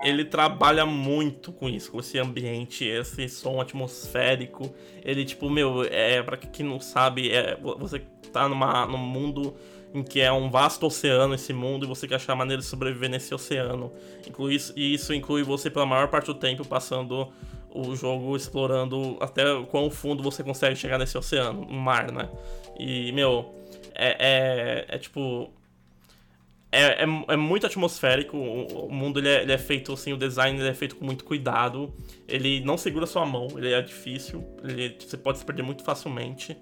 ele 0.04 0.26
trabalha 0.26 0.86
muito 0.86 1.52
com 1.52 1.68
isso, 1.68 1.92
com 1.92 2.00
esse 2.00 2.20
ambiente, 2.20 2.86
esse 2.86 3.28
som 3.28 3.60
atmosférico. 3.60 4.74
Ele 5.04 5.26
tipo, 5.26 5.50
meu, 5.50 5.84
é 5.84 6.22
para 6.22 6.38
quem 6.38 6.66
não 6.66 6.80
sabe, 6.80 7.32
é 7.32 7.58
você 7.78 8.00
tá 8.32 8.48
numa 8.48 8.86
num 8.86 8.98
mundo 8.98 9.56
em 9.94 10.04
que 10.04 10.20
é 10.20 10.32
um 10.32 10.50
vasto 10.50 10.86
oceano 10.86 11.34
esse 11.36 11.54
mundo 11.54 11.86
e 11.86 11.88
você 11.88 12.08
quer 12.08 12.16
achar 12.16 12.36
maneira 12.36 12.62
de 12.62 12.68
sobreviver 12.68 13.10
nesse 13.10 13.34
oceano. 13.34 13.92
Inclui, 14.28 14.58
e 14.76 14.94
isso 14.94 15.14
inclui 15.14 15.42
você 15.42 15.70
pela 15.70 15.86
maior 15.86 16.10
parte 16.10 16.28
do 16.28 16.36
tempo 16.36 16.68
passando 16.68 17.32
o 17.76 17.96
jogo 17.96 18.36
explorando 18.36 19.18
até 19.20 19.52
o 19.54 19.66
quão 19.66 19.90
fundo 19.90 20.24
você 20.24 20.44
consegue 20.44 20.76
chegar 20.76 20.98
nesse 20.98 21.18
oceano, 21.18 21.66
no 21.66 21.78
mar, 21.78 22.12
né? 22.12 22.30
E, 22.80 23.12
meu, 23.12 23.54
é, 23.94 24.16
é, 24.90 24.96
é 24.96 24.98
tipo. 24.98 25.52
É, 26.76 27.04
é, 27.04 27.06
é, 27.30 27.38
muito 27.38 27.66
atmosférico, 27.66 28.36
o, 28.36 28.88
o 28.88 28.94
mundo 28.94 29.20
ele 29.20 29.30
é, 29.30 29.44
ele 29.44 29.54
é, 29.54 29.58
feito 29.58 29.94
assim, 29.94 30.12
o 30.12 30.18
design 30.18 30.60
ele 30.60 30.68
é 30.68 30.74
feito 30.74 30.98
com 30.98 31.06
muito 31.06 31.24
cuidado, 31.24 31.94
ele 32.28 32.60
não 32.66 32.78
segura 32.78 33.06
sua 33.06 33.26
mão, 33.26 33.48
ele 33.56 33.72
é 33.72 33.82
difícil, 33.82 34.44
ele, 34.62 34.94
você 35.00 35.16
pode 35.16 35.38
se 35.38 35.46
perder 35.46 35.64
muito 35.64 35.84
facilmente. 35.84 36.58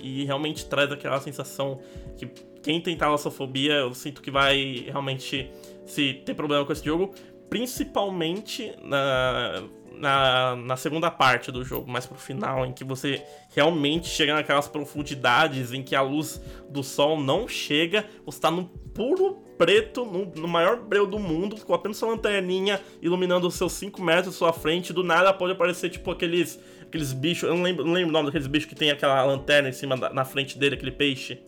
E 0.00 0.24
realmente 0.24 0.66
traz 0.66 0.90
aquela 0.90 1.20
sensação 1.20 1.80
que 2.16 2.26
quem 2.60 2.80
tem 2.80 2.96
talassofobia, 2.96 3.74
eu 3.74 3.94
sinto 3.94 4.20
que 4.20 4.32
vai 4.32 4.86
realmente 4.88 5.48
se 5.86 6.14
ter 6.24 6.34
problema 6.34 6.64
com 6.64 6.72
esse 6.72 6.84
jogo, 6.84 7.14
principalmente 7.48 8.74
na, 8.82 9.62
na, 9.98 10.56
na, 10.56 10.76
segunda 10.76 11.10
parte 11.10 11.50
do 11.50 11.64
jogo, 11.64 11.90
mais 11.90 12.06
pro 12.06 12.16
final, 12.16 12.64
em 12.66 12.72
que 12.72 12.84
você 12.84 13.22
realmente 13.54 14.08
chega 14.08 14.34
naquelas 14.34 14.68
profundidades 14.68 15.72
em 15.72 15.82
que 15.82 15.94
a 15.94 16.02
luz 16.02 16.40
do 16.68 16.82
sol 16.82 17.20
não 17.20 17.48
chega, 17.48 18.06
você 18.24 18.40
tá 18.40 18.50
no 18.50 18.64
puro 18.64 19.42
preto, 19.56 20.04
no, 20.04 20.26
no 20.26 20.48
maior 20.48 20.80
breu 20.80 21.06
do 21.06 21.18
mundo, 21.18 21.56
com 21.64 21.74
apenas 21.74 21.96
sua 21.96 22.10
lanterninha 22.10 22.80
iluminando 23.00 23.46
os 23.46 23.54
seus 23.54 23.72
5 23.74 24.02
metros 24.02 24.34
à 24.34 24.38
sua 24.38 24.52
frente, 24.52 24.92
do 24.92 25.02
nada 25.02 25.32
pode 25.32 25.52
aparecer 25.52 25.90
tipo 25.90 26.10
aqueles, 26.10 26.60
aqueles 26.82 27.12
bichos, 27.12 27.48
eu 27.48 27.54
não 27.54 27.62
lembro, 27.62 27.84
não 27.84 27.92
lembro 27.92 28.10
o 28.10 28.12
nome 28.12 28.26
daqueles 28.26 28.46
bichos 28.46 28.68
que 28.68 28.74
tem 28.74 28.90
aquela 28.90 29.24
lanterna 29.24 29.68
em 29.68 29.72
cima 29.72 29.96
da, 29.96 30.12
na 30.12 30.24
frente 30.24 30.58
dele, 30.58 30.74
aquele 30.74 30.92
peixe. 30.92 31.38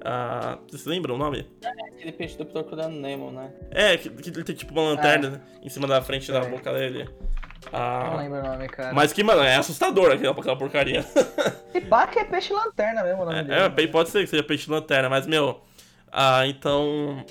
Ah, 0.00 0.58
vocês 0.68 0.86
lembram 0.86 1.16
o 1.16 1.18
nome? 1.18 1.46
É, 1.62 1.68
aquele 1.88 2.12
peixe 2.12 2.38
do 2.38 2.46
Procurando 2.46 2.94
Nemo, 2.94 3.30
né? 3.30 3.52
É, 3.70 3.96
que, 3.96 4.08
que 4.08 4.30
ele 4.30 4.44
tem 4.44 4.54
tipo 4.54 4.72
uma 4.72 4.94
lanterna 4.94 5.42
é. 5.62 5.66
em 5.66 5.68
cima 5.68 5.86
da 5.86 6.00
frente 6.00 6.30
é. 6.30 6.34
da 6.34 6.44
boca 6.44 6.72
dele. 6.72 7.08
Ah, 7.72 8.10
não 8.10 8.16
lembro 8.18 8.38
o 8.38 8.42
nome, 8.42 8.68
cara. 8.68 8.94
Mas 8.94 9.12
que, 9.12 9.22
mano, 9.22 9.42
é 9.42 9.56
assustador 9.56 10.12
aquela, 10.12 10.32
aquela 10.32 10.56
porcaria. 10.56 11.04
E 11.74 11.82
pá 11.82 12.06
que 12.06 12.18
é 12.18 12.24
peixe 12.24 12.52
lanterna 12.52 13.04
mesmo 13.04 13.22
o 13.22 13.24
nome 13.26 13.38
é, 13.38 13.42
dele. 13.44 13.84
É, 13.84 13.86
pode 13.88 14.08
ser 14.08 14.20
que 14.20 14.26
seja 14.26 14.42
peixe 14.42 14.70
lanterna, 14.70 15.08
mas, 15.08 15.26
meu. 15.26 15.60
Ah, 16.10 16.46
então. 16.46 17.24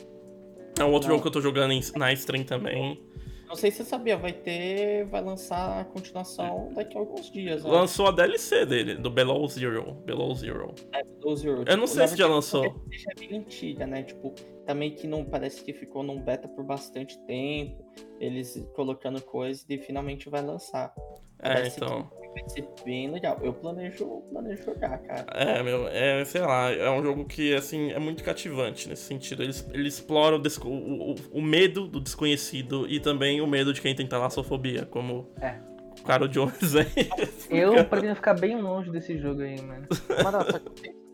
É 0.79 0.83
um 0.83 0.91
outro 0.91 1.09
não. 1.09 1.15
jogo 1.15 1.23
que 1.23 1.27
eu 1.27 1.31
tô 1.31 1.41
jogando 1.41 1.71
em, 1.71 1.81
na 1.95 2.13
stream 2.13 2.43
também. 2.43 3.01
Não 3.47 3.55
sei 3.55 3.71
se 3.71 3.77
você 3.77 3.85
sabia, 3.85 4.17
vai 4.17 4.33
ter. 4.33 5.05
Vai 5.05 5.23
lançar 5.23 5.79
a 5.79 5.85
continuação 5.85 6.71
daqui 6.73 6.97
a 6.97 6.99
alguns 6.99 7.31
dias. 7.31 7.63
Ó. 7.63 7.71
Lançou 7.71 8.07
a 8.07 8.11
DLC 8.11 8.65
dele, 8.65 8.95
do 8.95 9.09
Below 9.09 9.47
Zero. 9.47 9.93
Below 10.05 10.35
Zero. 10.35 10.75
É, 10.91 11.03
Below 11.03 11.35
Zero. 11.35 11.63
Eu 11.65 11.77
não 11.77 11.85
tipo, 11.85 11.87
sei 11.87 12.07
se 12.09 12.17
já 12.17 12.27
lançou. 12.27 12.65
É 12.65 13.19
bem 13.19 13.39
antiga, 13.39 13.87
né? 13.87 14.03
Tipo, 14.03 14.33
também 14.65 14.91
que 14.91 15.07
não 15.07 15.23
parece 15.23 15.63
que 15.63 15.71
ficou 15.71 16.03
num 16.03 16.21
beta 16.21 16.47
por 16.47 16.65
bastante 16.65 17.17
tempo. 17.25 17.85
Eles 18.19 18.61
colocando 18.75 19.21
coisas 19.21 19.65
e 19.69 19.77
finalmente 19.77 20.29
vai 20.29 20.41
lançar. 20.41 20.93
É, 21.39 21.53
Parece 21.53 21.77
então. 21.77 22.09
Vai 22.37 22.49
ser 22.49 22.67
bem 22.85 23.09
legal. 23.09 23.39
Eu 23.41 23.51
planejo, 23.51 24.21
planejo 24.31 24.63
jogar, 24.63 24.99
cara. 24.99 25.25
É, 25.33 25.63
meu, 25.63 25.87
é, 25.87 26.23
sei 26.23 26.41
lá, 26.41 26.71
é 26.71 26.89
um 26.89 27.01
jogo 27.01 27.25
que, 27.25 27.55
assim, 27.55 27.91
é 27.91 27.97
muito 27.97 28.23
cativante 28.23 28.87
nesse 28.87 29.03
sentido. 29.03 29.41
Ele, 29.41 29.53
ele 29.73 29.87
explora 29.87 30.35
o, 30.35 30.41
o, 30.67 31.15
o, 31.31 31.41
medo 31.41 31.87
do 31.87 31.99
desconhecido 31.99 32.87
e 32.87 32.99
também 32.99 33.41
o 33.41 33.47
medo 33.47 33.73
de 33.73 33.81
quem 33.81 33.95
tem 33.95 34.05
talassofobia, 34.05 34.85
como 34.85 35.31
é. 35.41 35.55
o 35.99 36.03
Caro 36.03 36.27
Jones 36.29 36.75
aí. 36.75 37.09
Eu 37.49 37.83
pretendo 37.85 38.15
ficar 38.15 38.35
bem 38.35 38.61
longe 38.61 38.91
desse 38.91 39.17
jogo 39.17 39.41
aí, 39.41 39.59
mano. 39.59 39.87
Mas 39.89 40.45
tá, 40.47 40.61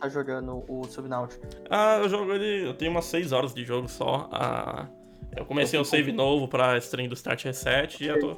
tá 0.01 0.09
jogando 0.09 0.65
o 0.67 0.83
Subnautica? 0.83 1.47
Ah, 1.69 1.99
eu 2.01 2.09
jogo 2.09 2.33
ele. 2.33 2.67
Eu 2.67 2.73
tenho 2.73 2.91
umas 2.91 3.05
6 3.05 3.31
horas 3.31 3.53
de 3.53 3.63
jogo 3.63 3.87
só. 3.87 4.29
Ah, 4.29 4.89
eu 5.37 5.45
comecei 5.45 5.79
um 5.79 5.85
save 5.85 6.11
novo 6.11 6.49
pra 6.49 6.77
stream 6.79 7.07
do 7.07 7.13
Start 7.13 7.45
Reset 7.45 8.03
e 8.03 8.07
já 8.07 8.19
tô 8.19 8.37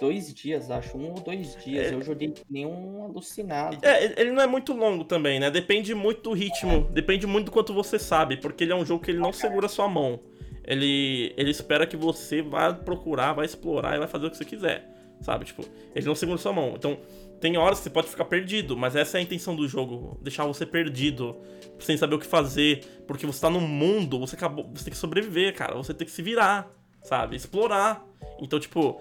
dois 0.00 0.32
dias, 0.32 0.70
acho. 0.70 0.96
Um 0.96 1.12
ou 1.12 1.20
dois 1.20 1.56
dias. 1.64 1.92
É... 1.92 1.94
Eu 1.94 2.02
joguei 2.02 2.34
nenhum 2.48 3.04
alucinado. 3.04 3.78
É, 3.82 4.20
ele 4.20 4.32
não 4.32 4.42
é 4.42 4.46
muito 4.46 4.72
longo 4.72 5.04
também, 5.04 5.40
né? 5.40 5.50
Depende 5.50 5.94
muito 5.94 6.22
do 6.22 6.32
ritmo. 6.32 6.86
É. 6.90 6.92
Depende 6.92 7.26
muito 7.26 7.46
do 7.46 7.50
quanto 7.50 7.72
você 7.72 7.98
sabe. 7.98 8.36
Porque 8.36 8.64
ele 8.64 8.72
é 8.72 8.76
um 8.76 8.84
jogo 8.84 9.04
que 9.04 9.10
ele 9.10 9.18
não 9.18 9.32
segura 9.32 9.68
sua 9.68 9.88
mão. 9.88 10.20
Ele, 10.64 11.32
ele 11.36 11.50
espera 11.50 11.86
que 11.86 11.96
você 11.96 12.42
vá 12.42 12.72
procurar, 12.72 13.32
vai 13.32 13.46
explorar 13.46 13.94
e 13.94 13.98
vai 13.98 14.08
fazer 14.08 14.26
o 14.26 14.30
que 14.30 14.36
você 14.36 14.44
quiser. 14.44 14.88
Sabe? 15.20 15.44
Tipo, 15.44 15.64
ele 15.94 16.06
não 16.06 16.14
segura 16.14 16.38
sua 16.38 16.52
mão. 16.52 16.74
Então, 16.76 16.98
tem 17.40 17.56
horas 17.56 17.78
que 17.78 17.84
você 17.84 17.90
pode 17.90 18.08
ficar 18.08 18.24
perdido, 18.24 18.76
mas 18.76 18.96
essa 18.96 19.16
é 19.16 19.20
a 19.20 19.22
intenção 19.22 19.54
do 19.54 19.68
jogo. 19.68 20.18
Deixar 20.22 20.44
você 20.44 20.66
perdido. 20.66 21.36
Sem 21.78 21.96
saber 21.96 22.16
o 22.16 22.18
que 22.18 22.26
fazer. 22.26 22.84
Porque 23.06 23.26
você 23.26 23.40
tá 23.40 23.48
num 23.48 23.60
mundo, 23.60 24.18
você 24.18 24.36
acabou. 24.36 24.68
Você 24.74 24.84
tem 24.84 24.92
que 24.92 24.98
sobreviver, 24.98 25.54
cara. 25.54 25.74
Você 25.76 25.94
tem 25.94 26.06
que 26.06 26.12
se 26.12 26.22
virar, 26.22 26.68
sabe? 27.02 27.36
Explorar. 27.36 28.04
Então, 28.40 28.58
tipo, 28.58 29.00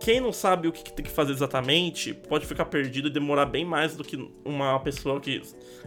quem 0.00 0.20
não 0.20 0.32
sabe 0.32 0.68
o 0.68 0.72
que 0.72 0.92
tem 0.92 1.04
que 1.04 1.10
fazer 1.10 1.32
exatamente 1.32 2.14
pode 2.14 2.46
ficar 2.46 2.66
perdido 2.66 3.08
e 3.08 3.10
demorar 3.10 3.46
bem 3.46 3.64
mais 3.64 3.96
do 3.96 4.04
que 4.04 4.16
uma 4.44 4.78
pessoa 4.80 5.20
que 5.20 5.42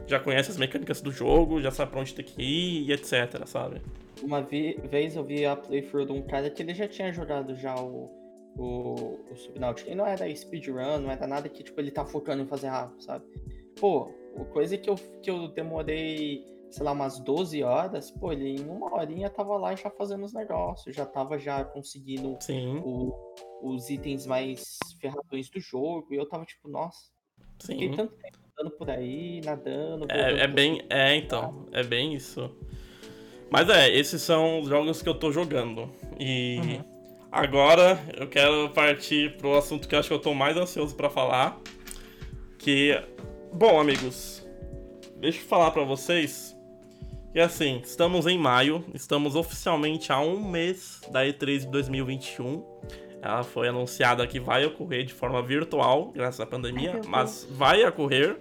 já 0.05 0.19
conhece 0.19 0.51
as 0.51 0.57
mecânicas 0.57 1.01
do 1.01 1.11
jogo, 1.11 1.61
já 1.61 1.71
sabe 1.71 1.91
pra 1.91 2.01
onde 2.01 2.13
tem 2.13 2.25
que 2.25 2.41
ir 2.41 2.89
e 2.89 2.91
etc, 2.91 3.45
sabe? 3.45 3.81
Uma 4.21 4.41
vez 4.41 5.15
eu 5.15 5.23
vi 5.23 5.45
a 5.45 5.55
playthrough 5.55 6.05
de 6.05 6.11
um 6.11 6.21
cara 6.21 6.49
que 6.49 6.61
ele 6.61 6.73
já 6.73 6.87
tinha 6.87 7.11
jogado 7.11 7.55
já 7.55 7.75
o, 7.75 8.11
o, 8.57 9.19
o 9.31 9.35
Subnautica. 9.35 9.89
E 9.89 9.95
não 9.95 10.05
era 10.05 10.33
speedrun, 10.35 10.99
não 10.99 11.11
era 11.11 11.25
nada 11.25 11.49
que 11.49 11.63
tipo, 11.63 11.79
ele 11.79 11.91
tá 11.91 12.05
focando 12.05 12.43
em 12.43 12.47
fazer 12.47 12.67
rápido, 12.67 13.01
sabe? 13.01 13.25
Pô, 13.79 14.11
coisa 14.51 14.77
que 14.77 14.89
eu, 14.89 14.95
que 15.23 15.31
eu 15.31 15.47
demorei, 15.47 16.45
sei 16.69 16.83
lá, 16.83 16.91
umas 16.91 17.19
12 17.19 17.63
horas, 17.63 18.11
pô, 18.11 18.31
ele 18.31 18.61
em 18.61 18.67
uma 18.67 18.93
horinha 18.93 19.29
tava 19.29 19.57
lá 19.57 19.73
já 19.75 19.89
fazendo 19.89 20.23
os 20.23 20.33
negócios, 20.33 20.95
já 20.95 21.05
tava 21.05 21.39
já 21.39 21.63
conseguindo 21.63 22.37
o, 22.83 23.35
os 23.61 23.89
itens 23.89 24.25
mais 24.25 24.79
ferradões 24.99 25.49
do 25.49 25.59
jogo. 25.59 26.07
E 26.11 26.15
eu 26.15 26.25
tava 26.25 26.45
tipo, 26.45 26.67
nossa, 26.67 27.11
Sim. 27.59 27.73
fiquei 27.73 27.89
tanto 27.95 28.13
tempo 28.15 28.37
andando 28.57 28.71
por 28.71 28.89
aí, 28.89 29.41
nadando. 29.43 30.07
É, 30.09 30.43
é 30.43 30.47
bem. 30.47 30.81
É, 30.89 31.15
então. 31.15 31.67
É 31.71 31.83
bem 31.83 32.13
isso. 32.13 32.49
Mas 33.49 33.69
é, 33.69 33.89
esses 33.89 34.21
são 34.21 34.61
os 34.61 34.69
jogos 34.69 35.01
que 35.01 35.09
eu 35.09 35.15
tô 35.15 35.31
jogando. 35.31 35.89
E 36.19 36.57
uhum. 36.57 36.83
agora 37.31 37.99
eu 38.15 38.27
quero 38.27 38.69
partir 38.69 39.37
pro 39.37 39.57
assunto 39.57 39.87
que 39.87 39.95
eu 39.95 39.99
acho 39.99 40.07
que 40.07 40.13
eu 40.13 40.19
tô 40.19 40.33
mais 40.33 40.55
ansioso 40.55 40.95
para 40.95 41.09
falar. 41.09 41.59
Que. 42.57 43.01
Bom, 43.53 43.79
amigos. 43.79 44.45
Deixa 45.17 45.39
eu 45.39 45.45
falar 45.45 45.71
para 45.71 45.83
vocês. 45.83 46.57
Que 47.33 47.39
assim, 47.39 47.79
estamos 47.81 48.27
em 48.27 48.37
maio, 48.37 48.83
estamos 48.93 49.35
oficialmente 49.35 50.11
há 50.11 50.19
um 50.19 50.43
mês 50.49 50.99
da 51.11 51.25
E3 51.25 51.59
de 51.59 51.67
2021. 51.67 52.61
Ela 53.21 53.43
foi 53.43 53.67
anunciada 53.67 54.25
que 54.25 54.39
vai 54.39 54.65
ocorrer 54.65 55.05
de 55.05 55.13
forma 55.13 55.41
virtual, 55.43 56.11
graças 56.11 56.39
à 56.39 56.45
pandemia, 56.45 56.93
Ai, 56.95 57.01
mas 57.07 57.47
vai 57.51 57.85
ocorrer. 57.85 58.35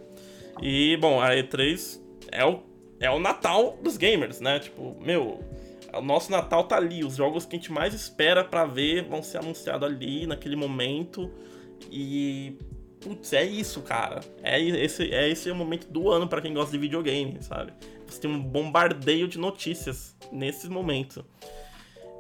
E, 0.63 0.97
bom, 0.97 1.21
a 1.21 1.31
E3 1.31 2.01
é 2.33 2.45
o, 2.45 2.61
é 2.99 3.11
o 3.11 3.19
Natal 3.19 3.79
dos 3.83 3.97
gamers, 3.99 4.41
né? 4.41 4.59
Tipo, 4.59 4.97
meu, 5.01 5.45
o 5.93 6.01
nosso 6.01 6.31
Natal 6.31 6.65
tá 6.65 6.77
ali. 6.77 7.05
Os 7.05 7.17
jogos 7.17 7.45
que 7.45 7.57
a 7.57 7.59
gente 7.59 7.73
mais 7.73 7.93
espera 7.93 8.45
para 8.45 8.65
ver 8.65 9.05
vão 9.05 9.23
ser 9.23 9.39
anunciados 9.39 9.87
ali, 9.87 10.27
naquele 10.27 10.57
momento. 10.57 11.31
E. 11.91 12.57
Putz, 13.01 13.33
é 13.33 13.45
isso, 13.45 13.81
cara. 13.83 14.21
É 14.43 14.61
esse, 14.61 15.13
é 15.13 15.29
esse 15.29 15.51
o 15.51 15.55
momento 15.55 15.87
do 15.91 16.11
ano 16.11 16.29
para 16.29 16.43
quem 16.43 16.53
gosta 16.53 16.73
de 16.73 16.79
videogame, 16.79 17.43
sabe? 17.43 17.73
Você 18.07 18.21
tem 18.21 18.31
um 18.31 18.43
bombardeio 18.43 19.27
de 19.27 19.39
notícias 19.39 20.17
nesse 20.31 20.69
momento. 20.69 21.25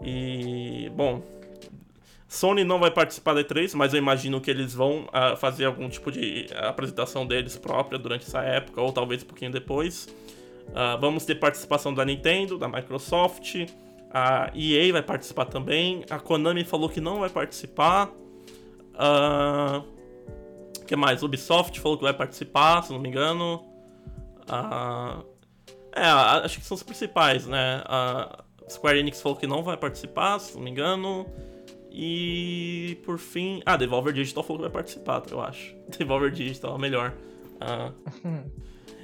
E. 0.03 0.91
Bom, 0.95 1.23
Sony 2.31 2.63
não 2.63 2.79
vai 2.79 2.93
participar 2.93 3.35
da 3.35 3.43
E3, 3.43 3.75
mas 3.75 3.93
eu 3.93 3.99
imagino 3.99 4.41
que 4.41 4.49
eles 4.49 4.73
vão 4.73 5.09
uh, 5.09 5.37
fazer 5.37 5.65
algum 5.65 5.89
tipo 5.89 6.13
de 6.13 6.47
apresentação 6.55 7.27
deles 7.27 7.59
própria 7.59 7.99
durante 7.99 8.25
essa 8.25 8.41
época, 8.41 8.81
ou 8.81 8.93
talvez 8.93 9.25
um 9.25 9.27
pouquinho 9.27 9.51
depois. 9.51 10.07
Uh, 10.69 10.97
vamos 11.01 11.25
ter 11.25 11.35
participação 11.35 11.93
da 11.93 12.05
Nintendo, 12.05 12.57
da 12.57 12.69
Microsoft, 12.69 13.57
a 14.13 14.49
EA 14.55 14.93
vai 14.93 15.03
participar 15.03 15.47
também, 15.47 16.05
a 16.09 16.21
Konami 16.21 16.63
falou 16.63 16.89
que 16.89 17.01
não 17.01 17.19
vai 17.19 17.31
participar. 17.31 18.07
Uh, 18.95 19.85
que 20.87 20.95
mais? 20.95 21.25
Ubisoft 21.25 21.81
falou 21.81 21.99
que 21.99 22.05
vai 22.05 22.15
participar, 22.15 22.85
se 22.85 22.93
não 22.93 23.01
me 23.01 23.09
engano. 23.09 23.57
Uh, 24.49 25.27
é, 25.97 26.05
acho 26.45 26.61
que 26.61 26.65
são 26.65 26.77
os 26.77 26.85
principais, 26.85 27.45
né? 27.45 27.83
A 27.87 28.45
Square 28.69 29.01
Enix 29.01 29.21
falou 29.21 29.37
que 29.37 29.49
não 29.49 29.65
vai 29.65 29.77
participar, 29.77 30.39
se 30.39 30.55
não 30.55 30.63
me 30.63 30.71
engano. 30.71 31.27
E 31.91 32.99
por 33.05 33.19
fim. 33.19 33.61
Ah, 33.67 33.77
Devolver 33.77 34.13
Digital 34.13 34.45
falou 34.45 34.59
que 34.59 34.69
vai 34.69 34.73
participar, 34.73 35.23
eu 35.31 35.41
acho. 35.41 35.75
Devolver 35.99 36.31
Digital 36.31 36.77
é 36.77 36.79
melhor. 36.79 37.15
Ah. 37.61 37.93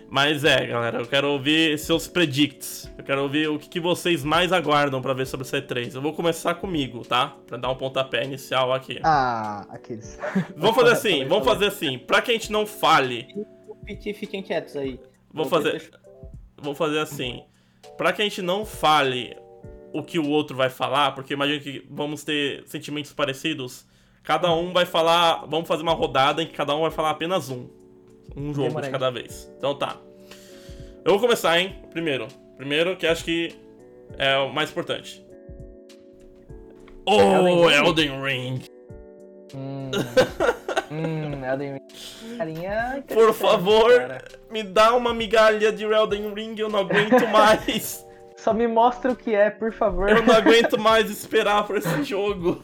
Mas 0.09 0.45
é, 0.45 0.67
galera, 0.67 1.01
eu 1.01 1.07
quero 1.07 1.29
ouvir 1.29 1.77
seus 1.79 2.07
predicts. 2.07 2.91
Eu 2.97 3.03
quero 3.03 3.23
ouvir 3.23 3.49
o 3.49 3.59
que, 3.59 3.69
que 3.69 3.81
vocês 3.81 4.23
mais 4.23 4.53
aguardam 4.53 5.03
para 5.03 5.13
ver 5.13 5.27
sobre 5.27 5.45
o 5.45 5.51
C3. 5.51 5.95
Eu 5.95 6.01
vou 6.01 6.13
começar 6.13 6.55
comigo, 6.55 7.05
tá? 7.05 7.37
Pra 7.47 7.57
dar 7.57 7.71
um 7.71 7.75
pontapé 7.75 8.25
inicial 8.25 8.73
aqui. 8.73 9.01
Ah, 9.03 9.67
aqueles. 9.69 10.19
Vamos 10.57 10.77
fazer 10.77 10.93
assim, 10.93 11.25
vamos 11.25 11.45
fazer 11.45 11.67
assim. 11.67 11.99
Pra 11.99 12.23
que 12.23 12.31
a 12.31 12.35
gente 12.35 12.53
não 12.53 12.65
fale. 12.65 13.27
Fiquem 14.15 14.43
quietos 14.43 14.77
aí. 14.77 15.01
Vou 15.33 15.47
fazer. 15.47 15.91
Vou 16.57 16.75
fazer 16.75 17.01
assim. 17.01 17.43
Pra 17.97 18.13
que 18.13 18.23
a 18.23 18.25
gente 18.25 18.43
não 18.43 18.65
fale 18.65 19.37
o 19.99 20.03
que 20.03 20.19
o 20.19 20.29
outro 20.29 20.57
vai 20.57 20.69
falar, 20.69 21.13
porque 21.13 21.33
imagino 21.33 21.61
que 21.61 21.87
vamos 21.91 22.23
ter 22.23 22.65
sentimentos 22.67 23.13
parecidos. 23.13 23.87
Cada 24.23 24.53
um 24.53 24.73
vai 24.73 24.85
falar. 24.85 25.47
Vamos 25.47 25.67
fazer 25.69 25.83
uma 25.83 25.95
rodada 25.95 26.43
em 26.43 26.47
que 26.47 26.53
cada 26.53 26.75
um 26.75 26.83
vai 26.83 26.91
falar 26.91 27.11
apenas 27.11 27.49
um. 27.49 27.69
Um 28.37 28.53
jogo 28.53 28.81
de 28.81 28.91
cada 28.91 29.11
vez. 29.11 29.51
Então 29.57 29.75
tá. 29.75 29.97
Eu 31.05 31.13
vou 31.13 31.21
começar, 31.21 31.59
hein? 31.59 31.77
Primeiro. 31.91 32.27
Primeiro, 32.57 32.97
que 32.97 33.07
acho 33.07 33.25
que 33.25 33.55
é 34.19 34.37
o 34.39 34.53
mais 34.53 34.71
importante. 34.71 35.25
Oh, 37.07 37.71
Elden 37.71 38.21
Ring! 38.21 38.63
Hum, 39.55 39.91
hum 40.91 41.45
Elden 41.45 41.75
Ring. 41.75 42.37
Carinha 42.37 43.05
Por 43.07 43.33
favor, 43.33 43.97
cara. 43.97 44.25
me 44.51 44.63
dá 44.65 44.95
uma 44.95 45.15
migalha 45.15 45.71
de 45.71 45.85
Elden 45.85 46.35
Ring, 46.35 46.57
eu 46.59 46.69
não 46.69 46.81
aguento 46.81 47.27
mais. 47.31 48.06
Só 48.37 48.53
me 48.53 48.67
mostra 48.67 49.13
o 49.13 49.17
que 49.17 49.35
é, 49.35 49.51
por 49.51 49.73
favor. 49.73 50.09
Eu 50.09 50.23
não 50.23 50.35
aguento 50.37 50.79
mais 50.79 51.11
esperar 51.11 51.67
por 51.67 51.77
esse 51.77 52.05
jogo. 52.05 52.63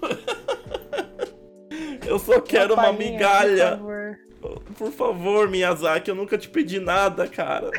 Eu 2.06 2.18
só 2.18 2.40
quero 2.40 2.74
uma, 2.74 2.84
palhinha, 2.84 3.12
migalha. 3.12 3.78
Por 3.78 3.78
favor. 3.78 4.62
por 4.78 4.92
favor, 4.92 5.48
Miyazaki, 5.48 6.10
eu 6.10 6.14
nunca 6.14 6.36
te 6.36 6.48
pedi 6.48 6.78
nada, 6.78 7.26
cara. 7.26 7.70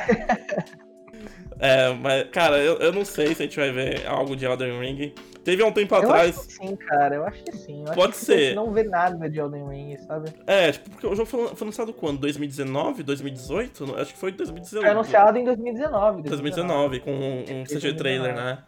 é, 1.60 1.94
mas, 1.94 2.30
cara, 2.30 2.58
eu, 2.58 2.78
eu 2.78 2.92
não 2.92 3.06
sei 3.06 3.36
se 3.36 3.44
a 3.44 3.46
gente 3.46 3.60
vai 3.60 3.72
ver 3.72 4.08
algo 4.08 4.36
de 4.36 4.46
Elden 4.46 4.80
Ring. 4.80 5.14
Teve 5.44 5.62
há 5.62 5.66
um 5.66 5.72
tempo 5.72 5.94
eu 5.94 6.00
atrás. 6.00 6.38
Acho 6.38 6.48
que 6.48 6.54
sim, 6.54 6.76
cara, 6.76 7.16
eu 7.16 7.26
acho 7.26 7.44
que 7.44 7.52
sim. 7.52 7.84
Eu 7.86 7.94
Pode 7.94 8.16
ser. 8.16 8.50
Que 8.50 8.56
não 8.56 8.72
vê 8.72 8.84
nada 8.84 9.30
de 9.30 9.40
Elden 9.40 9.68
Ring, 9.68 9.98
sabe? 9.98 10.34
É, 10.48 10.72
tipo, 10.72 10.90
porque 10.92 11.06
o 11.06 11.16
jogo 11.16 11.26
foi, 11.26 11.48
foi 11.56 11.68
lançado 11.68 11.92
quando? 11.92 12.20
2019, 12.20 13.04
2018? 13.04 13.96
Acho 13.98 14.14
que 14.14 14.20
foi 14.20 14.32
2019. 14.32 14.86
Foi 14.86 14.90
anunciado 14.90 15.38
em 15.38 15.44
2019. 15.44 16.24
2019, 16.24 17.00
2019 17.00 17.00
com 17.02 17.12
um, 17.12 17.62
um 17.62 17.64
CG 17.66 17.94
trailer, 17.94 18.36
né? 18.36 18.64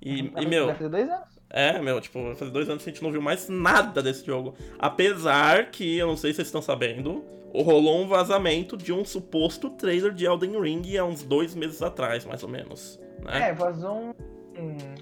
E, 0.00 0.32
e 0.36 0.46
meu. 0.46 0.66
Vai 0.66 0.76
fazer 0.76 0.88
dois 0.88 1.10
anos. 1.10 1.40
É, 1.52 1.80
meu, 1.80 2.00
tipo, 2.00 2.22
vai 2.22 2.36
fazer 2.36 2.52
dois 2.52 2.68
anos 2.70 2.84
que 2.84 2.90
a 2.90 2.92
gente 2.92 3.02
não 3.02 3.10
viu 3.10 3.20
mais 3.20 3.48
nada 3.48 4.00
desse 4.00 4.24
jogo. 4.24 4.54
Apesar 4.78 5.70
que, 5.70 5.98
eu 5.98 6.06
não 6.06 6.16
sei 6.16 6.30
se 6.30 6.36
vocês 6.36 6.48
estão 6.48 6.62
sabendo, 6.62 7.24
rolou 7.52 8.00
um 8.00 8.06
vazamento 8.06 8.76
de 8.76 8.92
um 8.92 9.04
suposto 9.04 9.70
trailer 9.70 10.12
de 10.12 10.24
Elden 10.24 10.60
Ring 10.60 10.96
há 10.96 11.04
uns 11.04 11.24
dois 11.24 11.52
meses 11.56 11.82
atrás, 11.82 12.24
mais 12.24 12.44
ou 12.44 12.48
menos. 12.48 13.00
Né? 13.24 13.48
É, 13.48 13.52
vazou 13.52 14.14
um 14.56 14.94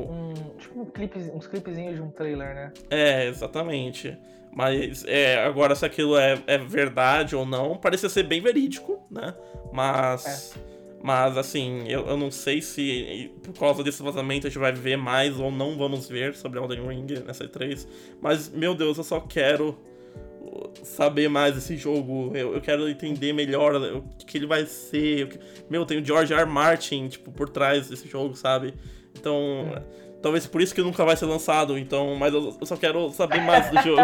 um, 0.00 0.34
tipo 0.58 0.80
um 0.80 0.84
clipe, 0.86 1.18
uns 1.18 1.46
clipezinhos 1.46 1.96
de 1.96 2.02
um 2.02 2.10
trailer, 2.10 2.54
né? 2.54 2.72
É, 2.90 3.26
exatamente. 3.26 4.16
Mas 4.52 5.04
é, 5.06 5.44
agora 5.44 5.74
se 5.74 5.84
aquilo 5.84 6.16
é, 6.16 6.42
é 6.46 6.56
verdade 6.56 7.36
ou 7.36 7.44
não, 7.44 7.76
parecia 7.76 8.08
ser 8.08 8.22
bem 8.22 8.40
verídico, 8.40 9.06
né? 9.10 9.34
Mas. 9.72 10.56
É. 10.56 10.76
Mas 11.02 11.36
assim, 11.36 11.84
eu, 11.86 12.06
eu 12.06 12.16
não 12.16 12.30
sei 12.32 12.60
se 12.60 13.30
por 13.44 13.52
causa 13.52 13.84
desse 13.84 14.02
vazamento 14.02 14.46
a 14.46 14.50
gente 14.50 14.58
vai 14.58 14.72
ver 14.72 14.96
mais 14.96 15.38
ou 15.38 15.52
não 15.52 15.76
vamos 15.76 16.08
ver 16.08 16.34
sobre 16.34 16.58
Elden 16.58 16.84
Ring 16.88 17.06
nessa 17.24 17.46
E3. 17.46 17.86
Mas, 18.20 18.48
meu 18.48 18.74
Deus, 18.74 18.98
eu 18.98 19.04
só 19.04 19.20
quero 19.20 19.78
saber 20.82 21.28
mais 21.28 21.54
desse 21.54 21.76
jogo. 21.76 22.32
Eu, 22.34 22.54
eu 22.54 22.60
quero 22.60 22.88
entender 22.88 23.32
melhor 23.32 23.74
o 23.76 24.02
que 24.26 24.38
ele 24.38 24.46
vai 24.46 24.66
ser. 24.66 25.38
Meu, 25.68 25.84
tem 25.84 26.00
o 26.00 26.04
George 26.04 26.32
R. 26.32 26.42
R. 26.42 26.50
Martin, 26.50 27.08
tipo, 27.08 27.30
por 27.30 27.48
trás 27.48 27.88
desse 27.88 28.08
jogo, 28.08 28.34
sabe? 28.34 28.74
Então, 29.18 29.72
é. 29.76 29.82
talvez 30.22 30.46
por 30.46 30.60
isso 30.60 30.74
que 30.74 30.82
nunca 30.82 31.04
vai 31.04 31.16
ser 31.16 31.26
lançado. 31.26 31.78
Então, 31.78 32.14
mas 32.16 32.32
eu, 32.34 32.56
eu 32.60 32.66
só 32.66 32.76
quero 32.76 33.10
saber 33.10 33.40
mais 33.40 33.70
do 33.70 33.82
jogo. 33.82 34.02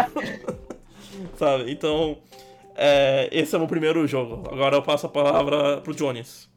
Sabe? 1.37 1.71
Então, 1.71 2.17
é, 2.75 3.29
esse 3.31 3.53
é 3.53 3.57
o 3.57 3.61
meu 3.61 3.67
primeiro 3.67 4.05
jogo. 4.07 4.43
Agora 4.51 4.75
eu 4.75 4.81
passo 4.81 5.05
a 5.05 5.09
palavra 5.09 5.81
pro 5.81 5.93
Jones. 5.93 6.49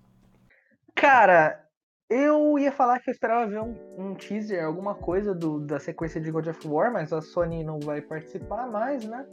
Cara, 0.95 1.67
eu 2.09 2.59
ia 2.59 2.73
falar 2.73 3.01
que 3.01 3.11
eu 3.11 3.13
esperava 3.13 3.47
ver 3.47 3.61
um, 3.61 3.75
um 3.99 4.15
teaser, 4.15 4.65
alguma 4.65 4.95
coisa 4.95 5.35
do, 5.35 5.61
da 5.61 5.79
sequência 5.79 6.21
de 6.21 6.31
God 6.31 6.47
of 6.47 6.67
War, 6.67 6.93
mas 6.93 7.13
a 7.13 7.21
Sony 7.21 7.65
não 7.65 7.79
vai 7.81 8.01
participar 8.01 8.67
mais, 8.67 9.05
né? 9.05 9.27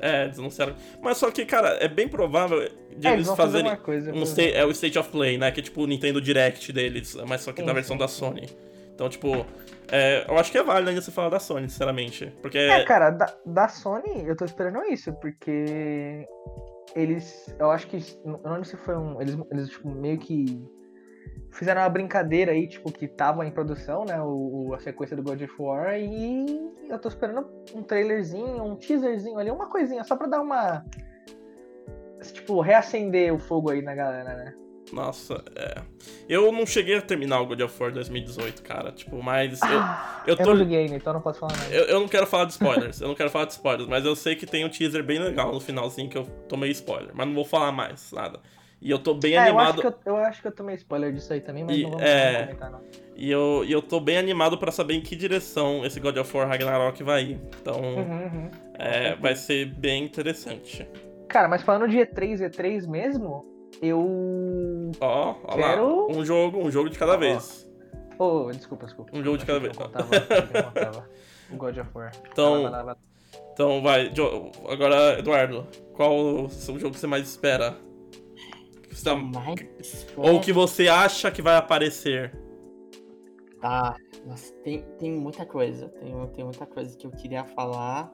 É, 0.00 0.24
eles 0.24 0.38
anunciaram. 0.38 0.74
Mas 1.00 1.18
só 1.18 1.30
que, 1.30 1.44
cara, 1.44 1.68
é 1.80 1.88
bem 1.88 2.08
provável 2.08 2.68
de 2.96 3.06
é, 3.06 3.12
eles, 3.14 3.28
fazerem. 3.30 3.76
Coisa, 3.76 4.12
um 4.12 4.22
state, 4.22 4.54
é 4.56 4.64
o 4.64 4.70
State 4.70 4.98
of 4.98 5.10
Play, 5.10 5.38
né? 5.38 5.50
Que 5.50 5.60
é 5.60 5.62
tipo 5.62 5.82
o 5.82 5.86
Nintendo 5.86 6.20
Direct 6.20 6.72
deles, 6.72 7.16
mas 7.26 7.40
só 7.42 7.52
que 7.52 7.60
sim, 7.60 7.66
da 7.66 7.72
versão 7.72 7.96
sim. 7.96 8.00
da 8.00 8.08
Sony. 8.08 8.48
Então, 8.94 9.08
tipo, 9.08 9.46
é, 9.90 10.24
eu 10.28 10.38
acho 10.38 10.52
que 10.52 10.58
é 10.58 10.62
válido 10.62 10.90
ainda 10.90 11.00
você 11.00 11.10
falar 11.10 11.28
da 11.30 11.40
Sony, 11.40 11.68
sinceramente. 11.68 12.32
Porque. 12.42 12.58
É, 12.58 12.84
cara, 12.84 13.10
da, 13.10 13.34
da 13.44 13.68
Sony 13.68 14.26
eu 14.26 14.36
tô 14.36 14.44
esperando 14.44 14.82
isso, 14.84 15.12
porque 15.14 16.26
eles. 16.94 17.54
Eu 17.58 17.70
acho 17.70 17.86
que. 17.88 17.96
Eu 18.24 18.40
não 18.44 18.52
lembro 18.52 18.64
se 18.64 18.76
foi 18.76 18.96
um. 18.96 19.20
Eles, 19.20 19.36
eles 19.50 19.68
tipo, 19.70 19.88
meio 19.90 20.18
que 20.18 20.62
fizeram 21.50 21.82
uma 21.82 21.88
brincadeira 21.88 22.52
aí, 22.52 22.66
tipo, 22.68 22.90
que 22.92 23.06
tava 23.08 23.46
em 23.46 23.50
produção, 23.50 24.04
né? 24.04 24.20
O, 24.22 24.68
o- 24.68 24.74
a 24.74 24.80
sequência 24.80 25.16
do 25.16 25.22
God 25.22 25.40
of 25.42 25.54
War. 25.58 25.98
E 25.98 26.46
eu 26.88 26.98
tô 26.98 27.08
esperando 27.08 27.46
um 27.74 27.82
trailerzinho, 27.82 28.62
um 28.62 28.76
teaserzinho 28.76 29.38
ali, 29.38 29.50
uma 29.50 29.68
coisinha, 29.68 30.04
só 30.04 30.16
pra 30.16 30.26
dar 30.26 30.40
uma. 30.40 30.84
Tipo, 32.30 32.60
reacender 32.60 33.32
o 33.34 33.38
fogo 33.38 33.70
aí 33.70 33.82
na 33.82 33.94
galera, 33.94 34.34
né? 34.34 34.54
Nossa, 34.92 35.42
é. 35.56 35.80
Eu 36.28 36.52
não 36.52 36.66
cheguei 36.66 36.96
a 36.96 37.00
terminar 37.00 37.40
o 37.40 37.46
God 37.46 37.60
of 37.62 37.82
War 37.82 37.90
2018, 37.92 38.62
cara. 38.62 38.92
Tipo, 38.92 39.22
mas. 39.22 39.62
Eu, 39.62 39.68
Ah, 39.78 40.22
eu 40.26 40.34
eu, 40.34 40.36
tô- 40.36 40.50
não 40.50 40.56
joguei 40.58 40.78
ainda, 40.80 40.96
então 40.96 41.14
não 41.14 41.20
posso 41.22 41.38
falar 41.40 41.56
nada. 41.56 41.74
eu, 41.74 41.84
eu 41.84 42.00
não 42.00 42.08
quero 42.08 42.26
falar 42.26 42.44
de 42.44 42.52
spoilers. 42.52 43.00
eu 43.00 43.08
não 43.08 43.14
quero 43.14 43.30
falar 43.30 43.46
de 43.46 43.52
spoilers, 43.52 43.88
mas 43.88 44.04
eu 44.04 44.14
sei 44.14 44.36
que 44.36 44.44
tem 44.44 44.64
um 44.64 44.68
teaser 44.68 45.02
bem 45.02 45.18
legal 45.18 45.50
no 45.52 45.60
finalzinho 45.60 46.10
que 46.10 46.18
eu 46.18 46.24
tomei 46.48 46.70
spoiler. 46.72 47.10
Mas 47.14 47.26
não 47.26 47.34
vou 47.34 47.44
falar 47.44 47.72
mais, 47.72 48.12
nada. 48.12 48.38
E 48.82 48.90
eu 48.90 48.98
tô 48.98 49.14
bem 49.14 49.34
É, 49.36 49.48
eu 49.48 49.58
acho, 49.58 49.80
animado. 49.80 49.98
eu, 50.04 50.12
eu 50.14 50.16
acho 50.16 50.42
que 50.42 50.48
eu 50.48 50.52
tomei 50.52 50.74
spoiler 50.74 51.12
disso 51.12 51.32
aí 51.32 51.40
também, 51.40 51.64
mas 51.64 51.74
E, 51.76 51.82
não 51.84 51.90
vamos, 51.92 52.04
é, 52.04 52.32
não 52.32 52.40
comentar, 52.46 52.70
não. 52.70 52.80
E 53.16 53.30
eu, 53.30 53.62
e 53.64 53.72
eu 53.72 53.80
tô 53.80 54.00
bem 54.00 54.18
animado 54.18 54.58
pra 54.58 54.72
saber 54.72 54.94
em 54.94 55.00
que 55.00 55.14
direção 55.16 55.86
esse 55.86 56.00
God 56.00 56.16
of 56.18 56.36
War 56.36 56.48
Ragnarok 56.48 57.02
vai 57.02 57.22
ir. 57.22 57.40
Então, 57.60 57.80
Uhum, 57.80 58.22
uhum. 58.24 58.50
é, 58.74 59.14
vai 59.14 59.36
ser 59.36 59.66
bem 59.66 60.04
interessante. 60.04 60.86
Cara, 61.28 61.48
mas 61.48 61.62
falando 61.62 61.88
de 61.88 61.98
E3, 61.98 62.40
E3 62.40 62.86
mesmo, 62.86 63.44
eu. 63.80 64.90
Ó, 65.00 65.34
ó 65.44 65.54
Quero- 65.54 66.06
lá. 66.08 66.16
Um 66.16 66.24
jogo, 66.24 66.58
um 66.58 66.70
jogo 66.70 66.90
de 66.90 66.98
cada 66.98 67.14
Ó. 67.14 67.18
vez. 67.18 67.68
Oh, 68.18 68.50
desculpa, 68.52 68.86
desculpa. 68.86 69.16
Um 69.16 69.24
jogo 69.24 69.38
de 69.38 69.46
cada 69.46 69.58
vez. 69.60 69.76
contava- 69.76 70.08
O 71.50 71.56
God 71.56 71.76
of 71.78 71.90
War. 71.94 72.12
Então- 72.30 72.62
Vai 72.62 72.62
lá, 72.62 72.70
vai 72.70 72.70
lá, 72.70 72.84
vai 72.84 72.94
lá. 72.94 72.96
Então 73.52 73.82
vai, 73.82 74.12
agora, 74.70 75.18
Eduardo, 75.18 75.66
qual 75.94 76.14
o 76.14 76.48
jogo 76.78 76.90
que 76.94 76.98
você 77.00 77.06
mais 77.06 77.26
espera? 77.28 77.76
Que 78.88 78.94
você 78.94 79.04
tá- 79.04 79.14
Mas, 79.14 80.06
Ou 80.16 80.40
que 80.40 80.52
você 80.52 80.88
acha 80.88 81.30
que 81.30 81.40
vai 81.42 81.56
aparecer? 81.56 82.32
Tá, 83.60 83.94
nossa, 84.26 84.52
tem, 84.64 84.82
tem 84.98 85.12
muita 85.12 85.46
coisa. 85.46 85.88
Tem, 85.88 86.26
tem 86.28 86.44
muita 86.44 86.66
coisa 86.66 86.96
que 86.96 87.06
eu 87.06 87.10
queria 87.10 87.44
falar. 87.44 88.12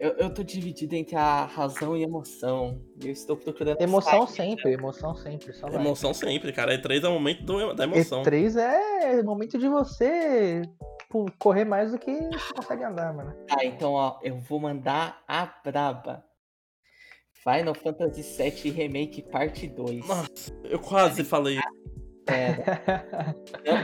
Eu, 0.00 0.12
eu 0.12 0.32
tô 0.32 0.42
dividido 0.42 0.94
entre 0.96 1.14
a 1.14 1.44
razão 1.44 1.94
e 1.94 2.00
a 2.02 2.06
emoção. 2.06 2.80
E 3.02 3.06
eu 3.08 3.12
estou 3.12 3.36
procurando. 3.36 3.78
Emoção 3.82 4.26
site. 4.26 4.36
sempre, 4.36 4.72
emoção 4.72 5.14
sempre. 5.14 5.52
Só 5.52 5.68
vai. 5.68 5.78
Emoção 5.78 6.14
sempre, 6.14 6.52
cara. 6.54 6.74
E3 6.74 7.04
é 7.04 7.08
o 7.08 7.12
momento 7.12 7.44
do- 7.44 7.74
da 7.74 7.84
emoção. 7.84 8.22
E3 8.22 8.56
é 8.56 9.22
momento 9.22 9.58
de 9.58 9.68
você 9.68 10.62
tipo, 11.02 11.26
correr 11.38 11.66
mais 11.66 11.92
do 11.92 11.98
que 11.98 12.10
você 12.12 12.54
consegue 12.54 12.82
andar, 12.82 13.12
mano. 13.12 13.34
Tá, 13.46 13.62
então, 13.62 13.92
ó, 13.92 14.18
eu 14.22 14.38
vou 14.38 14.58
mandar 14.58 15.22
a 15.28 15.44
braba. 15.62 16.24
Final 17.42 17.74
Fantasy 17.74 18.22
VII 18.22 18.70
Remake 18.70 19.22
Parte 19.22 19.66
2. 19.66 20.06
Nossa, 20.06 20.52
eu 20.64 20.78
quase 20.78 21.24
falei. 21.24 21.58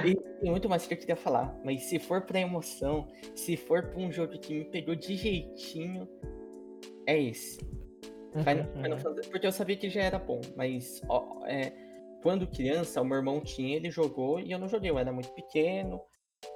E 0.05 0.15
tem 0.41 0.51
muito 0.51 0.69
mais 0.69 0.87
que 0.87 0.95
eu 0.95 0.99
queria 0.99 1.17
falar. 1.17 1.59
Mas 1.65 1.85
se 1.85 1.99
for 1.99 2.23
pra 2.23 2.41
emoção, 2.41 3.07
se 3.35 3.57
for 3.57 3.83
pra 3.83 3.99
um 3.99 4.11
jogo 4.13 4.39
que 4.39 4.55
me 4.55 4.65
pegou 4.65 4.95
de 4.95 5.17
jeitinho, 5.17 6.09
é 7.07 7.21
esse. 7.21 7.59
Final, 8.45 8.65
Uhum, 8.67 8.83
Final 8.83 8.91
uhum. 8.93 8.99
Fantasy- 8.99 9.31
porque 9.31 9.47
eu 9.47 9.53
sabia 9.53 9.77
que 9.77 9.89
já 9.89 10.03
era 10.03 10.19
bom, 10.19 10.41
mas 10.57 11.01
ó, 11.09 11.41
é, 11.47 11.73
quando 12.23 12.47
criança, 12.47 13.01
o 13.01 13.05
meu 13.05 13.17
irmão 13.19 13.41
tinha, 13.41 13.77
ele 13.77 13.91
jogou 13.91 14.39
e 14.41 14.51
eu 14.53 14.59
não 14.59 14.69
joguei, 14.69 14.91
eu 14.91 14.99
era 14.99 15.11
muito 15.13 15.31
pequeno. 15.31 16.01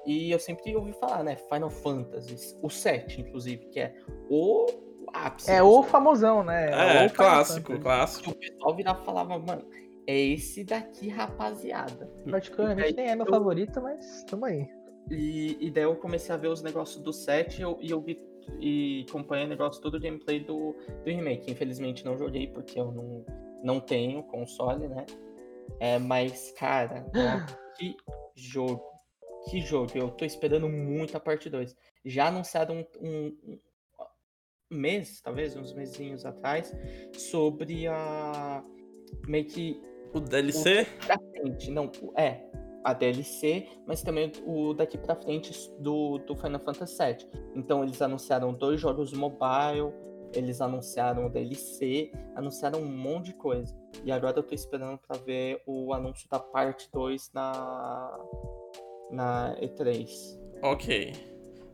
E 0.05 0.29
eu 0.31 0.37
sempre 0.39 0.75
ouvi 0.75 0.93
falar, 0.93 1.23
né? 1.23 1.35
Final 1.35 1.69
Fantasy, 1.71 2.55
o 2.61 2.69
7, 2.69 3.21
inclusive, 3.21 3.65
que 3.69 3.79
é 3.79 3.95
o 4.29 4.67
ápice. 5.11 5.51
É 5.51 5.61
o 5.63 5.81
famosão, 5.83 6.43
né? 6.43 6.69
É, 6.71 6.75
o 6.75 7.09
Final 7.09 7.09
clássico, 7.15 7.79
clássico. 7.79 8.29
o 8.29 8.35
pessoal 8.35 8.75
virava 8.75 9.01
e 9.01 9.05
falava, 9.05 9.39
mano, 9.39 9.67
é 10.07 10.17
esse 10.19 10.63
daqui, 10.63 11.09
rapaziada. 11.09 12.07
Particularmente 12.29 12.93
nem 12.95 13.09
é 13.09 13.15
meu 13.15 13.25
Eu- 13.25 13.31
favorito, 13.31 13.81
mas 13.81 14.23
tamo 14.25 14.45
aí. 14.45 14.67
E, 15.09 15.57
e 15.59 15.71
daí 15.71 15.83
eu 15.83 15.95
comecei 15.95 16.33
a 16.33 16.37
ver 16.37 16.47
os 16.49 16.61
negócios 16.61 17.03
do 17.03 17.11
set 17.11 17.57
e 17.59 17.61
eu, 17.61 17.77
e 17.81 17.89
eu 17.91 18.01
vi 18.01 18.19
e 18.59 19.05
acompanhei 19.07 19.45
o 19.45 19.49
negócio 19.49 19.81
todo 19.81 19.95
o 19.95 19.99
gameplay 19.99 20.39
do, 20.39 20.73
do 20.73 21.05
remake. 21.05 21.51
Infelizmente 21.51 22.03
não 22.05 22.17
joguei 22.17 22.47
porque 22.47 22.79
eu 22.79 22.91
não, 22.91 23.25
não 23.63 23.79
tenho 23.79 24.23
console, 24.23 24.87
né? 24.87 25.05
É, 25.79 25.97
mas, 25.99 26.51
cara, 26.57 27.05
que 27.77 27.95
jogo. 28.35 28.83
Que 29.49 29.59
jogo. 29.61 29.91
Eu 29.95 30.09
tô 30.11 30.23
esperando 30.25 30.69
muito 30.69 31.17
a 31.17 31.19
parte 31.19 31.49
2. 31.49 31.75
Já 32.05 32.27
anunciaram 32.27 32.85
um, 33.01 33.07
um- 33.07 33.59
um 34.71 34.77
mês, 34.77 35.19
talvez, 35.21 35.55
uns 35.55 35.73
mesinhos 35.73 36.25
atrás, 36.25 36.71
sobre 37.17 37.87
a. 37.87 38.63
Meio 39.27 39.45
que 39.45 39.81
O 40.13 40.19
DLC? 40.19 40.85
pra 41.05 41.17
frente. 41.19 41.71
Não, 41.71 41.85
o- 42.01 42.13
é 42.19 42.45
a 42.83 42.93
DLC, 42.93 43.67
mas 43.85 44.01
também 44.01 44.31
o 44.45 44.73
daqui 44.73 44.97
pra 44.97 45.15
frente 45.15 45.53
do, 45.79 46.17
do 46.19 46.35
Final 46.35 46.59
Fantasy 46.59 46.97
VII. 46.97 47.29
Então 47.55 47.83
eles 47.83 48.01
anunciaram 48.01 48.53
dois 48.53 48.81
jogos 48.81 49.13
mobile, 49.13 49.93
eles 50.33 50.61
anunciaram 50.61 51.27
o 51.27 51.29
DLC, 51.29 52.11
anunciaram 52.35 52.79
um 52.79 52.85
monte 52.85 53.25
de 53.27 53.33
coisa. 53.33 53.75
E 54.03 54.11
agora 54.11 54.39
eu 54.39 54.43
tô 54.43 54.55
esperando 54.55 54.97
pra 54.97 55.17
ver 55.19 55.61
o 55.67 55.93
anúncio 55.93 56.27
da 56.29 56.39
parte 56.39 56.89
2 56.91 57.31
na 57.33 58.19
na 59.11 59.55
E3. 59.61 60.09
Ok. 60.63 61.13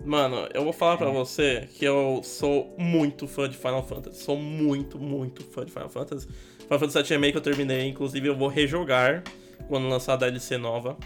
Mano, 0.06 0.48
eu 0.54 0.64
vou 0.64 0.72
falar 0.72 0.98
pra 0.98 1.10
você 1.10 1.68
que 1.78 1.84
eu 1.84 2.22
sou 2.24 2.74
muito 2.78 3.28
fã 3.28 3.50
de 3.50 3.58
Final 3.58 3.84
Fantasy. 3.84 4.24
Sou 4.24 4.38
muito, 4.38 5.00
muito 5.00 5.44
fã 5.44 5.66
de 5.66 5.72
Final 5.72 5.90
Fantasy. 5.90 6.28
Final 6.60 6.80
Fantasy 6.80 7.04
VII 7.04 7.10
Remake 7.10 7.36
eu 7.36 7.42
terminei, 7.42 7.88
inclusive 7.88 8.28
eu 8.28 8.36
vou 8.36 8.48
rejogar 8.48 9.24
quando 9.68 9.88
lançar 9.88 10.14
a 10.14 10.18
DLC 10.18 10.58
nova. 10.58 10.98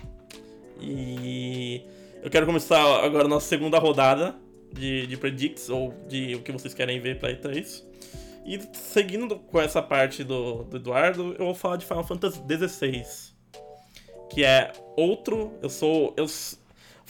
E 0.80 1.82
eu 2.22 2.30
quero 2.30 2.46
começar 2.46 2.82
agora 3.04 3.26
a 3.26 3.28
nossa 3.28 3.48
segunda 3.48 3.80
rodada 3.80 4.36
de, 4.72 5.08
de 5.08 5.18
Predicts, 5.18 5.70
ou 5.70 5.94
de 6.08 6.36
o 6.36 6.42
que 6.42 6.52
vocês 6.52 6.74
querem 6.74 7.00
ver 7.00 7.20
pra 7.20 7.32
E3. 7.32 7.84
E 8.46 8.60
seguindo 8.74 9.38
com 9.38 9.60
essa 9.62 9.82
parte 9.82 10.24
do, 10.24 10.64
do 10.64 10.78
Eduardo, 10.78 11.36
eu 11.38 11.46
vou 11.46 11.56
falar 11.56 11.78
de 11.78 11.86
Final 11.86 12.04
Fantasy 12.04 12.40
XVI. 12.40 13.06
Que 14.30 14.44
é 14.44 14.72
outro. 14.96 15.54
Eu 15.62 15.70
sou. 15.70 16.14
Eu, 16.18 16.26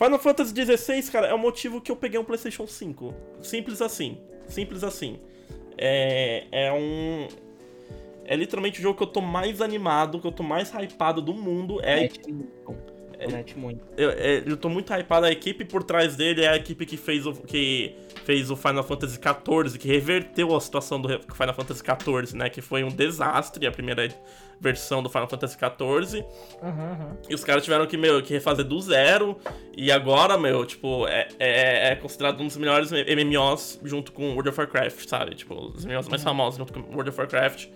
Final 0.02 0.18
Fantasy 0.18 0.52
XVI, 0.56 1.12
cara, 1.12 1.28
é 1.28 1.34
o 1.34 1.38
motivo 1.38 1.80
que 1.80 1.92
eu 1.92 1.96
peguei 1.96 2.20
um 2.20 2.24
PlayStation 2.24 2.66
5. 2.66 3.14
Simples 3.44 3.84
assim. 3.84 4.18
Simples 4.48 4.84
assim. 4.84 5.20
É, 5.78 6.48
é 6.52 6.74
um. 6.74 7.28
É 8.26 8.36
literalmente 8.36 8.80
o 8.80 8.82
jogo 8.82 8.98
que 8.98 9.04
eu 9.04 9.08
tô 9.08 9.22
mais 9.22 9.62
animado, 9.62 10.20
que 10.20 10.26
eu 10.26 10.32
tô 10.32 10.42
mais 10.42 10.72
hypado 10.74 11.22
do 11.22 11.36
mundo. 11.36 11.80
É. 11.84 12.08
Promete 13.20 13.56
muito. 13.56 13.86
eu, 13.96 14.10
é, 14.10 14.42
eu 14.44 14.58
tô 14.58 14.70
muito 14.70 14.92
hypado. 14.92 15.28
A 15.28 15.32
equipe 15.32 15.64
por 15.66 15.84
trás 15.84 16.16
dele 16.16 16.42
é 16.42 16.50
a 16.50 16.56
equipe 16.56 16.84
que 16.88 16.98
fez 16.98 17.28
o, 17.28 17.34
que 17.34 17.96
fez 18.26 18.50
o 18.52 18.56
Final 18.56 18.84
Fantasy 18.84 19.16
XIV, 19.16 19.78
que 19.78 19.88
reverteu 19.88 20.56
a 20.56 20.62
situação 20.62 21.02
do 21.02 21.08
Final 21.08 21.54
Fantasy 21.54 21.82
XIV, 21.82 22.38
né? 22.38 22.50
Que 22.50 22.62
foi 22.62 22.84
um 22.84 22.90
desastre 22.90 23.66
a 23.66 23.72
primeira 23.72 24.08
versão 24.60 25.02
do 25.02 25.10
Final 25.10 25.28
Fantasy 25.28 25.58
XIV. 25.58 26.24
Uhum, 26.62 26.70
uhum. 26.70 27.18
E 27.28 27.34
os 27.34 27.44
caras 27.44 27.64
tiveram 27.64 27.88
que, 27.88 27.98
meu, 27.98 28.22
que 28.22 28.32
refazer 28.34 28.64
do 28.64 28.80
zero. 28.80 29.38
E 29.76 29.92
agora, 29.92 30.38
meu, 30.38 30.66
tipo, 30.66 31.08
é, 31.08 31.28
é, 31.40 31.92
é 31.92 31.96
considerado 31.96 32.40
um 32.42 32.48
dos 32.48 32.58
melhores 32.58 32.92
MMOs 32.92 33.80
junto 33.84 34.12
com 34.12 34.34
World 34.34 34.50
of 34.50 34.60
Warcraft, 34.60 35.08
sabe? 35.08 35.36
Tipo, 35.36 35.56
os 35.76 35.84
MMOs 35.84 36.08
mais 36.08 36.22
famosos 36.22 36.60
junto 36.60 36.72
com 36.72 36.80
World 36.94 37.10
of 37.10 37.20
Warcraft. 37.20 37.68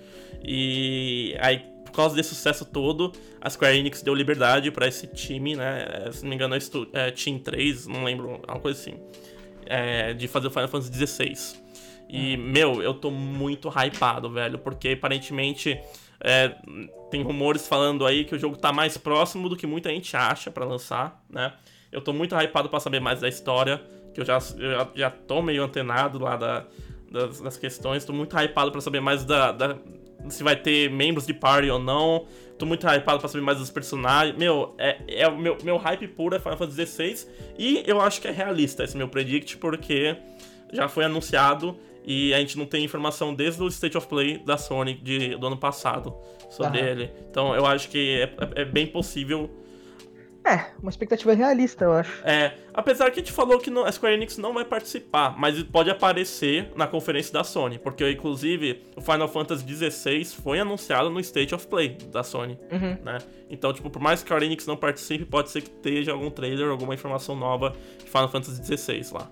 E 0.43 1.35
aí, 1.39 1.59
por 1.84 1.91
causa 1.91 2.15
desse 2.15 2.30
sucesso 2.30 2.65
todo, 2.65 3.11
a 3.41 3.49
Square 3.49 3.77
Enix 3.77 4.03
deu 4.03 4.13
liberdade 4.13 4.69
pra 4.69 4.88
esse 4.88 5.07
time, 5.07 5.55
né? 5.55 6.05
É, 6.05 6.11
Se 6.11 6.22
não 6.22 6.30
me 6.30 6.35
engano, 6.35 6.53
é, 6.55 6.59
é 6.93 7.11
Team 7.11 7.39
3, 7.39 7.88
não 7.88 8.03
lembro, 8.03 8.31
alguma 8.31 8.59
coisa 8.59 8.80
assim. 8.80 8.99
É, 9.65 10.13
de 10.13 10.27
fazer 10.27 10.47
o 10.47 10.51
Final 10.51 10.67
Fantasy 10.67 11.07
XVI. 11.07 11.33
E, 12.09 12.37
meu, 12.37 12.81
eu 12.83 12.93
tô 12.93 13.09
muito 13.09 13.67
hypado, 13.69 14.29
velho, 14.29 14.59
porque 14.59 14.89
aparentemente 14.89 15.79
é, 16.23 16.55
tem 17.09 17.21
rumores 17.23 17.67
falando 17.67 18.05
aí 18.05 18.23
que 18.25 18.35
o 18.35 18.39
jogo 18.39 18.55
tá 18.55 18.71
mais 18.71 18.97
próximo 18.97 19.49
do 19.49 19.55
que 19.55 19.65
muita 19.65 19.89
gente 19.89 20.15
acha 20.15 20.51
pra 20.51 20.65
lançar, 20.65 21.23
né? 21.29 21.53
Eu 21.91 22.01
tô 22.01 22.13
muito 22.13 22.35
hypado 22.35 22.69
pra 22.69 22.79
saber 22.79 22.99
mais 22.99 23.21
da 23.21 23.27
história, 23.27 23.81
que 24.13 24.21
eu 24.21 24.25
já, 24.25 24.37
eu 24.57 24.87
já, 24.95 25.09
tô 25.09 25.41
meio 25.41 25.63
antenado 25.63 26.19
lá 26.19 26.35
da, 26.35 26.65
das, 27.11 27.41
das 27.41 27.57
questões, 27.57 28.05
tô 28.05 28.13
muito 28.13 28.35
hypado 28.37 28.71
pra 28.71 28.81
saber 28.81 28.99
mais 28.99 29.25
da, 29.25 29.51
da- 29.51 29.77
se 30.30 30.43
vai 30.43 30.56
ter 30.56 30.89
membros 30.89 31.26
de 31.26 31.34
party 31.34 31.69
ou 31.69 31.80
não. 31.80 32.26
Tô 32.57 32.65
muito 32.65 32.85
hypado 32.88 33.19
pra 33.19 33.27
saber 33.27 33.43
mais 33.43 33.57
dos 33.57 33.69
personagens. 33.69 34.38
Meu, 34.38 34.73
é, 34.77 34.97
é 35.07 35.27
o 35.27 35.38
meu, 35.38 35.57
meu 35.64 35.77
hype 35.77 36.07
puro 36.07 36.35
é 36.35 36.39
Final 36.39 36.57
Fantasy 36.57 36.85
XVI. 36.85 37.27
E 37.57 37.84
eu 37.85 37.99
acho 37.99 38.22
que 38.22 38.27
é 38.27 38.31
realista 38.31 38.84
esse 38.84 38.95
meu 38.95 39.10
predict, 39.10 39.57
porque 39.57 40.15
já 40.72 40.88
foi 40.88 41.03
anunciado 41.03 41.77
e 42.06 42.34
a 42.34 42.39
gente 42.39 42.57
não 42.57 42.65
tem 42.65 42.84
informação 42.84 43.34
desde 43.34 43.61
o 43.61 43.68
State 43.68 43.97
of 43.97 44.07
Play 44.07 44.38
da 44.38 44.57
Sony 44.57 44.93
de, 44.93 45.35
do 45.35 45.47
ano 45.47 45.57
passado 45.57 46.15
sobre 46.49 46.80
Aham. 46.80 46.88
ele. 46.89 47.11
Então 47.30 47.53
eu 47.56 47.65
acho 47.65 47.89
que 47.89 48.19
é, 48.22 48.23
é- 48.23 48.61
é 48.61 48.65
bem 48.65 48.88
possível 48.88 49.49
É, 50.45 50.67
uma 50.80 50.89
expectativa 50.89 51.34
realista, 51.34 51.85
eu 51.85 51.93
acho. 51.93 52.22
É, 52.23 52.53
apesar 52.73 53.09
que 53.09 53.19
a 53.19 53.23
gente 53.23 53.31
falou 53.31 53.57
que 53.57 53.69
a 53.72 53.91
Square 53.91 54.13
Enix 54.15 54.38
não 54.38 54.53
vai 54.53 54.63
participar, 54.63 55.35
mas 55.38 55.61
pode 55.63 55.89
aparecer 55.89 56.72
na 56.76 56.85
conferência 56.85 57.34
da 57.34 57.43
Sony, 57.43 57.80
porque 57.80 58.09
inclusive 58.11 58.84
o 58.95 59.01
Final 59.01 59.27
Fantasy 59.27 59.65
XVI 59.65 60.23
foi 60.43 60.59
anunciado 60.59 61.09
no 61.09 61.19
State 61.19 61.55
of 61.55 61.65
Play 61.67 61.97
da 62.11 62.22
Sony, 62.23 62.59
Uhum. 62.72 62.97
né? 63.03 63.17
Então, 63.49 63.73
tipo, 63.73 63.89
por 63.89 64.01
mais 64.01 64.22
que 64.22 64.26
a 64.26 64.27
Square 64.27 64.45
Enix 64.45 64.67
não 64.67 64.77
participe, 64.77 65.26
pode 65.26 65.49
ser 65.49 65.61
que 65.61 65.69
esteja 65.69 66.11
algum 66.11 66.30
trailer, 66.30 66.69
alguma 66.69 66.93
informação 66.93 67.35
nova 67.35 67.73
de 68.03 68.05
Final 68.09 68.30
Fantasy 68.30 68.63
XVI 68.63 69.01
lá. 69.13 69.30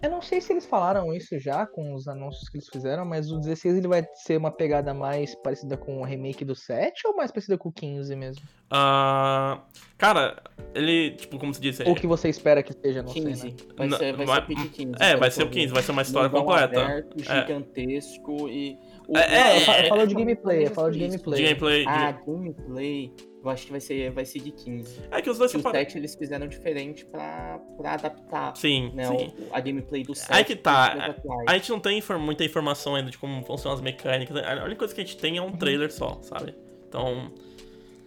Eu 0.00 0.10
não 0.10 0.22
sei 0.22 0.40
se 0.40 0.52
eles 0.52 0.64
falaram 0.64 1.12
isso 1.12 1.36
já 1.40 1.66
com 1.66 1.92
os 1.92 2.06
anúncios 2.06 2.48
que 2.48 2.56
eles 2.56 2.68
fizeram, 2.68 3.04
mas 3.04 3.32
o 3.32 3.38
16 3.40 3.76
ele 3.78 3.88
vai 3.88 4.06
ser 4.14 4.36
uma 4.36 4.50
pegada 4.50 4.94
mais 4.94 5.34
parecida 5.34 5.76
com 5.76 6.00
o 6.00 6.04
remake 6.04 6.44
do 6.44 6.54
7 6.54 7.06
ou 7.08 7.16
mais 7.16 7.32
parecida 7.32 7.58
com 7.58 7.68
o 7.68 7.72
15 7.72 8.14
mesmo? 8.14 8.40
Ah, 8.70 9.60
cara, 9.96 10.40
ele, 10.72 11.12
tipo, 11.12 11.36
como 11.36 11.52
se 11.52 11.60
diz, 11.60 11.80
Ou 11.80 11.92
o 11.92 11.94
que 11.96 12.06
você 12.06 12.28
espera 12.28 12.62
que 12.62 12.72
seja, 12.74 13.02
não 13.02 13.12
15. 13.12 13.40
sei, 13.40 13.50
né? 13.50 13.56
Vai 13.76 13.88
Não, 13.88 13.98
ser, 13.98 14.16
vai 14.16 14.26
vai- 14.26 14.36
ser 14.36 14.42
o 14.42 14.46
PG 14.46 14.68
15. 14.68 14.92
É, 15.00 15.16
vai 15.16 15.30
ser 15.32 15.40
o 15.40 15.44
eu 15.44 15.48
vi. 15.48 15.54
15, 15.54 15.72
vai 15.72 15.82
ser 15.82 15.90
uma 15.92 16.02
história 16.02 16.30
completa. 16.30 16.80
Aberto, 16.80 17.16
É. 17.28 17.40
gigantesco 17.40 18.48
e. 18.48 18.78
o- 19.08 19.18
É, 19.18 19.22
é, 19.22 19.56
Eu 19.56 19.60
fa- 19.62 19.78
eu 19.80 19.84
é. 19.84 19.88
falo 19.88 20.06
de 20.06 20.14
gameplay, 20.14 20.66
eu 20.66 20.70
falo 20.70 20.90
de 20.92 20.98
De 21.00 21.06
gameplay. 21.08 21.42
gameplay. 21.42 21.82
de- 21.82 21.88
Ah, 21.88 22.12
gameplay. 22.24 23.12
Eu 23.48 23.52
acho 23.52 23.64
que 23.64 23.70
vai 23.72 23.80
ser, 23.80 24.10
vai 24.10 24.24
ser 24.26 24.40
de 24.40 24.50
15. 24.52 25.00
É 25.10 25.22
que 25.22 25.30
os 25.30 25.38
dois 25.38 25.50
Que 25.50 25.56
o 25.56 25.60
separa- 25.60 25.78
7 25.78 25.96
eles 25.96 26.14
fizeram 26.14 26.46
diferente 26.46 27.04
pra, 27.06 27.58
pra 27.78 27.94
adaptar 27.94 28.54
Sim, 28.54 28.92
né, 28.94 29.06
sim. 29.06 29.32
o- 29.38 29.54
a 29.54 29.58
gameplay 29.60 30.02
do 30.02 30.14
7. 30.14 30.28
Aí 30.30 30.44
que 30.44 30.54
tá, 30.54 30.92
atuais. 30.92 31.44
A 31.48 31.54
gente 31.54 31.70
não 31.70 31.80
tem 31.80 31.98
infor- 31.98 32.18
muita 32.18 32.44
informação 32.44 32.94
ainda 32.94 33.10
de 33.10 33.16
como 33.16 33.42
funcionam 33.46 33.74
as 33.76 33.80
mecânicas. 33.82 34.36
A 34.36 34.64
única 34.64 34.76
coisa 34.80 34.94
que 34.94 35.00
a 35.00 35.04
gente 35.04 35.16
tem 35.16 35.38
é 35.38 35.40
Uhum. 35.40 35.48
um 35.48 35.56
trailer 35.56 35.90
só, 35.90 36.18
sabe? 36.22 36.54
Então, 36.86 37.32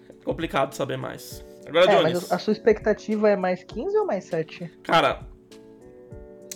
é 0.10 0.24
complicado 0.24 0.74
saber 0.74 0.98
mais. 0.98 1.44
Agora, 1.68 1.92
É, 1.92 1.96
Jones, 1.96 2.14
mas 2.14 2.32
a 2.32 2.38
sua 2.38 2.54
expectativa 2.54 3.28
é 3.30 3.36
mais 3.36 3.64
15 3.64 3.98
ou 3.98 4.06
mais 4.06 4.26
7? 4.26 4.70
cara, 4.84 5.22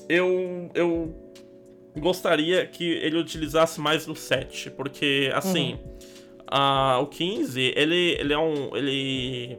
eu, 0.08 0.70
eu 0.76 1.16
gostaria 1.98 2.66
que 2.68 2.84
ele 2.84 3.18
utilizasse 3.18 3.80
mais 3.82 4.08
o 4.08 4.16
7, 4.16 4.70
porque, 4.70 5.32
assim, 5.34 5.74
Uhum. 5.74 5.98
O 7.02 7.08
15, 7.08 7.74
ele, 7.76 8.18
ele 8.20 8.34
é 8.34 8.38
um... 8.38 8.76
ele... 8.76 9.58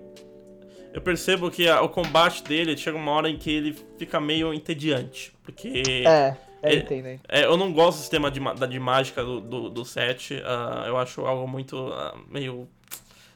Eu 0.93 1.01
percebo 1.03 1.51
que 1.51 1.69
a- 1.69 1.83
o 1.83 1.89
combate 1.89 2.43
dele 2.43 2.77
chega 2.77 2.97
uma 2.97 3.11
hora 3.13 3.29
em 3.29 3.37
que 3.37 3.51
ele 3.51 3.77
fica 3.99 4.19
meio 4.21 4.55
entediante, 4.55 5.33
porque... 5.43 5.83
É, 6.07 6.37
é, 6.63 6.75
É- 6.75 6.75
entendo. 6.77 7.21
É, 7.29 7.45
eu 7.45 7.57
não 7.57 7.73
gosto 7.73 7.99
do 7.99 8.01
sistema 8.01 8.31
de, 8.31 8.41
da, 8.41 8.67
de 8.67 8.81
mágica 8.81 9.23
do, 9.25 9.41
do, 9.41 9.69
do 9.71 9.85
set. 9.85 10.41
ah, 10.45 10.85
eu 10.87 10.97
acho 10.97 11.21
algo 11.27 11.47
muito 11.47 11.77
ah, 11.93 12.17
meio. 12.31 12.67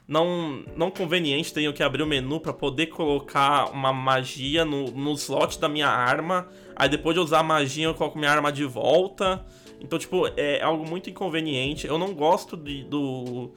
Não, 0.09 0.65
não 0.77 0.91
conveniente. 0.91 1.53
Tenho 1.53 1.73
que 1.73 1.83
abrir 1.83 2.03
o 2.03 2.07
menu 2.07 2.41
pra 2.41 2.53
poder 2.53 2.87
colocar 2.87 3.71
uma 3.71 3.93
magia 3.93 4.65
no, 4.65 4.91
no 4.91 5.13
slot 5.13 5.61
da 5.61 5.69
minha 5.69 5.87
arma. 5.89 6.49
Aí 6.75 6.89
depois 6.89 7.15
de 7.15 7.21
usar 7.21 7.41
a 7.41 7.43
magia, 7.43 7.85
eu 7.87 7.95
coloco 7.95 8.19
minha 8.19 8.31
arma 8.31 8.51
de 8.51 8.65
volta. 8.65 9.45
Então, 9.81 9.99
tipo, 9.99 10.27
é 10.37 10.61
algo 10.63 10.89
muito 10.89 11.09
inconveniente. 11.11 11.87
Eu 11.87 11.99
não 11.99 12.13
gosto 12.15 12.57
de, 12.57 12.85
do. 12.85 13.51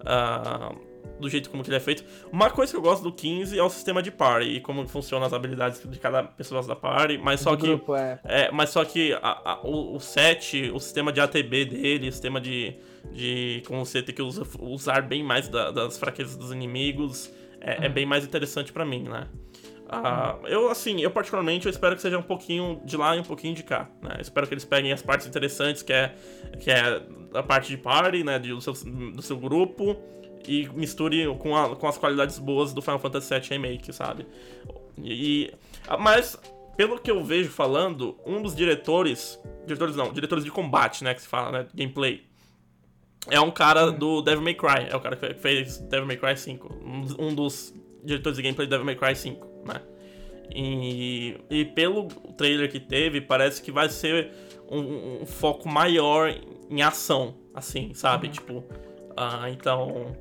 ah, 0.00 0.74
do 1.20 1.28
jeito 1.28 1.50
como 1.50 1.64
que 1.64 1.68
ele 1.70 1.76
é 1.76 1.80
feito. 1.80 2.04
Uma 2.30 2.48
coisa 2.50 2.72
que 2.72 2.76
eu 2.76 2.82
gosto 2.82 3.02
do 3.02 3.12
15 3.12 3.58
é 3.58 3.62
o 3.62 3.68
sistema 3.70 4.00
de 4.02 4.10
party 4.10 4.50
e 4.50 4.60
como 4.60 4.86
funcionam 4.86 5.26
as 5.26 5.32
habilidades 5.32 5.82
de 5.84 5.98
cada 5.98 6.22
pessoa 6.22 6.62
da 6.62 6.76
party. 6.76 7.18
Mas 7.18 7.40
só 7.40 7.56
que. 7.56 7.66
grupo, 7.66 7.94
é. 7.96 8.20
É, 8.24 8.50
mas 8.52 8.70
só 8.70 8.84
que 8.84 9.12
a- 9.14 9.52
a- 9.52 9.60
o, 9.64 9.96
o 9.96 10.00
set, 10.00 10.70
o 10.72 10.78
sistema 10.78 11.12
de 11.12 11.20
ATB 11.20 11.64
dele, 11.64 12.08
o 12.08 12.12
sistema 12.12 12.40
de, 12.40 12.74
de 13.12 13.62
como 13.66 13.84
você 13.84 14.00
ter 14.02 14.12
que 14.12 14.22
usa- 14.22 14.46
usar 14.60 15.02
bem 15.02 15.22
mais 15.24 15.48
da- 15.48 15.70
das 15.72 15.98
fraquezas 15.98 16.36
dos 16.36 16.52
inimigos, 16.52 17.32
é, 17.60 17.86
é 17.86 17.88
bem 17.88 18.06
mais 18.06 18.24
interessante 18.24 18.72
pra 18.72 18.84
mim, 18.84 19.02
né? 19.04 19.26
Ah, 19.90 20.36
eu, 20.44 20.68
assim, 20.68 21.00
eu 21.00 21.10
particularmente 21.10 21.66
eu 21.66 21.70
espero 21.70 21.96
que 21.96 22.02
seja 22.02 22.18
um 22.18 22.22
pouquinho 22.22 22.80
de 22.84 22.96
lá 22.96 23.16
e 23.16 23.20
um 23.20 23.24
pouquinho 23.24 23.54
de 23.54 23.62
cá, 23.62 23.88
né? 24.02 24.16
Eu 24.16 24.20
espero 24.20 24.46
que 24.46 24.52
eles 24.54 24.64
peguem 24.64 24.92
as 24.92 25.00
partes 25.00 25.26
interessantes, 25.26 25.82
que 25.82 25.92
é, 25.92 26.14
que 26.60 26.70
é 26.70 27.02
a 27.34 27.42
parte 27.42 27.68
de 27.68 27.76
party, 27.78 28.22
né, 28.22 28.38
do, 28.38 28.60
seu, 28.60 28.72
do 28.74 29.22
seu 29.22 29.38
grupo, 29.38 29.96
e 30.46 30.68
misture 30.74 31.26
com, 31.38 31.56
a- 31.56 31.74
com 31.74 31.86
as 31.88 31.96
qualidades 31.96 32.38
boas 32.38 32.72
do 32.74 32.82
Final 32.82 32.98
Fantasy 32.98 33.32
VII 33.34 33.48
Remake, 33.50 33.92
sabe? 33.92 34.26
E, 35.02 35.52
mas, 35.98 36.38
pelo 36.76 36.98
que 36.98 37.10
eu 37.10 37.24
vejo 37.24 37.48
falando, 37.50 38.16
um 38.26 38.42
dos 38.42 38.54
diretores. 38.54 39.40
Diretores 39.66 39.96
não, 39.96 40.12
diretores 40.12 40.44
de 40.44 40.50
combate, 40.50 41.02
né? 41.02 41.14
Que 41.14 41.22
se 41.22 41.28
fala, 41.28 41.50
né? 41.50 41.66
Gameplay. 41.74 42.24
É 43.30 43.40
um 43.40 43.50
cara 43.50 43.90
do 43.90 44.22
Devil 44.22 44.42
May 44.42 44.54
Cry. 44.54 44.86
É 44.90 44.96
o 44.96 45.00
cara 45.00 45.16
que 45.16 45.34
fez 45.34 45.78
Devil 45.78 46.06
May 46.06 46.16
Cry 46.16 46.36
5. 46.36 46.74
Um, 46.82 47.26
um 47.28 47.34
dos 47.34 47.74
diretores 48.04 48.36
de 48.36 48.42
gameplay 48.42 48.66
do 48.66 48.70
Devil 48.70 48.86
May 48.86 48.94
Cry 48.96 49.14
5, 49.14 49.57
né? 49.68 49.80
E, 50.54 51.36
e 51.50 51.64
pelo 51.66 52.06
trailer 52.36 52.70
que 52.70 52.80
teve, 52.80 53.20
parece 53.20 53.60
que 53.60 53.70
vai 53.70 53.88
ser 53.88 54.30
um, 54.70 55.22
um 55.22 55.26
foco 55.26 55.68
maior 55.68 56.34
em 56.70 56.82
ação, 56.82 57.34
assim, 57.54 57.92
sabe? 57.94 58.28
Tipo, 58.28 58.64
ah, 59.16 59.50
então. 59.50 60.16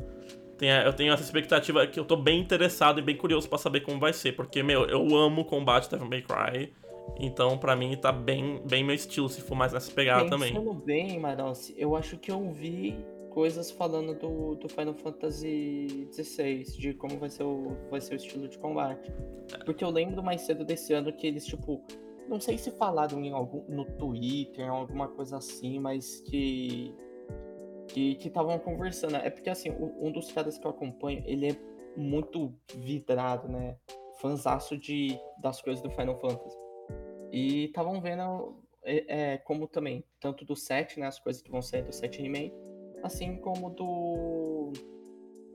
tem- 0.57 0.69
eu 0.69 0.91
tenho 0.93 1.13
essa 1.13 1.23
expectativa 1.23 1.85
que 1.87 1.99
eu 1.99 2.03
tô 2.05 2.15
bem 2.17 2.39
interessado 2.41 2.99
e 2.99 3.01
bem 3.01 3.15
curioso 3.15 3.47
pra 3.47 3.57
saber 3.57 3.81
como 3.81 3.99
vai 3.99 4.11
ser, 4.11 4.33
porque, 4.33 4.61
meu, 4.63 4.85
eu 4.85 5.15
amo 5.15 5.41
o 5.41 5.45
combate 5.45 5.89
Devil 5.89 6.07
May 6.09 6.21
Cry, 6.21 6.73
então 7.19 7.57
pra 7.57 7.75
mim 7.75 7.95
tá 7.95 8.11
bem, 8.11 8.61
bem 8.65 8.83
meu 8.83 8.95
estilo 8.95 9.29
se 9.29 9.41
for 9.41 9.55
mais 9.55 9.71
nessa 9.71 9.91
pegada 9.91 10.29
também. 10.29 10.53
Pensando 10.53 10.73
bem, 10.73 11.19
Marossi, 11.19 11.73
eu 11.77 11.95
acho 11.95 12.17
que 12.17 12.31
eu 12.31 12.49
vi 12.51 12.97
coisas 13.37 13.69
falando 13.69 14.15
do, 14.15 14.55
do 14.55 14.67
Final 14.67 14.95
Fantasy 14.95 16.09
XVI, 16.11 16.63
de 16.63 16.95
como 16.95 17.19
vai 17.19 17.29
ser, 17.29 17.43
o, 17.43 17.77
vai 17.87 18.01
ser 18.01 18.15
o 18.15 18.17
estilo 18.17 18.47
de 18.47 18.57
combate. 18.57 19.13
Porque 19.63 19.83
eu 19.83 19.91
lembro 19.91 20.23
mais 20.23 20.41
cedo 20.41 20.65
desse 20.65 20.91
ano 20.91 21.13
que 21.13 21.27
eles, 21.27 21.45
tipo, 21.45 21.79
não 22.27 22.39
sei 22.39 22.57
se 22.57 22.71
falaram 22.71 23.23
em 23.23 23.31
algum, 23.31 23.63
no 23.69 23.85
Twitter, 23.85 24.67
alguma 24.67 25.07
coisa 25.07 25.37
assim, 25.37 25.77
mas 25.77 26.19
que 26.21 26.95
que 27.87 28.17
estavam 28.27 28.57
conversando. 28.57 29.17
É 29.17 29.29
porque, 29.29 29.51
assim, 29.51 29.69
um 29.69 30.11
dos 30.11 30.31
caras 30.31 30.57
que 30.57 30.65
eu 30.65 30.71
acompanho, 30.71 31.21
ele 31.27 31.51
é 31.51 31.55
muito 31.95 32.51
vidrado, 32.75 33.47
né? 33.47 33.77
Fanzaço 34.19 34.75
de, 34.75 35.15
das 35.39 35.61
coisas 35.61 35.83
do 35.83 35.91
Final 35.91 36.19
Fantasy. 36.19 36.57
E 37.31 37.65
estavam 37.65 38.01
vendo 38.01 38.57
é, 38.83 39.33
é, 39.33 39.37
como 39.37 39.67
também, 39.67 40.03
tanto 40.19 40.43
do 40.43 40.55
7, 40.55 40.99
né? 40.99 41.05
As 41.05 41.19
coisas 41.19 41.39
que 41.39 41.51
vão 41.51 41.61
sair 41.61 41.83
do 41.83 41.93
7 41.93 42.19
Remake, 42.23 42.66
assim 43.03 43.37
como 43.37 43.69
do, 43.71 44.71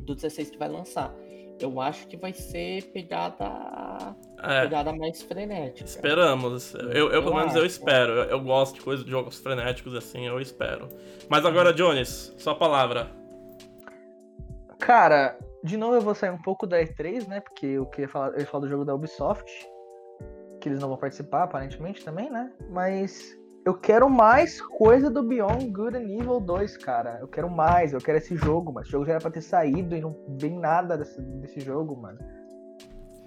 do 0.01 0.14
16 0.14 0.51
que 0.51 0.59
vai 0.59 0.69
lançar. 0.69 1.14
Eu 1.60 1.81
acho 1.81 2.09
que 2.09 2.16
vai 2.16 2.32
ser 2.32 2.82
pegada, 2.93 4.16
É, 4.43 4.62
pegada 4.62 4.93
mais 4.93 5.23
frenética. 5.23 5.85
esperamos. 5.85 6.74
Eu, 6.74 6.90
eu, 6.90 7.10
Eu 7.12 7.23
pelo 7.23 7.36
menos, 7.36 7.55
eu 7.55 7.60
acho. 7.60 7.66
espero. 7.70 8.12
Eu, 8.12 8.24
eu 8.24 8.40
gosto 8.40 8.74
de 8.77 8.81
coisas 8.81 9.05
de 9.05 9.10
jogos 9.10 9.39
frenéticos 9.39 9.94
assim, 9.94 10.27
eu 10.27 10.40
espero. 10.40 10.89
Mas 11.28 11.44
agora, 11.44 11.73
Jones, 11.73 12.35
sua 12.39 12.55
palavra. 12.55 13.10
Cara, 14.81 15.39
de 15.62 15.77
novo 15.77 15.94
eu 15.94 16.01
vou 16.01 16.14
sair 16.14 16.31
um 16.31 16.43
pouco 16.43 16.66
da 16.66 16.81
E3, 16.82 17.28
né? 17.28 17.40
Porque 17.40 17.66
eu 17.66 17.86
queria 17.86 18.09
falar, 18.09 18.32
eu 18.32 18.40
ia 18.40 18.47
falar 18.47 18.62
do 18.64 18.69
jogo 18.70 18.85
da 18.85 18.94
Ubisoft, 18.94 19.48
que 20.60 20.69
eles 20.69 20.81
não 20.81 20.89
vão 20.89 20.97
participar, 20.98 21.44
aparentemente, 21.44 22.05
também, 22.05 22.28
né? 22.31 22.52
Mas 22.70 23.39
eu 23.65 23.75
quero 23.75 24.11
mais 24.11 24.61
coisa 24.61 25.09
do 25.09 25.23
Beyond 25.23 25.71
Good 25.71 25.97
and 25.97 26.21
Evil 26.21 26.41
2, 26.41 26.77
cara. 26.79 27.19
Eu 27.21 27.29
quero 27.29 27.49
mais, 27.49 27.93
eu 27.93 28.01
quero 28.01 28.19
esse 28.19 28.37
jogo, 28.37 28.73
mas 28.73 28.89
o 28.89 28.91
jogo 28.91 29.05
já 29.05 29.13
era 29.13 29.21
pra 29.21 29.31
ter 29.31 29.41
saído 29.41 29.95
e 29.95 30.01
não 30.01 30.17
vem 30.29 30.59
nada 30.59 30.99
desse, 30.99 31.21
desse 31.21 31.61
jogo, 31.61 31.97
mano. 31.97 32.19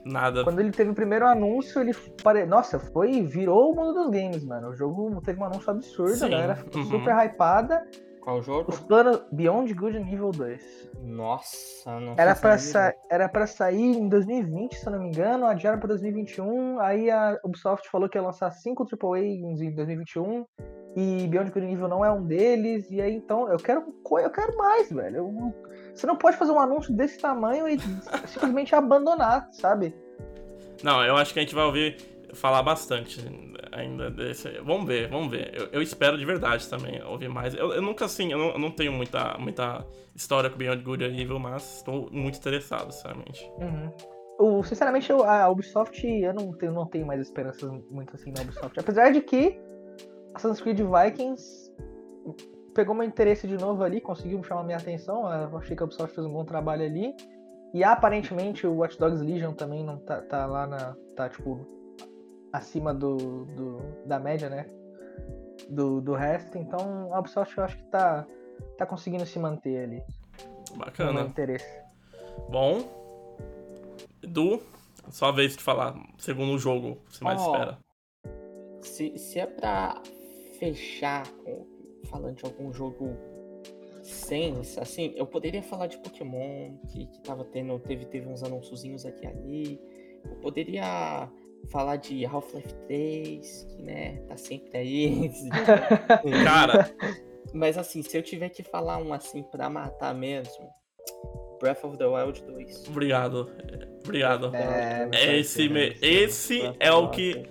Nada. 0.05 0.43
Quando 0.43 0.59
ele 0.59 0.71
teve 0.71 0.91
o 0.91 0.93
primeiro 0.93 1.25
anúncio, 1.25 1.81
ele 1.81 1.93
pare... 2.21 2.45
Nossa, 2.45 2.77
foi. 2.77 3.23
Virou 3.23 3.71
o 3.71 3.75
mundo 3.75 3.93
dos 3.93 4.11
games, 4.11 4.43
mano. 4.45 4.69
O 4.69 4.75
jogo 4.75 5.19
teve 5.21 5.39
um 5.39 5.45
anúncio 5.45 5.71
absurdo, 5.71 6.15
Sim, 6.15 6.25
a 6.25 6.29
galera 6.29 6.55
ficou 6.55 6.81
uhum. 6.81 6.89
super 6.89 7.15
hypada. 7.25 7.83
Qual 8.25 8.41
jogo? 8.41 8.71
Os 8.71 8.79
planos 8.79 9.21
Beyond 9.31 9.71
Good 9.75 9.97
and 9.97 10.11
Evil 10.11 10.31
2. 10.31 10.89
Nossa, 11.03 11.99
não 11.99 12.15
Era 12.17 12.35
pra, 12.35 12.57
sa... 12.57 12.91
era 13.09 13.29
pra 13.29 13.45
sair 13.45 13.95
em 13.95 14.09
2020, 14.09 14.73
se 14.75 14.85
eu 14.87 14.91
não 14.93 14.99
me 14.99 15.07
engano, 15.09 15.45
adiaram 15.45 15.77
pra 15.77 15.87
2021. 15.89 16.79
Aí 16.79 17.11
a 17.11 17.39
Ubisoft 17.45 17.87
falou 17.89 18.09
que 18.09 18.17
ia 18.17 18.23
lançar 18.23 18.49
5 18.51 18.83
AAA 18.83 19.19
em 19.23 19.55
2021 19.75 20.43
e 20.95 21.27
Beyond 21.27 21.51
Good 21.51 21.65
and 21.67 21.71
Evil 21.71 21.87
não 21.87 22.03
é 22.03 22.11
um 22.11 22.23
deles. 22.25 22.89
E 22.89 22.99
aí 22.99 23.13
então, 23.13 23.47
eu 23.47 23.57
quero, 23.57 23.93
eu 24.19 24.29
quero 24.31 24.57
mais, 24.57 24.91
velho. 24.91 25.17
Eu- 25.17 25.53
Você 25.93 26.07
não 26.07 26.15
pode 26.15 26.35
fazer 26.35 26.51
um 26.51 26.59
anúncio 26.59 26.91
desse 26.95 27.19
tamanho 27.19 27.67
e 27.69 27.77
simplesmente 28.27 28.73
abandonar, 28.73 29.47
sabe? 29.51 29.95
Não, 30.83 31.03
eu 31.05 31.15
acho 31.15 31.31
que 31.31 31.39
a 31.39 31.43
gente 31.43 31.53
vai 31.53 31.63
ouvir 31.65 31.97
falar 32.33 32.63
bastante 32.63 33.21
ainda 33.75 34.09
desse. 34.09 34.49
Vamos 34.61 34.85
ver, 34.87 35.09
vamos 35.09 35.29
ver. 35.29 35.51
Eu, 35.53 35.67
eu 35.71 35.81
espero 35.81 36.17
de 36.17 36.25
verdade 36.25 36.67
também 36.69 37.03
ouvir 37.03 37.29
mais. 37.29 37.53
Eu, 37.53 37.73
eu 37.73 37.81
nunca, 37.81 38.05
assim, 38.05 38.31
eu 38.31 38.37
não, 38.37 38.49
eu 38.51 38.59
não 38.59 38.71
tenho 38.71 38.91
muita, 38.91 39.37
muita 39.37 39.85
história 40.15 40.49
com 40.49 40.57
Beyond 40.57 40.83
Good 40.83 41.03
and 41.03 41.19
Evil, 41.19 41.39
mas 41.39 41.77
estou 41.77 42.09
muito 42.11 42.37
interessado, 42.37 42.91
sinceramente. 42.91 43.49
Uhum. 43.59 43.91
O, 44.37 44.63
sinceramente, 44.63 45.11
a 45.11 45.49
Ubisoft, 45.49 46.05
eu 46.05 46.33
não 46.33 46.51
tenho, 46.53 46.73
não 46.73 46.85
tenho 46.85 47.05
mais 47.05 47.21
esperanças 47.21 47.69
muito 47.89 48.13
assim 48.15 48.31
na 48.31 48.41
Ubisoft. 48.41 48.79
Apesar 48.79 49.11
de 49.11 49.21
que 49.21 49.59
Assassin's 50.33 50.61
Creed 50.61 50.79
Vikings 50.79 51.71
pegou 52.73 52.93
meu 52.93 53.07
interesse 53.07 53.47
de 53.47 53.57
novo 53.57 53.83
ali, 53.83 54.01
conseguiu 54.01 54.43
chamar 54.43 54.63
minha 54.63 54.77
atenção. 54.77 55.31
Eu 55.31 55.57
achei 55.57 55.75
que 55.75 55.83
a 55.83 55.85
Ubisoft 55.85 56.13
fez 56.13 56.27
um 56.27 56.31
bom 56.31 56.43
trabalho 56.43 56.83
ali. 56.83 57.15
E 57.73 57.83
aparentemente 57.83 58.65
o 58.65 58.75
Watch 58.75 58.97
Dogs 58.97 59.21
Legion 59.21 59.53
também 59.53 59.83
não 59.83 59.97
tá, 59.97 60.21
tá 60.21 60.45
lá 60.45 60.65
na. 60.67 60.95
tá 61.15 61.29
tipo 61.29 61.67
acima 62.57 62.93
do, 62.93 63.45
do, 63.45 63.77
da 64.05 64.19
média, 64.19 64.49
né? 64.49 64.69
Do, 65.69 66.01
do 66.01 66.13
resto. 66.13 66.57
Então 66.57 67.13
a 67.13 67.19
Ubisoft 67.19 67.57
eu 67.57 67.63
acho 67.63 67.77
que 67.77 67.83
tá, 67.85 68.25
tá 68.77 68.85
conseguindo 68.85 69.25
se 69.25 69.39
manter 69.39 69.83
ali. 69.83 70.03
Bacana. 70.75 71.23
No 71.23 71.27
interesse. 71.29 71.81
Bom. 72.49 73.05
Edu, 74.21 74.61
só 75.09 75.27
a 75.27 75.31
vez 75.31 75.55
de 75.55 75.63
falar. 75.63 75.95
Segundo 76.17 76.57
jogo, 76.57 76.97
você 77.09 77.23
mais 77.23 77.41
Ó, 77.41 77.53
espera. 77.53 77.79
Se, 78.81 79.17
se 79.17 79.39
é 79.39 79.45
pra 79.45 80.01
fechar 80.59 81.23
falando 82.09 82.35
de 82.35 82.45
algum 82.45 82.71
jogo 82.71 83.17
sense, 84.01 84.79
assim, 84.79 85.13
eu 85.15 85.25
poderia 85.25 85.63
falar 85.63 85.87
de 85.87 85.97
Pokémon, 85.97 86.77
que, 86.89 87.07
que 87.07 87.19
tava 87.21 87.43
tendo, 87.45 87.79
teve, 87.79 88.05
teve 88.05 88.27
uns 88.27 88.43
anúnciozinhos 88.43 89.05
aqui 89.05 89.25
e 89.25 89.27
ali. 89.27 89.81
Eu 90.23 90.35
poderia 90.37 91.29
falar 91.71 91.97
de 91.97 92.25
Half-Life 92.25 92.73
3, 92.87 93.67
que 93.69 93.81
né, 93.83 94.17
tá 94.27 94.37
sempre 94.37 94.77
aí. 94.77 95.31
Cara, 96.43 96.89
Mas 97.53 97.77
assim, 97.77 98.01
se 98.01 98.17
eu 98.17 98.21
tiver 98.23 98.49
que 98.49 98.63
falar 98.63 98.97
um 98.97 99.13
assim 99.13 99.43
pra 99.43 99.69
matar 99.69 100.13
mesmo, 100.13 100.67
Breath 101.59 101.83
of 101.83 101.97
the 101.97 102.05
Wild 102.05 102.43
2. 102.43 102.87
obrigado. 102.89 103.49
Obrigado. 104.03 104.53
É, 104.55 105.09
É 105.13 105.37
esse, 105.37 105.69
me- 105.69 105.95
esse 106.01 106.61
é 106.79 106.91
o 106.91 107.09
que. 107.09 107.43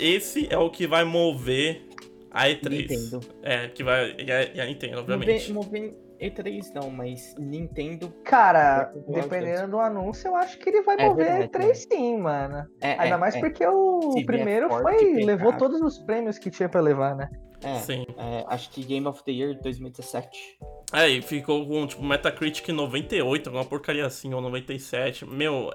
Esse 0.00 0.52
é 0.52 0.56
o 0.58 0.70
que 0.70 0.86
vai 0.86 1.04
mover 1.04 1.82
a 2.30 2.46
E3. 2.48 2.68
Nintendo. 2.70 3.20
É, 3.42 3.68
que 3.68 3.84
vai. 3.84 4.16
E 4.18 4.32
a, 4.32 4.42
e 4.54 4.60
a 4.60 4.64
Nintendo, 4.66 4.98
obviamente. 5.00 5.52
Mover, 5.52 5.80
mover 5.80 6.01
E3 6.22 6.72
não, 6.74 6.90
mas 6.90 7.34
Nintendo. 7.38 8.12
Cara, 8.24 8.92
gosto 8.94 9.12
dependendo 9.28 9.72
do 9.72 9.78
anúncio, 9.80 10.28
eu 10.28 10.36
acho 10.36 10.58
que 10.58 10.68
ele 10.68 10.82
vai 10.82 10.96
É 10.98 11.08
mover 11.08 11.26
verdade, 11.26 11.48
três 11.50 11.86
sim, 11.90 12.18
mano. 12.18 12.66
É, 12.80 12.92
Ainda 12.98 13.16
é, 13.16 13.18
mais 13.18 13.34
é, 13.34 13.40
porque 13.40 13.66
o 13.66 14.12
Se 14.12 14.24
primeiro 14.24 14.68
foi. 14.70 15.24
levou 15.24 15.52
todos 15.56 15.80
os 15.80 15.98
prêmios 15.98 16.38
que 16.38 16.50
tinha 16.50 16.68
pra 16.68 16.80
levar, 16.80 17.16
né? 17.16 17.28
é, 17.64 17.76
Sim. 17.76 18.04
é, 18.16 18.44
acho 18.48 18.70
que 18.70 18.82
Game 18.84 19.06
of 19.06 19.22
the 19.24 19.32
Year 19.32 19.58
2017. 19.60 20.58
É, 20.92 21.08
e 21.08 21.22
ficou 21.22 21.66
com, 21.66 21.86
tipo, 21.86 22.02
Metacritic 22.02 22.68
98, 22.68 23.48
alguma 23.48 23.64
porcaria 23.64 24.04
assim, 24.06 24.32
ou 24.34 24.40
97. 24.40 25.24
Meu, 25.24 25.72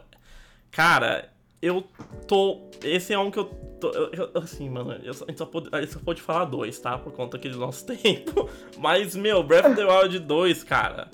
cara, 0.71 1.29
eu 1.61 1.83
tô. 2.27 2.69
Esse 2.83 3.13
é 3.13 3.19
um 3.19 3.29
que 3.31 3.39
eu 3.39 3.45
tô. 3.79 3.89
eu- 3.91 4.31
assim, 4.35 4.69
mano, 4.69 4.93
eu 5.03 5.13
só, 5.13 5.25
a 5.25 5.29
gente 5.29 5.37
só 5.37 5.45
pode, 5.45 5.69
a 5.71 5.81
gente 5.81 5.93
só 5.93 5.99
pode 5.99 6.21
falar 6.21 6.45
dois, 6.45 6.79
tá? 6.79 6.97
Por 6.97 7.11
conta 7.13 7.37
aqui 7.37 7.49
do 7.49 7.57
nosso 7.57 7.85
tempo. 7.87 8.49
Mas, 8.77 9.15
meu, 9.15 9.43
Breath 9.43 9.65
of 9.65 9.75
the 9.75 9.85
Wild 9.85 10.19
2, 10.19 10.63
cara. 10.63 11.09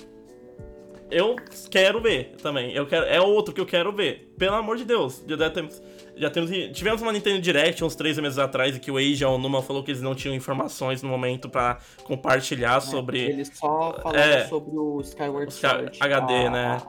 Eu 1.12 1.36
quero 1.70 2.02
ver 2.02 2.36
também. 2.42 2.72
Eu 2.74 2.88
quero, 2.88 3.06
é 3.06 3.22
outro 3.22 3.54
que 3.54 3.62
eu 3.62 3.68
quero 3.68 3.92
ver. 3.92 4.34
Pelo 4.36 4.56
amor 4.56 4.78
de 4.78 4.84
Deus. 4.86 5.24
Já 5.28 5.48
temos, 5.50 5.80
já 6.16 6.28
temos. 6.32 6.50
Tivemos 6.76 7.04
uma 7.04 7.12
Nintendo 7.12 7.40
Direct 7.40 7.84
uns 7.84 7.96
três 7.96 8.18
meses 8.18 8.40
atrás 8.40 8.76
em 8.76 8.80
que 8.80 8.90
o 8.90 8.98
Eiji 8.98 9.24
Onuma 9.24 9.62
falou 9.62 9.84
que 9.84 9.92
eles 9.92 10.02
não 10.02 10.16
tinham 10.16 10.34
informações 10.34 11.04
no 11.04 11.10
momento 11.10 11.48
pra 11.50 11.78
compartilhar 12.04 12.80
sobre. 12.82 13.20
Ele 13.20 13.46
só 13.46 13.94
falava 14.02 14.18
É. 14.20 14.46
sobre 14.48 14.76
o 14.76 15.02
Skyward 15.02 15.54
Sword. 15.54 15.98
HD, 16.00 16.34
a- 16.34 16.50
né? 16.50 16.82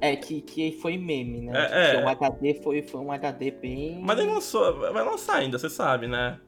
É, 0.00 0.16
que, 0.16 0.40
que 0.40 0.72
foi 0.72 0.96
meme, 0.98 1.42
né? 1.42 1.52
É, 1.54 1.90
é. 1.90 1.92
Porque 1.92 2.04
O 2.04 2.08
HD 2.08 2.54
foi, 2.62 2.82
foi 2.82 3.00
um 3.00 3.12
HD 3.12 3.50
bem. 3.52 4.00
Mas 4.02 4.18
ele 4.18 4.30
lançou, 4.32 4.78
vai 4.80 5.04
lançar 5.04 5.36
ainda, 5.36 5.58
você 5.58 5.70
sabe, 5.70 6.06
né? 6.08 6.40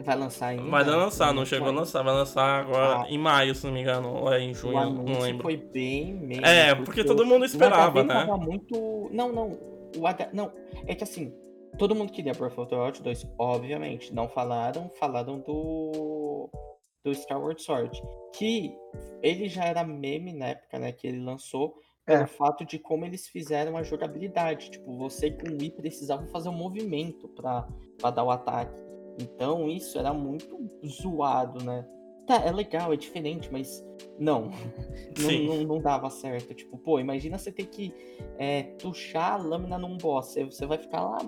Vai 0.00 0.16
lançar 0.16 0.48
ainda? 0.48 0.64
Vai 0.70 0.84
lançar, 0.84 1.32
não 1.32 1.44
chegou 1.44 1.68
a 1.68 1.72
lançar, 1.72 2.02
vai 2.02 2.14
lançar 2.14 2.60
agora 2.60 3.02
Ah. 3.02 3.06
em 3.08 3.18
maio, 3.18 3.54
se 3.54 3.66
não 3.66 3.72
me 3.72 3.80
engano, 3.80 4.14
ou 4.14 4.32
é 4.32 4.40
em 4.40 4.52
junho, 4.54 4.90
não 4.90 5.20
lembro. 5.20 5.42
foi 5.42 5.56
bem 5.56 6.14
meme. 6.14 6.44
É, 6.44 6.74
porque 6.74 7.04
todo 7.04 7.24
mundo 7.24 7.44
esperava, 7.44 7.98
o 7.98 8.00
HD 8.00 8.14
né? 8.14 8.26
Tava 8.26 8.36
muito... 8.36 9.08
Não, 9.12 9.32
não. 9.32 9.58
O 9.96 10.06
H... 10.06 10.28
Não, 10.32 10.52
é 10.86 10.94
que 10.94 11.04
assim, 11.04 11.32
todo 11.78 11.94
mundo 11.94 12.12
queria 12.12 12.32
Breath 12.32 12.58
of 12.58 12.68
the 12.68 12.76
Wild 12.76 13.02
2, 13.02 13.26
obviamente. 13.38 14.12
Não 14.14 14.28
falaram, 14.28 14.90
falaram 15.00 15.38
do... 15.40 16.50
Do 17.04 17.12
Skyward 17.12 17.62
Sword. 17.62 18.02
Que 18.36 18.74
ele 19.22 19.48
já 19.48 19.64
era 19.64 19.84
meme 19.84 20.32
na 20.32 20.48
época, 20.48 20.78
né? 20.78 20.92
Que 20.92 21.06
ele 21.06 21.20
lançou. 21.24 21.74
É. 22.12 22.26
fato 22.26 22.64
de 22.64 22.78
como 22.78 23.04
eles 23.04 23.26
fizeram 23.28 23.76
a 23.76 23.82
jogabilidade. 23.82 24.70
Tipo, 24.70 24.96
você 24.96 25.30
com 25.30 25.48
o 25.50 25.52
Wii 25.60 25.70
precisava 25.72 26.26
fazer 26.28 26.48
um 26.48 26.56
movimento 26.56 27.28
pra, 27.28 27.66
pra 27.98 28.10
dar 28.10 28.24
o 28.24 28.30
ataque. 28.30 28.82
Então 29.20 29.68
isso 29.68 29.98
era 29.98 30.12
muito 30.12 30.56
zoado, 30.86 31.62
né? 31.64 31.86
Tá, 32.26 32.36
é 32.44 32.52
legal, 32.52 32.92
é 32.92 32.96
diferente, 32.96 33.50
mas 33.50 33.84
não. 34.18 34.50
não, 35.18 35.56
não, 35.56 35.62
não 35.64 35.80
dava 35.80 36.10
certo. 36.10 36.54
Tipo, 36.54 36.76
pô, 36.78 37.00
imagina 37.00 37.38
você 37.38 37.50
ter 37.50 37.66
que 37.66 37.92
é, 38.38 38.62
tuchar 38.78 39.32
a 39.32 39.36
lâmina 39.36 39.78
num 39.78 39.96
boss. 39.96 40.34
Você, 40.34 40.66
vai 40.66 40.78
ficar 40.78 41.02
lá 41.04 41.18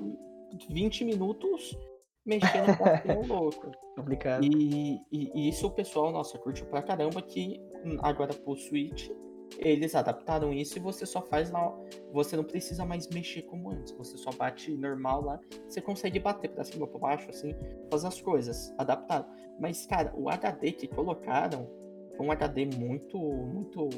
20 0.69 1.05
minutos 1.05 1.77
mexendo 2.25 2.77
com 2.77 3.13
o 3.13 3.27
louco. 3.27 3.73
Complicado. 3.97 4.45
E, 4.45 5.01
e- 5.11 5.31
e 5.35 5.49
isso 5.49 5.67
o 5.67 5.71
pessoal, 5.71 6.13
nossa, 6.13 6.39
curtiu 6.39 6.67
pra 6.67 6.83
caramba 6.83 7.21
que 7.23 7.61
agora 8.03 8.33
pro 8.35 8.55
Switch 8.57 9.11
eles 9.59 9.95
adaptaram 9.95 10.53
isso 10.53 10.79
e 10.79 10.81
você 10.81 11.05
só 11.05 11.21
faz 11.23 11.51
lá. 11.51 11.73
Você 12.13 12.37
não 12.37 12.45
precisa 12.45 12.85
mais 12.85 13.09
mexer 13.09 13.43
como 13.43 13.71
antes. 13.71 13.93
Você 13.93 14.17
só 14.17 14.31
bate 14.31 14.71
normal 14.77 15.23
lá. 15.23 15.41
Você 15.69 15.81
consegue 15.81 16.19
bater 16.19 16.51
pra 16.51 16.65
cima, 16.65 16.87
pra 16.87 16.99
baixo, 16.99 17.29
assim, 17.31 17.55
fazer 17.91 18.09
as 18.09 18.21
coisas. 18.21 18.73
Adaptado. 18.79 19.27
Mas, 19.59 19.87
cara, 19.87 20.13
o 20.17 20.29
HD 20.29 20.73
que 20.73 20.89
colocaram 20.89 21.69
foi 22.17 22.27
um 22.27 22.33
HD 22.33 22.67
muito, 22.67 23.19
muito 23.19 23.89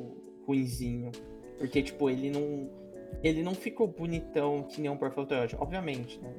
ruinzinho. 0.47 1.11
Porque, 1.59 1.83
tipo, 1.83 2.09
ele 2.11 2.31
não. 2.31 2.83
Ele 3.23 3.43
não 3.43 3.55
ficou 3.55 3.87
bonitão 3.87 4.63
que 4.65 4.81
nem 4.81 4.91
um 4.91 4.99
Wild. 4.99 5.57
Obviamente, 5.59 6.21
né? 6.21 6.35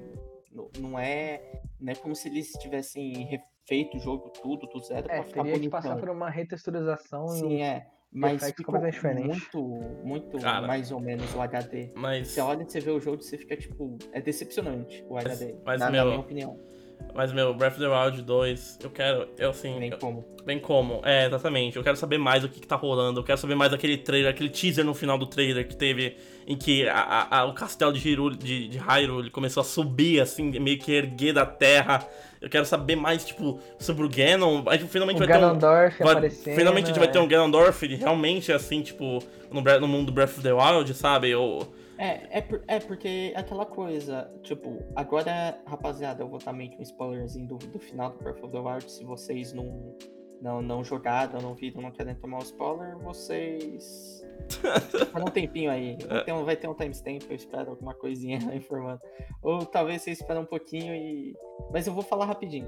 Não, 0.52 0.70
não 0.80 1.00
é. 1.00 1.62
Não 1.80 1.92
é 1.92 1.96
como 1.96 2.16
se 2.16 2.28
eles 2.28 2.52
tivessem 2.54 3.14
refeito 3.26 3.98
o 3.98 4.00
jogo 4.00 4.30
tudo 4.30 4.68
do 4.68 4.80
zero 4.80 5.08
É, 5.10 5.16
pra 5.16 5.24
ficar 5.24 5.44
teria 5.44 5.54
que 5.54 5.60
bonitão. 5.60 5.82
passar 5.82 5.98
por 5.98 6.10
uma 6.10 6.30
retexturização 6.30 7.28
Sim, 7.28 7.58
e 7.58 7.62
é. 7.62 7.88
Mas 8.14 8.52
completamente 8.64 9.28
muito, 9.28 9.64
muito 10.04 10.38
Cara. 10.38 10.68
mais 10.68 10.92
ou 10.92 11.00
menos 11.00 11.34
o 11.34 11.42
HD. 11.42 11.92
Mas, 11.96 12.28
Você 12.28 12.42
olha, 12.42 12.64
você 12.64 12.80
vê 12.80 12.92
o 12.92 13.00
jogo, 13.00 13.22
você 13.22 13.38
fica 13.38 13.58
tipo. 13.58 13.98
É 14.12 14.22
decepcionante 14.22 15.04
o 15.10 15.18
HD. 15.18 15.56
mas, 15.66 15.80
na, 15.80 15.86
na 15.88 15.92
meu, 15.92 16.06
minha 16.06 16.20
opinião. 16.20 16.73
Mas, 17.16 17.32
meu, 17.32 17.54
Breath 17.54 17.74
of 17.74 17.80
the 17.82 17.88
Wild 17.88 18.22
2, 18.22 18.80
eu 18.84 18.90
quero, 18.90 19.28
eu 19.38 19.50
assim, 19.52 19.78
Nem 19.80 19.92
eu- 19.92 19.98
como. 19.98 20.26
bem 20.46 20.60
como, 20.60 21.02
é, 21.06 21.26
exatamente, 21.28 21.78
eu 21.78 21.84
quero 21.84 21.96
saber 21.96 22.18
mais 22.18 22.42
do 22.42 22.50
que, 22.50 22.60
que 22.60 22.68
tá 22.68 22.76
rolando, 22.76 23.20
eu 23.20 23.24
quero 23.24 23.38
saber 23.38 23.56
mais 23.56 23.72
daquele 23.72 23.98
trailer, 23.98 24.30
aquele 24.32 24.50
teaser 24.50 24.84
no 24.84 24.94
final 24.94 25.18
do 25.18 25.26
trailer 25.26 25.68
que 25.68 25.76
teve, 25.76 26.18
em 26.48 26.56
que 26.58 26.88
a- 26.88 26.96
a- 27.30 27.40
a- 27.40 27.46
o 27.46 27.54
castelo 27.54 27.94
de, 27.94 28.00
Hyrule, 28.00 28.36
de, 28.36 28.68
de 28.68 28.78
Hyrule 28.78 29.30
começou 29.30 29.62
a 29.62 29.64
subir, 29.64 30.20
assim, 30.22 30.52
meio 30.60 30.78
que 30.80 30.92
erguer 30.92 31.34
da 31.34 31.46
terra, 31.46 32.06
eu 32.42 32.50
quero 32.50 32.66
saber 32.66 32.96
mais, 32.98 33.24
tipo, 33.24 33.60
sobre 33.80 34.06
o 34.06 34.10
Ganon, 34.10 34.64
a 34.68 34.76
gente 34.76 34.90
finalmente 34.90 35.16
o 35.16 35.20
vai 35.20 35.28
ter 35.28 35.38
um... 35.38 35.40
Ganondorf 35.40 36.00
vai- 36.04 36.12
aparecendo. 36.12 36.56
finalmente 36.56 36.84
a 36.86 36.88
gente 36.88 37.00
vai 37.00 37.08
ter 37.10 37.20
um 37.20 37.28
Ganondorf 37.28 37.86
realmente, 37.96 38.52
assim, 38.52 38.82
tipo, 38.82 39.20
no, 39.52 39.62
no 39.62 39.88
mundo 39.88 40.08
do 40.08 40.12
Breath 40.12 40.32
of 40.32 40.42
the 40.42 40.52
Wild, 40.52 40.94
sabe? 40.94 41.30
Eu, 41.30 41.72
É, 42.04 42.40
é, 42.40 42.42
por- 42.42 42.62
é 42.68 42.80
porque 42.82 43.32
é 43.34 43.40
aquela 43.40 43.66
coisa, 43.66 44.30
tipo, 44.42 44.84
agora, 44.94 45.58
rapaziada, 45.66 46.22
eu 46.22 46.28
vou 46.28 46.38
dar 46.38 46.52
meio 46.52 46.70
que 46.70 46.78
um 46.78 46.82
spoilerzinho 46.82 47.48
do, 47.48 47.58
do 47.58 47.80
final 47.80 48.12
do 48.12 48.18
Breath 48.18 48.44
of 48.44 48.52
the 48.52 48.60
Wild. 48.60 48.92
Se 48.92 49.06
vocês 49.06 49.54
não, 49.54 49.98
não, 50.42 50.62
não 50.62 50.84
jogaram, 50.84 51.40
não 51.40 51.56
viram, 51.56 51.82
não 51.82 51.92
querem 51.94 52.14
tomar 52.16 52.40
o 52.40 52.44
spoiler, 52.44 52.98
vocês. 52.98 54.22
Espera 54.94 55.24
um 55.24 55.32
tempinho 55.32 55.72
aí. 55.72 55.98
Vai 56.06 56.26
ter 56.26 56.34
um, 56.34 56.44
vai 56.44 56.58
ter 56.58 56.68
um 56.68 56.74
timestamp, 56.74 57.22
eu 57.30 57.36
espero 57.38 57.70
alguma 57.70 57.94
coisinha 57.94 58.38
informando. 58.54 59.00
Ou 59.42 59.66
talvez 59.66 60.02
você 60.02 60.12
espere 60.12 60.40
um 60.40 60.46
pouquinho 60.46 60.94
e. 60.94 61.34
Mas 61.72 61.88
eu 61.88 61.94
vou 61.94 62.04
falar 62.04 62.26
rapidinho. 62.26 62.68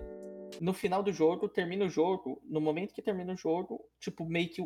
No 0.61 0.71
final 0.71 1.03
do 1.03 1.11
jogo, 1.11 1.49
termina 1.49 1.83
o 1.83 1.89
jogo. 1.89 2.41
No 2.49 2.61
momento 2.61 2.93
que 2.93 3.01
termina 3.01 3.33
o 3.33 3.37
jogo, 3.37 3.81
tipo, 3.99 4.23
meio 4.23 4.47
que 4.47 4.65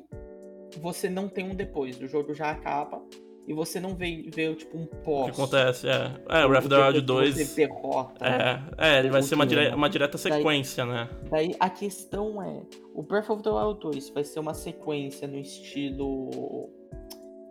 você 0.79 1.09
não 1.09 1.27
tem 1.27 1.49
um 1.49 1.55
depois. 1.55 1.99
O 1.99 2.07
jogo 2.07 2.35
já 2.35 2.51
acaba 2.51 3.03
e 3.49 3.53
você 3.53 3.79
não 3.79 3.95
vê, 3.95 4.29
vê 4.31 4.53
tipo, 4.53 4.77
um 4.77 4.83
o 4.83 4.87
pós. 4.87 5.25
que 5.25 5.31
acontece, 5.41 5.87
é... 5.87 6.13
É, 6.29 6.45
o 6.45 6.49
Breath 6.49 6.65
of 6.65 6.69
the 6.69 6.77
Wild 6.77 7.01
Depois 7.01 7.35
2... 7.35 7.47
Você 7.47 7.67
derrota. 7.67 8.23
né? 8.23 8.63
É, 8.77 8.89
é, 8.95 8.99
ele 8.99 9.09
vai 9.09 9.23
ser 9.23 9.33
uma, 9.33 9.47
dire- 9.47 9.73
uma 9.73 9.89
direta 9.89 10.19
sequência, 10.19 10.85
né? 10.85 11.09
Daí 11.31 11.55
a 11.59 11.67
questão 11.67 12.39
é: 12.43 12.61
o 12.93 13.01
Breath 13.01 13.31
of 13.31 13.41
the 13.41 13.49
Wild 13.49 13.79
2 13.79 14.11
vai 14.11 14.23
ser 14.23 14.39
uma 14.39 14.53
sequência 14.53 15.27
no 15.27 15.39
estilo. 15.39 16.69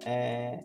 é, 0.06 0.62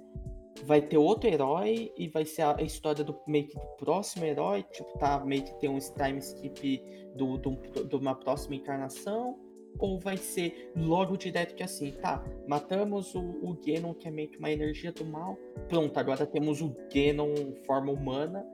vai 0.65 0.81
ter 0.81 0.97
outro 0.97 1.27
herói 1.27 1.91
e 1.97 2.07
vai 2.07 2.25
ser 2.25 2.43
a 2.43 2.61
história 2.61 3.03
do 3.03 3.19
meio 3.27 3.47
que 3.47 3.55
do 3.55 3.65
próximo 3.77 4.25
herói. 4.25 4.63
Tipo, 4.71 4.97
tá 4.99 5.19
meio 5.25 5.43
que 5.43 5.59
tem 5.59 5.67
um 5.67 5.79
time 5.79 6.19
skip 6.19 6.83
do, 7.15 7.37
do, 7.39 7.55
de 7.85 7.95
uma 7.95 8.13
próxima 8.13 8.53
encarnação. 8.55 9.35
Ou 9.79 9.99
vai 9.99 10.17
ser 10.17 10.71
logo 10.75 11.17
direto 11.17 11.55
que 11.55 11.63
assim, 11.63 11.91
tá? 11.91 12.23
Matamos 12.47 13.15
o, 13.15 13.19
o 13.19 13.57
Ganon, 13.65 13.93
que 13.93 14.07
é 14.07 14.11
meio 14.11 14.29
que 14.29 14.37
uma 14.37 14.51
energia 14.51 14.91
do 14.91 15.05
mal. 15.05 15.37
Pronto, 15.67 15.97
agora 15.97 16.25
temos 16.25 16.61
o 16.61 16.75
Ganon 16.93 17.33
forma 17.65 17.91
humana. 17.91 18.45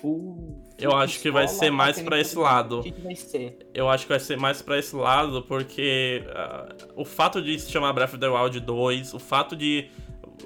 Full, 0.00 0.62
Eu 0.78 0.90
full 0.90 0.98
acho 1.00 1.20
que 1.20 1.30
vai 1.30 1.48
ser 1.48 1.70
mais 1.70 2.00
pra 2.02 2.18
em 2.18 2.20
esse 2.20 2.36
lado. 2.36 2.80
O 2.80 2.82
que, 2.82 2.92
vai 3.00 3.14
ser? 3.14 3.58
Eu 3.72 3.88
acho 3.88 4.04
que 4.04 4.10
vai 4.10 4.20
ser 4.20 4.36
mais 4.36 4.60
pra 4.60 4.78
esse 4.78 4.94
lado, 4.94 5.42
porque 5.44 6.22
ah, 6.34 6.68
o 6.94 7.04
fato 7.04 7.40
de 7.40 7.58
se 7.58 7.70
chamar 7.70 7.94
Breath 7.94 8.10
of 8.10 8.18
the 8.18 8.28
Wild 8.28 8.60
2, 8.60 9.14
o 9.14 9.18
fato 9.18 9.56
de 9.56 9.88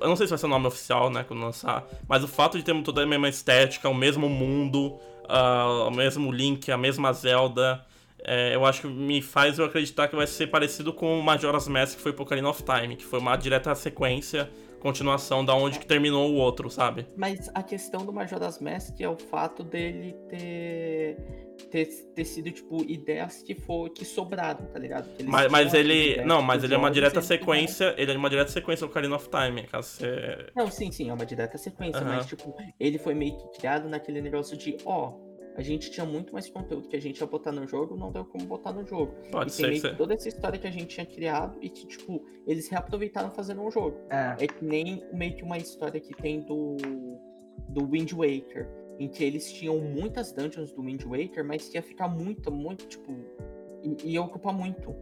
Eu 0.01 0.09
não 0.09 0.15
sei 0.15 0.27
se 0.27 0.31
vai 0.31 0.39
ser 0.39 0.47
o 0.47 0.49
nome 0.49 0.69
oficial, 0.69 1.11
né, 1.11 1.25
quando 1.25 1.41
lançar. 1.41 1.85
Mas 2.09 2.23
o 2.23 2.29
fato 2.29 2.57
de 2.57 2.63
ter 2.65 2.81
toda 2.83 3.03
a 3.03 3.07
mesma 3.07 3.29
estética, 3.29 3.89
o 3.89 3.95
mesmo 3.95 4.29
mundo, 4.29 5.01
uh, 5.25 5.89
o 5.89 5.91
mesmo 5.91 6.31
Link, 6.31 6.71
a 6.71 6.79
mesma 6.79 7.13
Zelda. 7.13 7.85
É, 8.25 8.55
eu 8.55 8.65
acho 8.65 8.83
que 8.83 8.89
me 8.89 9.23
faz 9.23 9.59
eu 9.59 9.65
acreditar 9.65 10.09
que 10.09 10.17
vai 10.17 10.27
ser 10.27 10.49
parecido 10.49 10.93
com 10.93 11.19
o 11.19 11.23
Majora's 11.23 11.69
Mask 11.69 11.97
que 11.97 12.03
foi 12.03 12.13
pro 12.13 12.23
Ocarina 12.23 12.49
of 12.49 12.63
Time, 12.63 12.97
que 12.97 13.05
foi 13.05 13.19
uma 13.19 13.37
direta 13.37 13.75
sequência, 13.75 14.51
continuação 14.81 15.45
da 15.45 15.55
onde 15.55 15.79
que 15.79 15.87
terminou 15.87 16.31
o 16.31 16.35
outro, 16.35 16.71
sabe? 16.71 17.07
Mas 17.17 17.51
a 17.55 17.63
questão 17.63 18.05
do 18.05 18.13
Majora's 18.13 18.61
Mask 18.61 19.01
é 19.01 19.09
o 19.09 19.17
fato 19.17 19.63
dele 19.63 20.15
ter 20.29 21.17
ter, 21.71 21.87
ter 22.15 22.25
sido, 22.25 22.51
tipo, 22.51 22.83
ideias 22.89 23.43
que 23.43 23.55
for, 23.55 23.91
que 23.91 24.05
sobraram, 24.05 24.67
tá 24.67 24.79
ligado? 24.79 25.09
Mas, 25.25 25.51
mas 25.51 25.75
ele. 25.75 26.23
Não, 26.25 26.41
mas 26.43 26.65
ele 26.65 26.75
é 26.75 26.79
uma 26.79 26.91
direta 26.91 27.21
sequência. 27.21 27.95
Ele 27.97 28.13
é 28.13 28.17
uma 28.17 28.31
direta 28.31 28.51
sequência 28.51 28.87
do 28.87 28.91
Ocarina 28.91 29.17
of 29.17 29.29
Time, 29.29 29.65
caso 29.65 29.89
você. 29.89 30.47
Não, 30.55 30.71
sim, 30.71 30.91
sim, 30.91 31.11
é 31.11 31.13
uma 31.13 31.27
direta 31.27 31.59
sequência, 31.59 32.01
uhum. 32.01 32.09
mas, 32.09 32.27
tipo, 32.27 32.55
ele 32.79 32.99
foi 32.99 33.15
meio 33.15 33.37
que 33.37 33.59
criado 33.59 33.89
naquele 33.89 34.21
negócio 34.21 34.57
de, 34.57 34.77
ó, 34.85 35.13
a 35.57 35.63
gente 35.63 35.91
tinha 35.91 36.07
muito 36.07 36.33
mais 36.33 36.49
conteúdo 36.49 36.89
que 36.89 36.97
a 36.97 37.01
gente 37.01 37.21
ia 37.21 37.27
botar 37.27 37.53
no 37.53 37.67
jogo, 37.67 37.97
não 37.97 38.13
deu 38.13 38.25
como 38.25 38.45
botar 38.47 38.73
no 38.73 38.87
jogo. 38.87 39.15
Pode 39.31 39.51
e 39.51 39.55
ser. 39.55 39.63
Tem 39.63 39.71
meio 39.71 39.83
que 39.83 39.97
toda 39.97 40.15
essa 40.15 40.29
história 40.29 40.59
que 40.59 40.67
a 40.67 40.71
gente 40.71 40.87
tinha 40.87 41.07
criado 41.07 41.59
e 41.61 41.69
que, 41.69 41.87
tipo, 41.87 42.25
eles 42.47 42.69
reaproveitaram 42.69 43.31
fazendo 43.31 43.63
um 43.63 43.71
jogo. 43.71 43.99
É, 44.11 44.45
é 44.45 44.47
que 44.47 44.65
nem 44.65 45.05
meio 45.13 45.35
que 45.35 45.43
uma 45.43 45.59
história 45.59 46.01
que 46.01 46.15
tem 46.15 46.41
do. 46.41 46.77
do 47.69 47.87
Wind 47.87 48.13
Waker 48.13 48.69
em 48.99 49.09
que 49.09 49.25
eles 49.25 49.51
tinham 49.51 49.79
muitas 49.79 50.31
dungeons 50.31 50.73
do 50.73 50.83
Wind 50.83 51.03
Waker, 51.05 51.43
mas 51.43 51.73
ia 51.73 51.83
ficar 51.83 52.07
muito, 52.07 52.53
muito, 52.53 52.87
tipo. 52.87 53.13
ia 54.05 54.23
ocupar 54.23 54.53
muito. 54.53 54.95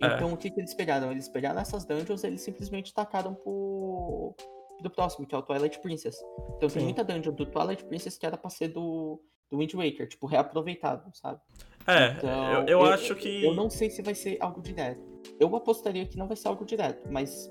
É. 0.00 0.14
Então 0.14 0.32
o 0.32 0.36
que, 0.36 0.50
que 0.50 0.60
eles 0.60 0.74
pegaram? 0.74 1.10
Eles 1.10 1.28
pegaram 1.28 1.60
essas 1.60 1.84
dungeons 1.84 2.22
eles 2.22 2.42
simplesmente 2.42 2.92
tacaram 2.92 3.34
pro. 3.34 4.34
do 4.82 4.90
próximo, 4.90 5.26
que 5.26 5.34
é 5.34 5.38
o 5.38 5.42
Twilight 5.42 5.80
Princess. 5.80 6.16
Então 6.56 6.68
Sim. 6.68 6.76
tem 6.76 6.84
muita 6.84 7.02
dungeon 7.02 7.32
do 7.32 7.46
Twilight 7.46 7.84
Princess 7.84 8.18
que 8.18 8.26
era 8.26 8.36
pra 8.36 8.50
ser 8.50 8.68
do, 8.68 9.20
do 9.50 9.58
Wind 9.58 9.74
Waker, 9.74 10.08
tipo, 10.08 10.26
reaproveitado, 10.26 11.10
sabe? 11.14 11.40
É, 11.86 12.12
então, 12.16 12.52
eu, 12.52 12.60
eu, 12.60 12.66
eu, 12.68 12.84
acho 12.84 13.14
que. 13.14 13.44
Eu 13.44 13.54
não 13.54 13.68
sei 13.68 13.90
se 13.90 14.02
vai 14.02 14.14
ser 14.14 14.36
algo 14.40 14.62
direto. 14.62 15.00
Eu 15.38 15.54
apostaria 15.56 16.06
que 16.06 16.16
não 16.16 16.28
vai 16.28 16.36
ser 16.36 16.48
algo 16.48 16.64
direto, 16.64 17.10
mas 17.10 17.50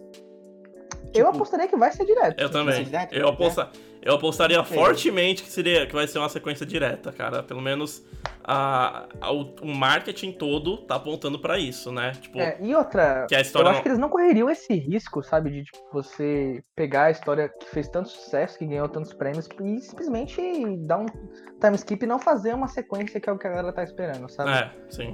Tipo, 1.09 1.19
eu 1.19 1.27
apostaria 1.27 1.67
que 1.67 1.75
vai 1.75 1.91
ser 1.91 2.05
direto. 2.05 2.39
Eu 2.39 2.49
também. 2.49 2.83
Direto, 2.83 3.13
eu, 3.13 3.27
aposta, 3.27 3.71
eu 4.01 4.15
apostaria 4.15 4.63
fortemente 4.63 5.43
que 5.43 5.51
seria 5.51 5.85
que 5.85 5.93
vai 5.93 6.07
ser 6.07 6.19
uma 6.19 6.29
sequência 6.29 6.65
direta, 6.65 7.11
cara. 7.11 7.43
Pelo 7.43 7.61
menos 7.61 8.05
a, 8.43 9.07
a 9.19 9.31
o, 9.31 9.53
o, 9.61 9.67
marketing 9.67 10.31
todo 10.31 10.77
tá 10.77 10.95
apontando 10.95 11.37
para 11.37 11.59
isso, 11.59 11.91
né? 11.91 12.13
Tipo, 12.13 12.39
é, 12.39 12.57
e 12.61 12.73
outra, 12.73 13.25
que 13.27 13.35
a 13.35 13.41
história 13.41 13.67
eu 13.67 13.71
acho 13.71 13.77
não... 13.77 13.83
que 13.83 13.89
eles 13.89 13.99
não 13.99 14.09
correriam 14.09 14.49
esse 14.49 14.73
risco, 14.73 15.21
sabe, 15.21 15.51
de 15.51 15.63
tipo, 15.65 15.79
você 15.91 16.63
pegar 16.75 17.05
a 17.05 17.11
história 17.11 17.49
que 17.49 17.69
fez 17.69 17.89
tanto 17.89 18.09
sucesso, 18.09 18.57
que 18.57 18.65
ganhou 18.65 18.87
tantos 18.87 19.13
prêmios 19.13 19.49
e 19.61 19.79
simplesmente 19.81 20.41
dar 20.79 20.99
um 20.99 21.05
time 21.05 21.75
skip 21.75 22.03
e 22.03 22.07
não 22.07 22.19
fazer 22.19 22.53
uma 22.53 22.67
sequência 22.67 23.19
que 23.19 23.29
é 23.29 23.33
o 23.33 23.37
que 23.37 23.47
a 23.47 23.49
galera 23.49 23.73
tá 23.73 23.83
esperando, 23.83 24.29
sabe? 24.29 24.51
É, 24.51 24.71
sim. 24.89 25.13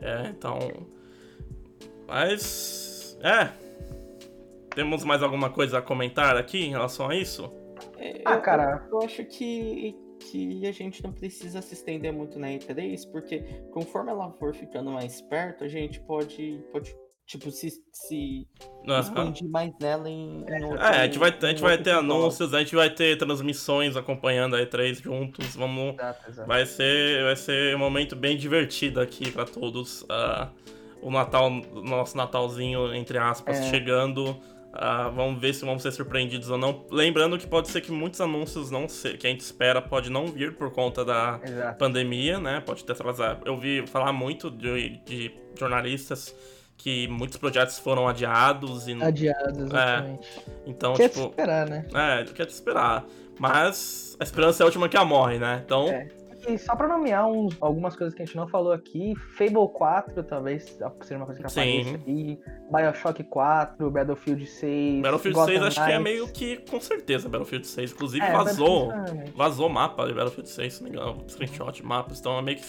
É, 0.00 0.28
então, 0.28 0.58
mas 2.06 3.18
é, 3.20 3.48
temos 4.74 5.02
mais 5.02 5.22
alguma 5.22 5.50
coisa 5.50 5.78
a 5.78 5.82
comentar 5.82 6.36
aqui 6.36 6.64
em 6.64 6.70
relação 6.70 7.08
a 7.08 7.16
isso? 7.16 7.65
É, 8.14 8.22
ah, 8.24 8.34
eu, 8.34 8.40
cara. 8.40 8.86
Eu, 8.90 9.00
eu, 9.00 9.06
acho 9.06 9.24
que, 9.24 9.96
que 10.20 10.66
a 10.66 10.72
gente 10.72 11.02
não 11.02 11.12
precisa 11.12 11.60
se 11.62 11.74
estender 11.74 12.12
muito 12.12 12.38
na 12.38 12.48
E3, 12.48 13.10
porque 13.10 13.40
conforme 13.72 14.10
ela 14.10 14.30
for 14.32 14.54
ficando 14.54 14.90
mais 14.90 15.20
perto, 15.22 15.64
a 15.64 15.68
gente 15.68 16.00
pode, 16.00 16.62
pode 16.72 16.94
tipo, 17.26 17.50
se, 17.50 17.70
se 17.92 18.46
uhum. 18.86 19.00
expandir 19.00 19.48
mais 19.48 19.72
nela 19.80 20.08
em, 20.08 20.44
em 20.48 20.64
outro, 20.64 20.82
É, 20.82 21.00
a 21.00 21.04
gente 21.04 21.18
vai, 21.18 21.30
a 21.30 21.46
gente 21.46 21.60
vai 21.60 21.76
ter 21.76 21.90
anúncios, 21.90 22.54
a 22.54 22.60
gente 22.60 22.74
vai 22.74 22.88
ter 22.88 23.18
transmissões 23.18 23.96
acompanhando 23.96 24.54
a 24.54 24.60
E3 24.60 25.02
juntos. 25.02 25.56
Vamos. 25.56 25.94
Exato, 25.94 26.30
exato. 26.30 26.48
Vai, 26.48 26.64
ser, 26.66 27.24
vai 27.24 27.36
ser 27.36 27.74
um 27.74 27.78
momento 27.78 28.14
bem 28.14 28.36
divertido 28.36 29.00
aqui 29.00 29.30
para 29.30 29.44
todos. 29.44 30.02
Uh, 30.02 30.48
o 31.02 31.10
Natal, 31.10 31.50
nosso 31.50 32.16
Natalzinho, 32.16 32.94
entre 32.94 33.18
aspas, 33.18 33.58
é. 33.58 33.70
chegando. 33.70 34.36
Uh, 34.76 35.10
vamos 35.10 35.40
ver 35.40 35.54
se 35.54 35.64
vamos 35.64 35.82
ser 35.82 35.90
surpreendidos 35.90 36.50
ou 36.50 36.58
não. 36.58 36.84
Lembrando 36.90 37.38
que 37.38 37.46
pode 37.46 37.68
ser 37.68 37.80
que 37.80 37.90
muitos 37.90 38.20
anúncios 38.20 38.70
não 38.70 38.86
ser, 38.86 39.16
que 39.16 39.26
a 39.26 39.30
gente 39.30 39.40
espera 39.40 39.80
pode 39.80 40.10
não 40.10 40.26
vir 40.26 40.54
por 40.54 40.70
conta 40.70 41.02
da 41.02 41.40
Exato. 41.42 41.78
pandemia, 41.78 42.38
né? 42.38 42.60
Pode 42.60 42.84
ter 42.84 42.92
atrasado. 42.92 43.46
Eu 43.46 43.58
vi 43.58 43.86
falar 43.86 44.12
muito 44.12 44.50
de, 44.50 44.98
de, 45.06 45.32
jornalistas 45.58 46.36
que 46.76 47.08
muitos 47.08 47.38
projetos 47.38 47.78
foram 47.78 48.06
adiados 48.06 48.86
e. 48.86 49.02
Adiados, 49.02 49.58
é. 49.58 49.62
exatamente. 49.62 50.28
É, 50.28 50.52
então, 50.66 50.94
quer 50.94 51.08
tipo, 51.08 51.22
te 51.22 51.30
esperar, 51.30 51.68
né? 51.68 51.86
É, 51.94 52.24
quer 52.24 52.44
te 52.44 52.52
esperar. 52.52 53.06
Mas 53.38 54.14
a 54.20 54.24
esperança 54.24 54.62
é 54.62 54.64
a 54.64 54.66
última 54.66 54.90
que 54.90 54.96
a 54.96 55.04
morre, 55.06 55.38
né? 55.38 55.62
Então, 55.64 55.88
é. 55.88 56.08
E 56.46 56.56
só 56.58 56.76
pra 56.76 56.86
nomear 56.86 57.26
uns, 57.26 57.56
algumas 57.60 57.96
coisas 57.96 58.14
que 58.14 58.22
a 58.22 58.24
gente 58.24 58.36
não 58.36 58.46
falou 58.46 58.72
aqui, 58.72 59.14
Fable 59.36 59.68
4 59.74 60.22
talvez 60.22 60.64
seja 61.02 61.16
uma 61.16 61.26
coisa 61.26 61.40
que 61.40 61.46
apareça 61.46 61.94
aqui, 61.96 62.38
Bioshock 62.70 63.24
4, 63.24 63.90
Battlefield 63.90 64.46
6. 64.46 65.02
Battlefield 65.02 65.34
Gotham 65.34 65.52
6 65.52 65.62
acho 65.62 65.84
que 65.84 65.92
é 65.92 65.98
meio 65.98 66.28
que 66.28 66.56
com 66.70 66.80
certeza 66.80 67.28
Battlefield 67.28 67.66
6. 67.66 67.92
Inclusive 67.92 68.24
é, 68.24 68.32
vazou. 68.32 68.92
Vazou 69.34 69.68
mapa 69.68 70.06
de 70.06 70.14
Battlefield 70.14 70.48
6, 70.48 70.74
se 70.74 70.82
não 70.82 70.90
me 70.90 70.96
engano. 70.96 71.24
Screenshot 71.28 71.82
mapas. 71.84 72.20
Então 72.20 72.38
é 72.38 72.42
meio 72.42 72.58
que. 72.58 72.64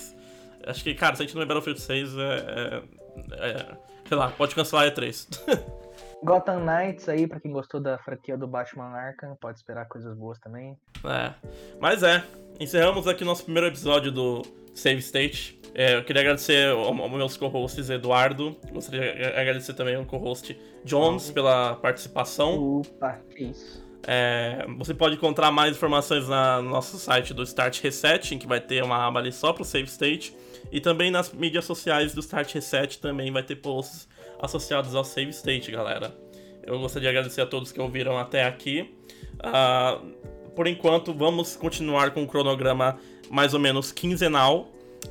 Acho 0.66 0.84
que, 0.84 0.94
cara, 0.96 1.16
se 1.16 1.22
a 1.22 1.26
gente 1.26 1.36
não 1.36 1.44
é 1.44 1.46
Battlefield 1.46 1.80
6, 1.80 2.18
é, 2.18 2.22
é, 2.22 3.50
é. 3.50 3.78
sei 4.08 4.18
lá, 4.18 4.30
pode 4.30 4.56
cancelar 4.56 4.88
a 4.88 4.92
E3. 4.92 5.87
Gotham 6.24 6.60
Knights 6.60 7.08
aí, 7.08 7.28
pra 7.28 7.40
quem 7.40 7.52
gostou 7.52 7.80
da 7.80 7.98
franquia 8.00 8.38
do 8.38 8.48
Batman 8.48 8.86
Arkham, 8.86 9.36
pode 9.40 9.58
esperar 9.58 9.88
coisas 9.88 10.16
boas 10.16 10.40
também. 10.40 10.78
É. 11.04 11.34
Mas 11.80 12.04
é, 12.04 12.24
encerramos 12.60 13.08
aqui 13.08 13.24
nosso 13.24 13.44
primeiro 13.44 13.68
episódio 13.68 14.12
do 14.12 14.42
Save 14.74 15.00
State. 15.00 15.60
É, 15.74 15.96
eu 15.96 16.04
queria 16.04 16.22
agradecer 16.22 16.70
aos 16.70 17.12
meus 17.12 17.38
co-hosts 17.38 17.90
Eduardo, 17.90 18.56
gostaria 18.72 19.14
de 19.14 19.24
agradecer 19.26 19.74
também 19.74 19.96
ao 19.96 20.06
co-host 20.06 20.60
Jones 20.84 21.30
pela 21.30 21.76
participação. 21.76 22.80
Opa, 22.80 23.20
que 23.30 23.44
isso. 23.46 23.86
É, 24.10 24.66
você 24.78 24.94
pode 24.94 25.16
encontrar 25.16 25.52
mais 25.52 25.76
informações 25.76 26.28
na, 26.30 26.62
no 26.62 26.70
nosso 26.70 26.98
site 26.98 27.34
do 27.34 27.44
Start 27.44 27.82
Reset, 27.82 28.34
em 28.34 28.40
que 28.40 28.48
vai 28.48 28.60
ter 28.60 28.84
uma 28.84 29.06
aba 29.06 29.20
ali 29.20 29.32
só 29.32 29.52
para 29.52 29.64
o 29.64 29.66
Save 29.66 29.88
State. 29.88 30.36
E 30.72 30.80
também 30.80 31.12
nas 31.12 31.32
mídias 31.32 31.66
sociais 31.66 32.14
do 32.14 32.22
Start 32.22 32.54
Reset 32.54 33.00
também 33.00 33.32
vai 33.32 33.44
ter 33.44 33.58
posts 33.58 34.08
associados 34.42 34.96
ao 34.96 35.04
Save 35.04 35.30
State, 35.30 35.72
galera. 35.72 36.16
Eu 36.64 36.80
gostaria 36.80 37.10
de 37.10 37.18
agradecer 37.18 37.42
a 37.42 37.46
todos 37.46 37.72
que 37.72 37.80
ouviram 37.80 38.18
até 38.18 38.44
aqui. 38.44 38.94
Uh, 39.36 40.52
por 40.52 40.68
enquanto, 40.68 41.14
vamos 41.14 41.56
continuar 41.56 42.12
com 42.12 42.24
o 42.24 42.28
cronograma 42.28 43.00
mais 43.30 43.54
ou 43.54 43.60
menos 43.60 43.92
quinzenal 43.92 44.68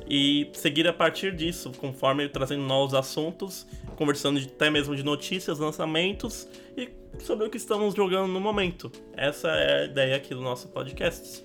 e 0.07 0.49
seguir 0.53 0.87
a 0.87 0.93
partir 0.93 1.35
disso, 1.35 1.71
conforme 1.77 2.29
trazendo 2.29 2.63
novos 2.63 2.93
assuntos, 2.93 3.65
conversando 3.95 4.39
de, 4.39 4.47
até 4.47 4.69
mesmo 4.69 4.95
de 4.95 5.03
notícias, 5.03 5.59
lançamentos 5.59 6.47
e 6.75 6.89
sobre 7.19 7.47
o 7.47 7.49
que 7.49 7.57
estamos 7.57 7.95
jogando 7.95 8.27
no 8.27 8.39
momento. 8.39 8.91
Essa 9.15 9.47
é 9.49 9.81
a 9.81 9.85
ideia 9.85 10.15
aqui 10.15 10.35
do 10.35 10.41
nosso 10.41 10.67
podcast. 10.67 11.43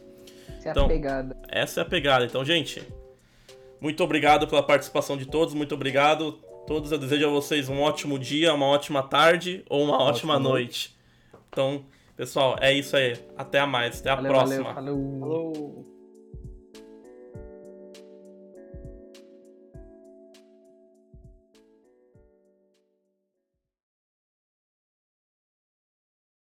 Essa 0.48 0.58
então, 0.58 0.64
é 0.64 0.68
a 0.68 0.70
então, 0.70 0.88
pegada. 0.88 1.36
Essa 1.48 1.80
é 1.80 1.82
a 1.82 1.86
pegada. 1.86 2.24
Então, 2.24 2.44
gente, 2.44 2.82
muito 3.80 4.02
obrigado 4.04 4.46
pela 4.46 4.62
participação 4.62 5.16
de 5.16 5.26
todos, 5.26 5.54
muito 5.54 5.74
obrigado 5.74 6.38
todos. 6.66 6.92
Eu 6.92 6.98
desejo 6.98 7.26
a 7.26 7.30
vocês 7.30 7.68
um 7.68 7.80
ótimo 7.80 8.18
dia, 8.18 8.54
uma 8.54 8.66
ótima 8.66 9.02
tarde 9.02 9.64
ou 9.68 9.84
uma 9.84 9.94
ótima, 9.94 10.34
ótima 10.34 10.38
noite. 10.38 10.96
noite. 11.30 11.46
Então, 11.48 11.84
pessoal, 12.16 12.56
é 12.60 12.72
isso 12.72 12.96
aí. 12.96 13.18
Até 13.36 13.60
a 13.60 13.66
mais. 13.66 14.00
Até 14.00 14.10
a 14.10 14.16
valeu, 14.16 14.32
próxima. 14.32 14.72
Valeu, 14.72 15.18
falou. 15.20 15.54
falou. 15.54 15.91